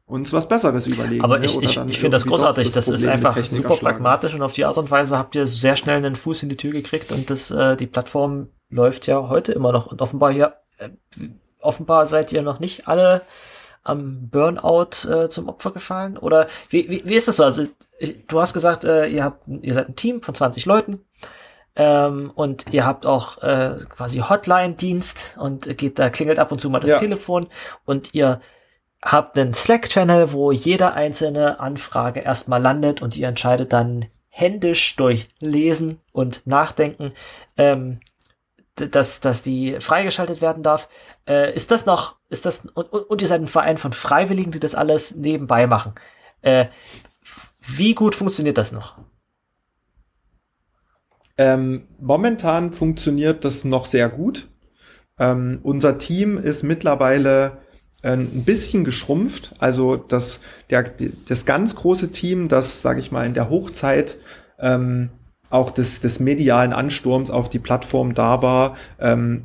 uns 0.07 0.33
was 0.33 0.49
Besseres 0.49 0.87
überlegen. 0.87 1.25
Aber 1.25 1.39
ne? 1.39 1.45
ich, 1.45 1.61
ich, 1.61 1.77
ich 1.77 1.99
finde 1.99 2.17
das 2.17 2.27
großartig. 2.27 2.71
Das, 2.71 2.87
das 2.87 3.01
ist 3.01 3.07
einfach 3.07 3.37
super 3.45 3.77
pragmatisch 3.77 4.35
und 4.35 4.43
auf 4.43 4.53
die 4.53 4.65
Art 4.65 4.79
und 4.79 4.91
Weise 4.91 5.19
habt 5.19 5.35
ihr 5.35 5.47
sehr 5.47 5.77
schnell 5.77 5.97
einen 5.97 6.17
Fuß 6.17 6.45
in 6.45 6.49
die 6.49 6.57
Tür 6.57 6.73
gekriegt 6.73 7.11
und 7.11 7.29
das, 7.29 7.51
äh, 7.51 7.77
die 7.77 7.87
Plattform 7.87 8.49
läuft 8.71 9.07
ja 9.07 9.29
heute 9.29 9.53
immer 9.53 9.73
noch. 9.73 9.87
Und 9.87 10.01
offenbar 10.01 10.33
hier, 10.33 10.55
äh, 10.79 10.91
offenbar 11.61 12.07
seid 12.07 12.33
ihr 12.33 12.43
noch 12.43 12.61
nicht 12.61 12.87
alle 12.87 13.23
am 13.83 14.29
Burnout 14.29 15.09
äh, 15.09 15.29
zum 15.29 15.49
Opfer 15.49 15.73
gefallen? 15.73 16.17
Oder 16.19 16.47
wie, 16.71 16.89
wie, 16.89 17.03
wie 17.05 17.15
ist 17.15 17.29
das 17.29 17.37
so? 17.37 17.45
Also 17.45 17.67
ich, 17.99 18.27
du 18.27 18.41
hast 18.41 18.55
gesagt, 18.55 18.85
äh, 18.85 19.07
ihr 19.07 19.25
habt, 19.25 19.43
ihr 19.47 19.75
seid 19.75 19.89
ein 19.89 19.97
Team 19.97 20.23
von 20.23 20.35
20 20.35 20.67
Leuten. 20.67 21.05
Ähm, 21.79 22.33
und 22.35 22.73
ihr 22.73 22.87
habt 22.87 23.05
auch 23.05 23.43
äh, 23.43 23.75
quasi 23.91 24.21
Hotline-Dienst 24.21 25.37
und 25.39 25.77
geht 25.77 25.99
da 25.99 26.11
klingelt 26.11 26.39
ab 26.39 26.51
und 26.51 26.61
zu 26.61 26.71
mal 26.71 26.81
das 26.81 26.93
ja. 26.93 26.99
Telefon 26.99 27.49
und 27.85 28.15
ihr 28.15 28.41
habt 29.07 29.39
einen 29.39 29.55
Slack-Channel, 29.55 30.33
wo 30.33 30.51
jede 30.51 30.93
einzelne 30.93 31.61
Anfrage 31.61 32.21
erstmal 32.21 32.61
landet 32.61 33.03
und 33.03 33.17
ihr 33.17 33.29
entscheidet 33.29 33.73
dann 33.73 34.07
händisch 34.29 34.97
durch 34.97 35.29
Lesen 35.39 36.01
und 36.13 36.47
Nachdenken, 36.47 37.13
ähm, 37.57 38.01
dass, 38.75 39.21
dass 39.21 39.43
die 39.43 39.77
freigeschaltet 39.81 40.43
werden 40.43 40.63
darf. 40.63 40.89
Äh, 41.27 41.55
ist 41.55 41.71
das 41.71 41.87
noch, 41.87 42.17
ist 42.29 42.45
das, 42.45 42.67
und, 42.67 42.87
und 42.93 43.23
ihr 43.23 43.29
seid 43.29 43.41
ein 43.41 43.49
Verein 43.49 43.79
von 43.79 43.93
Freiwilligen, 43.93 44.51
die 44.51 44.61
das 44.61 44.75
alles 44.75 45.15
nebenbei 45.15 45.67
machen. 45.67 45.95
Äh, 46.43 46.67
wie 47.61 47.95
gut 47.95 48.15
funktioniert 48.15 48.59
das 48.59 48.73
noch? 48.73 48.99
Ähm, 51.39 51.87
momentan 52.01 52.73
funktioniert 52.73 53.45
das 53.45 53.65
noch 53.65 53.87
sehr 53.87 54.09
gut. 54.09 54.49
Ähm, 55.19 55.61
unser 55.63 55.97
Team 55.97 56.39
ist 56.39 56.63
mittlerweile 56.63 57.59
ein 58.15 58.45
bisschen 58.45 58.85
geschrumpft. 58.85 59.55
Also 59.59 59.97
das, 59.97 60.41
der, 60.71 60.91
das 61.29 61.45
ganz 61.45 61.75
große 61.77 62.11
Team, 62.11 62.49
das, 62.49 62.83
sage 62.83 63.01
ich 63.01 63.13
mal, 63.13 63.27
in 63.27 63.35
der 63.35 63.51
Hochzeit 63.51 64.17
ähm, 64.59 65.11
auch 65.51 65.71
des, 65.71 66.01
des 66.01 66.21
medialen 66.21 66.73
Ansturms 66.73 67.31
auf 67.31 67.49
die 67.49 67.59
Plattform 67.59 68.15
da 68.15 68.43
war, 68.43 68.77
ähm, 68.99 69.45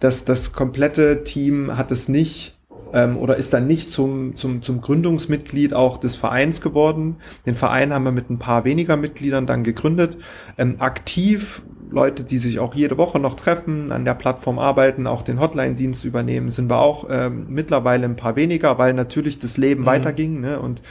das, 0.00 0.24
das 0.24 0.52
komplette 0.52 1.24
Team 1.24 1.76
hat 1.76 1.90
es 1.92 2.08
nicht 2.08 2.56
ähm, 2.92 3.16
oder 3.16 3.36
ist 3.36 3.52
dann 3.52 3.66
nicht 3.66 3.90
zum, 3.90 4.36
zum, 4.36 4.62
zum 4.62 4.80
Gründungsmitglied 4.80 5.74
auch 5.74 5.96
des 5.96 6.16
Vereins 6.16 6.60
geworden. 6.60 7.16
Den 7.46 7.54
Verein 7.54 7.92
haben 7.92 8.04
wir 8.04 8.12
mit 8.12 8.30
ein 8.30 8.38
paar 8.38 8.64
weniger 8.64 8.96
Mitgliedern 8.96 9.46
dann 9.46 9.64
gegründet. 9.64 10.18
Ähm, 10.58 10.76
aktiv 10.78 11.62
Leute, 11.90 12.22
die 12.22 12.38
sich 12.38 12.58
auch 12.60 12.74
jede 12.74 12.96
Woche 12.98 13.18
noch 13.18 13.34
treffen, 13.34 13.90
an 13.92 14.04
der 14.04 14.14
Plattform 14.14 14.58
arbeiten, 14.58 15.06
auch 15.06 15.22
den 15.22 15.40
Hotline-Dienst 15.40 16.04
übernehmen, 16.04 16.50
sind 16.50 16.70
wir 16.70 16.78
auch 16.78 17.06
ähm, 17.10 17.46
mittlerweile 17.48 18.04
ein 18.04 18.16
paar 18.16 18.36
weniger, 18.36 18.78
weil 18.78 18.94
natürlich 18.94 19.38
das 19.38 19.56
Leben 19.56 19.82
mhm. 19.82 19.86
weiterging 19.86 20.40
ne? 20.40 20.60
und 20.60 20.82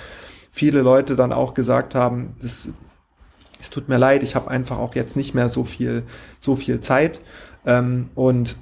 viele 0.51 0.81
Leute 0.81 1.15
dann 1.15 1.31
auch 1.31 1.53
gesagt 1.53 1.95
haben, 1.95 2.35
das, 2.41 2.69
es 3.61 3.69
tut 3.69 3.87
mir 3.87 3.97
leid, 3.97 4.23
ich 4.23 4.35
habe 4.35 4.51
einfach 4.51 4.79
auch 4.79 4.95
jetzt 4.95 5.15
nicht 5.15 5.33
mehr 5.33 5.49
so 5.49 5.63
viel, 5.63 6.03
so 6.39 6.55
viel 6.55 6.81
Zeit. 6.81 7.21
Ähm, 7.65 8.09
und 8.15 8.57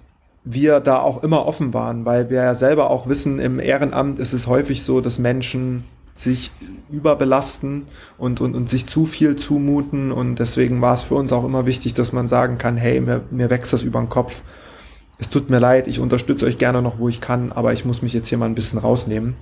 wir 0.49 0.79
da 0.79 0.99
auch 0.99 1.23
immer 1.23 1.45
offen 1.45 1.73
waren, 1.73 2.05
weil 2.05 2.29
wir 2.29 2.43
ja 2.43 2.55
selber 2.55 2.89
auch 2.89 3.07
wissen, 3.07 3.39
im 3.39 3.59
Ehrenamt 3.59 4.19
ist 4.19 4.33
es 4.33 4.47
häufig 4.47 4.83
so, 4.83 5.01
dass 5.01 5.19
Menschen 5.19 5.83
sich 6.15 6.51
überbelasten 6.89 7.87
und, 8.17 8.41
und, 8.41 8.55
und 8.55 8.69
sich 8.69 8.85
zu 8.85 9.05
viel 9.05 9.35
zumuten. 9.35 10.11
Und 10.11 10.35
deswegen 10.39 10.81
war 10.81 10.93
es 10.93 11.03
für 11.03 11.15
uns 11.15 11.31
auch 11.31 11.43
immer 11.43 11.65
wichtig, 11.65 11.93
dass 11.93 12.13
man 12.13 12.27
sagen 12.27 12.57
kann, 12.57 12.77
hey, 12.77 12.99
mir, 13.01 13.23
mir 13.29 13.49
wächst 13.49 13.73
das 13.73 13.83
über 13.83 13.99
den 13.99 14.09
Kopf. 14.09 14.41
Es 15.19 15.29
tut 15.29 15.49
mir 15.49 15.59
leid, 15.59 15.87
ich 15.87 15.99
unterstütze 15.99 16.45
euch 16.45 16.57
gerne 16.57 16.81
noch, 16.81 16.99
wo 16.99 17.09
ich 17.09 17.21
kann, 17.21 17.51
aber 17.51 17.73
ich 17.73 17.85
muss 17.85 18.01
mich 18.01 18.13
jetzt 18.13 18.27
hier 18.27 18.37
mal 18.37 18.45
ein 18.45 18.55
bisschen 18.55 18.79
rausnehmen. 18.79 19.35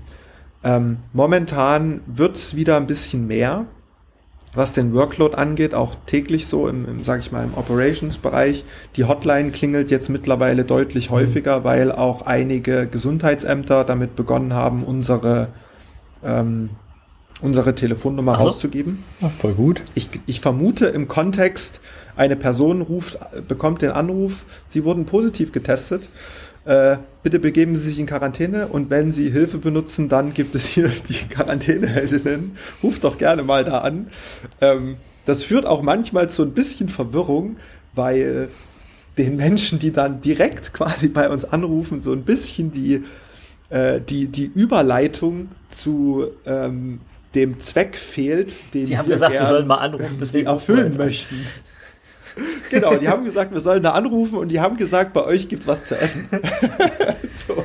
Ähm, 0.63 0.97
momentan 1.13 2.01
wird's 2.07 2.55
wieder 2.55 2.77
ein 2.77 2.87
bisschen 2.87 3.27
mehr, 3.27 3.65
was 4.55 4.73
den 4.73 4.93
Workload 4.93 5.35
angeht, 5.35 5.73
auch 5.73 5.95
täglich 6.05 6.47
so 6.47 6.67
im, 6.67 6.87
im 6.87 7.03
sage 7.03 7.21
ich 7.21 7.31
mal, 7.31 7.43
im 7.43 7.53
Operations-Bereich. 7.53 8.65
Die 8.95 9.03
Hotline 9.03 9.51
klingelt 9.51 9.91
jetzt 9.91 10.09
mittlerweile 10.09 10.65
deutlich 10.65 11.09
mhm. 11.09 11.15
häufiger, 11.15 11.63
weil 11.63 11.91
auch 11.91 12.23
einige 12.23 12.87
Gesundheitsämter 12.87 13.83
damit 13.83 14.15
begonnen 14.15 14.53
haben, 14.53 14.83
unsere 14.83 15.49
ähm, 16.23 16.69
unsere 17.41 17.75
Telefonnummer 17.75 18.39
so. 18.39 18.47
rauszugeben. 18.47 19.03
Ach, 19.21 19.31
voll 19.31 19.53
gut. 19.53 19.81
Ich, 19.93 20.09
ich 20.25 20.39
vermute 20.39 20.85
im 20.87 21.07
Kontext, 21.07 21.81
eine 22.15 22.35
Person 22.35 22.81
ruft, 22.81 23.19
bekommt 23.47 23.81
den 23.81 23.91
Anruf, 23.91 24.45
Sie 24.69 24.85
wurden 24.85 25.05
positiv 25.05 25.51
getestet. 25.51 26.09
Äh, 26.65 26.97
bitte 27.23 27.39
begeben 27.39 27.75
Sie 27.75 27.83
sich 27.89 27.99
in 27.99 28.07
Quarantäne 28.07 28.67
und 28.67 28.89
wenn 28.89 29.11
Sie 29.11 29.29
Hilfe 29.29 29.59
benutzen, 29.59 30.09
dann 30.09 30.33
gibt 30.33 30.55
es 30.55 30.65
hier 30.65 30.89
die 31.09 31.13
Quarantäneheldinnen. 31.13 32.57
Ruft 32.83 33.03
doch 33.03 33.17
gerne 33.17 33.43
mal 33.43 33.63
da 33.63 33.79
an. 33.79 34.07
Ähm, 34.61 34.97
das 35.25 35.43
führt 35.43 35.65
auch 35.65 35.81
manchmal 35.81 36.29
zu 36.29 36.43
ein 36.43 36.53
bisschen 36.53 36.89
Verwirrung, 36.89 37.57
weil 37.93 38.49
den 39.17 39.37
Menschen, 39.37 39.79
die 39.79 39.91
dann 39.91 40.21
direkt 40.21 40.73
quasi 40.73 41.07
bei 41.07 41.29
uns 41.29 41.45
anrufen, 41.45 41.99
so 41.99 42.11
ein 42.11 42.23
bisschen 42.23 42.71
die 42.71 43.03
äh, 43.69 43.99
die, 44.01 44.27
die 44.27 44.45
Überleitung 44.45 45.49
zu 45.69 46.27
ähm, 46.45 47.01
dem 47.33 47.59
Zweck 47.59 47.95
fehlt, 47.95 48.55
den 48.73 48.85
Sie 48.85 48.97
haben 48.97 49.07
wir 49.07 49.15
gesagt, 49.15 49.33
wir 49.33 49.45
sollen 49.45 49.67
mal 49.67 49.77
anrufen, 49.77 50.17
deswegen 50.19 50.47
erfüllen 50.47 50.95
möchten. 50.97 51.35
genau, 52.69 52.95
die 52.95 53.09
haben 53.09 53.25
gesagt, 53.25 53.53
wir 53.53 53.61
sollen 53.61 53.83
da 53.83 53.91
anrufen 53.91 54.37
und 54.37 54.49
die 54.49 54.59
haben 54.59 54.77
gesagt, 54.77 55.13
bei 55.13 55.23
euch 55.23 55.47
gibt's 55.47 55.67
was 55.67 55.87
zu 55.87 55.99
essen. 55.99 56.29
so. 57.47 57.63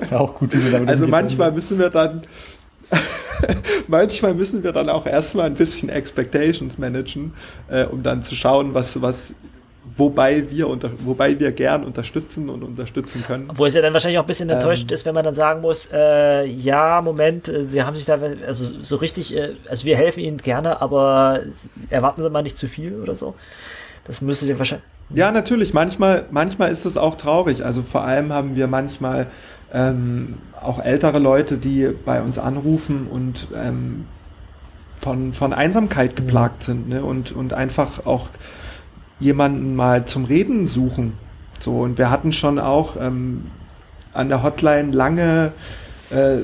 Ist 0.00 0.12
auch 0.12 0.34
gut, 0.34 0.52
wie 0.52 0.64
wir 0.64 0.72
damit 0.72 0.88
Also 0.88 1.06
manchmal 1.06 1.52
müssen 1.52 1.78
wir 1.78 1.90
dann 1.90 2.22
manchmal 3.88 4.34
müssen 4.34 4.62
wir 4.62 4.72
dann 4.72 4.88
auch 4.88 5.06
erstmal 5.06 5.46
ein 5.46 5.54
bisschen 5.54 5.88
Expectations 5.88 6.78
managen, 6.78 7.32
äh, 7.68 7.84
um 7.84 8.02
dann 8.02 8.22
zu 8.22 8.34
schauen, 8.34 8.74
was, 8.74 9.00
was 9.00 9.34
wobei 10.00 10.50
wir 10.50 10.66
unter, 10.68 10.90
wobei 11.04 11.38
wir 11.38 11.52
gern 11.52 11.84
unterstützen 11.84 12.48
und 12.48 12.64
unterstützen 12.64 13.22
können. 13.24 13.48
Wo 13.54 13.66
es 13.66 13.74
ja 13.74 13.82
dann 13.82 13.92
wahrscheinlich 13.92 14.18
auch 14.18 14.24
ein 14.24 14.26
bisschen 14.26 14.50
enttäuscht 14.50 14.90
ähm, 14.90 14.94
ist, 14.94 15.06
wenn 15.06 15.14
man 15.14 15.22
dann 15.24 15.34
sagen 15.34 15.60
muss, 15.60 15.88
äh, 15.92 16.44
ja, 16.46 17.00
Moment, 17.02 17.48
äh, 17.48 17.64
sie 17.64 17.82
haben 17.84 17.94
sich 17.94 18.06
da, 18.06 18.18
also 18.46 18.80
so 18.80 18.96
richtig, 18.96 19.36
äh, 19.36 19.54
also 19.68 19.84
wir 19.84 19.96
helfen 19.96 20.20
ihnen 20.20 20.38
gerne, 20.38 20.80
aber 20.80 21.40
erwarten 21.90 22.22
sie 22.22 22.30
mal 22.30 22.42
nicht 22.42 22.58
zu 22.58 22.66
viel 22.66 22.98
oder 22.98 23.14
so. 23.14 23.34
Das 24.04 24.20
müsste 24.20 24.46
ihr 24.46 24.58
wahrscheinlich. 24.58 24.86
Ja, 25.14 25.30
natürlich. 25.30 25.74
Manchmal, 25.74 26.24
manchmal 26.30 26.70
ist 26.70 26.84
es 26.84 26.96
auch 26.96 27.16
traurig. 27.16 27.64
Also 27.64 27.82
vor 27.82 28.04
allem 28.04 28.32
haben 28.32 28.56
wir 28.56 28.66
manchmal 28.66 29.26
ähm, 29.72 30.38
auch 30.60 30.82
ältere 30.82 31.18
Leute, 31.18 31.58
die 31.58 31.90
bei 32.04 32.22
uns 32.22 32.38
anrufen 32.38 33.06
und 33.08 33.48
ähm, 33.54 34.06
von, 35.00 35.34
von 35.34 35.52
Einsamkeit 35.52 36.16
geplagt 36.16 36.62
sind 36.62 36.88
ne? 36.88 37.02
und, 37.02 37.32
und 37.32 37.54
einfach 37.54 38.06
auch 38.06 38.28
jemanden 39.20 39.76
mal 39.76 40.06
zum 40.06 40.24
Reden 40.24 40.66
suchen. 40.66 41.12
So, 41.58 41.80
und 41.80 41.98
wir 41.98 42.10
hatten 42.10 42.32
schon 42.32 42.58
auch 42.58 42.96
ähm, 42.98 43.44
an 44.12 44.28
der 44.28 44.42
Hotline 44.42 44.92
lange, 44.92 45.52
äh, 46.10 46.38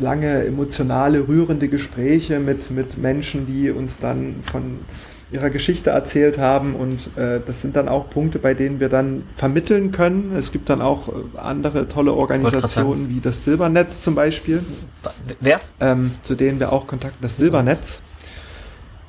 lange 0.00 0.44
emotionale, 0.44 1.26
rührende 1.28 1.68
Gespräche 1.68 2.40
mit, 2.40 2.70
mit 2.70 2.98
Menschen, 2.98 3.46
die 3.46 3.70
uns 3.70 3.98
dann 3.98 4.36
von 4.42 4.80
ihrer 5.32 5.50
Geschichte 5.50 5.90
erzählt 5.90 6.38
haben 6.38 6.76
und 6.76 7.16
äh, 7.16 7.40
das 7.44 7.60
sind 7.60 7.74
dann 7.74 7.88
auch 7.88 8.08
Punkte, 8.10 8.38
bei 8.38 8.54
denen 8.54 8.78
wir 8.78 8.88
dann 8.88 9.24
vermitteln 9.34 9.90
können. 9.90 10.32
Es 10.36 10.52
gibt 10.52 10.70
dann 10.70 10.80
auch 10.80 11.08
äh, 11.08 11.12
andere 11.36 11.88
tolle 11.88 12.12
Organisationen 12.12 13.08
wie 13.08 13.20
das 13.20 13.44
Silbernetz 13.44 14.02
zum 14.02 14.14
Beispiel. 14.14 14.62
Wer? 15.40 15.60
Ähm, 15.80 16.12
zu 16.22 16.36
denen 16.36 16.60
wir 16.60 16.72
auch 16.72 16.86
Kontakt. 16.86 17.14
Das 17.22 17.38
Silbernetz. 17.38 18.02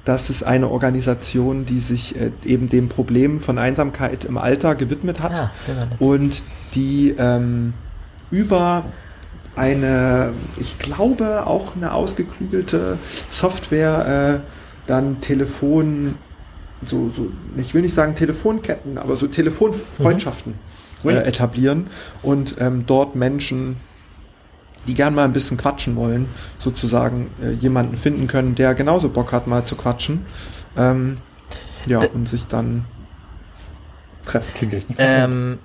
Das 0.08 0.30
ist 0.30 0.44
eine 0.44 0.70
Organisation, 0.70 1.66
die 1.66 1.80
sich 1.80 2.16
äh, 2.16 2.32
eben 2.46 2.70
dem 2.70 2.88
Problem 2.88 3.42
von 3.42 3.58
Einsamkeit 3.58 4.24
im 4.24 4.38
Alter 4.38 4.74
gewidmet 4.76 5.22
hat 5.22 5.34
ah, 5.34 5.52
und 6.00 6.44
die 6.76 7.14
ähm, 7.18 7.74
über 8.32 8.86
eine, 9.58 10.32
ich 10.62 10.80
glaube, 10.80 11.46
auch 11.46 11.76
eine 11.76 11.92
ausgeklügelte 11.92 12.98
Software 13.30 14.42
äh, 14.46 14.88
dann 14.88 15.20
Telefon, 15.20 16.16
so, 16.86 17.12
so, 17.14 17.30
ich 17.58 17.74
will 17.74 17.82
nicht 17.82 17.94
sagen 17.94 18.16
Telefonketten, 18.16 18.98
aber 18.98 19.18
so 19.18 19.28
Telefonfreundschaften 19.28 20.54
mhm. 21.04 21.10
äh, 21.10 21.24
etablieren 21.24 21.88
und 22.24 22.56
ähm, 22.60 22.86
dort 22.88 23.18
Menschen, 23.18 23.76
die 24.88 24.94
gern 24.94 25.14
mal 25.14 25.26
ein 25.26 25.34
bisschen 25.34 25.58
quatschen 25.58 25.96
wollen, 25.96 26.28
sozusagen 26.58 27.30
äh, 27.42 27.52
jemanden 27.52 27.98
finden 27.98 28.28
können, 28.28 28.56
der 28.56 28.74
genauso 28.74 29.10
Bock 29.10 29.32
hat, 29.32 29.48
mal 29.48 29.64
zu 29.66 29.76
quatschen. 29.76 30.26
Ähm, 30.76 31.18
ja, 31.86 32.00
D 32.00 32.10
und 32.14 32.28
sich 32.28 32.48
dann 32.48 32.86
treffen. 34.26 34.54
Klingt 34.56 34.74
echt 34.74 34.90
nicht 34.90 35.00
ähm, 35.00 35.60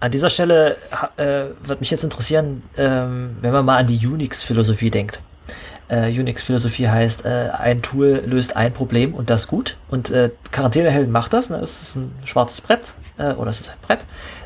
an 0.00 0.10
dieser 0.10 0.30
Stelle 0.30 0.76
äh, 1.16 1.46
wird 1.66 1.80
mich 1.80 1.90
jetzt 1.90 2.04
interessieren, 2.04 2.62
ähm, 2.76 3.36
wenn 3.40 3.52
man 3.52 3.64
mal 3.64 3.78
an 3.78 3.86
die 3.86 4.06
Unix-Philosophie 4.06 4.90
denkt. 4.90 5.20
Äh, 5.88 6.08
Unix-Philosophie 6.08 6.88
heißt, 6.88 7.24
äh, 7.24 7.50
ein 7.56 7.80
Tool 7.80 8.22
löst 8.26 8.56
ein 8.56 8.72
Problem 8.72 9.14
und 9.14 9.30
das 9.30 9.46
gut. 9.46 9.76
Und 9.88 10.10
äh, 10.10 10.30
Quarantänehelden 10.50 11.12
macht 11.12 11.32
das. 11.32 11.50
Ne? 11.50 11.58
Es 11.58 11.82
ist 11.82 11.96
ein 11.96 12.12
schwarzes 12.24 12.60
Brett 12.60 12.94
äh, 13.18 13.32
oder 13.34 13.50
es 13.50 13.60
ist 13.60 13.70
ein 13.70 13.76
Brett 13.82 14.04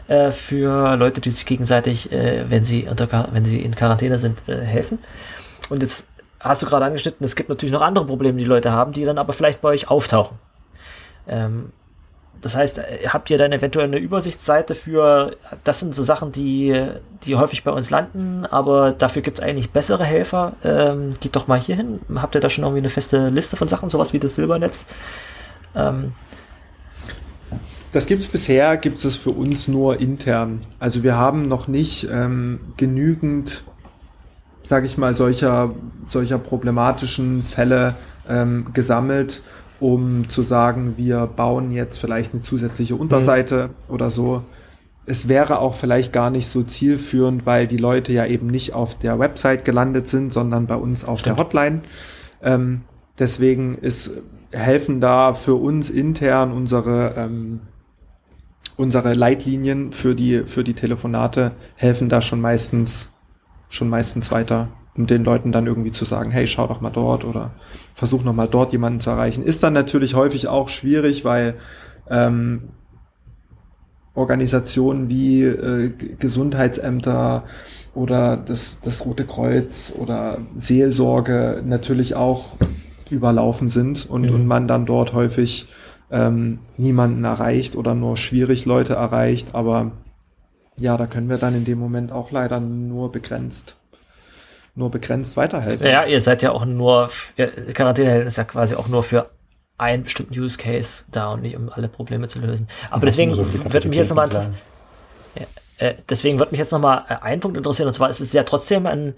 äh, 0.09 0.31
für 0.31 0.97
Leute, 0.97 1.21
die 1.21 1.31
sich 1.31 1.47
gegenseitig, 1.47 2.12
äh, 2.12 2.51
wenn 2.51 2.65
sie 2.65 2.87
unter, 2.89 3.29
wenn 3.33 3.45
sie 3.45 3.61
in 3.61 3.75
Quarantäne 3.75 4.19
sind, 4.19 4.43
äh, 4.49 4.57
helfen. 4.57 4.99
Und 5.71 5.83
jetzt 5.83 6.07
hast 6.41 6.62
du 6.62 6.67
gerade 6.67 6.85
angeschnitten, 6.85 7.25
es 7.25 7.37
gibt 7.37 7.49
natürlich 7.49 7.73
noch 7.73 7.83
andere 7.83 8.05
Probleme, 8.05 8.39
die 8.39 8.45
Leute 8.45 8.73
haben, 8.73 8.93
die 8.93 9.05
dann 9.05 9.19
aber 9.19 9.33
vielleicht 9.33 9.61
bei 9.62 9.71
euch 9.71 9.89
auftauchen. 9.89 10.39
Ähm, 11.29 11.73
das 12.41 12.57
heißt, 12.57 12.79
äh, 12.79 13.09
habt 13.09 13.31
ihr 13.31 13.39
dann 13.39 13.53
eventuell 13.53 13.87
eine 13.87 13.99
Übersichtsseite 13.99 14.75
für, 14.75 15.33
das 15.65 15.81
sind 15.81 15.95
so 15.95 16.03
Sachen, 16.03 16.33
die, 16.33 16.87
die 17.25 17.37
häufig 17.37 17.65
bei 17.65 17.71
uns 17.71 17.91
landen, 17.91 18.47
aber 18.47 18.93
dafür 18.93 19.23
gibt 19.23 19.39
es 19.39 19.45
eigentlich 19.45 19.71
bessere 19.71 20.05
Helfer. 20.05 20.55
Ähm, 20.65 21.11
geht 21.21 21.37
doch 21.37 21.47
mal 21.47 21.61
hier 21.61 21.77
hin. 21.77 22.01
Habt 22.17 22.35
ihr 22.35 22.41
da 22.41 22.49
schon 22.49 22.65
irgendwie 22.65 22.81
eine 22.81 22.89
feste 22.89 23.29
Liste 23.29 23.57
von 23.57 23.69
Sachen, 23.69 23.91
sowas 23.91 24.12
wie 24.12 24.19
das 24.19 24.35
Silbernetz? 24.35 24.87
Ähm, 25.75 26.12
das 27.93 28.07
gibt 28.07 28.23
es 28.23 28.29
bisher, 28.29 28.77
gibt 28.77 29.05
es 29.05 29.17
für 29.17 29.31
uns 29.31 29.67
nur 29.67 30.01
intern. 30.01 30.61
Also 30.79 31.03
wir 31.03 31.17
haben 31.17 31.43
noch 31.43 31.67
nicht 31.67 32.09
ähm, 32.11 32.61
genügend, 32.77 33.65
sage 34.62 34.87
ich 34.87 34.97
mal, 34.97 35.15
solcher, 35.15 35.75
solcher 36.07 36.39
problematischen 36.39 37.43
Fälle 37.43 37.97
ähm, 38.29 38.69
gesammelt, 38.73 39.43
um 39.81 40.28
zu 40.28 40.43
sagen, 40.43 40.94
wir 40.97 41.27
bauen 41.27 41.70
jetzt 41.70 41.98
vielleicht 41.98 42.32
eine 42.32 42.43
zusätzliche 42.43 42.97
Unterseite 42.97 43.69
mhm. 43.69 43.94
oder 43.94 44.11
so. 44.11 44.43
Es 45.07 45.27
wäre 45.27 45.59
auch 45.59 45.74
vielleicht 45.74 46.12
gar 46.12 46.31
nicht 46.31 46.47
so 46.47 46.62
zielführend, 46.62 47.47
weil 47.47 47.66
die 47.66 47.78
Leute 47.78 48.12
ja 48.12 48.27
eben 48.27 48.47
nicht 48.47 48.74
auf 48.74 48.97
der 48.97 49.19
Website 49.19 49.65
gelandet 49.65 50.07
sind, 50.07 50.32
sondern 50.32 50.66
bei 50.66 50.77
uns 50.77 51.05
auf 51.05 51.20
Stimmt. 51.20 51.39
der 51.39 51.44
Hotline. 51.44 51.81
Ähm, 52.43 52.82
deswegen 53.19 53.77
ist 53.78 54.12
helfen 54.52 55.01
da 55.01 55.32
für 55.32 55.55
uns 55.55 55.90
intern 55.90 56.52
unsere 56.52 57.15
ähm, 57.16 57.61
unsere 58.77 59.15
Leitlinien 59.15 59.93
für 59.93 60.15
die 60.15 60.43
für 60.47 60.65
die 60.65 60.74
Telefonate 60.74 61.52
helfen 61.77 62.09
da 62.09 62.20
schon 62.20 62.40
meistens 62.40 63.11
schon 63.69 63.89
meistens 63.89 64.31
weiter 64.32 64.69
um 65.01 65.07
den 65.07 65.25
Leuten 65.25 65.51
dann 65.51 65.67
irgendwie 65.67 65.93
zu 65.93 66.05
sagen, 66.05 66.31
hey, 66.31 66.47
schau 66.47 66.67
doch 66.67 66.83
mal 66.83 66.91
dort 66.91 67.25
oder 67.25 67.53
versuch 67.95 68.23
noch 68.23 68.35
mal 68.35 68.47
dort 68.47 68.73
jemanden 68.73 69.01
zu 69.01 69.11
erreichen. 69.11 69.43
Ist 69.43 69.63
dann 69.63 69.73
natürlich 69.73 70.15
häufig 70.15 70.47
auch 70.47 70.69
schwierig, 70.69 71.25
weil 71.25 71.55
ähm, 72.11 72.69
Organisationen 74.15 75.09
wie 75.09 75.43
äh, 75.43 75.91
Gesundheitsämter 76.19 77.45
oder 77.95 78.37
das, 78.37 78.81
das 78.83 79.07
Rote 79.07 79.25
Kreuz 79.25 79.93
oder 79.97 80.39
Seelsorge 80.59 81.63
natürlich 81.65 82.15
auch 82.15 82.57
überlaufen 83.09 83.69
sind 83.69 84.09
und, 84.09 84.23
mhm. 84.23 84.35
und 84.35 84.47
man 84.47 84.69
dann 84.69 84.85
dort 84.85 85.15
häufig 85.15 85.67
ähm, 86.11 86.59
niemanden 86.77 87.25
erreicht 87.25 87.75
oder 87.75 87.95
nur 87.95 88.19
schwierig 88.19 88.67
Leute 88.67 88.95
erreicht. 88.95 89.55
Aber 89.55 89.93
ja, 90.79 90.97
da 90.99 91.07
können 91.07 91.31
wir 91.31 91.39
dann 91.39 91.55
in 91.55 91.65
dem 91.65 91.79
Moment 91.79 92.13
auch 92.13 92.31
leider 92.31 92.61
nur 92.61 93.11
begrenzt 93.11 93.80
nur 94.81 94.90
begrenzt 94.90 95.36
weiterhelfen. 95.36 95.86
Ja, 95.86 96.05
ihr 96.05 96.20
seid 96.20 96.43
ja 96.43 96.51
auch 96.51 96.65
nur, 96.65 97.09
Quarantänehelden 97.36 98.27
ist 98.27 98.39
ja 98.39 98.44
quasi 98.44 98.74
auch 98.74 98.89
nur 98.89 99.05
für 99.05 99.31
einen 99.78 100.02
bestimmten 100.02 100.39
Use 100.39 100.59
Case 100.59 101.05
da 101.11 101.32
und 101.32 101.43
nicht 101.43 101.57
um 101.57 101.70
alle 101.70 101.89
Probleme 101.89 102.27
zu 102.27 102.40
lösen. 102.40 102.66
Aber 102.90 103.07
deswegen 103.07 103.32
so 103.32 103.47
wird 103.52 103.85
mich 103.85 103.97
jetzt 103.97 104.09
nochmal 104.09 104.27
interessieren. 104.27 104.57
Ja, 105.36 105.47
äh, 105.86 105.94
deswegen 106.09 106.39
wird 106.39 106.51
mich 106.51 106.59
jetzt 106.59 106.73
nochmal 106.73 107.05
äh, 107.09 107.16
ein 107.23 107.40
Punkt 107.40 107.57
interessieren, 107.57 107.86
und 107.86 107.94
zwar 107.94 108.11
ist 108.11 108.20
es 108.20 108.32
ja 108.32 108.43
trotzdem 108.43 108.86
ein, 108.86 109.15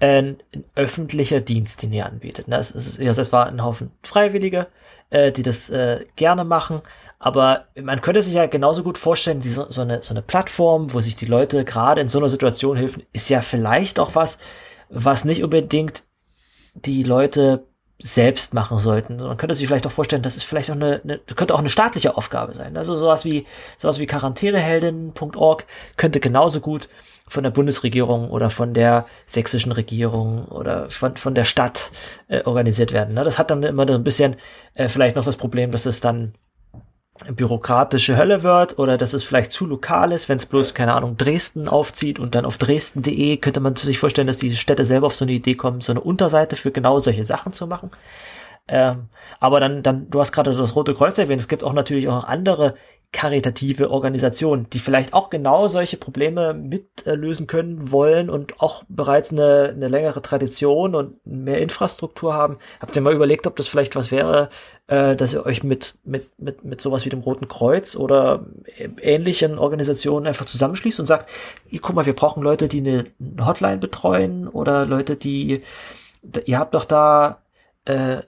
ein, 0.00 0.38
ein 0.54 0.64
öffentlicher 0.74 1.40
Dienst, 1.40 1.82
den 1.82 1.92
ihr 1.92 2.06
anbietet. 2.06 2.48
Ne? 2.48 2.56
Es, 2.56 2.70
ist, 2.70 2.98
es 2.98 3.32
war 3.32 3.46
ein 3.46 3.62
Haufen 3.62 3.90
Freiwillige, 4.02 4.68
äh, 5.10 5.30
die 5.30 5.42
das 5.42 5.70
äh, 5.70 6.06
gerne 6.16 6.44
machen, 6.44 6.82
aber 7.24 7.64
man 7.80 8.02
könnte 8.02 8.20
sich 8.20 8.34
ja 8.34 8.46
genauso 8.46 8.82
gut 8.82 8.98
vorstellen, 8.98 9.40
diese, 9.40 9.66
so, 9.70 9.80
eine, 9.80 10.02
so 10.02 10.12
eine 10.12 10.20
Plattform, 10.20 10.92
wo 10.92 11.00
sich 11.00 11.16
die 11.16 11.24
Leute 11.24 11.64
gerade 11.64 12.02
in 12.02 12.06
so 12.06 12.18
einer 12.18 12.28
Situation 12.28 12.76
helfen, 12.76 13.02
ist 13.14 13.30
ja 13.30 13.40
vielleicht 13.40 13.98
auch 13.98 14.14
was, 14.14 14.38
was 14.88 15.24
nicht 15.24 15.42
unbedingt 15.42 16.04
die 16.74 17.02
Leute 17.02 17.66
selbst 18.02 18.54
machen 18.54 18.78
sollten. 18.78 19.16
Man 19.16 19.36
könnte 19.36 19.54
sich 19.54 19.66
vielleicht 19.66 19.86
auch 19.86 19.92
vorstellen, 19.92 20.22
das 20.22 20.36
ist 20.36 20.44
vielleicht 20.44 20.70
auch 20.70 20.74
eine, 20.74 21.00
eine 21.04 21.18
könnte 21.18 21.54
auch 21.54 21.60
eine 21.60 21.70
staatliche 21.70 22.16
Aufgabe 22.16 22.52
sein. 22.52 22.76
Also 22.76 22.96
sowas 22.96 23.24
wie 23.24 23.46
sowas 23.78 24.00
wie 24.00 24.06
Quarantäneheldin.org 24.06 25.64
könnte 25.96 26.20
genauso 26.20 26.60
gut 26.60 26.88
von 27.26 27.44
der 27.44 27.50
Bundesregierung 27.50 28.30
oder 28.30 28.50
von 28.50 28.74
der 28.74 29.06
sächsischen 29.26 29.72
Regierung 29.72 30.46
oder 30.46 30.90
von, 30.90 31.16
von 31.16 31.34
der 31.34 31.44
Stadt 31.44 31.92
äh, 32.28 32.42
organisiert 32.44 32.92
werden. 32.92 33.14
Ne? 33.14 33.24
Das 33.24 33.38
hat 33.38 33.50
dann 33.50 33.62
immer 33.62 33.86
so 33.86 33.94
ein 33.94 34.04
bisschen 34.04 34.36
äh, 34.74 34.88
vielleicht 34.88 35.16
noch 35.16 35.24
das 35.24 35.36
Problem, 35.36 35.70
dass 35.70 35.86
es 35.86 36.00
dann 36.00 36.34
bürokratische 37.30 38.16
Hölle 38.16 38.42
wird 38.42 38.78
oder 38.78 38.96
dass 38.96 39.12
es 39.12 39.22
vielleicht 39.22 39.52
zu 39.52 39.66
lokal 39.66 40.12
ist, 40.12 40.28
wenn 40.28 40.38
es 40.38 40.46
bloß, 40.46 40.74
keine 40.74 40.94
Ahnung, 40.94 41.16
Dresden 41.16 41.68
aufzieht 41.68 42.18
und 42.18 42.34
dann 42.34 42.44
auf 42.44 42.58
dresden.de 42.58 43.36
könnte 43.36 43.60
man 43.60 43.76
sich 43.76 43.98
vorstellen, 43.98 44.26
dass 44.26 44.38
diese 44.38 44.56
Städte 44.56 44.84
selber 44.84 45.06
auf 45.06 45.14
so 45.14 45.24
eine 45.24 45.32
Idee 45.32 45.54
kommen, 45.54 45.80
so 45.80 45.92
eine 45.92 46.00
Unterseite 46.00 46.56
für 46.56 46.72
genau 46.72 46.98
solche 46.98 47.24
Sachen 47.24 47.52
zu 47.52 47.66
machen. 47.66 47.90
Ähm, 48.66 49.08
aber 49.40 49.60
dann, 49.60 49.82
dann, 49.82 50.10
du 50.10 50.20
hast 50.20 50.32
gerade 50.32 50.54
das 50.54 50.74
Rote 50.74 50.94
Kreuz 50.94 51.18
erwähnt, 51.18 51.40
es 51.40 51.48
gibt 51.48 51.62
auch 51.62 51.74
natürlich 51.74 52.08
auch 52.08 52.24
andere 52.24 52.74
karitative 53.14 53.90
Organisationen, 53.90 54.68
die 54.70 54.80
vielleicht 54.80 55.14
auch 55.14 55.30
genau 55.30 55.68
solche 55.68 55.96
Probleme 55.96 56.52
mitlösen 56.52 57.44
äh, 57.44 57.46
können 57.46 57.92
wollen 57.92 58.28
und 58.28 58.60
auch 58.60 58.82
bereits 58.88 59.30
eine, 59.30 59.72
eine 59.72 59.86
längere 59.86 60.20
Tradition 60.20 60.96
und 60.96 61.24
mehr 61.24 61.60
Infrastruktur 61.60 62.34
haben. 62.34 62.58
Habt 62.80 62.96
ihr 62.96 63.02
mal 63.02 63.14
überlegt, 63.14 63.46
ob 63.46 63.54
das 63.54 63.68
vielleicht 63.68 63.94
was 63.94 64.10
wäre, 64.10 64.48
äh, 64.88 65.14
dass 65.14 65.32
ihr 65.32 65.46
euch 65.46 65.62
mit, 65.62 65.94
mit, 66.02 66.28
mit, 66.38 66.64
mit 66.64 66.80
sowas 66.80 67.04
wie 67.04 67.08
dem 67.08 67.20
Roten 67.20 67.46
Kreuz 67.46 67.94
oder 67.94 68.46
ähnlichen 69.00 69.58
Organisationen 69.58 70.26
einfach 70.26 70.46
zusammenschließt 70.46 70.98
und 70.98 71.06
sagt, 71.06 71.30
guck 71.80 71.94
mal, 71.94 72.06
wir 72.06 72.16
brauchen 72.16 72.42
Leute, 72.42 72.66
die 72.66 72.80
eine 72.80 73.06
Hotline 73.46 73.78
betreuen 73.78 74.48
oder 74.48 74.86
Leute, 74.86 75.14
die, 75.14 75.62
ihr 76.46 76.58
habt 76.58 76.74
doch 76.74 76.84
da, 76.84 77.42
äh, 77.84 78.22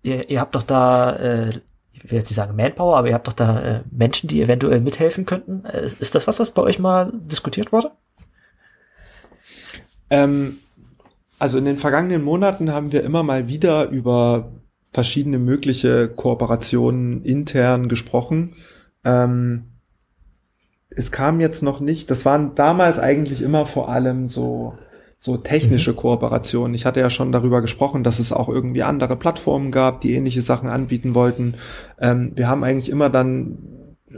ihr, 0.00 0.30
ihr 0.30 0.40
habt 0.40 0.54
doch 0.54 0.62
da, 0.62 1.16
äh, 1.16 1.50
ich 2.02 2.10
will 2.10 2.18
jetzt 2.18 2.30
nicht 2.30 2.36
sagen 2.36 2.56
Manpower, 2.56 2.96
aber 2.96 3.08
ihr 3.08 3.14
habt 3.14 3.28
doch 3.28 3.32
da 3.32 3.60
äh, 3.60 3.80
Menschen, 3.90 4.28
die 4.28 4.40
eventuell 4.40 4.80
mithelfen 4.80 5.26
könnten. 5.26 5.64
Äh, 5.64 5.84
ist, 5.84 6.14
das 6.14 6.26
was, 6.26 6.40
was 6.40 6.50
bei 6.50 6.62
euch 6.62 6.78
mal 6.78 7.12
diskutiert 7.14 7.72
wurde? 7.72 7.92
Ähm, 10.08 10.58
also 11.38 11.58
in 11.58 11.64
den 11.64 11.78
vergangenen 11.78 12.22
Monaten 12.22 12.72
haben 12.72 12.92
wir 12.92 13.04
immer 13.04 13.22
mal 13.22 13.48
wieder 13.48 13.88
über 13.88 14.52
verschiedene 14.92 15.38
mögliche 15.38 16.08
Kooperationen 16.08 17.22
intern 17.24 17.88
gesprochen. 17.88 18.54
Ähm, 19.04 19.64
es 20.90 21.12
kam 21.12 21.40
jetzt 21.40 21.62
noch 21.62 21.80
nicht, 21.80 22.10
das 22.10 22.24
waren 22.24 22.54
damals 22.56 22.98
eigentlich 22.98 23.42
immer 23.42 23.64
vor 23.64 23.88
allem 23.88 24.26
so, 24.26 24.74
so 25.22 25.36
technische 25.36 25.92
mhm. 25.92 25.96
Kooperationen. 25.96 26.74
Ich 26.74 26.86
hatte 26.86 26.98
ja 26.98 27.10
schon 27.10 27.30
darüber 27.30 27.60
gesprochen, 27.60 28.02
dass 28.02 28.18
es 28.18 28.32
auch 28.32 28.48
irgendwie 28.48 28.82
andere 28.82 29.16
Plattformen 29.16 29.70
gab, 29.70 30.00
die 30.00 30.14
ähnliche 30.14 30.40
Sachen 30.40 30.70
anbieten 30.70 31.14
wollten. 31.14 31.56
Ähm, 32.00 32.32
wir 32.34 32.48
haben 32.48 32.64
eigentlich 32.64 32.88
immer 32.88 33.10
dann 33.10 33.58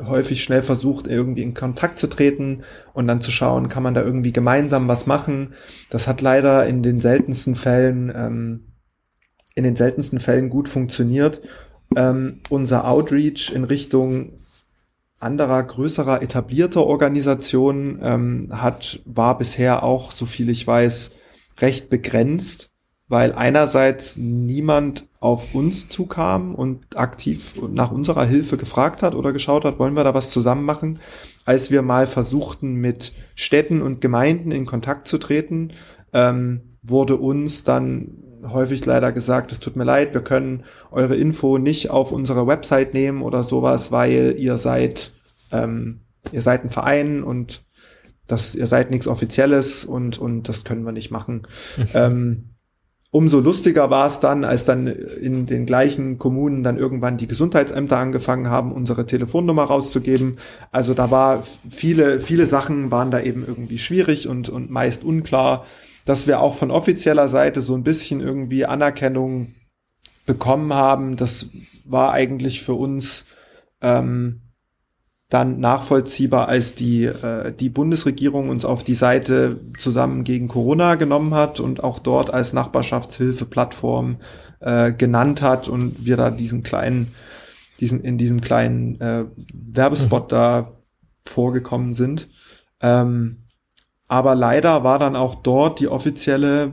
häufig 0.00 0.42
schnell 0.42 0.62
versucht, 0.62 1.08
irgendwie 1.08 1.42
in 1.42 1.54
Kontakt 1.54 1.98
zu 1.98 2.06
treten 2.06 2.62
und 2.94 3.08
dann 3.08 3.20
zu 3.20 3.32
schauen, 3.32 3.68
kann 3.68 3.82
man 3.82 3.94
da 3.94 4.02
irgendwie 4.02 4.32
gemeinsam 4.32 4.86
was 4.86 5.06
machen. 5.06 5.54
Das 5.90 6.06
hat 6.06 6.20
leider 6.22 6.66
in 6.66 6.84
den 6.84 7.00
seltensten 7.00 7.56
Fällen, 7.56 8.10
ähm, 8.14 8.72
in 9.56 9.64
den 9.64 9.76
seltensten 9.76 10.20
Fällen 10.20 10.50
gut 10.50 10.68
funktioniert. 10.68 11.42
Ähm, 11.96 12.40
unser 12.48 12.88
Outreach 12.88 13.52
in 13.52 13.64
Richtung 13.64 14.38
anderer 15.22 15.62
größerer 15.62 16.22
etablierter 16.22 16.84
Organisationen 16.84 18.00
ähm, 18.02 18.48
hat 18.52 19.00
war 19.04 19.38
bisher 19.38 19.82
auch, 19.82 20.10
so 20.12 20.26
viel 20.26 20.48
ich 20.50 20.66
weiß, 20.66 21.12
recht 21.58 21.90
begrenzt, 21.90 22.70
weil 23.08 23.32
einerseits 23.32 24.16
niemand 24.16 25.06
auf 25.20 25.54
uns 25.54 25.88
zukam 25.88 26.54
und 26.54 26.96
aktiv 26.96 27.62
nach 27.70 27.92
unserer 27.92 28.24
Hilfe 28.24 28.56
gefragt 28.56 29.02
hat 29.02 29.14
oder 29.14 29.32
geschaut 29.32 29.64
hat, 29.64 29.78
wollen 29.78 29.94
wir 29.94 30.04
da 30.04 30.14
was 30.14 30.30
zusammen 30.30 30.64
machen, 30.64 30.98
als 31.44 31.70
wir 31.70 31.82
mal 31.82 32.06
versuchten 32.06 32.74
mit 32.74 33.12
Städten 33.34 33.82
und 33.82 34.00
Gemeinden 34.00 34.50
in 34.50 34.66
Kontakt 34.66 35.06
zu 35.06 35.18
treten, 35.18 35.72
ähm, 36.12 36.62
wurde 36.82 37.16
uns 37.16 37.64
dann 37.64 38.14
häufig 38.46 38.84
leider 38.84 39.12
gesagt, 39.12 39.52
es 39.52 39.60
tut 39.60 39.76
mir 39.76 39.84
leid, 39.84 40.14
wir 40.14 40.22
können 40.22 40.64
eure 40.90 41.16
Info 41.16 41.58
nicht 41.58 41.90
auf 41.90 42.12
unsere 42.12 42.46
Website 42.46 42.94
nehmen 42.94 43.22
oder 43.22 43.42
sowas, 43.42 43.92
weil 43.92 44.34
ihr 44.38 44.56
seid, 44.56 45.12
ähm, 45.50 46.00
ihr 46.32 46.42
seid 46.42 46.64
ein 46.64 46.70
Verein 46.70 47.22
und 47.22 47.62
das, 48.26 48.54
ihr 48.54 48.66
seid 48.66 48.90
nichts 48.90 49.06
Offizielles 49.06 49.84
und, 49.84 50.18
und 50.18 50.48
das 50.48 50.64
können 50.64 50.84
wir 50.84 50.92
nicht 50.92 51.10
machen. 51.10 51.42
Ähm, 51.94 52.48
umso 53.10 53.40
lustiger 53.40 53.90
war 53.90 54.06
es 54.06 54.20
dann, 54.20 54.42
als 54.42 54.64
dann 54.64 54.86
in 54.86 55.44
den 55.44 55.66
gleichen 55.66 56.18
Kommunen 56.18 56.62
dann 56.62 56.78
irgendwann 56.78 57.18
die 57.18 57.28
Gesundheitsämter 57.28 57.98
angefangen 57.98 58.48
haben, 58.48 58.72
unsere 58.72 59.04
Telefonnummer 59.04 59.64
rauszugeben. 59.64 60.38
Also 60.70 60.94
da 60.94 61.10
war 61.10 61.42
viele, 61.70 62.20
viele 62.20 62.46
Sachen 62.46 62.90
waren 62.90 63.10
da 63.10 63.20
eben 63.20 63.44
irgendwie 63.46 63.78
schwierig 63.78 64.28
und, 64.28 64.48
und 64.48 64.70
meist 64.70 65.04
unklar 65.04 65.66
dass 66.04 66.26
wir 66.26 66.40
auch 66.40 66.54
von 66.54 66.70
offizieller 66.70 67.28
Seite 67.28 67.62
so 67.62 67.74
ein 67.74 67.84
bisschen 67.84 68.20
irgendwie 68.20 68.64
Anerkennung 68.66 69.54
bekommen 70.26 70.72
haben. 70.72 71.16
Das 71.16 71.50
war 71.84 72.12
eigentlich 72.12 72.62
für 72.62 72.74
uns 72.74 73.26
ähm, 73.80 74.40
dann 75.28 75.60
nachvollziehbar, 75.60 76.48
als 76.48 76.74
die, 76.74 77.04
äh, 77.04 77.52
die 77.52 77.70
Bundesregierung 77.70 78.50
uns 78.50 78.64
auf 78.64 78.84
die 78.84 78.94
Seite 78.94 79.60
zusammen 79.78 80.24
gegen 80.24 80.48
Corona 80.48 80.96
genommen 80.96 81.34
hat 81.34 81.58
und 81.58 81.82
auch 81.82 81.98
dort 81.98 82.32
als 82.32 82.52
Nachbarschaftshilfe-Plattform 82.52 84.18
äh, 84.60 84.92
genannt 84.92 85.40
hat 85.40 85.68
und 85.68 86.04
wir 86.04 86.18
da 86.18 86.30
diesen 86.30 86.62
kleinen, 86.62 87.14
diesen, 87.80 88.02
in 88.02 88.18
diesem 88.18 88.42
kleinen 88.42 89.00
äh, 89.00 89.24
Werbespot 89.54 90.24
mhm. 90.24 90.28
da 90.28 90.72
vorgekommen 91.24 91.94
sind. 91.94 92.28
Ähm, 92.80 93.38
aber 94.12 94.34
leider 94.34 94.84
war 94.84 94.98
dann 94.98 95.16
auch 95.16 95.36
dort 95.36 95.80
die 95.80 95.88
offizielle 95.88 96.72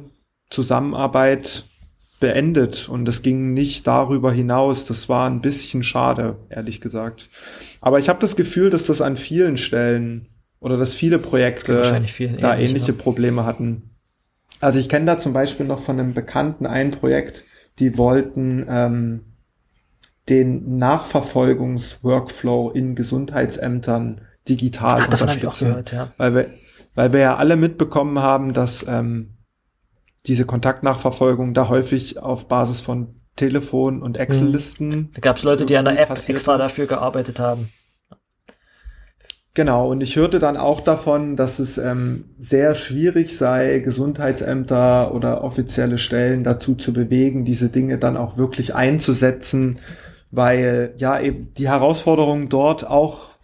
Zusammenarbeit 0.49 1.63
beendet 2.19 2.89
und 2.89 3.07
es 3.07 3.21
ging 3.21 3.53
nicht 3.53 3.87
darüber 3.87 4.33
hinaus. 4.33 4.83
Das 4.83 5.07
war 5.07 5.29
ein 5.29 5.39
bisschen 5.39 5.83
schade, 5.83 6.35
ehrlich 6.49 6.81
gesagt. 6.81 7.29
Aber 7.79 7.97
ich 7.97 8.09
habe 8.09 8.19
das 8.19 8.35
Gefühl, 8.35 8.69
dass 8.69 8.87
das 8.87 8.99
an 8.99 9.15
vielen 9.15 9.55
Stellen 9.55 10.27
oder 10.59 10.75
dass 10.75 10.93
viele 10.93 11.17
Projekte 11.17 12.01
da 12.41 12.57
ähnliche 12.57 12.91
Probleme 12.91 13.45
hatten. 13.45 13.91
Also 14.59 14.79
ich 14.79 14.89
kenne 14.89 15.05
da 15.05 15.17
zum 15.17 15.31
Beispiel 15.31 15.65
noch 15.65 15.79
von 15.79 15.97
einem 15.97 16.13
Bekannten 16.13 16.65
ein 16.65 16.91
Projekt, 16.91 17.45
die 17.79 17.97
wollten 17.97 18.65
ähm, 18.69 19.21
den 20.27 20.77
Nachverfolgungsworkflow 20.77 22.71
in 22.71 22.95
Gesundheitsämtern 22.95 24.19
digital 24.49 25.03
Ach, 25.03 25.07
davon 25.07 25.29
unterstützen. 25.29 25.47
Ich 25.47 25.53
auch 25.53 25.69
gehört, 25.69 25.91
ja. 25.93 26.11
Weil 26.17 26.35
wir, 26.35 26.47
weil 26.99 27.13
wir 27.13 27.21
ja 27.21 27.37
alle 27.37 27.55
mitbekommen 27.55 28.19
haben, 28.19 28.51
dass 28.51 28.85
ähm, 28.85 29.29
diese 30.25 30.43
Kontaktnachverfolgung 30.45 31.53
da 31.53 31.69
häufig 31.69 32.19
auf 32.19 32.49
Basis 32.49 32.81
von 32.81 33.15
Telefon 33.37 34.01
und 34.01 34.17
Excel-Listen. 34.17 34.91
Hm. 34.91 35.09
Da 35.13 35.21
gab 35.21 35.37
es 35.37 35.43
Leute, 35.43 35.65
die 35.65 35.77
an 35.77 35.85
der 35.85 35.97
App 35.97 36.11
extra 36.27 36.57
dafür 36.57 36.87
gearbeitet 36.87 37.39
haben. 37.39 37.69
Genau, 39.53 39.89
und 39.89 40.01
ich 40.01 40.17
hörte 40.17 40.39
dann 40.39 40.57
auch 40.57 40.81
davon, 40.81 41.37
dass 41.37 41.59
es 41.59 41.77
ähm, 41.77 42.25
sehr 42.37 42.75
schwierig 42.75 43.37
sei, 43.37 43.79
Gesundheitsämter 43.79 45.15
oder 45.15 45.41
offizielle 45.45 45.99
Stellen 45.99 46.43
dazu 46.43 46.75
zu 46.75 46.91
bewegen, 46.91 47.45
diese 47.45 47.69
Dinge 47.69 47.97
dann 47.97 48.17
auch 48.17 48.35
wirklich 48.35 48.75
einzusetzen, 48.75 49.79
weil 50.31 50.95
ja 50.97 51.17
eben 51.17 51.53
die 51.53 51.69
Herausforderungen 51.69 52.49
dort 52.49 52.85
auch 52.85 53.38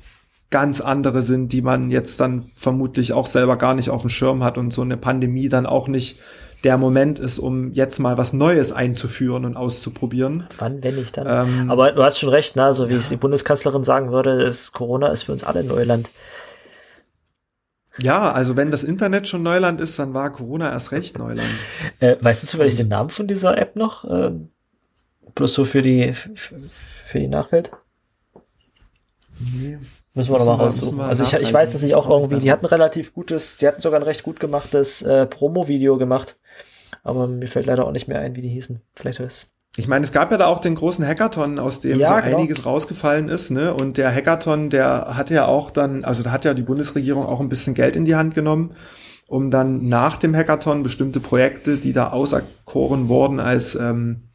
ganz 0.51 0.81
andere 0.81 1.21
sind, 1.21 1.51
die 1.51 1.61
man 1.61 1.91
jetzt 1.91 2.19
dann 2.19 2.51
vermutlich 2.55 3.13
auch 3.13 3.27
selber 3.27 3.57
gar 3.57 3.73
nicht 3.73 3.89
auf 3.89 4.01
dem 4.01 4.09
Schirm 4.09 4.43
hat 4.43 4.57
und 4.57 4.71
so 4.71 4.81
eine 4.81 4.97
Pandemie 4.97 5.49
dann 5.49 5.65
auch 5.65 5.87
nicht 5.87 6.19
der 6.63 6.77
Moment 6.77 7.19
ist, 7.19 7.37
um 7.37 7.73
jetzt 7.73 7.99
mal 7.99 8.17
was 8.17 8.33
Neues 8.33 8.71
einzuführen 8.71 9.45
und 9.45 9.55
auszuprobieren. 9.55 10.47
Wann, 10.57 10.83
wenn 10.83 10.97
ich 10.97 11.11
dann? 11.11 11.27
Ähm, 11.47 11.69
Aber 11.69 11.91
du 11.91 12.03
hast 12.03 12.17
schon 12.17 12.29
recht, 12.29 12.55
ne? 12.55 12.73
so 12.73 12.89
wie 12.89 12.93
ja. 12.93 12.97
es 12.97 13.09
die 13.09 13.17
Bundeskanzlerin 13.17 13.83
sagen 13.83 14.11
würde, 14.11 14.41
ist 14.43 14.71
Corona 14.71 15.09
ist 15.09 15.23
für 15.23 15.31
uns 15.31 15.43
alle 15.43 15.63
Neuland. 15.63 16.11
Ja, 17.97 18.31
also 18.31 18.57
wenn 18.57 18.71
das 18.71 18.83
Internet 18.83 19.27
schon 19.27 19.43
Neuland 19.43 19.79
ist, 19.79 19.99
dann 19.99 20.13
war 20.13 20.31
Corona 20.31 20.71
erst 20.71 20.91
recht 20.91 21.17
Neuland. 21.17 21.47
Äh, 21.99 22.17
weißt 22.19 22.43
du 22.43 22.47
zufällig 22.47 22.75
den 22.75 22.89
Namen 22.89 23.09
von 23.09 23.27
dieser 23.27 23.57
App 23.57 23.75
noch? 23.75 24.03
Äh, 24.03 24.31
bloß 25.33 25.53
so 25.53 25.65
für 25.65 25.81
die 25.81 26.13
für 26.13 27.19
die 27.19 27.27
Nachwelt? 27.27 27.71
Nee. 29.39 29.77
Müssen 30.15 30.33
wir 30.33 30.39
nochmal 30.39 30.55
raussuchen. 30.55 30.99
Also 31.01 31.23
ich, 31.23 31.33
ich 31.33 31.53
weiß, 31.53 31.73
dass 31.73 31.83
ich 31.83 31.93
auch 31.93 32.09
irgendwie, 32.09 32.39
die 32.39 32.51
hatten 32.51 32.65
relativ 32.65 33.13
gutes, 33.13 33.57
die 33.57 33.67
hatten 33.67 33.81
sogar 33.81 33.99
ein 33.99 34.03
recht 34.03 34.23
gut 34.23 34.39
gemachtes 34.39 35.01
äh, 35.01 35.25
Promo-Video 35.25 35.97
gemacht. 35.97 36.37
Aber 37.03 37.27
mir 37.27 37.47
fällt 37.47 37.67
leider 37.67 37.85
auch 37.85 37.91
nicht 37.91 38.07
mehr 38.07 38.19
ein, 38.19 38.35
wie 38.35 38.41
die 38.41 38.49
hießen. 38.49 38.81
Vielleicht 38.95 39.19
ist 39.19 39.51
ich 39.77 39.87
meine, 39.87 40.05
es 40.05 40.11
gab 40.11 40.31
ja 40.31 40.37
da 40.37 40.45
auch 40.45 40.59
den 40.59 40.75
großen 40.75 41.05
Hackathon, 41.05 41.59
aus 41.59 41.81
dem 41.81 41.99
ja, 41.99 42.15
so 42.15 42.21
genau. 42.21 42.37
einiges 42.37 42.65
rausgefallen 42.65 43.27
ist, 43.27 43.49
ne? 43.51 43.73
Und 43.73 43.97
der 43.97 44.13
Hackathon, 44.13 44.69
der 44.69 45.15
hat 45.15 45.29
ja 45.29 45.47
auch 45.47 45.69
dann, 45.69 46.05
also 46.05 46.23
da 46.23 46.31
hat 46.31 46.45
ja 46.45 46.53
die 46.53 46.61
Bundesregierung 46.61 47.25
auch 47.25 47.41
ein 47.41 47.49
bisschen 47.49 47.73
Geld 47.73 47.95
in 47.95 48.05
die 48.05 48.15
Hand 48.15 48.35
genommen, 48.35 48.75
um 49.27 49.51
dann 49.51 49.87
nach 49.89 50.15
dem 50.17 50.35
Hackathon 50.35 50.81
bestimmte 50.81 51.19
Projekte, 51.19 51.77
die 51.77 51.91
da 51.91 52.11
auserkoren 52.11 53.09
wurden 53.09 53.39
als 53.39 53.75
ähm, 53.75 54.29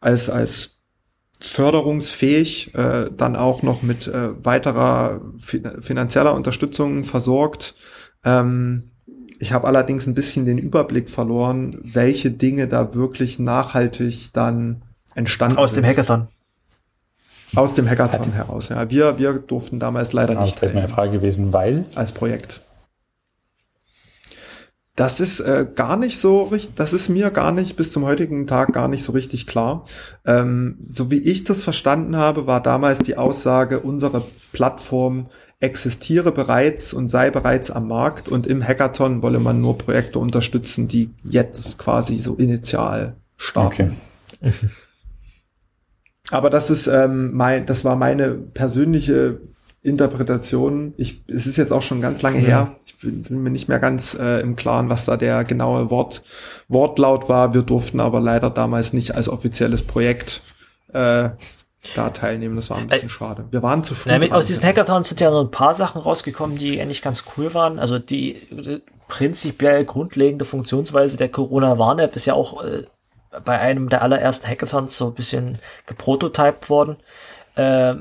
als 0.00 0.30
als 0.30 0.79
förderungsfähig, 1.40 2.74
äh, 2.74 3.10
dann 3.16 3.36
auch 3.36 3.62
noch 3.62 3.82
mit 3.82 4.06
äh, 4.06 4.44
weiterer 4.44 5.20
finanzieller 5.80 6.34
Unterstützung 6.34 7.04
versorgt. 7.04 7.74
Ähm, 8.24 8.90
ich 9.38 9.52
habe 9.52 9.66
allerdings 9.66 10.06
ein 10.06 10.14
bisschen 10.14 10.44
den 10.44 10.58
Überblick 10.58 11.08
verloren, 11.08 11.78
welche 11.82 12.30
Dinge 12.30 12.68
da 12.68 12.94
wirklich 12.94 13.38
nachhaltig 13.38 14.30
dann 14.34 14.82
entstanden 15.14 15.56
Aus 15.56 15.72
dem 15.72 15.84
Hackathon. 15.84 16.28
Aus 17.56 17.74
dem 17.74 17.88
Hackathon 17.88 18.26
Hat. 18.26 18.34
heraus, 18.34 18.68
ja. 18.68 18.90
Wir, 18.90 19.18
wir 19.18 19.32
durften 19.32 19.80
damals 19.80 20.12
leider 20.12 20.38
ah, 20.38 20.44
nicht. 20.44 20.56
Das 20.56 20.62
wäre 20.62 20.74
meine 20.74 20.88
Frage 20.88 21.12
gewesen, 21.12 21.52
weil? 21.52 21.86
Als 21.94 22.12
Projekt. 22.12 22.60
Das 25.00 25.18
ist 25.18 25.40
äh, 25.40 25.66
gar 25.74 25.96
nicht 25.96 26.20
so 26.20 26.42
richtig, 26.42 26.74
das 26.74 26.92
ist 26.92 27.08
mir 27.08 27.30
gar 27.30 27.52
nicht 27.52 27.74
bis 27.74 27.90
zum 27.90 28.04
heutigen 28.04 28.46
Tag 28.46 28.74
gar 28.74 28.86
nicht 28.86 29.02
so 29.02 29.12
richtig 29.12 29.46
klar. 29.46 29.86
Ähm, 30.26 30.76
so 30.86 31.10
wie 31.10 31.16
ich 31.16 31.44
das 31.44 31.62
verstanden 31.64 32.16
habe, 32.16 32.46
war 32.46 32.62
damals 32.62 32.98
die 32.98 33.16
Aussage, 33.16 33.80
unsere 33.80 34.22
Plattform 34.52 35.30
existiere 35.58 36.32
bereits 36.32 36.92
und 36.92 37.08
sei 37.08 37.30
bereits 37.30 37.70
am 37.70 37.88
Markt 37.88 38.28
und 38.28 38.46
im 38.46 38.62
Hackathon 38.62 39.22
wolle 39.22 39.38
man 39.38 39.62
nur 39.62 39.78
Projekte 39.78 40.18
unterstützen, 40.18 40.86
die 40.86 41.08
jetzt 41.22 41.78
quasi 41.78 42.18
so 42.18 42.34
initial 42.34 43.16
starten. 43.38 43.96
Okay. 44.42 44.52
Aber 46.30 46.50
das 46.50 46.68
ist 46.68 46.88
ähm, 46.88 47.30
mein, 47.32 47.64
das 47.64 47.86
war 47.86 47.96
meine 47.96 48.32
persönliche 48.34 49.40
Interpretation. 49.82 50.94
Ich, 50.96 51.24
es 51.26 51.46
ist 51.46 51.56
jetzt 51.56 51.72
auch 51.72 51.82
schon 51.82 52.00
ganz 52.00 52.22
lange 52.22 52.38
mhm. 52.38 52.44
her. 52.44 52.76
Ich 52.84 52.98
bin, 52.98 53.22
bin, 53.22 53.42
mir 53.42 53.50
nicht 53.50 53.68
mehr 53.68 53.78
ganz 53.78 54.14
äh, 54.14 54.40
im 54.40 54.56
Klaren, 54.56 54.88
was 54.90 55.06
da 55.06 55.16
der 55.16 55.44
genaue 55.44 55.90
Wort, 55.90 56.22
Wortlaut 56.68 57.28
war. 57.28 57.54
Wir 57.54 57.62
durften 57.62 58.00
aber 58.00 58.20
leider 58.20 58.50
damals 58.50 58.92
nicht 58.92 59.14
als 59.14 59.28
offizielles 59.28 59.82
Projekt 59.82 60.42
äh, 60.92 61.30
da 61.94 62.10
teilnehmen. 62.10 62.56
Das 62.56 62.68
war 62.68 62.76
ein 62.76 62.88
bisschen 62.88 63.08
äh, 63.08 63.12
schade. 63.12 63.46
Wir 63.50 63.62
waren 63.62 63.82
zu 63.82 63.94
früh. 63.94 64.10
Na, 64.10 64.36
aus 64.36 64.46
diesen 64.46 64.64
Hackathons 64.64 65.08
sind 65.08 65.20
ja 65.20 65.30
so 65.30 65.40
ein 65.40 65.50
paar 65.50 65.74
Sachen 65.74 66.02
rausgekommen, 66.02 66.58
die 66.58 66.80
eigentlich 66.80 67.00
ganz 67.00 67.24
cool 67.36 67.54
waren. 67.54 67.78
Also 67.78 67.98
die 67.98 68.34
äh, 68.34 68.80
prinzipiell 69.08 69.86
grundlegende 69.86 70.44
Funktionsweise 70.44 71.16
der 71.16 71.30
Corona-Warn-App 71.30 72.14
ist 72.16 72.26
ja 72.26 72.34
auch 72.34 72.62
äh, 72.64 72.82
bei 73.44 73.58
einem 73.58 73.88
der 73.88 74.02
allerersten 74.02 74.46
Hackathons 74.46 74.96
so 74.96 75.06
ein 75.06 75.14
bisschen 75.14 75.58
geprototyped 75.86 76.68
worden. 76.68 76.96
Äh, 77.54 77.94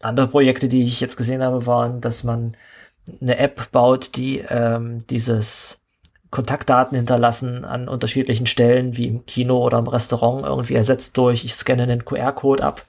andere 0.00 0.28
Projekte, 0.28 0.68
die 0.68 0.84
ich 0.84 1.00
jetzt 1.00 1.16
gesehen 1.16 1.42
habe, 1.42 1.66
waren, 1.66 2.00
dass 2.00 2.24
man 2.24 2.56
eine 3.20 3.38
App 3.38 3.70
baut, 3.72 4.16
die 4.16 4.44
ähm, 4.48 5.06
dieses 5.08 5.80
Kontaktdaten 6.30 6.96
hinterlassen 6.96 7.64
an 7.64 7.88
unterschiedlichen 7.88 8.46
Stellen, 8.46 8.96
wie 8.96 9.06
im 9.06 9.26
Kino 9.26 9.58
oder 9.64 9.78
im 9.78 9.88
Restaurant, 9.88 10.44
irgendwie 10.44 10.74
ersetzt 10.74 11.16
durch, 11.16 11.44
ich 11.44 11.54
scanne 11.54 11.84
einen 11.84 12.04
QR-Code 12.04 12.62
ab 12.62 12.84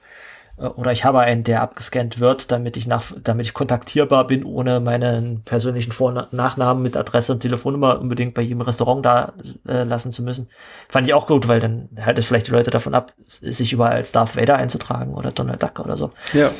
äh, 0.58 0.66
oder 0.66 0.92
ich 0.92 1.06
habe 1.06 1.20
einen, 1.20 1.42
der 1.42 1.62
abgescannt 1.62 2.20
wird, 2.20 2.52
damit 2.52 2.76
ich 2.76 2.86
nach, 2.86 3.12
damit 3.24 3.46
ich 3.46 3.54
kontaktierbar 3.54 4.26
bin, 4.26 4.44
ohne 4.44 4.80
meinen 4.80 5.42
persönlichen 5.42 5.92
Vor- 5.92 6.12
und 6.12 6.32
Nachnamen 6.34 6.82
mit 6.82 6.98
Adresse 6.98 7.32
und 7.32 7.40
Telefonnummer 7.40 7.98
unbedingt 7.98 8.34
bei 8.34 8.42
jedem 8.42 8.60
Restaurant 8.60 9.06
da 9.06 9.32
äh, 9.66 9.84
lassen 9.84 10.12
zu 10.12 10.22
müssen. 10.22 10.50
Fand 10.90 11.06
ich 11.06 11.14
auch 11.14 11.26
gut, 11.26 11.48
weil 11.48 11.60
dann 11.60 11.88
hält 11.96 12.18
es 12.18 12.26
vielleicht 12.26 12.48
die 12.48 12.52
Leute 12.52 12.70
davon 12.70 12.94
ab, 12.94 13.14
sich 13.24 13.72
überall 13.72 13.92
als 13.92 14.12
Darth 14.12 14.36
Vader 14.36 14.56
einzutragen 14.56 15.14
oder 15.14 15.32
Donald 15.32 15.62
Duck 15.62 15.80
oder 15.80 15.96
so. 15.96 16.12
Ja. 16.34 16.50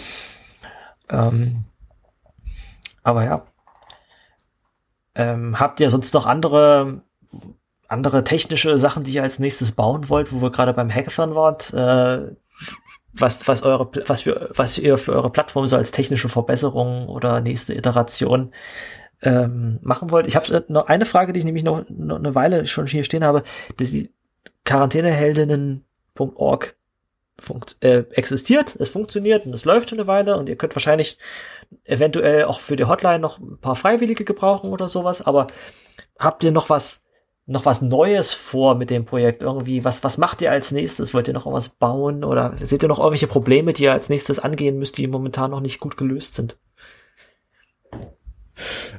Ähm, 1.10 1.64
aber 3.02 3.24
ja. 3.24 3.46
Ähm, 5.14 5.58
habt 5.58 5.80
ihr 5.80 5.90
sonst 5.90 6.14
noch 6.14 6.26
andere 6.26 7.02
andere 7.90 8.24
technische 8.24 8.78
Sachen, 8.78 9.04
die 9.04 9.12
ihr 9.12 9.24
als 9.24 9.38
nächstes 9.40 9.72
bauen 9.72 10.08
wollt, 10.08 10.32
wo 10.32 10.40
wir 10.40 10.50
gerade 10.50 10.72
beim 10.72 10.94
Hackathon 10.94 11.34
wart? 11.34 11.74
Äh, 11.74 12.34
was, 13.12 13.48
was 13.48 13.64
eure, 13.64 13.90
was 14.06 14.22
für, 14.22 14.50
was 14.54 14.78
ihr 14.78 14.96
für 14.96 15.12
eure 15.12 15.30
Plattform 15.30 15.66
so 15.66 15.74
als 15.76 15.90
technische 15.90 16.28
Verbesserung 16.28 17.08
oder 17.08 17.40
nächste 17.40 17.74
Iteration 17.74 18.52
ähm, 19.22 19.80
machen 19.82 20.12
wollt. 20.12 20.28
Ich 20.28 20.36
habe 20.36 20.64
noch 20.68 20.86
eine 20.86 21.06
Frage, 21.06 21.32
die 21.32 21.40
ich 21.40 21.44
nämlich 21.44 21.64
noch, 21.64 21.84
noch 21.88 22.18
eine 22.18 22.36
Weile 22.36 22.68
schon 22.68 22.86
hier 22.86 23.02
stehen 23.02 23.24
habe. 23.24 23.42
Die 23.80 24.14
Quarantäneheldinnen.org 24.64 26.76
äh, 27.80 28.04
existiert, 28.12 28.76
es 28.76 28.88
funktioniert 28.88 29.46
und 29.46 29.52
es 29.52 29.64
läuft 29.64 29.90
schon 29.90 29.98
eine 29.98 30.06
Weile 30.06 30.36
und 30.36 30.48
ihr 30.48 30.56
könnt 30.56 30.74
wahrscheinlich 30.74 31.18
eventuell 31.84 32.44
auch 32.44 32.60
für 32.60 32.76
die 32.76 32.84
Hotline 32.84 33.18
noch 33.18 33.38
ein 33.38 33.58
paar 33.58 33.76
Freiwillige 33.76 34.24
gebrauchen 34.24 34.70
oder 34.70 34.88
sowas, 34.88 35.22
aber 35.22 35.46
habt 36.18 36.44
ihr 36.44 36.52
noch 36.52 36.70
was 36.70 37.02
noch 37.46 37.66
was 37.66 37.82
Neues 37.82 38.32
vor 38.32 38.76
mit 38.76 38.90
dem 38.90 39.04
Projekt? 39.04 39.42
Irgendwie, 39.42 39.84
was, 39.84 40.04
was 40.04 40.18
macht 40.18 40.40
ihr 40.40 40.52
als 40.52 40.70
nächstes? 40.70 41.12
Wollt 41.14 41.26
ihr 41.26 41.34
noch 41.34 41.50
was 41.50 41.68
bauen 41.68 42.22
oder 42.22 42.54
seht 42.60 42.84
ihr 42.84 42.88
noch 42.88 42.98
irgendwelche 42.98 43.26
Probleme, 43.26 43.72
die 43.72 43.84
ihr 43.84 43.92
als 43.92 44.08
nächstes 44.08 44.38
angehen 44.38 44.78
müsst, 44.78 44.98
die 44.98 45.08
momentan 45.08 45.50
noch 45.50 45.60
nicht 45.60 45.80
gut 45.80 45.96
gelöst 45.96 46.36
sind? 46.36 46.58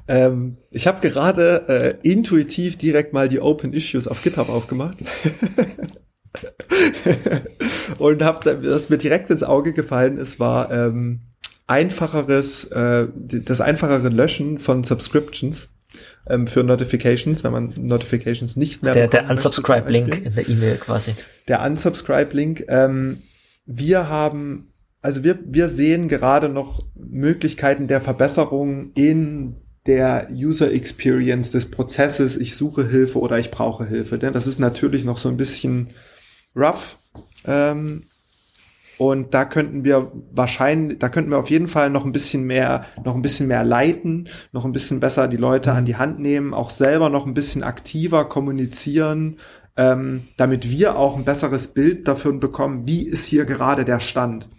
Ähm, 0.08 0.58
ich 0.70 0.88
habe 0.88 1.08
gerade 1.08 2.00
äh, 2.04 2.10
intuitiv 2.10 2.78
direkt 2.78 3.14
mal 3.14 3.30
die 3.30 3.40
Open 3.40 3.72
Issues 3.74 4.08
auf 4.08 4.22
GitHub 4.22 4.50
aufgemacht. 4.50 4.98
und 7.98 8.24
habe 8.24 8.56
das 8.62 8.90
mir 8.90 8.98
direkt 8.98 9.30
ins 9.30 9.44
Auge 9.44 9.74
gefallen 9.74 10.18
es 10.18 10.40
war 10.40 10.72
ähm, 10.72 11.22
einfacheres, 11.68 12.66
äh, 12.66 13.08
das 13.16 13.62
einfachere 13.62 14.10
Löschen 14.10 14.60
von 14.60 14.84
Subscriptions 14.84 15.70
ähm, 16.28 16.48
für 16.48 16.64
Notifications, 16.64 17.44
wenn 17.44 17.52
man 17.52 17.74
Notifications 17.78 18.56
nicht 18.56 18.84
mehr 18.84 18.94
Der, 18.94 19.08
der 19.08 19.30
Unsubscribe-Link 19.30 20.26
in 20.26 20.36
der 20.36 20.50
E-Mail 20.50 20.76
quasi. 20.78 21.16
Der 21.48 21.62
Unsubscribe-Link. 21.62 22.66
Ähm, 22.68 23.24
wir 23.66 24.10
haben, 24.10 24.74
also 25.02 25.24
wir, 25.24 25.40
wir 25.46 25.70
sehen 25.70 26.08
gerade 26.08 26.50
noch 26.50 26.84
Möglichkeiten 26.96 27.88
der 27.88 28.02
Verbesserung 28.02 28.92
in 28.94 29.56
der 29.86 30.28
User 30.32 30.72
Experience 30.72 31.52
des 31.52 31.72
Prozesses, 31.72 32.38
ich 32.38 32.56
suche 32.56 32.88
Hilfe 32.88 33.20
oder 33.20 33.40
ich 33.40 33.50
brauche 33.50 33.86
Hilfe. 33.86 34.20
Denn 34.20 34.34
das 34.34 34.46
ist 34.46 34.60
natürlich 34.60 35.06
noch 35.06 35.18
so 35.18 35.30
ein 35.30 35.38
bisschen 35.38 35.90
rough. 36.56 36.98
Ähm, 37.46 38.04
und 38.98 39.34
da 39.34 39.46
könnten 39.46 39.84
wir 39.84 40.12
wahrscheinlich, 40.32 41.00
da 41.00 41.10
könnten 41.10 41.32
wir 41.32 41.40
auf 41.40 41.50
jeden 41.50 41.68
Fall 41.68 41.90
noch 41.90 42.06
ein 42.06 42.12
bisschen 42.12 42.44
mehr, 42.44 42.86
noch 43.04 43.16
ein 43.16 43.24
bisschen 43.24 43.48
mehr 43.48 43.64
leiten, 43.64 44.30
noch 44.52 44.64
ein 44.64 44.74
bisschen 44.74 45.00
besser 45.00 45.28
die 45.28 45.38
Leute 45.38 45.72
an 45.72 45.86
die 45.86 45.96
Hand 45.96 46.20
nehmen, 46.20 46.54
auch 46.54 46.70
selber 46.70 47.10
noch 47.10 47.26
ein 47.26 47.34
bisschen 47.34 47.64
aktiver 47.64 48.26
kommunizieren, 48.26 49.40
ähm, 49.76 50.28
damit 50.38 50.70
wir 50.70 50.98
auch 50.98 51.18
ein 51.18 51.26
besseres 51.26 51.70
Bild 51.70 52.08
dafür 52.08 52.34
bekommen, 52.34 52.86
wie 52.86 53.08
ist 53.08 53.26
hier 53.26 53.46
gerade 53.46 53.86
der 53.86 54.00
Stand. 54.00 54.50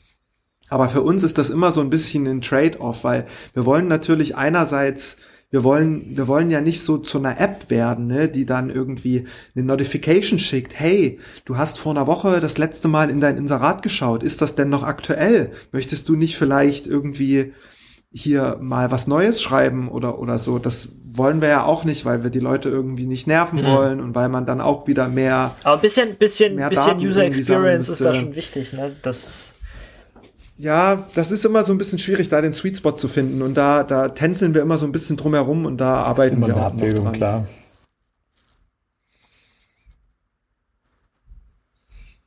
Aber 0.68 0.88
für 0.88 1.02
uns 1.02 1.22
ist 1.22 1.38
das 1.38 1.50
immer 1.50 1.70
so 1.70 1.80
ein 1.80 1.90
bisschen 1.90 2.26
ein 2.26 2.40
Trade-off, 2.40 3.04
weil 3.04 3.26
wir 3.52 3.64
wollen 3.64 3.86
natürlich 3.86 4.36
einerseits 4.36 5.18
wir 5.52 5.64
wollen, 5.64 6.16
wir 6.16 6.26
wollen 6.28 6.50
ja 6.50 6.62
nicht 6.62 6.82
so 6.82 6.96
zu 6.96 7.18
einer 7.18 7.38
App 7.38 7.68
werden, 7.68 8.06
ne, 8.06 8.26
die 8.26 8.46
dann 8.46 8.70
irgendwie 8.70 9.26
eine 9.54 9.64
Notification 9.66 10.38
schickt. 10.38 10.80
Hey, 10.80 11.20
du 11.44 11.58
hast 11.58 11.78
vor 11.78 11.92
einer 11.92 12.06
Woche 12.06 12.40
das 12.40 12.56
letzte 12.56 12.88
Mal 12.88 13.10
in 13.10 13.20
dein 13.20 13.36
Inserat 13.36 13.82
geschaut. 13.82 14.22
Ist 14.22 14.40
das 14.40 14.54
denn 14.54 14.70
noch 14.70 14.82
aktuell? 14.82 15.52
Möchtest 15.70 16.08
du 16.08 16.16
nicht 16.16 16.38
vielleicht 16.38 16.86
irgendwie 16.86 17.52
hier 18.10 18.56
mal 18.62 18.90
was 18.90 19.06
Neues 19.06 19.42
schreiben 19.42 19.90
oder, 19.90 20.18
oder 20.18 20.38
so? 20.38 20.58
Das 20.58 20.88
wollen 21.04 21.42
wir 21.42 21.48
ja 21.48 21.64
auch 21.64 21.84
nicht, 21.84 22.06
weil 22.06 22.24
wir 22.24 22.30
die 22.30 22.40
Leute 22.40 22.70
irgendwie 22.70 23.04
nicht 23.04 23.26
nerven 23.26 23.60
mhm. 23.60 23.66
wollen 23.66 24.00
und 24.00 24.14
weil 24.14 24.30
man 24.30 24.46
dann 24.46 24.62
auch 24.62 24.86
wieder 24.86 25.10
mehr. 25.10 25.54
Aber 25.64 25.74
ein 25.74 25.82
bisschen, 25.82 26.16
bisschen, 26.16 26.56
bisschen 26.56 26.96
User 26.98 27.24
Experience 27.24 27.90
ist 27.90 28.00
da 28.00 28.14
schon 28.14 28.34
wichtig, 28.34 28.72
ne? 28.72 28.96
Das 29.02 29.51
ja, 30.56 31.08
das 31.14 31.30
ist 31.30 31.44
immer 31.44 31.64
so 31.64 31.72
ein 31.72 31.78
bisschen 31.78 31.98
schwierig, 31.98 32.28
da 32.28 32.40
den 32.40 32.52
Sweet 32.52 32.76
Spot 32.76 32.92
zu 32.92 33.08
finden. 33.08 33.42
Und 33.42 33.54
da, 33.54 33.82
da 33.82 34.10
tänzeln 34.10 34.54
wir 34.54 34.62
immer 34.62 34.78
so 34.78 34.86
ein 34.86 34.92
bisschen 34.92 35.16
drumherum 35.16 35.66
und 35.66 35.78
da 35.78 36.00
arbeiten 36.00 36.44
wir 36.46 36.56
auch 36.56 36.74
noch 36.74 36.80
dran. 36.80 37.12
Klar. 37.12 37.46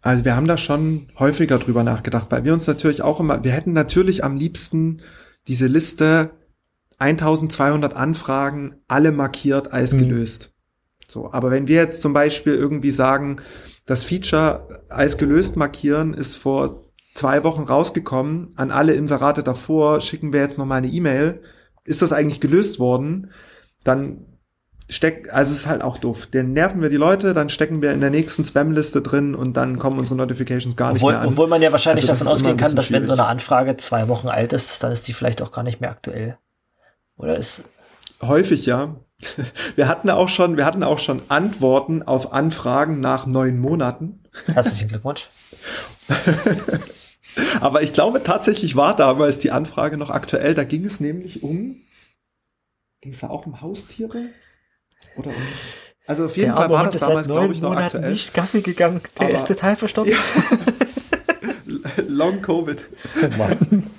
Also 0.01 0.23
wir 0.23 0.35
haben 0.35 0.47
da 0.47 0.57
schon 0.57 1.07
häufiger 1.17 1.57
drüber 1.57 1.83
nachgedacht, 1.83 2.31
weil 2.31 2.43
wir 2.43 2.53
uns 2.53 2.67
natürlich 2.67 3.01
auch 3.01 3.19
immer, 3.19 3.43
wir 3.43 3.51
hätten 3.51 3.73
natürlich 3.73 4.23
am 4.23 4.37
liebsten 4.37 5.01
diese 5.47 5.65
Liste 5.65 6.31
1200 6.99 7.93
Anfragen, 7.95 8.75
alle 8.87 9.11
markiert 9.11 9.73
als 9.73 9.93
mhm. 9.93 9.99
gelöst. 9.99 10.53
So, 11.07 11.31
aber 11.31 11.51
wenn 11.51 11.67
wir 11.67 11.77
jetzt 11.77 12.01
zum 12.01 12.13
Beispiel 12.13 12.53
irgendwie 12.53 12.91
sagen, 12.91 13.37
das 13.85 14.03
Feature 14.03 14.83
als 14.89 15.17
gelöst 15.17 15.55
markieren 15.55 16.13
ist 16.13 16.35
vor 16.35 16.84
zwei 17.15 17.43
Wochen 17.43 17.63
rausgekommen, 17.63 18.53
an 18.55 18.69
alle 18.69 18.93
Inserate 18.93 19.41
davor 19.41 20.01
schicken 20.01 20.33
wir 20.33 20.41
jetzt 20.41 20.57
nochmal 20.57 20.79
eine 20.79 20.89
E-Mail. 20.89 21.41
Ist 21.83 22.01
das 22.01 22.13
eigentlich 22.13 22.41
gelöst 22.41 22.79
worden? 22.79 23.31
Dann 23.83 24.25
steckt, 24.89 25.29
also 25.29 25.51
es 25.51 25.59
ist 25.59 25.65
halt 25.65 25.81
auch 25.81 25.97
doof. 25.97 26.27
Dann 26.31 26.51
nerven 26.51 26.81
wir 26.81 26.89
die 26.89 26.97
Leute, 26.97 27.33
dann 27.33 27.49
stecken 27.49 27.81
wir 27.81 27.93
in 27.93 28.01
der 28.01 28.09
nächsten 28.09 28.43
Spam-Liste 28.43 29.01
drin 29.01 29.33
und 29.33 29.53
dann 29.53 29.79
kommen 29.79 29.97
unsere 29.97 30.15
Notifications 30.15 30.75
gar 30.75 30.91
obwohl, 30.91 31.13
nicht 31.13 31.19
mehr 31.19 31.21
an. 31.21 31.27
Obwohl 31.29 31.47
man 31.47 31.61
ja 31.61 31.71
wahrscheinlich 31.71 32.09
also 32.09 32.23
davon 32.23 32.33
ausgehen 32.33 32.57
kann, 32.57 32.75
dass 32.75 32.91
wenn 32.91 33.05
so 33.05 33.13
eine 33.13 33.25
Anfrage 33.25 33.77
zwei 33.77 34.07
Wochen 34.09 34.27
alt 34.27 34.53
ist, 34.53 34.83
dann 34.83 34.91
ist 34.91 35.07
die 35.07 35.13
vielleicht 35.13 35.41
auch 35.41 35.51
gar 35.51 35.63
nicht 35.63 35.81
mehr 35.81 35.91
aktuell. 35.91 36.37
Oder 37.17 37.37
ist 37.37 37.63
häufig 38.21 38.65
ja. 38.65 38.95
Wir 39.75 39.87
hatten 39.87 40.09
auch 40.09 40.27
schon, 40.27 40.57
wir 40.57 40.65
hatten 40.65 40.83
auch 40.83 40.99
schon 40.99 41.21
Antworten 41.29 42.03
auf 42.03 42.33
Anfragen 42.33 42.99
nach 42.99 43.25
neun 43.25 43.57
Monaten. 43.57 44.23
Herzlichen 44.53 44.89
Glückwunsch. 44.89 45.29
Aber 47.59 47.81
ich 47.81 47.93
glaube 47.93 48.23
tatsächlich 48.23 48.75
war 48.75 48.95
damals 48.95 49.39
die 49.39 49.51
Anfrage 49.51 49.97
noch 49.97 50.09
aktuell. 50.09 50.53
Da 50.53 50.63
ging 50.63 50.85
es 50.85 50.99
nämlich 50.99 51.43
um, 51.43 51.81
ging 53.01 53.13
es 53.13 53.19
da 53.19 53.29
auch 53.29 53.45
um 53.45 53.61
Haustiere? 53.61 54.29
Oder 55.17 55.29
um, 55.29 55.35
also 56.07 56.25
auf 56.25 56.37
jeden 56.37 56.49
der 56.49 56.55
Fall 56.55 56.69
war 56.69 56.85
das 56.85 56.97
damals, 56.97 57.27
glaube 57.27 57.53
ich, 57.53 57.61
noch 57.61 57.69
Monaten 57.69 57.97
aktuell. 57.97 58.11
nicht 58.11 58.33
Gassi 58.33 58.61
gegangen. 58.61 59.01
Der 59.19 59.27
Aber, 59.27 59.35
ist 59.35 59.47
total 59.47 59.75
verstorben. 59.75 60.11
Ja. 60.11 60.19
Long 62.07 62.41
Covid. 62.41 62.85
Oh 63.23 63.37
Mann. 63.37 63.89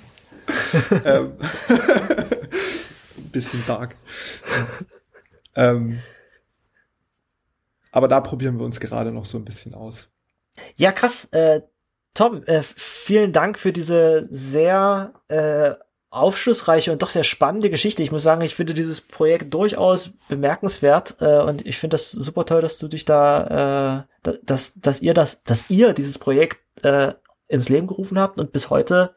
ähm, 1.05 1.33
bisschen 3.31 3.63
dark. 3.67 3.95
ähm, 5.55 5.99
aber 7.91 8.07
da 8.07 8.21
probieren 8.21 8.57
wir 8.57 8.65
uns 8.65 8.79
gerade 8.79 9.11
noch 9.11 9.25
so 9.25 9.37
ein 9.37 9.45
bisschen 9.45 9.73
aus. 9.73 10.09
Ja, 10.75 10.91
krass. 10.91 11.25
Äh, 11.31 11.61
Tom, 12.17 12.41
äh, 12.47 12.63
vielen 12.63 13.31
Dank 13.31 13.59
für 13.59 13.71
diese 13.71 14.27
sehr 14.31 15.13
äh, 15.27 15.73
aufschlussreiche 16.09 16.91
und 16.91 17.03
doch 17.03 17.09
sehr 17.09 17.23
spannende 17.23 17.69
Geschichte. 17.69 18.01
Ich 18.01 18.11
muss 18.11 18.23
sagen, 18.23 18.41
ich 18.41 18.55
finde 18.55 18.73
dieses 18.73 19.01
Projekt 19.01 19.53
durchaus 19.53 20.09
bemerkenswert 20.27 21.17
äh, 21.19 21.41
und 21.41 21.63
ich 21.67 21.77
finde 21.77 21.93
das 21.93 22.09
super 22.09 22.43
toll, 22.45 22.61
dass 22.61 22.79
du 22.79 22.87
dich 22.87 23.05
da, 23.05 24.07
äh, 24.23 24.31
dass, 24.43 24.73
dass 24.79 24.99
ihr 25.03 25.13
das, 25.13 25.43
dass 25.43 25.69
ihr 25.69 25.93
dieses 25.93 26.17
Projekt 26.17 26.57
äh, 26.83 27.13
ins 27.49 27.69
Leben 27.69 27.85
gerufen 27.85 28.17
habt 28.17 28.39
und 28.39 28.51
bis 28.51 28.71
heute 28.71 29.13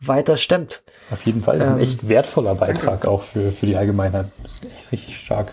weiter 0.00 0.38
stemmt. 0.38 0.82
Auf 1.10 1.26
jeden 1.26 1.42
Fall, 1.42 1.58
das 1.58 1.68
ist 1.68 1.74
ein 1.74 1.78
ähm, 1.78 1.84
echt 1.84 2.08
wertvoller 2.08 2.54
Beitrag 2.54 3.02
danke. 3.02 3.10
auch 3.10 3.22
für, 3.22 3.52
für 3.52 3.66
die 3.66 3.76
Allgemeinheit. 3.76 4.28
Das 4.42 4.52
ist 4.52 4.64
echt 4.64 4.92
richtig 4.92 5.18
stark. 5.18 5.52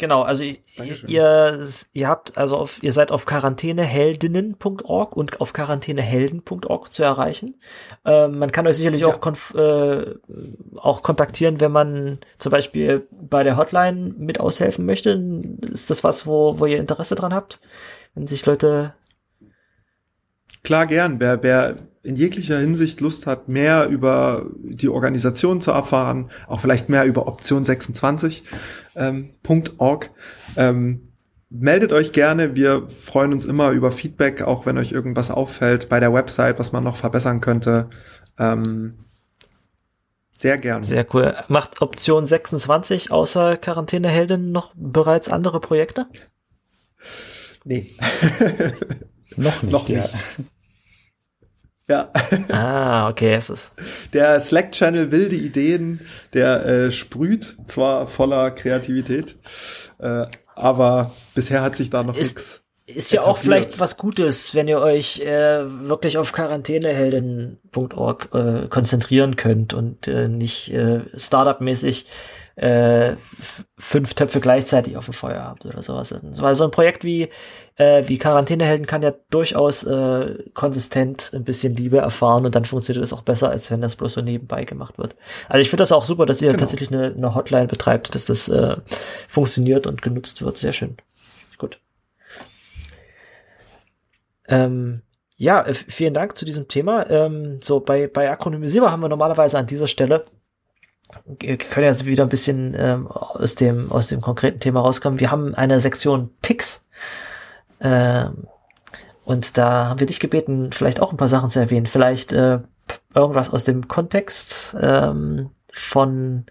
Genau, 0.00 0.22
also 0.22 0.42
ihr, 0.42 1.60
ihr 1.92 2.08
habt 2.08 2.38
also 2.38 2.56
auf, 2.56 2.82
ihr 2.82 2.94
seid 2.94 3.12
auf 3.12 3.26
quarantäneheldinnen.org 3.26 5.14
und 5.14 5.42
auf 5.42 5.52
quarantänehelden.org 5.52 6.90
zu 6.90 7.02
erreichen. 7.02 7.60
Ähm, 8.06 8.38
man 8.38 8.50
kann 8.50 8.66
euch 8.66 8.76
sicherlich 8.76 9.02
ja. 9.02 9.08
auch, 9.08 9.20
konf, 9.20 9.52
äh, 9.54 10.14
auch 10.76 11.02
kontaktieren, 11.02 11.60
wenn 11.60 11.72
man 11.72 12.18
zum 12.38 12.50
Beispiel 12.50 13.06
bei 13.10 13.44
der 13.44 13.58
Hotline 13.58 14.14
mit 14.16 14.40
aushelfen 14.40 14.86
möchte. 14.86 15.10
Ist 15.70 15.90
das 15.90 16.02
was, 16.02 16.26
wo, 16.26 16.58
wo 16.58 16.64
ihr 16.64 16.78
Interesse 16.78 17.14
dran 17.14 17.34
habt? 17.34 17.60
Wenn 18.14 18.26
sich 18.26 18.46
Leute 18.46 18.94
Klar, 20.62 20.86
gern. 20.86 21.20
Wer, 21.20 21.42
wer 21.42 21.74
in 22.02 22.16
jeglicher 22.16 22.58
Hinsicht 22.58 23.00
Lust 23.00 23.26
hat, 23.26 23.48
mehr 23.48 23.88
über 23.88 24.46
die 24.62 24.88
Organisation 24.88 25.60
zu 25.60 25.70
erfahren, 25.70 26.30
auch 26.48 26.60
vielleicht 26.60 26.88
mehr 26.88 27.04
über 27.04 27.26
Option 27.26 27.64
26.org, 27.64 28.44
ähm, 28.96 29.30
ähm, 30.56 31.08
meldet 31.50 31.92
euch 31.92 32.12
gerne. 32.12 32.56
Wir 32.56 32.88
freuen 32.88 33.32
uns 33.32 33.44
immer 33.44 33.70
über 33.70 33.92
Feedback, 33.92 34.42
auch 34.42 34.64
wenn 34.66 34.78
euch 34.78 34.92
irgendwas 34.92 35.30
auffällt 35.30 35.88
bei 35.88 36.00
der 36.00 36.14
Website, 36.14 36.58
was 36.58 36.72
man 36.72 36.84
noch 36.84 36.96
verbessern 36.96 37.40
könnte. 37.40 37.88
Ähm, 38.38 38.94
sehr 40.32 40.56
gerne. 40.56 40.84
Sehr 40.84 41.06
cool. 41.12 41.36
Macht 41.48 41.82
Option 41.82 42.24
26 42.24 43.10
außer 43.10 43.58
Quarantäneheldin 43.58 44.52
noch 44.52 44.72
bereits 44.74 45.28
andere 45.28 45.60
Projekte? 45.60 46.06
Nee. 47.64 47.94
noch 49.36 49.62
nicht. 49.62 49.72
Noch 49.72 49.88
nicht. 49.88 50.10
Ja. 51.90 52.08
Ah, 52.48 53.08
okay, 53.08 53.34
es 53.34 53.50
ist. 53.50 53.72
Der 54.12 54.38
Slack-Channel 54.38 55.10
wilde 55.10 55.34
Ideen, 55.34 56.00
der 56.32 56.64
äh, 56.64 56.92
sprüht 56.92 57.56
zwar 57.66 58.06
voller 58.06 58.52
Kreativität, 58.52 59.36
äh, 59.98 60.26
aber 60.54 61.10
bisher 61.34 61.62
hat 61.62 61.74
sich 61.74 61.90
da 61.90 62.04
noch 62.04 62.14
nichts. 62.14 62.60
Ist 62.86 63.12
ja 63.12 63.22
auch 63.22 63.38
vielleicht 63.38 63.78
was 63.78 63.96
Gutes, 63.96 64.54
wenn 64.54 64.66
ihr 64.66 64.80
euch 64.80 65.20
äh, 65.20 65.64
wirklich 65.88 66.18
auf 66.18 66.32
quarantänehelden.org 66.32 68.28
äh, 68.34 68.66
konzentrieren 68.68 69.36
könnt 69.36 69.74
und 69.74 70.08
äh, 70.08 70.26
nicht 70.28 70.72
äh, 70.72 71.00
Startup-mäßig 71.16 72.06
äh, 72.56 73.16
fünf 73.78 74.14
Töpfe 74.14 74.40
gleichzeitig 74.40 74.96
auf 74.96 75.06
dem 75.06 75.14
Feuer 75.14 75.42
habt 75.42 75.64
oder 75.64 75.82
sowas. 75.82 76.14
Weil 76.22 76.54
so 76.54 76.64
ein 76.64 76.70
Projekt 76.70 77.04
wie, 77.04 77.28
äh, 77.76 78.04
wie 78.06 78.18
Quarantänehelden 78.18 78.86
kann 78.86 79.02
ja 79.02 79.12
durchaus 79.30 79.84
äh, 79.84 80.36
konsistent 80.54 81.32
ein 81.34 81.44
bisschen 81.44 81.74
Liebe 81.76 81.98
erfahren 81.98 82.44
und 82.44 82.54
dann 82.54 82.64
funktioniert 82.64 83.02
das 83.02 83.12
auch 83.12 83.22
besser, 83.22 83.50
als 83.50 83.70
wenn 83.70 83.80
das 83.80 83.96
bloß 83.96 84.14
so 84.14 84.20
nebenbei 84.20 84.64
gemacht 84.64 84.98
wird. 84.98 85.16
Also 85.48 85.62
ich 85.62 85.70
finde 85.70 85.82
das 85.82 85.92
auch 85.92 86.04
super, 86.04 86.26
dass 86.26 86.42
ihr 86.42 86.48
genau. 86.48 86.60
tatsächlich 86.60 86.92
eine, 86.92 87.14
eine 87.14 87.34
Hotline 87.34 87.66
betreibt, 87.66 88.14
dass 88.14 88.26
das 88.26 88.48
äh, 88.48 88.76
funktioniert 89.28 89.86
und 89.86 90.02
genutzt 90.02 90.42
wird. 90.42 90.58
Sehr 90.58 90.72
schön. 90.72 90.96
Gut. 91.56 91.80
Ähm, 94.48 95.02
ja, 95.36 95.64
vielen 95.72 96.12
Dank 96.12 96.36
zu 96.36 96.44
diesem 96.44 96.68
Thema. 96.68 97.08
Ähm, 97.08 97.60
so 97.62 97.80
bei, 97.80 98.08
bei 98.08 98.30
Akronymisierbar 98.30 98.90
haben 98.90 99.00
wir 99.00 99.08
normalerweise 99.08 99.56
an 99.56 99.66
dieser 99.66 99.86
Stelle 99.86 100.26
wir 101.38 101.56
können 101.56 101.86
jetzt 101.86 102.06
wieder 102.06 102.24
ein 102.24 102.28
bisschen 102.28 102.74
ähm, 102.78 103.06
aus 103.06 103.54
dem 103.54 103.90
aus 103.90 104.08
dem 104.08 104.20
konkreten 104.20 104.60
Thema 104.60 104.80
rauskommen. 104.80 105.20
Wir 105.20 105.30
haben 105.30 105.54
eine 105.54 105.80
Sektion 105.80 106.30
Picks 106.42 106.82
ähm, 107.80 108.46
und 109.24 109.56
da 109.56 109.88
haben 109.88 110.00
wir 110.00 110.06
dich 110.06 110.20
gebeten, 110.20 110.72
vielleicht 110.72 111.00
auch 111.00 111.12
ein 111.12 111.16
paar 111.16 111.28
Sachen 111.28 111.50
zu 111.50 111.60
erwähnen. 111.60 111.86
Vielleicht 111.86 112.32
äh, 112.32 112.60
irgendwas 113.14 113.50
aus 113.50 113.64
dem 113.64 113.88
Kontext 113.88 114.76
ähm, 114.80 115.50
von 115.72 116.46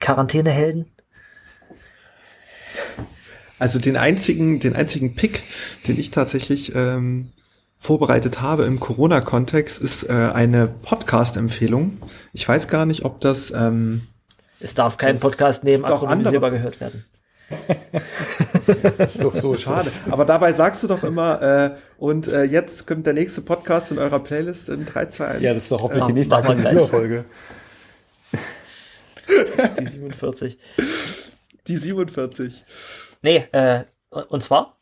Quarantänehelden. 0.00 0.90
Also 3.58 3.78
den 3.78 3.96
einzigen 3.96 4.60
den 4.60 4.74
einzigen 4.74 5.14
Pick, 5.14 5.42
den 5.86 5.98
ich 5.98 6.10
tatsächlich 6.10 6.74
ähm, 6.74 7.32
vorbereitet 7.82 8.40
habe 8.40 8.62
im 8.62 8.78
Corona-Kontext, 8.78 9.82
ist 9.82 10.04
äh, 10.04 10.12
eine 10.12 10.68
Podcast-Empfehlung. 10.68 11.98
Ich 12.32 12.48
weiß 12.48 12.68
gar 12.68 12.86
nicht, 12.86 13.04
ob 13.04 13.20
das. 13.20 13.50
Ähm, 13.50 14.06
es 14.60 14.74
darf 14.74 14.98
kein 14.98 15.18
Podcast 15.18 15.64
neben 15.64 15.84
Akronymisierbar 15.84 16.52
gehört 16.52 16.80
werden. 16.80 17.04
das 18.98 19.16
ist 19.16 19.24
doch 19.24 19.34
so 19.34 19.56
schade. 19.56 19.90
Aber 20.08 20.24
dabei 20.24 20.52
sagst 20.52 20.84
du 20.84 20.86
doch 20.86 21.02
immer, 21.02 21.42
äh, 21.42 21.70
und 21.98 22.28
äh, 22.28 22.44
jetzt 22.44 22.86
kommt 22.86 23.04
der 23.04 23.14
nächste 23.14 23.40
Podcast 23.40 23.90
in 23.90 23.98
eurer 23.98 24.20
Playlist 24.20 24.68
in 24.68 24.86
3, 24.86 25.06
2, 25.06 25.26
1. 25.26 25.42
Ja, 25.42 25.52
das 25.52 25.64
ist 25.64 25.72
doch 25.72 25.82
hoffentlich 25.82 26.06
die 26.06 26.12
nächste 26.12 26.36
Akronisierfolge. 26.36 27.24
Die 29.80 29.86
47. 29.86 30.56
Die 31.66 31.76
47. 31.76 32.64
Nee, 33.22 33.48
äh, 33.50 33.84
und 34.10 34.44
zwar? 34.44 34.78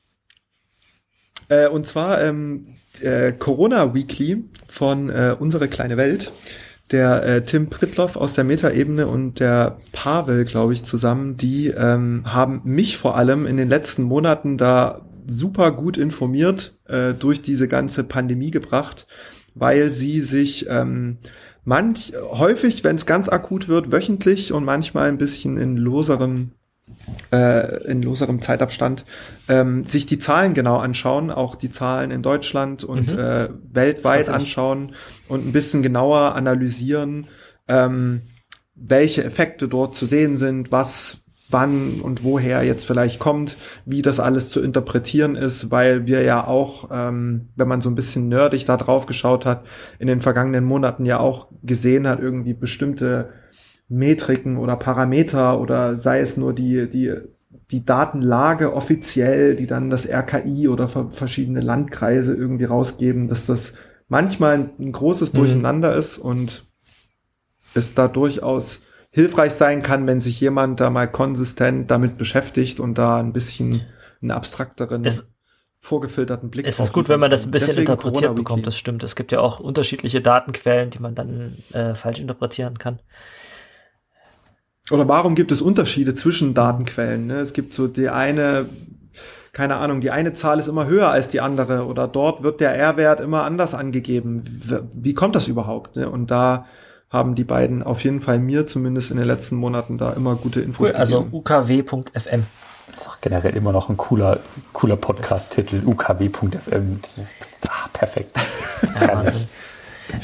Äh, 1.51 1.69
und 1.69 1.85
zwar 1.85 2.23
ähm, 2.23 2.69
äh, 3.03 3.33
Corona 3.33 3.93
Weekly 3.93 4.45
von 4.67 5.11
äh, 5.11 5.37
Unsere 5.39 5.69
kleine 5.69 5.99
Welt. 5.99 6.33
Der 6.93 7.23
äh, 7.25 7.45
Tim 7.45 7.69
Pritloff 7.69 8.17
aus 8.17 8.35
der 8.35 8.43
Metaebene 8.45 9.07
und 9.07 9.39
der 9.39 9.79
Pavel, 9.93 10.45
glaube 10.45 10.73
ich, 10.73 10.83
zusammen, 10.83 11.37
die 11.37 11.69
ähm, 11.69 12.23
haben 12.25 12.63
mich 12.65 12.97
vor 12.97 13.17
allem 13.17 13.47
in 13.47 13.57
den 13.57 13.69
letzten 13.69 14.03
Monaten 14.03 14.59
da 14.59 15.03
super 15.27 15.71
gut 15.71 15.97
informiert 15.97 16.75
äh, 16.89 17.13
durch 17.15 17.43
diese 17.43 17.69
ganze 17.69 18.03
Pandemie 18.03 18.51
gebracht, 18.51 19.07
weil 19.55 19.91
sie 19.91 20.21
sich 20.21 20.67
ähm, 20.69 21.19
manch 21.65 22.13
häufig, 22.33 22.83
wenn 22.83 22.97
es 22.97 23.07
ganz 23.07 23.29
akut 23.29 23.69
wird, 23.69 23.93
wöchentlich 23.93 24.53
und 24.53 24.65
manchmal 24.65 25.09
ein 25.09 25.19
bisschen 25.19 25.59
in 25.59 25.77
loserem 25.77 26.53
äh, 27.33 27.85
in 27.85 28.03
loserem 28.03 28.43
Zeitabstand, 28.43 29.05
ähm, 29.49 29.85
sich 29.85 30.07
die 30.07 30.19
Zahlen 30.19 30.55
genau 30.55 30.79
anschauen, 30.79 31.31
auch 31.31 31.55
die 31.55 31.71
Zahlen 31.71 32.11
in 32.11 32.23
Deutschland 32.23 32.85
und 32.85 33.13
mhm. 33.13 33.19
äh, 33.19 33.49
weltweit 33.73 34.29
anschauen 34.29 34.93
und 35.29 35.47
ein 35.47 35.53
bisschen 35.53 35.83
genauer 35.83 36.35
analysieren, 36.35 37.27
ähm, 37.69 38.23
welche 38.75 39.25
Effekte 39.25 39.69
dort 39.69 39.97
zu 39.97 40.07
sehen 40.07 40.37
sind, 40.37 40.73
was 40.73 41.19
wann 41.51 42.01
und 42.01 42.25
woher 42.25 42.63
jetzt 42.63 42.87
vielleicht 42.87 43.19
kommt, 43.19 43.57
wie 43.85 44.03
das 44.03 44.21
alles 44.21 44.51
zu 44.51 44.63
interpretieren 44.63 45.37
ist, 45.37 45.71
weil 45.71 46.07
wir 46.07 46.23
ja 46.23 46.47
auch, 46.47 46.89
ähm, 46.93 47.49
wenn 47.57 47.69
man 47.69 47.81
so 47.81 47.91
ein 47.91 47.95
bisschen 47.95 48.29
nerdig 48.29 48.67
da 48.67 48.77
drauf 48.77 49.07
geschaut 49.07 49.45
hat, 49.45 49.65
in 49.99 50.07
den 50.07 50.21
vergangenen 50.21 50.65
Monaten 50.65 51.05
ja 51.05 51.19
auch 51.19 51.49
gesehen 51.63 52.07
hat, 52.07 52.21
irgendwie 52.21 52.55
bestimmte 52.55 53.31
Metriken 53.91 54.57
oder 54.57 54.77
Parameter 54.77 55.61
oder 55.61 55.97
sei 55.97 56.21
es 56.21 56.37
nur 56.37 56.55
die, 56.55 56.89
die, 56.89 57.13
die 57.71 57.85
Datenlage 57.85 58.73
offiziell, 58.73 59.57
die 59.57 59.67
dann 59.67 59.91
das 59.91 60.09
RKI 60.09 60.69
oder 60.69 60.89
verschiedene 60.89 61.61
Landkreise 61.61 62.35
irgendwie 62.35 62.65
rausgeben, 62.65 63.29
dass 63.29 63.47
das 63.47 63.75
manchmal 64.09 64.71
ein 64.79 64.93
großes 64.93 65.33
mhm. 65.33 65.39
Durcheinander 65.39 65.93
mhm. 65.93 65.99
ist 65.99 66.19
und 66.19 66.65
es 67.75 67.95
da 67.95 68.07
durchaus 68.07 68.81
hilfreich 69.11 69.53
sein 69.53 69.83
kann, 69.83 70.07
wenn 70.07 70.21
sich 70.21 70.41
jemand 70.41 70.81
da 70.81 70.89
mal 70.89 71.11
konsistent 71.11 71.91
damit 71.91 72.17
beschäftigt 72.17 72.79
und 72.79 72.97
da 72.97 73.19
ein 73.19 73.33
bisschen 73.33 73.83
einen 74.23 74.31
abstrakteren, 74.31 75.05
es, 75.05 75.33
vorgefilterten 75.81 76.51
Blick 76.51 76.67
Es 76.67 76.79
ist 76.79 76.93
gut, 76.93 77.09
wenn 77.09 77.19
man 77.19 77.31
das 77.31 77.47
ein 77.47 77.51
bisschen 77.51 77.75
Deswegen 77.75 77.93
interpretiert 77.93 78.37
bekommt, 78.37 78.67
das 78.67 78.79
stimmt. 78.79 79.03
Es 79.03 79.17
gibt 79.17 79.33
ja 79.33 79.41
auch 79.41 79.59
unterschiedliche 79.59 80.21
Datenquellen, 80.21 80.91
die 80.91 81.01
man 81.01 81.17
dann 81.17 81.59
äh, 81.73 81.95
falsch 81.95 82.21
interpretieren 82.21 82.79
kann. 82.79 83.01
Oder 84.91 85.09
warum 85.09 85.35
gibt 85.35 85.53
es 85.53 85.63
Unterschiede 85.63 86.15
zwischen 86.15 86.55
Datenquellen? 86.55 87.27
Ne? 87.27 87.41
Es 87.41 87.53
gibt 87.53 87.75
so 87.75 87.87
die 87.87 88.09
eine, 88.09 88.67
keine 89.53 89.77
Ahnung, 89.77 90.01
die 90.01 90.11
eine 90.11 90.33
Zahl 90.33 90.59
ist 90.59 90.69
immer 90.69 90.87
höher 90.87 91.09
als 91.11 91.29
die 91.29 91.41
andere 91.41 91.87
oder 91.87 92.09
dort 92.09 92.43
wird 92.43 92.61
der 92.61 92.75
R-Wert 92.75 93.21
immer 93.21 93.45
anders 93.45 93.75
angegeben. 93.75 94.43
Wie 94.93 95.15
kommt 95.15 95.37
das 95.37 95.49
überhaupt? 95.49 95.97
Ne? 95.97 96.09
Und 96.09 96.31
da 96.31 96.67
haben 97.09 97.35
die 97.35 97.45
beiden 97.45 97.83
auf 97.83 98.05
jeden 98.05 98.21
Fall 98.21 98.39
mir 98.39 98.67
zumindest 98.67 99.11
in 99.11 99.17
den 99.17 99.27
letzten 99.27 99.57
Monaten 99.57 99.99
da 99.99 100.13
immer 100.13 100.37
gute 100.37 100.61
Infos 100.61 100.91
cool, 100.91 100.97
Also 100.97 101.27
ukw.fm. 101.33 102.45
Das 102.87 103.03
ist 103.03 103.09
auch 103.09 103.21
generell 103.21 103.57
immer 103.57 103.73
noch 103.73 103.89
ein 103.89 103.97
cooler, 103.97 104.41
cooler 104.73 104.97
Podcast-Titel. 104.97 105.83
ukw.fm. 105.87 107.01
Ah, 107.69 107.89
perfekt. 107.93 108.30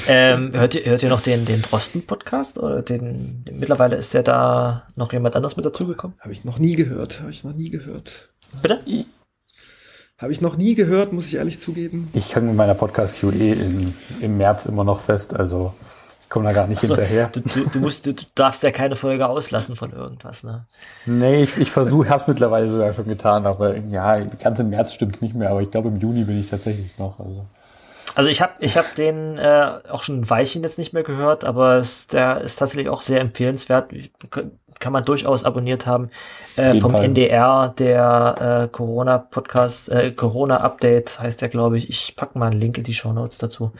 Ähm, 0.08 0.52
hört, 0.52 0.74
ihr, 0.74 0.84
hört 0.84 1.02
ihr 1.02 1.08
noch 1.08 1.20
den, 1.20 1.44
den 1.44 1.62
Drosten-Podcast? 1.62 2.58
Oder 2.58 2.82
den, 2.82 3.44
mittlerweile 3.50 3.96
ist 3.96 4.14
ja 4.14 4.22
da 4.22 4.86
noch 4.94 5.12
jemand 5.12 5.36
anders 5.36 5.56
mit 5.56 5.66
dazugekommen? 5.66 6.16
Habe 6.20 6.32
ich 6.32 6.44
noch 6.44 6.58
nie 6.58 6.76
gehört. 6.76 7.20
Habe 7.20 7.30
ich 7.30 7.44
noch 7.44 7.54
nie 7.54 7.70
gehört. 7.70 8.30
Bitte? 8.62 8.80
Habe 10.18 10.32
ich 10.32 10.40
noch 10.40 10.56
nie 10.56 10.74
gehört, 10.74 11.12
muss 11.12 11.26
ich 11.26 11.34
ehrlich 11.36 11.60
zugeben. 11.60 12.06
Ich 12.14 12.34
hänge 12.34 12.48
mit 12.48 12.56
meiner 12.56 12.74
Podcast-QE 12.74 13.52
im 14.20 14.36
März 14.38 14.66
immer 14.66 14.84
noch 14.84 15.00
fest, 15.00 15.34
also 15.36 15.74
ich 16.26 16.30
komme 16.30 16.48
da 16.48 16.52
gar 16.52 16.66
nicht 16.66 16.80
so, 16.80 16.96
hinterher. 16.96 17.28
Du, 17.28 17.38
du, 17.38 17.68
du, 17.68 17.78
musst, 17.78 18.04
du, 18.04 18.12
darfst 18.34 18.64
ja 18.64 18.72
keine 18.72 18.96
Folge 18.96 19.28
auslassen 19.28 19.76
von 19.76 19.92
irgendwas, 19.92 20.42
ne? 20.42 20.66
Nee, 21.06 21.44
ich, 21.44 21.56
ich 21.56 21.70
versuche, 21.70 22.08
habe 22.08 22.22
es 22.22 22.26
mittlerweile 22.26 22.68
sogar 22.68 22.92
schon 22.92 23.06
getan, 23.06 23.46
aber 23.46 23.76
ja, 23.76 24.18
ganz 24.18 24.58
im 24.58 24.70
März 24.70 24.92
stimmt 24.92 25.14
es 25.14 25.22
nicht 25.22 25.36
mehr, 25.36 25.50
aber 25.50 25.62
ich 25.62 25.70
glaube 25.70 25.88
im 25.88 25.98
Juni 25.98 26.24
bin 26.24 26.40
ich 26.40 26.50
tatsächlich 26.50 26.98
noch. 26.98 27.20
Also. 27.20 27.46
Also 28.16 28.30
ich 28.30 28.40
habe 28.40 28.54
ich 28.60 28.78
hab 28.78 28.94
den 28.94 29.36
äh, 29.36 29.70
auch 29.90 30.02
schon 30.02 30.20
ein 30.20 30.30
Weilchen 30.30 30.62
jetzt 30.62 30.78
nicht 30.78 30.94
mehr 30.94 31.02
gehört, 31.02 31.44
aber 31.44 31.76
es, 31.76 32.06
der 32.06 32.40
ist 32.40 32.56
tatsächlich 32.56 32.88
auch 32.88 33.02
sehr 33.02 33.20
empfehlenswert. 33.20 33.92
Kann 34.78 34.92
man 34.92 35.04
durchaus 35.04 35.44
abonniert 35.44 35.86
haben. 35.86 36.08
Äh, 36.56 36.80
vom 36.80 36.92
Fall. 36.92 37.04
NDR, 37.04 37.74
der 37.78 38.62
äh, 38.64 38.68
Corona-Podcast, 38.68 39.90
äh, 39.90 40.12
Corona-Update 40.12 41.20
heißt 41.20 41.42
der, 41.42 41.50
glaube 41.50 41.76
ich. 41.76 41.90
Ich 41.90 42.16
packe 42.16 42.38
mal 42.38 42.50
einen 42.50 42.58
Link 42.58 42.78
in 42.78 42.84
die 42.84 42.94
Show 42.94 43.12
Notes 43.12 43.36
dazu. 43.36 43.72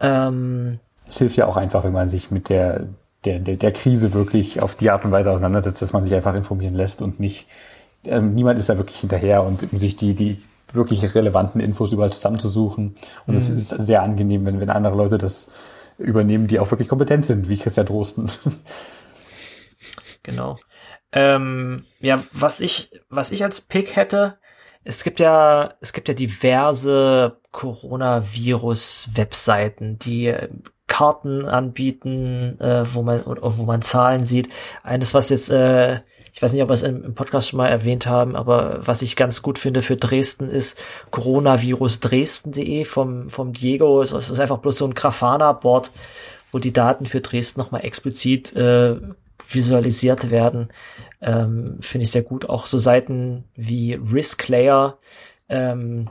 Ähm, 0.00 0.80
es 1.06 1.18
hilft 1.18 1.36
ja 1.36 1.46
auch 1.46 1.56
einfach, 1.56 1.84
wenn 1.84 1.92
man 1.92 2.08
sich 2.08 2.32
mit 2.32 2.48
der, 2.48 2.88
der, 3.24 3.38
der, 3.38 3.54
der 3.54 3.70
Krise 3.70 4.12
wirklich 4.12 4.60
auf 4.60 4.74
die 4.74 4.90
Art 4.90 5.04
und 5.04 5.12
Weise 5.12 5.30
auseinandersetzt, 5.30 5.82
dass 5.82 5.92
man 5.92 6.02
sich 6.02 6.14
einfach 6.14 6.34
informieren 6.34 6.74
lässt 6.74 7.00
und 7.00 7.20
nicht, 7.20 7.46
ähm, 8.04 8.24
niemand 8.24 8.58
ist 8.58 8.68
da 8.68 8.76
wirklich 8.76 8.98
hinterher 8.98 9.44
und 9.44 9.72
um 9.72 9.78
sich 9.78 9.94
die, 9.94 10.14
die 10.16 10.42
wirklich 10.72 11.14
relevanten 11.14 11.60
Infos 11.60 11.92
überall 11.92 12.12
zusammenzusuchen. 12.12 12.94
Und 13.26 13.34
es 13.34 13.48
mhm. 13.48 13.56
ist 13.56 13.68
sehr 13.68 14.02
angenehm, 14.02 14.46
wenn, 14.46 14.60
wenn 14.60 14.70
andere 14.70 14.96
Leute 14.96 15.18
das 15.18 15.50
übernehmen, 15.98 16.46
die 16.46 16.60
auch 16.60 16.70
wirklich 16.70 16.88
kompetent 16.88 17.26
sind, 17.26 17.48
wie 17.48 17.56
Christian 17.56 17.86
Drosten. 17.86 18.30
Genau. 20.22 20.58
Ähm, 21.10 21.86
ja, 22.00 22.22
was 22.32 22.60
ich, 22.60 22.90
was 23.08 23.30
ich 23.30 23.42
als 23.42 23.62
Pick 23.62 23.96
hätte, 23.96 24.36
es 24.84 25.02
gibt 25.04 25.20
ja, 25.20 25.72
es 25.80 25.94
gibt 25.94 26.08
ja 26.08 26.14
diverse 26.14 27.40
Coronavirus-Webseiten, 27.50 29.98
die 29.98 30.34
Karten 30.86 31.46
anbieten, 31.46 32.60
äh, 32.60 32.84
wo 32.94 33.02
man, 33.02 33.24
wo 33.26 33.64
man 33.64 33.82
Zahlen 33.82 34.24
sieht. 34.24 34.48
Eines, 34.82 35.12
was 35.14 35.30
jetzt 35.30 35.50
äh, 35.50 36.00
ich 36.38 36.42
weiß 36.42 36.52
nicht, 36.52 36.62
ob 36.62 36.68
wir 36.68 36.74
es 36.74 36.84
im, 36.84 37.14
Podcast 37.14 37.48
schon 37.48 37.56
mal 37.56 37.66
erwähnt 37.66 38.06
haben, 38.06 38.36
aber 38.36 38.86
was 38.86 39.02
ich 39.02 39.16
ganz 39.16 39.42
gut 39.42 39.58
finde 39.58 39.82
für 39.82 39.96
Dresden 39.96 40.48
ist 40.48 40.80
coronavirusdresden.de 41.10 42.84
vom, 42.84 43.28
vom 43.28 43.52
Diego. 43.52 44.00
Es 44.00 44.12
ist 44.12 44.38
einfach 44.38 44.58
bloß 44.58 44.78
so 44.78 44.84
ein 44.86 44.94
Grafana-Board, 44.94 45.90
wo 46.52 46.60
die 46.60 46.72
Daten 46.72 47.06
für 47.06 47.20
Dresden 47.20 47.58
nochmal 47.58 47.84
explizit 47.84 48.54
äh, 48.54 48.94
visualisiert 49.48 50.30
werden. 50.30 50.68
Ähm, 51.20 51.78
finde 51.80 52.04
ich 52.04 52.12
sehr 52.12 52.22
gut. 52.22 52.48
Auch 52.48 52.66
so 52.66 52.78
Seiten 52.78 53.42
wie 53.56 53.94
Risklayer, 53.94 54.96
ähm, 55.48 56.08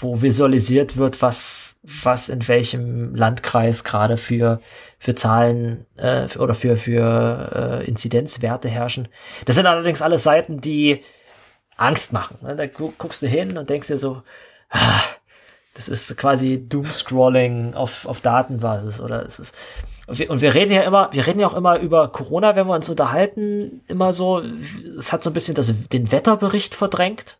wo 0.00 0.22
visualisiert 0.22 0.96
wird, 0.96 1.22
was, 1.22 1.71
was 1.82 2.28
in 2.28 2.46
welchem 2.46 3.14
Landkreis 3.14 3.82
gerade 3.82 4.16
für, 4.16 4.60
für 4.98 5.14
Zahlen 5.14 5.86
äh, 5.96 6.26
oder 6.38 6.54
für, 6.54 6.76
für 6.76 7.80
äh, 7.82 7.88
Inzidenzwerte 7.88 8.68
herrschen. 8.68 9.08
Das 9.46 9.56
sind 9.56 9.66
allerdings 9.66 10.00
alles 10.00 10.22
Seiten, 10.22 10.60
die 10.60 11.02
Angst 11.76 12.12
machen. 12.12 12.38
Ne? 12.42 12.54
Da 12.54 12.66
guckst 12.66 13.22
du 13.22 13.26
hin 13.26 13.58
und 13.58 13.68
denkst 13.68 13.88
dir 13.88 13.98
so, 13.98 14.22
ah, 14.70 15.02
das 15.74 15.88
ist 15.88 16.16
quasi 16.16 16.68
Doomscrolling 16.68 17.74
auf, 17.74 18.06
auf 18.06 18.20
Datenbasis 18.20 19.00
oder 19.00 19.24
es 19.24 19.38
ist, 19.40 19.56
und 20.06 20.18
wir, 20.18 20.30
und 20.30 20.40
wir 20.40 20.54
reden 20.54 20.72
ja 20.72 20.82
immer, 20.82 21.12
wir 21.12 21.26
reden 21.26 21.40
ja 21.40 21.46
auch 21.46 21.54
immer 21.54 21.78
über 21.78 22.08
Corona, 22.08 22.56
wenn 22.56 22.66
wir 22.66 22.74
uns 22.74 22.88
unterhalten, 22.88 23.82
immer 23.88 24.12
so, 24.12 24.42
es 24.98 25.12
hat 25.12 25.22
so 25.22 25.30
ein 25.30 25.32
bisschen 25.32 25.54
das, 25.54 25.72
den 25.88 26.10
Wetterbericht 26.10 26.74
verdrängt. 26.74 27.38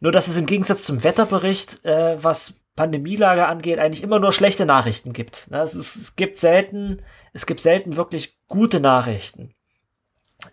Nur, 0.00 0.12
dass 0.12 0.28
es 0.28 0.36
im 0.36 0.46
Gegensatz 0.46 0.84
zum 0.84 1.02
Wetterbericht, 1.02 1.84
äh, 1.84 2.22
was 2.22 2.54
Pandemielage 2.76 3.46
angeht, 3.46 3.78
eigentlich 3.78 4.02
immer 4.02 4.18
nur 4.18 4.32
schlechte 4.32 4.66
Nachrichten 4.66 5.12
gibt. 5.12 5.50
Ne? 5.50 5.58
Es, 5.58 5.74
ist, 5.74 5.96
es 5.96 6.16
gibt 6.16 6.38
selten, 6.38 7.02
es 7.32 7.46
gibt 7.46 7.60
selten 7.60 7.96
wirklich 7.96 8.38
gute 8.48 8.80
Nachrichten. 8.80 9.54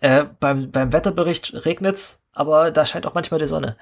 Äh, 0.00 0.26
beim, 0.40 0.70
beim 0.70 0.92
Wetterbericht 0.92 1.66
regnet's, 1.66 2.21
aber 2.34 2.70
da 2.70 2.86
scheint 2.86 3.06
auch 3.06 3.14
manchmal 3.14 3.40
die 3.40 3.46
Sonne. 3.46 3.76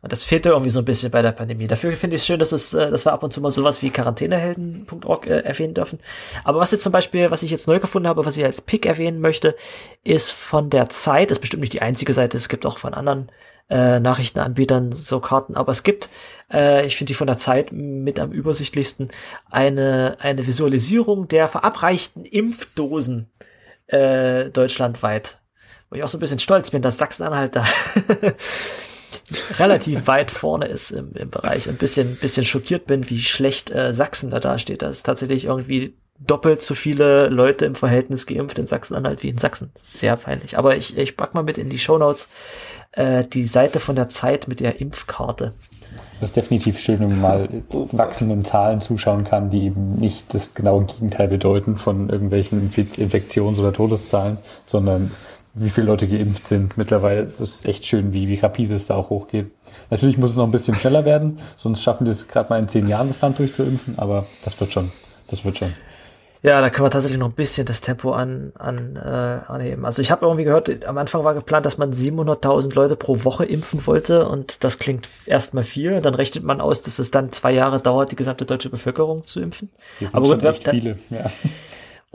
Und 0.00 0.12
das 0.12 0.24
fehlte 0.24 0.50
irgendwie 0.50 0.70
so 0.70 0.78
ein 0.78 0.84
bisschen 0.84 1.10
bei 1.10 1.22
der 1.22 1.32
Pandemie. 1.32 1.66
Dafür 1.66 1.94
finde 1.96 2.16
ich 2.16 2.22
es 2.22 2.26
schön, 2.26 2.38
dass, 2.38 2.52
es, 2.52 2.72
äh, 2.72 2.90
dass 2.90 3.04
wir 3.04 3.12
ab 3.12 3.22
und 3.22 3.32
zu 3.32 3.40
mal 3.40 3.50
sowas 3.50 3.82
wie 3.82 3.90
quarantänehelden.org 3.90 5.26
äh, 5.26 5.40
erwähnen 5.40 5.74
dürfen. 5.74 5.98
Aber 6.44 6.60
was 6.60 6.70
jetzt 6.70 6.82
zum 6.82 6.92
Beispiel, 6.92 7.30
was 7.30 7.42
ich 7.42 7.50
jetzt 7.50 7.66
neu 7.66 7.80
gefunden 7.80 8.08
habe, 8.08 8.24
was 8.24 8.36
ich 8.36 8.44
als 8.44 8.60
Pick 8.60 8.86
erwähnen 8.86 9.20
möchte, 9.20 9.56
ist 10.04 10.32
von 10.32 10.70
der 10.70 10.88
Zeit, 10.88 11.30
ist 11.30 11.40
bestimmt 11.40 11.62
nicht 11.62 11.72
die 11.72 11.82
einzige 11.82 12.14
Seite, 12.14 12.36
es 12.36 12.48
gibt 12.48 12.64
auch 12.64 12.78
von 12.78 12.94
anderen 12.94 13.30
äh, 13.68 13.98
Nachrichtenanbietern 13.98 14.92
so 14.92 15.18
Karten, 15.18 15.56
aber 15.56 15.72
es 15.72 15.82
gibt, 15.82 16.08
äh, 16.52 16.86
ich 16.86 16.96
finde 16.96 17.10
die 17.10 17.14
von 17.14 17.26
der 17.26 17.36
Zeit 17.36 17.72
mit 17.72 18.20
am 18.20 18.30
übersichtlichsten, 18.30 19.10
eine, 19.50 20.16
eine 20.20 20.46
Visualisierung 20.46 21.26
der 21.26 21.48
verabreichten 21.48 22.24
Impfdosen 22.24 23.28
äh, 23.88 24.50
deutschlandweit. 24.50 25.38
Wo 25.90 25.96
ich 25.96 26.02
auch 26.02 26.08
so 26.08 26.18
ein 26.18 26.20
bisschen 26.20 26.38
stolz 26.38 26.70
bin, 26.70 26.82
dass 26.82 26.98
Sachsen-Anhalt 26.98 27.56
da 27.56 27.64
relativ 29.58 30.06
weit 30.06 30.30
vorne 30.30 30.66
ist 30.66 30.90
im, 30.90 31.12
im 31.14 31.30
Bereich 31.30 31.68
und 31.68 31.74
ein 31.74 31.78
bisschen, 31.78 32.16
bisschen 32.16 32.44
schockiert 32.44 32.86
bin, 32.86 33.08
wie 33.10 33.20
schlecht 33.20 33.70
äh, 33.70 33.94
Sachsen 33.94 34.30
da 34.30 34.40
dasteht. 34.40 34.82
Das 34.82 34.92
ist 34.92 35.06
tatsächlich 35.06 35.44
irgendwie 35.44 35.94
doppelt 36.18 36.62
so 36.62 36.74
viele 36.74 37.28
Leute 37.28 37.66
im 37.66 37.74
Verhältnis 37.74 38.26
geimpft 38.26 38.58
in 38.58 38.66
Sachsen-Anhalt 38.66 39.22
wie 39.22 39.28
in 39.28 39.38
Sachsen. 39.38 39.70
Sehr 39.76 40.16
peinlich. 40.16 40.56
Aber 40.56 40.76
ich, 40.76 40.96
ich 40.96 41.16
pack 41.16 41.34
mal 41.34 41.42
mit 41.42 41.58
in 41.58 41.68
die 41.68 41.78
Show 41.78 41.98
Notes 41.98 42.28
äh, 42.92 43.24
die 43.24 43.44
Seite 43.44 43.80
von 43.80 43.96
der 43.96 44.08
Zeit 44.08 44.48
mit 44.48 44.60
der 44.60 44.80
Impfkarte. 44.80 45.52
Das 46.20 46.30
ist 46.30 46.36
definitiv 46.36 46.78
schön, 46.78 47.00
wenn 47.00 47.08
man 47.08 47.20
mal 47.20 47.48
wachsenden 47.92 48.44
Zahlen 48.44 48.80
zuschauen 48.80 49.24
kann, 49.24 49.50
die 49.50 49.64
eben 49.64 49.96
nicht 49.96 50.32
das 50.32 50.54
genaue 50.54 50.86
Gegenteil 50.86 51.28
bedeuten 51.28 51.76
von 51.76 52.08
irgendwelchen 52.08 52.70
Infektions- 52.70 53.58
oder 53.58 53.72
Todeszahlen, 53.72 54.38
sondern 54.64 55.10
wie 55.56 55.70
viele 55.70 55.86
Leute 55.86 56.06
geimpft 56.06 56.46
sind. 56.46 56.76
Mittlerweile 56.76 57.22
ist 57.22 57.40
es 57.40 57.64
echt 57.64 57.86
schön, 57.86 58.12
wie, 58.12 58.28
wie 58.28 58.36
rapide 58.36 58.74
es 58.74 58.86
da 58.86 58.94
auch 58.94 59.10
hochgeht. 59.10 59.50
Natürlich 59.90 60.18
muss 60.18 60.30
es 60.30 60.36
noch 60.36 60.44
ein 60.44 60.50
bisschen 60.50 60.74
schneller 60.74 61.04
werden, 61.04 61.38
sonst 61.56 61.82
schaffen 61.82 62.06
wir 62.06 62.12
es 62.12 62.28
gerade 62.28 62.50
mal 62.50 62.58
in 62.58 62.68
zehn 62.68 62.88
Jahren, 62.88 63.08
das 63.08 63.20
Land 63.20 63.38
durchzuimpfen, 63.38 63.98
aber 63.98 64.26
das 64.44 64.60
wird 64.60 64.72
schon. 64.72 64.92
Das 65.28 65.44
wird 65.44 65.58
schon. 65.58 65.72
Ja, 66.42 66.60
da 66.60 66.70
können 66.70 66.86
wir 66.86 66.90
tatsächlich 66.90 67.18
noch 67.18 67.28
ein 67.28 67.34
bisschen 67.34 67.66
das 67.66 67.80
Tempo 67.80 68.12
an, 68.12 68.52
an, 68.58 68.96
äh, 68.96 69.50
anheben. 69.50 69.84
Also 69.84 70.02
ich 70.02 70.10
habe 70.10 70.26
irgendwie 70.26 70.44
gehört, 70.44 70.86
am 70.86 70.98
Anfang 70.98 71.24
war 71.24 71.34
geplant, 71.34 71.66
dass 71.66 71.78
man 71.78 71.92
700.000 71.92 72.74
Leute 72.74 72.94
pro 72.94 73.24
Woche 73.24 73.44
impfen 73.44 73.84
wollte 73.86 74.28
und 74.28 74.62
das 74.62 74.78
klingt 74.78 75.08
erstmal 75.26 75.64
viel. 75.64 76.00
Dann 76.02 76.14
rechnet 76.14 76.44
man 76.44 76.60
aus, 76.60 76.82
dass 76.82 76.98
es 76.98 77.10
dann 77.10 77.30
zwei 77.30 77.52
Jahre 77.52 77.80
dauert, 77.80 78.12
die 78.12 78.16
gesamte 78.16 78.44
deutsche 78.44 78.68
Bevölkerung 78.68 79.24
zu 79.24 79.40
impfen. 79.40 79.70
Das 79.98 80.12
sind 80.12 80.16
Aber 80.22 80.36
gut, 80.36 80.44
echt 80.44 80.68
viele, 80.68 80.98
ja. 81.10 81.30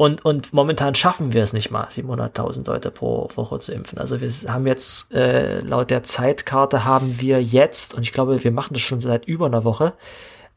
Und, 0.01 0.25
und 0.25 0.51
momentan 0.51 0.95
schaffen 0.95 1.31
wir 1.31 1.43
es 1.43 1.53
nicht 1.53 1.69
mal, 1.69 1.85
700.000 1.85 2.65
Leute 2.65 2.89
pro 2.89 3.29
Woche 3.35 3.59
zu 3.59 3.71
impfen. 3.71 3.99
Also 3.99 4.19
wir 4.19 4.31
haben 4.51 4.65
jetzt, 4.65 5.13
äh, 5.13 5.59
laut 5.59 5.91
der 5.91 6.01
Zeitkarte 6.01 6.85
haben 6.85 7.19
wir 7.21 7.43
jetzt, 7.43 7.93
und 7.93 8.01
ich 8.01 8.11
glaube, 8.11 8.43
wir 8.43 8.51
machen 8.51 8.73
das 8.73 8.81
schon 8.81 8.99
seit 8.99 9.25
über 9.25 9.45
einer 9.45 9.63
Woche, 9.63 9.93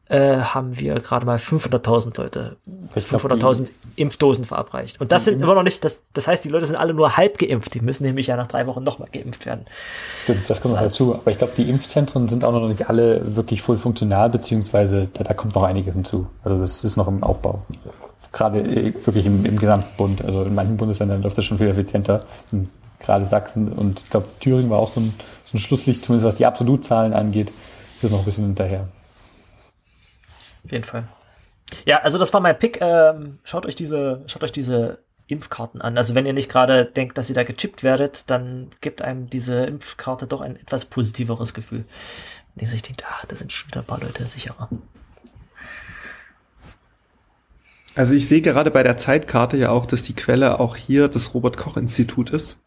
äh, 0.09 0.37
haben 0.37 0.79
wir 0.79 0.95
gerade 0.95 1.27
mal 1.27 1.37
500.000 1.37 2.17
Leute, 2.17 2.57
500.000 2.95 3.69
Impfdosen 3.95 4.45
verabreicht. 4.45 4.99
Und 4.99 5.11
das 5.11 5.25
sind 5.25 5.39
immer 5.39 5.53
noch 5.53 5.61
nicht, 5.61 5.83
das, 5.85 6.01
das 6.13 6.27
heißt, 6.27 6.43
die 6.43 6.49
Leute 6.49 6.65
sind 6.65 6.75
alle 6.75 6.95
nur 6.95 7.15
halb 7.15 7.37
geimpft. 7.37 7.75
Die 7.75 7.81
müssen 7.81 8.03
nämlich 8.03 8.25
ja 8.25 8.37
nach 8.37 8.47
drei 8.47 8.65
Wochen 8.65 8.83
nochmal 8.83 9.09
geimpft 9.11 9.45
werden. 9.45 9.65
Stimmt, 10.23 10.49
das 10.49 10.59
kommt 10.59 10.73
noch 10.73 10.81
dazu. 10.81 11.13
Aber 11.13 11.29
ich 11.29 11.37
glaube, 11.37 11.53
die 11.55 11.69
Impfzentren 11.69 12.29
sind 12.29 12.43
auch 12.43 12.51
noch 12.51 12.67
nicht 12.67 12.89
alle 12.89 13.35
wirklich 13.35 13.61
voll 13.61 13.77
funktional, 13.77 14.31
beziehungsweise 14.31 15.07
da, 15.13 15.23
da 15.23 15.35
kommt 15.35 15.53
noch 15.53 15.63
einiges 15.63 15.93
hinzu. 15.93 16.27
Also 16.43 16.59
das 16.59 16.83
ist 16.83 16.97
noch 16.97 17.07
im 17.07 17.21
Aufbau. 17.23 17.63
Gerade 18.31 18.59
äh, 18.59 18.93
wirklich 19.05 19.25
im, 19.25 19.45
im 19.45 19.59
gesamten 19.59 19.95
Bund. 19.97 20.23
Also 20.23 20.43
in 20.43 20.55
manchen 20.55 20.77
Bundesländern 20.77 21.21
läuft 21.21 21.37
das 21.37 21.45
schon 21.45 21.57
viel 21.57 21.67
effizienter. 21.67 22.25
Gerade 22.99 23.25
Sachsen 23.25 23.71
und 23.71 23.99
ich 23.99 24.09
glaube, 24.09 24.27
Thüringen 24.39 24.69
war 24.69 24.79
auch 24.79 24.87
so 24.87 24.99
ein, 24.99 25.13
so 25.43 25.57
ein 25.57 25.59
Schlusslicht, 25.59 26.03
zumindest 26.03 26.27
was 26.27 26.35
die 26.35 26.45
Absolutzahlen 26.45 27.13
angeht, 27.13 27.51
ist 27.95 28.03
es 28.03 28.11
noch 28.11 28.19
ein 28.19 28.25
bisschen 28.25 28.45
hinterher. 28.45 28.87
Auf 30.65 30.71
jeden 30.71 30.83
Fall. 30.83 31.07
Ja, 31.85 31.99
also 31.99 32.17
das 32.17 32.33
war 32.33 32.41
mein 32.41 32.57
Pick. 32.57 32.79
Ähm, 32.81 33.39
schaut 33.43 33.65
euch 33.65 33.75
diese, 33.75 34.23
schaut 34.27 34.43
euch 34.43 34.51
diese 34.51 34.99
Impfkarten 35.27 35.81
an. 35.81 35.97
Also 35.97 36.15
wenn 36.15 36.25
ihr 36.25 36.33
nicht 36.33 36.49
gerade 36.49 36.85
denkt, 36.85 37.17
dass 37.17 37.29
ihr 37.29 37.35
da 37.35 37.43
gechippt 37.43 37.83
werdet, 37.83 38.29
dann 38.29 38.71
gibt 38.81 39.01
einem 39.01 39.29
diese 39.29 39.65
Impfkarte 39.65 40.27
doch 40.27 40.41
ein 40.41 40.55
etwas 40.55 40.85
positiveres 40.85 41.53
Gefühl. 41.53 41.85
Wenn 42.53 42.63
ihr 42.63 42.69
sich 42.69 42.83
denkt, 42.83 43.03
ach, 43.07 43.25
da 43.25 43.35
sind 43.35 43.51
schon 43.51 43.69
wieder 43.69 43.81
ein 43.81 43.87
paar 43.87 43.99
Leute 43.99 44.25
sicherer. 44.25 44.69
Also 47.95 48.13
ich 48.13 48.27
sehe 48.27 48.41
gerade 48.41 48.71
bei 48.71 48.83
der 48.83 48.97
Zeitkarte 48.97 49.57
ja 49.57 49.69
auch, 49.69 49.85
dass 49.85 50.03
die 50.03 50.13
Quelle 50.13 50.59
auch 50.59 50.75
hier 50.75 51.07
das 51.07 51.33
Robert 51.33 51.57
Koch 51.57 51.77
Institut 51.77 52.29
ist. 52.29 52.57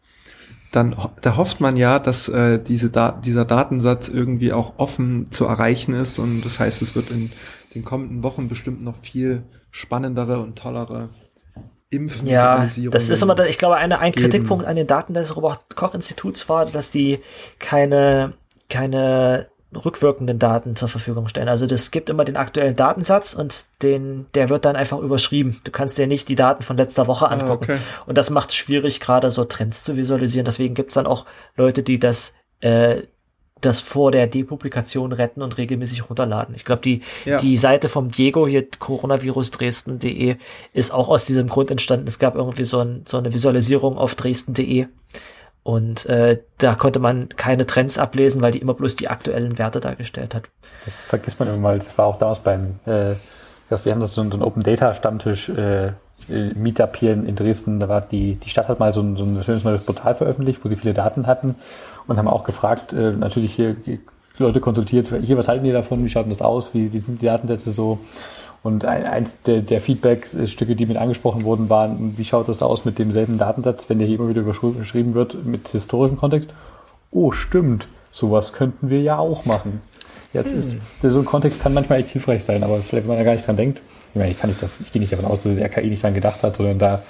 Dann 0.71 0.95
da 1.21 1.35
hofft 1.35 1.61
man 1.61 1.77
ja, 1.77 1.97
dass 1.97 2.29
äh, 2.29 2.59
diese 2.59 2.89
da 2.91 3.11
dieser 3.11 3.45
Datensatz 3.45 4.07
irgendwie 4.07 4.53
auch 4.53 4.73
offen 4.77 5.27
zu 5.31 5.45
erreichen 5.45 5.93
ist 5.93 6.19
und 6.19 6.41
das 6.43 6.59
heißt, 6.59 6.81
es 6.83 6.95
wird 6.95 7.09
in 7.09 7.31
den 7.73 7.83
kommenden 7.83 8.21
Wochen 8.21 8.49
bestimmt 8.49 8.83
noch 8.83 8.97
viel 9.01 9.43
spannendere 9.71 10.39
und 10.39 10.57
tollere 10.57 11.09
Impfvisualisierungen. 11.89 12.91
Ja, 12.91 12.91
das 12.91 13.09
ist 13.09 13.21
immer, 13.23 13.37
ich 13.47 13.57
glaube, 13.57 13.77
eine, 13.77 13.99
ein 13.99 14.11
geben. 14.11 14.29
Kritikpunkt 14.29 14.65
an 14.65 14.75
den 14.75 14.85
Daten 14.85 15.13
des 15.13 15.35
Robert-Koch-Instituts 15.35 16.47
war, 16.49 16.65
dass 16.65 16.91
die 16.91 17.19
keine, 17.57 18.33
keine 18.69 19.47
rückwirkenden 19.73 20.39
Daten 20.39 20.75
zur 20.75 20.89
Verfügung 20.89 21.27
stellen. 21.27 21.47
Also 21.47 21.67
das 21.67 21.91
gibt 21.91 22.09
immer 22.09 22.25
den 22.25 22.37
aktuellen 22.37 22.75
Datensatz 22.75 23.33
und 23.35 23.65
den, 23.83 24.25
der 24.33 24.49
wird 24.49 24.65
dann 24.65 24.75
einfach 24.75 24.99
überschrieben. 24.99 25.61
Du 25.63 25.71
kannst 25.71 25.97
dir 25.97 26.07
nicht 26.07 26.27
die 26.27 26.35
Daten 26.35 26.63
von 26.63 26.77
letzter 26.77 27.07
Woche 27.07 27.27
ah, 27.27 27.33
angucken. 27.33 27.67
Ah, 27.69 27.73
okay. 27.75 27.79
Und 28.07 28.17
das 28.17 28.29
macht 28.29 28.49
es 28.49 28.55
schwierig, 28.55 28.99
gerade 28.99 29.29
so 29.29 29.45
Trends 29.45 29.83
zu 29.83 29.95
visualisieren. 29.95 30.45
Deswegen 30.45 30.73
gibt 30.73 30.89
es 30.89 30.95
dann 30.95 31.05
auch 31.05 31.25
Leute, 31.55 31.83
die 31.83 31.99
das 31.99 32.33
äh, 32.61 33.03
das 33.61 33.81
vor 33.81 34.11
der 34.11 34.27
Depublikation 34.27 35.11
retten 35.11 35.41
und 35.41 35.57
regelmäßig 35.57 36.09
runterladen. 36.09 36.55
Ich 36.55 36.65
glaube, 36.65 36.81
die, 36.81 37.01
Ja. 37.25 37.37
die 37.37 37.57
Seite 37.57 37.89
vom 37.89 38.09
Diego 38.09 38.47
hier, 38.47 38.65
coronavirusdresden.de, 38.79 40.37
ist 40.73 40.93
auch 40.93 41.09
aus 41.09 41.25
diesem 41.25 41.47
Grund 41.47 41.71
entstanden. 41.71 42.07
Es 42.07 42.19
gab 42.19 42.35
irgendwie 42.35 42.63
so, 42.63 42.79
ein, 42.79 43.03
so 43.05 43.17
eine 43.17 43.33
Visualisierung 43.33 43.97
auf 43.97 44.15
dresden.de 44.15 44.87
und 45.63 46.05
äh, 46.07 46.39
da 46.57 46.75
konnte 46.75 46.99
man 46.99 47.29
keine 47.29 47.65
Trends 47.65 47.97
ablesen, 47.97 48.41
weil 48.41 48.51
die 48.51 48.59
immer 48.59 48.73
bloß 48.73 48.95
die 48.95 49.07
aktuellen 49.09 49.57
Werte 49.57 49.79
dargestellt 49.79 50.33
hat. 50.35 50.43
Das 50.85 51.01
vergisst 51.01 51.39
man 51.39 51.49
immer 51.49 51.57
mal. 51.57 51.79
Das 51.79 51.97
war 51.97 52.05
auch 52.05 52.15
damals 52.15 52.39
beim, 52.39 52.79
äh, 52.85 53.15
wir 53.69 53.91
haben 53.91 53.99
das 53.99 54.13
so, 54.13 54.23
so 54.23 54.31
einen 54.31 54.41
Open 54.41 54.63
Data 54.63 54.93
Stammtisch 54.93 55.49
äh, 55.49 55.87
äh, 55.87 56.53
Meetup 56.55 56.97
hier 56.97 57.13
in, 57.13 57.35
Dresden. 57.35 57.79
Da 57.79 57.89
war 57.89 58.01
die, 58.01 58.35
die 58.35 58.49
Stadt 58.49 58.67
hat 58.67 58.79
mal 58.79 58.93
so 58.93 59.01
ein, 59.01 59.15
so 59.15 59.23
ein 59.23 59.43
schönes 59.43 59.63
neues 59.63 59.81
Portal 59.81 60.15
veröffentlicht, 60.15 60.63
wo 60.63 60.69
sie 60.69 60.75
viele 60.75 60.93
Daten 60.93 61.27
hatten 61.27 61.55
und 62.07 62.17
haben 62.17 62.27
auch 62.27 62.43
gefragt, 62.43 62.93
äh, 62.93 63.11
natürlich 63.11 63.53
hier 63.53 63.75
Leute 64.37 64.61
konsultiert, 64.61 65.13
hier, 65.21 65.37
was 65.37 65.49
halten 65.49 65.65
die 65.65 65.71
davon, 65.71 66.03
wie 66.03 66.09
schaut 66.09 66.29
das 66.29 66.41
aus, 66.41 66.73
wie, 66.73 66.93
wie 66.93 66.99
sind 66.99 67.21
die 67.21 67.25
Datensätze 67.25 67.71
so? 67.71 67.99
Und 68.61 68.83
ein, 68.85 69.05
eins 69.05 69.41
der, 69.43 69.61
der 69.61 69.79
Feedback-Stücke, 69.79 70.75
die 70.75 70.85
mit 70.85 70.97
angesprochen 70.97 71.43
wurden, 71.43 71.69
waren, 71.69 72.17
wie 72.17 72.25
schaut 72.25 72.47
das 72.49 72.61
aus 72.61 72.83
mit 72.83 72.99
demselben 72.99 73.37
Datensatz, 73.37 73.89
wenn 73.89 73.99
der 73.99 74.07
hier 74.07 74.19
immer 74.19 74.27
wieder 74.29 74.41
überschrieben 74.41 75.13
wird 75.13 75.45
mit 75.45 75.69
historischem 75.69 76.17
Kontext? 76.17 76.49
Oh, 77.11 77.31
stimmt, 77.31 77.87
sowas 78.11 78.51
könnten 78.53 78.89
wir 78.89 79.01
ja 79.01 79.17
auch 79.17 79.45
machen. 79.45 79.81
Jetzt 80.33 80.51
ist, 80.53 80.75
so 81.01 81.19
ein 81.19 81.25
Kontext 81.25 81.61
kann 81.61 81.73
manchmal 81.73 81.99
echt 81.99 82.09
hilfreich 82.09 82.43
sein, 82.43 82.63
aber 82.63 82.81
vielleicht, 82.81 83.07
wenn 83.07 83.15
man 83.15 83.17
da 83.17 83.23
gar 83.23 83.33
nicht 83.33 83.47
dran 83.47 83.57
denkt. 83.57 83.81
Ich 84.13 84.19
meine, 84.19 84.31
ich, 84.31 84.39
kann 84.39 84.49
nicht, 84.49 84.63
ich 84.79 84.91
gehe 84.91 84.99
nicht 84.99 85.11
davon 85.11 85.25
aus, 85.25 85.43
dass 85.43 85.55
das 85.55 85.63
RKI 85.63 85.89
nicht 85.89 86.03
dran 86.03 86.13
gedacht 86.13 86.43
hat, 86.43 86.57
sondern 86.57 86.77
da 86.79 87.01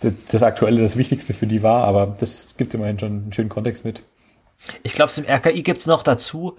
das- 0.00 0.12
das 0.32 0.42
Aktuelle 0.42 0.80
das 0.80 0.96
Wichtigste 0.96 1.34
für 1.34 1.46
die 1.46 1.62
war, 1.62 1.84
aber 1.84 2.14
das 2.18 2.56
gibt 2.56 2.74
immerhin 2.74 2.98
schon 2.98 3.08
einen 3.10 3.32
schönen 3.32 3.48
Kontext 3.48 3.84
mit. 3.84 4.02
Ich 4.82 4.94
glaube, 4.94 5.12
zum 5.12 5.24
RKI 5.24 5.62
gibt's 5.62 5.86
noch 5.86 6.02
dazu, 6.02 6.56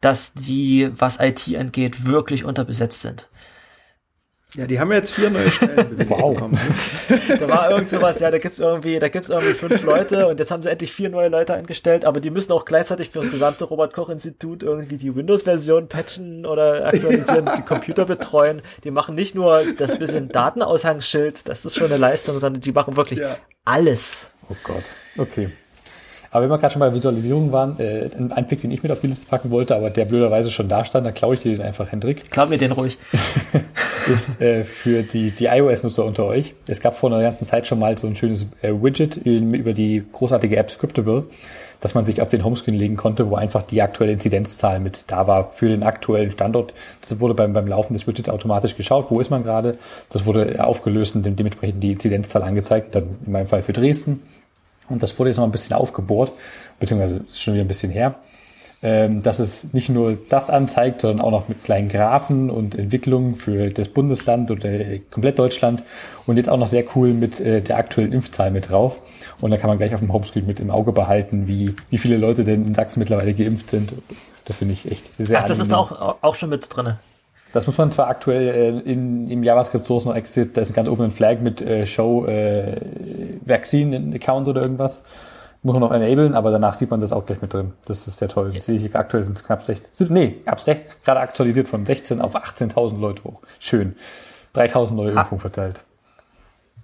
dass 0.00 0.32
die, 0.34 0.90
was 0.96 1.18
IT 1.20 1.54
angeht, 1.56 2.04
wirklich 2.06 2.44
unterbesetzt 2.44 3.02
sind. 3.02 3.28
Ja, 4.54 4.66
die 4.66 4.80
haben 4.80 4.90
jetzt 4.92 5.12
vier 5.14 5.28
neue 5.28 5.50
Stellen 5.50 5.76
Wow. 6.08 6.32
bekommen. 6.32 6.58
Da 7.38 7.48
war 7.50 7.70
irgend 7.70 7.86
sowas, 7.90 8.18
ja, 8.20 8.30
da 8.30 8.38
gibt's 8.38 8.58
irgendwie, 8.58 8.98
da 8.98 9.08
gibt's 9.08 9.28
irgendwie 9.28 9.52
fünf 9.52 9.82
Leute 9.82 10.26
und 10.26 10.38
jetzt 10.40 10.50
haben 10.50 10.62
sie 10.62 10.70
endlich 10.70 10.90
vier 10.90 11.10
neue 11.10 11.28
Leute 11.28 11.52
angestellt, 11.52 12.06
aber 12.06 12.18
die 12.20 12.30
müssen 12.30 12.52
auch 12.52 12.64
gleichzeitig 12.64 13.10
für 13.10 13.18
das 13.20 13.30
gesamte 13.30 13.64
Robert-Koch-Institut 13.64 14.62
irgendwie 14.62 14.96
die 14.96 15.14
Windows-Version 15.14 15.88
patchen 15.88 16.46
oder 16.46 16.86
aktualisieren, 16.86 17.50
die 17.58 17.62
Computer 17.62 18.06
betreuen. 18.06 18.62
Die 18.84 18.90
machen 18.90 19.14
nicht 19.14 19.34
nur 19.34 19.62
das 19.76 19.98
bisschen 19.98 20.28
Datenaushangsschild, 20.28 21.46
das 21.46 21.66
ist 21.66 21.76
schon 21.76 21.88
eine 21.88 21.98
Leistung, 21.98 22.38
sondern 22.38 22.62
die 22.62 22.72
machen 22.72 22.96
wirklich 22.96 23.18
Ja. 23.18 23.36
alles. 23.66 24.30
Oh 24.48 24.56
Gott. 24.64 24.84
Okay. 25.18 25.50
Aber 26.38 26.44
wenn 26.44 26.50
wir 26.52 26.58
gerade 26.58 26.72
schon 26.72 26.78
bei 26.78 26.94
Visualisierung 26.94 27.50
waren, 27.50 27.80
äh, 27.80 28.08
ein 28.16 28.30
Einblick, 28.30 28.60
den 28.60 28.70
ich 28.70 28.80
mit 28.84 28.92
auf 28.92 29.00
die 29.00 29.08
Liste 29.08 29.26
packen 29.26 29.50
wollte, 29.50 29.74
aber 29.74 29.90
der 29.90 30.04
blöderweise 30.04 30.52
schon 30.52 30.68
da 30.68 30.84
stand, 30.84 31.04
dann 31.04 31.12
klaue 31.12 31.34
ich 31.34 31.40
dir 31.40 31.50
den 31.56 31.62
einfach, 31.62 31.90
Hendrik. 31.90 32.30
Glaub 32.30 32.48
mir 32.48 32.58
den 32.58 32.70
ruhig. 32.70 32.96
ist 34.12 34.40
äh, 34.40 34.62
für 34.62 35.02
die, 35.02 35.32
die 35.32 35.46
iOS-Nutzer 35.46 36.04
unter 36.04 36.26
euch. 36.26 36.54
Es 36.68 36.80
gab 36.80 36.96
vor 36.96 37.12
einer 37.12 37.22
ganzen 37.22 37.44
Zeit 37.44 37.66
schon 37.66 37.80
mal 37.80 37.98
so 37.98 38.06
ein 38.06 38.14
schönes 38.14 38.50
äh, 38.62 38.70
Widget 38.72 39.16
über 39.16 39.72
die 39.72 40.04
großartige 40.12 40.56
App 40.56 40.70
Scriptable, 40.70 41.24
dass 41.80 41.94
man 41.94 42.04
sich 42.04 42.22
auf 42.22 42.28
den 42.30 42.44
Homescreen 42.44 42.76
legen 42.76 42.96
konnte, 42.96 43.28
wo 43.30 43.34
einfach 43.34 43.64
die 43.64 43.82
aktuelle 43.82 44.12
Inzidenzzahl 44.12 44.78
mit 44.78 45.04
da 45.08 45.26
war 45.26 45.42
für 45.48 45.68
den 45.68 45.82
aktuellen 45.82 46.30
Standort. 46.30 46.72
Das 47.00 47.18
wurde 47.18 47.34
beim, 47.34 47.52
beim 47.52 47.66
Laufen 47.66 47.94
des 47.94 48.06
Widgets 48.06 48.28
automatisch 48.28 48.76
geschaut, 48.76 49.06
wo 49.10 49.18
ist 49.18 49.30
man 49.30 49.42
gerade. 49.42 49.76
Das 50.10 50.24
wurde 50.24 50.64
aufgelöst 50.64 51.16
und 51.16 51.26
dem- 51.26 51.34
dementsprechend 51.34 51.82
die 51.82 51.90
Inzidenzzahl 51.90 52.44
angezeigt, 52.44 52.94
dann 52.94 53.08
in 53.26 53.32
meinem 53.32 53.48
Fall 53.48 53.62
für 53.62 53.72
Dresden. 53.72 54.22
Und 54.88 55.02
das 55.02 55.18
wurde 55.18 55.30
jetzt 55.30 55.36
noch 55.36 55.44
ein 55.44 55.52
bisschen 55.52 55.76
aufgebohrt, 55.76 56.32
beziehungsweise 56.78 57.24
ist 57.28 57.42
schon 57.42 57.54
wieder 57.54 57.64
ein 57.64 57.68
bisschen 57.68 57.90
her 57.90 58.16
ähm, 58.80 59.22
dass 59.22 59.40
es 59.40 59.74
nicht 59.74 59.88
nur 59.88 60.16
das 60.28 60.50
anzeigt, 60.50 61.00
sondern 61.00 61.24
auch 61.24 61.32
noch 61.32 61.48
mit 61.48 61.64
kleinen 61.64 61.88
Graphen 61.88 62.48
und 62.48 62.78
Entwicklungen 62.78 63.34
für 63.34 63.70
das 63.70 63.88
Bundesland 63.88 64.50
oder 64.52 64.70
äh, 64.70 65.00
komplett 65.10 65.38
Deutschland 65.38 65.82
und 66.26 66.36
jetzt 66.36 66.48
auch 66.48 66.58
noch 66.58 66.68
sehr 66.68 66.84
cool 66.94 67.12
mit 67.12 67.40
äh, 67.40 67.60
der 67.60 67.76
aktuellen 67.76 68.12
Impfzahl 68.12 68.52
mit 68.52 68.70
drauf. 68.70 69.02
Und 69.40 69.50
da 69.50 69.56
kann 69.56 69.68
man 69.68 69.78
gleich 69.78 69.94
auf 69.94 70.00
dem 70.00 70.12
Homescreen 70.12 70.46
mit 70.46 70.60
im 70.60 70.70
Auge 70.70 70.92
behalten, 70.92 71.48
wie, 71.48 71.74
wie 71.90 71.98
viele 71.98 72.18
Leute 72.18 72.44
denn 72.44 72.64
in 72.64 72.74
Sachsen 72.74 73.00
mittlerweile 73.00 73.34
geimpft 73.34 73.70
sind. 73.70 73.94
Das 74.44 74.56
finde 74.56 74.74
ich 74.74 74.90
echt 74.90 75.10
sehr 75.18 75.40
Ach, 75.40 75.44
das 75.44 75.58
ist 75.58 75.72
angenehm. 75.72 76.00
auch, 76.00 76.22
auch 76.22 76.34
schon 76.36 76.50
mit 76.50 76.64
drinne. 76.70 76.98
Das 77.52 77.66
muss 77.66 77.78
man 77.78 77.90
zwar 77.90 78.08
aktuell 78.08 78.48
äh, 78.48 78.90
in, 78.92 79.30
im 79.30 79.42
JavaScript 79.42 79.86
Source 79.86 80.04
noch 80.04 80.14
exit, 80.14 80.56
da 80.56 80.60
ist 80.60 80.74
ganz 80.74 80.88
oben 80.88 81.04
ein 81.04 81.10
Flag 81.10 81.40
mit 81.40 81.60
äh, 81.62 81.86
Show 81.86 82.26
äh, 82.26 83.30
Vaccine 83.44 84.14
Account 84.14 84.48
oder 84.48 84.62
irgendwas. 84.62 85.02
Muss 85.62 85.72
man 85.72 85.80
noch 85.80 85.90
enablen, 85.90 86.34
aber 86.34 86.50
danach 86.52 86.74
sieht 86.74 86.90
man 86.90 87.00
das 87.00 87.12
auch 87.12 87.26
gleich 87.26 87.40
mit 87.42 87.52
drin. 87.52 87.72
Das 87.86 88.06
ist 88.06 88.18
sehr 88.18 88.28
toll. 88.28 88.52
Das 88.52 88.66
sehe 88.66 88.76
ich 88.76 88.94
aktuell 88.94 89.24
sind 89.24 89.36
es 89.38 89.44
knapp 89.44 89.64
16. 89.66 89.88
sind- 89.92 90.10
Nee, 90.10 90.36
ab 90.46 90.60
sech- 90.60 90.82
gerade 91.04 91.20
aktualisiert 91.20 91.66
von 91.68 91.84
16 91.84 92.20
auf 92.20 92.36
18.000 92.36 93.00
Leute 93.00 93.24
hoch. 93.24 93.40
Schön. 93.58 93.96
3.000 94.54 94.94
neue 94.94 95.16
Ah. 95.16 95.20
Impfungen 95.22 95.40
verteilt. 95.40 95.80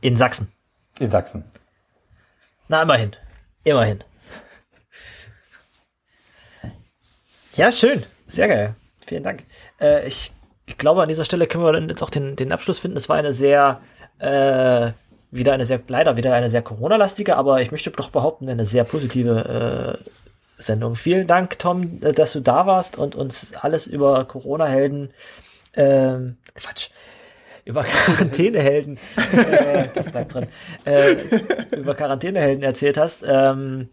In 0.01 0.16
Sachsen. 0.16 0.49
In 0.99 1.09
Sachsen. 1.11 1.45
Na, 2.69 2.82
immerhin. 2.82 3.12
Immerhin. 3.62 4.03
Ja, 7.55 7.70
schön. 7.70 8.03
Sehr 8.27 8.49
geil. 8.49 8.74
Vielen 9.07 9.23
Dank. 9.23 9.45
Äh, 9.81 10.07
ich, 10.09 10.32
ich 10.66 10.78
glaube, 10.78 11.03
an 11.03 11.09
dieser 11.09 11.24
Stelle 11.24 11.47
können 11.47 11.65
wir 11.65 11.73
dann 11.73 11.89
jetzt 11.89 12.03
auch 12.03 12.11
den, 12.11 12.36
den 12.36 12.53
Abschluss 12.53 12.78
finden. 12.78 12.97
Es 12.97 13.09
war 13.09 13.16
eine 13.16 13.32
sehr, 13.32 13.81
äh, 14.19 14.93
wieder 15.31 15.53
eine 15.53 15.65
sehr, 15.65 15.81
leider 15.89 16.16
wieder 16.16 16.35
eine 16.35 16.49
sehr 16.49 16.62
Corona-lastige, 16.62 17.36
aber 17.36 17.61
ich 17.61 17.70
möchte 17.70 17.91
doch 17.91 18.11
behaupten, 18.11 18.49
eine 18.49 18.65
sehr 18.65 18.85
positive 18.85 19.99
äh, 20.03 20.11
Sendung. 20.57 20.95
Vielen 20.95 21.27
Dank, 21.27 21.59
Tom, 21.59 22.01
äh, 22.03 22.12
dass 22.12 22.32
du 22.32 22.41
da 22.41 22.66
warst 22.66 22.97
und 22.97 23.15
uns 23.15 23.55
alles 23.55 23.86
über 23.86 24.24
Corona-Helden, 24.24 25.11
ähm, 25.77 26.36
Quatsch, 26.55 26.91
über 27.65 27.82
Quarantänehelden, 27.85 28.99
äh, 29.16 29.89
das 29.95 30.11
bleibt 30.11 30.35
drin, 30.35 30.47
äh, 30.85 31.16
über 31.77 31.95
Quarantänehelden 31.95 32.62
erzählt 32.62 32.97
hast. 32.97 33.24
Ähm, 33.27 33.89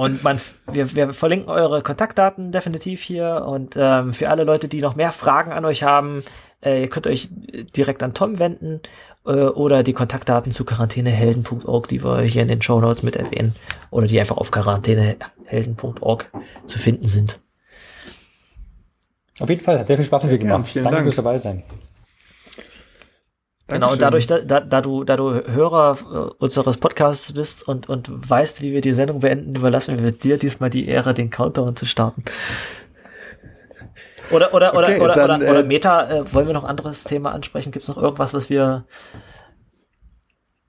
und 0.00 0.24
man, 0.24 0.40
wir, 0.72 0.96
wir 0.96 1.12
verlinken 1.12 1.50
eure 1.50 1.82
Kontaktdaten 1.82 2.52
definitiv 2.52 3.02
hier. 3.02 3.44
Und 3.46 3.76
ähm, 3.78 4.14
für 4.14 4.30
alle 4.30 4.44
Leute, 4.44 4.66
die 4.66 4.80
noch 4.80 4.96
mehr 4.96 5.12
Fragen 5.12 5.52
an 5.52 5.66
euch 5.66 5.82
haben, 5.82 6.24
äh, 6.64 6.80
ihr 6.80 6.88
könnt 6.88 7.06
euch 7.06 7.28
direkt 7.76 8.02
an 8.02 8.14
Tom 8.14 8.38
wenden 8.38 8.80
äh, 9.26 9.32
oder 9.32 9.82
die 9.82 9.92
Kontaktdaten 9.92 10.52
zu 10.52 10.64
quarantänehelden.org, 10.64 11.86
die 11.88 12.02
wir 12.02 12.22
hier 12.22 12.40
in 12.40 12.48
den 12.48 12.62
Show 12.62 12.80
Notes 12.80 13.02
mit 13.02 13.14
erwähnen, 13.14 13.54
oder 13.90 14.06
die 14.06 14.18
einfach 14.18 14.38
auf 14.38 14.50
quarantänehelden.org 14.50 16.30
zu 16.64 16.78
finden 16.78 17.06
sind. 17.06 17.38
Auf 19.38 19.50
jeden 19.50 19.60
Fall, 19.60 19.80
hat 19.80 19.86
sehr 19.86 19.96
viel 19.98 20.06
Spaß 20.06 20.22
mit 20.22 20.32
dir 20.32 20.38
gemacht. 20.38 20.66
vielen 20.66 20.84
Danke 20.84 20.96
Dank. 20.96 21.04
fürs 21.08 21.16
dabei 21.16 21.36
sein. 21.36 21.62
Genau, 23.70 23.92
und 23.92 24.02
dadurch, 24.02 24.26
da, 24.26 24.40
da, 24.40 24.60
da 24.60 24.80
du, 24.80 25.04
da 25.04 25.16
du 25.16 25.32
Hörer 25.46 25.96
äh, 26.00 26.34
unseres 26.38 26.76
Podcasts 26.76 27.32
bist 27.32 27.66
und, 27.66 27.88
und 27.88 28.08
weißt, 28.10 28.62
wie 28.62 28.72
wir 28.72 28.80
die 28.80 28.92
Sendung 28.92 29.20
beenden, 29.20 29.54
überlassen 29.54 30.02
wir 30.02 30.12
dir 30.12 30.38
diesmal 30.38 30.70
die 30.70 30.88
Ehre, 30.88 31.14
den 31.14 31.30
Countdown 31.30 31.76
zu 31.76 31.86
starten. 31.86 32.24
Oder, 34.30 34.54
oder, 34.54 34.74
oder, 34.74 34.88
Okay, 34.88 35.00
oder, 35.00 35.14
dann, 35.14 35.42
oder, 35.42 35.50
oder 35.50 35.60
äh, 35.60 35.66
Meta, 35.66 36.10
äh, 36.10 36.32
wollen 36.32 36.46
wir 36.46 36.54
noch 36.54 36.64
ein 36.64 36.70
anderes 36.70 37.04
Thema 37.04 37.32
ansprechen? 37.32 37.72
Gibt 37.72 37.82
es 37.84 37.88
noch 37.88 37.96
irgendwas, 37.96 38.32
was 38.34 38.50
wir. 38.50 38.84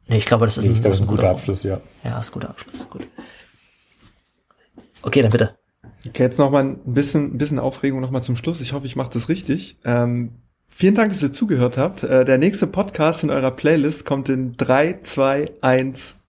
Nee, 0.07 0.17
ich 0.17 0.25
glaube, 0.25 0.45
das 0.45 0.57
ist 0.57 0.65
Ich 0.65 0.73
glaube, 0.73 0.89
das 0.89 0.95
ist 0.95 1.01
ein 1.01 1.07
guter 1.07 1.29
Abschluss, 1.29 1.63
ja. 1.63 1.79
Ja, 2.03 2.19
ist 2.19 2.29
ein 2.29 2.33
guter 2.33 2.49
Abschluss. 2.49 2.87
Gut. 2.89 3.07
Okay, 5.03 5.21
dann 5.21 5.31
bitte. 5.31 5.55
Okay, 6.07 6.23
jetzt 6.23 6.39
noch 6.39 6.49
mal 6.49 6.63
ein 6.63 6.93
bisschen, 6.93 7.35
ein 7.35 7.37
bisschen 7.37 7.59
Aufregung 7.59 8.01
noch 8.01 8.11
mal 8.11 8.21
zum 8.21 8.35
Schluss. 8.35 8.61
Ich 8.61 8.73
hoffe, 8.73 8.87
ich 8.87 8.95
mache 8.95 9.11
das 9.13 9.29
richtig. 9.29 9.77
Ähm, 9.85 10.41
vielen 10.73 10.95
Dank, 10.95 11.11
dass 11.11 11.21
ihr 11.21 11.31
zugehört 11.31 11.77
habt. 11.77 12.03
Äh, 12.03 12.25
der 12.25 12.37
nächste 12.37 12.67
Podcast 12.67 13.23
in 13.23 13.29
eurer 13.29 13.51
Playlist 13.51 14.05
kommt 14.05 14.29
in 14.29 14.57
3, 14.57 14.99
2, 15.01 15.51
1 15.61 16.17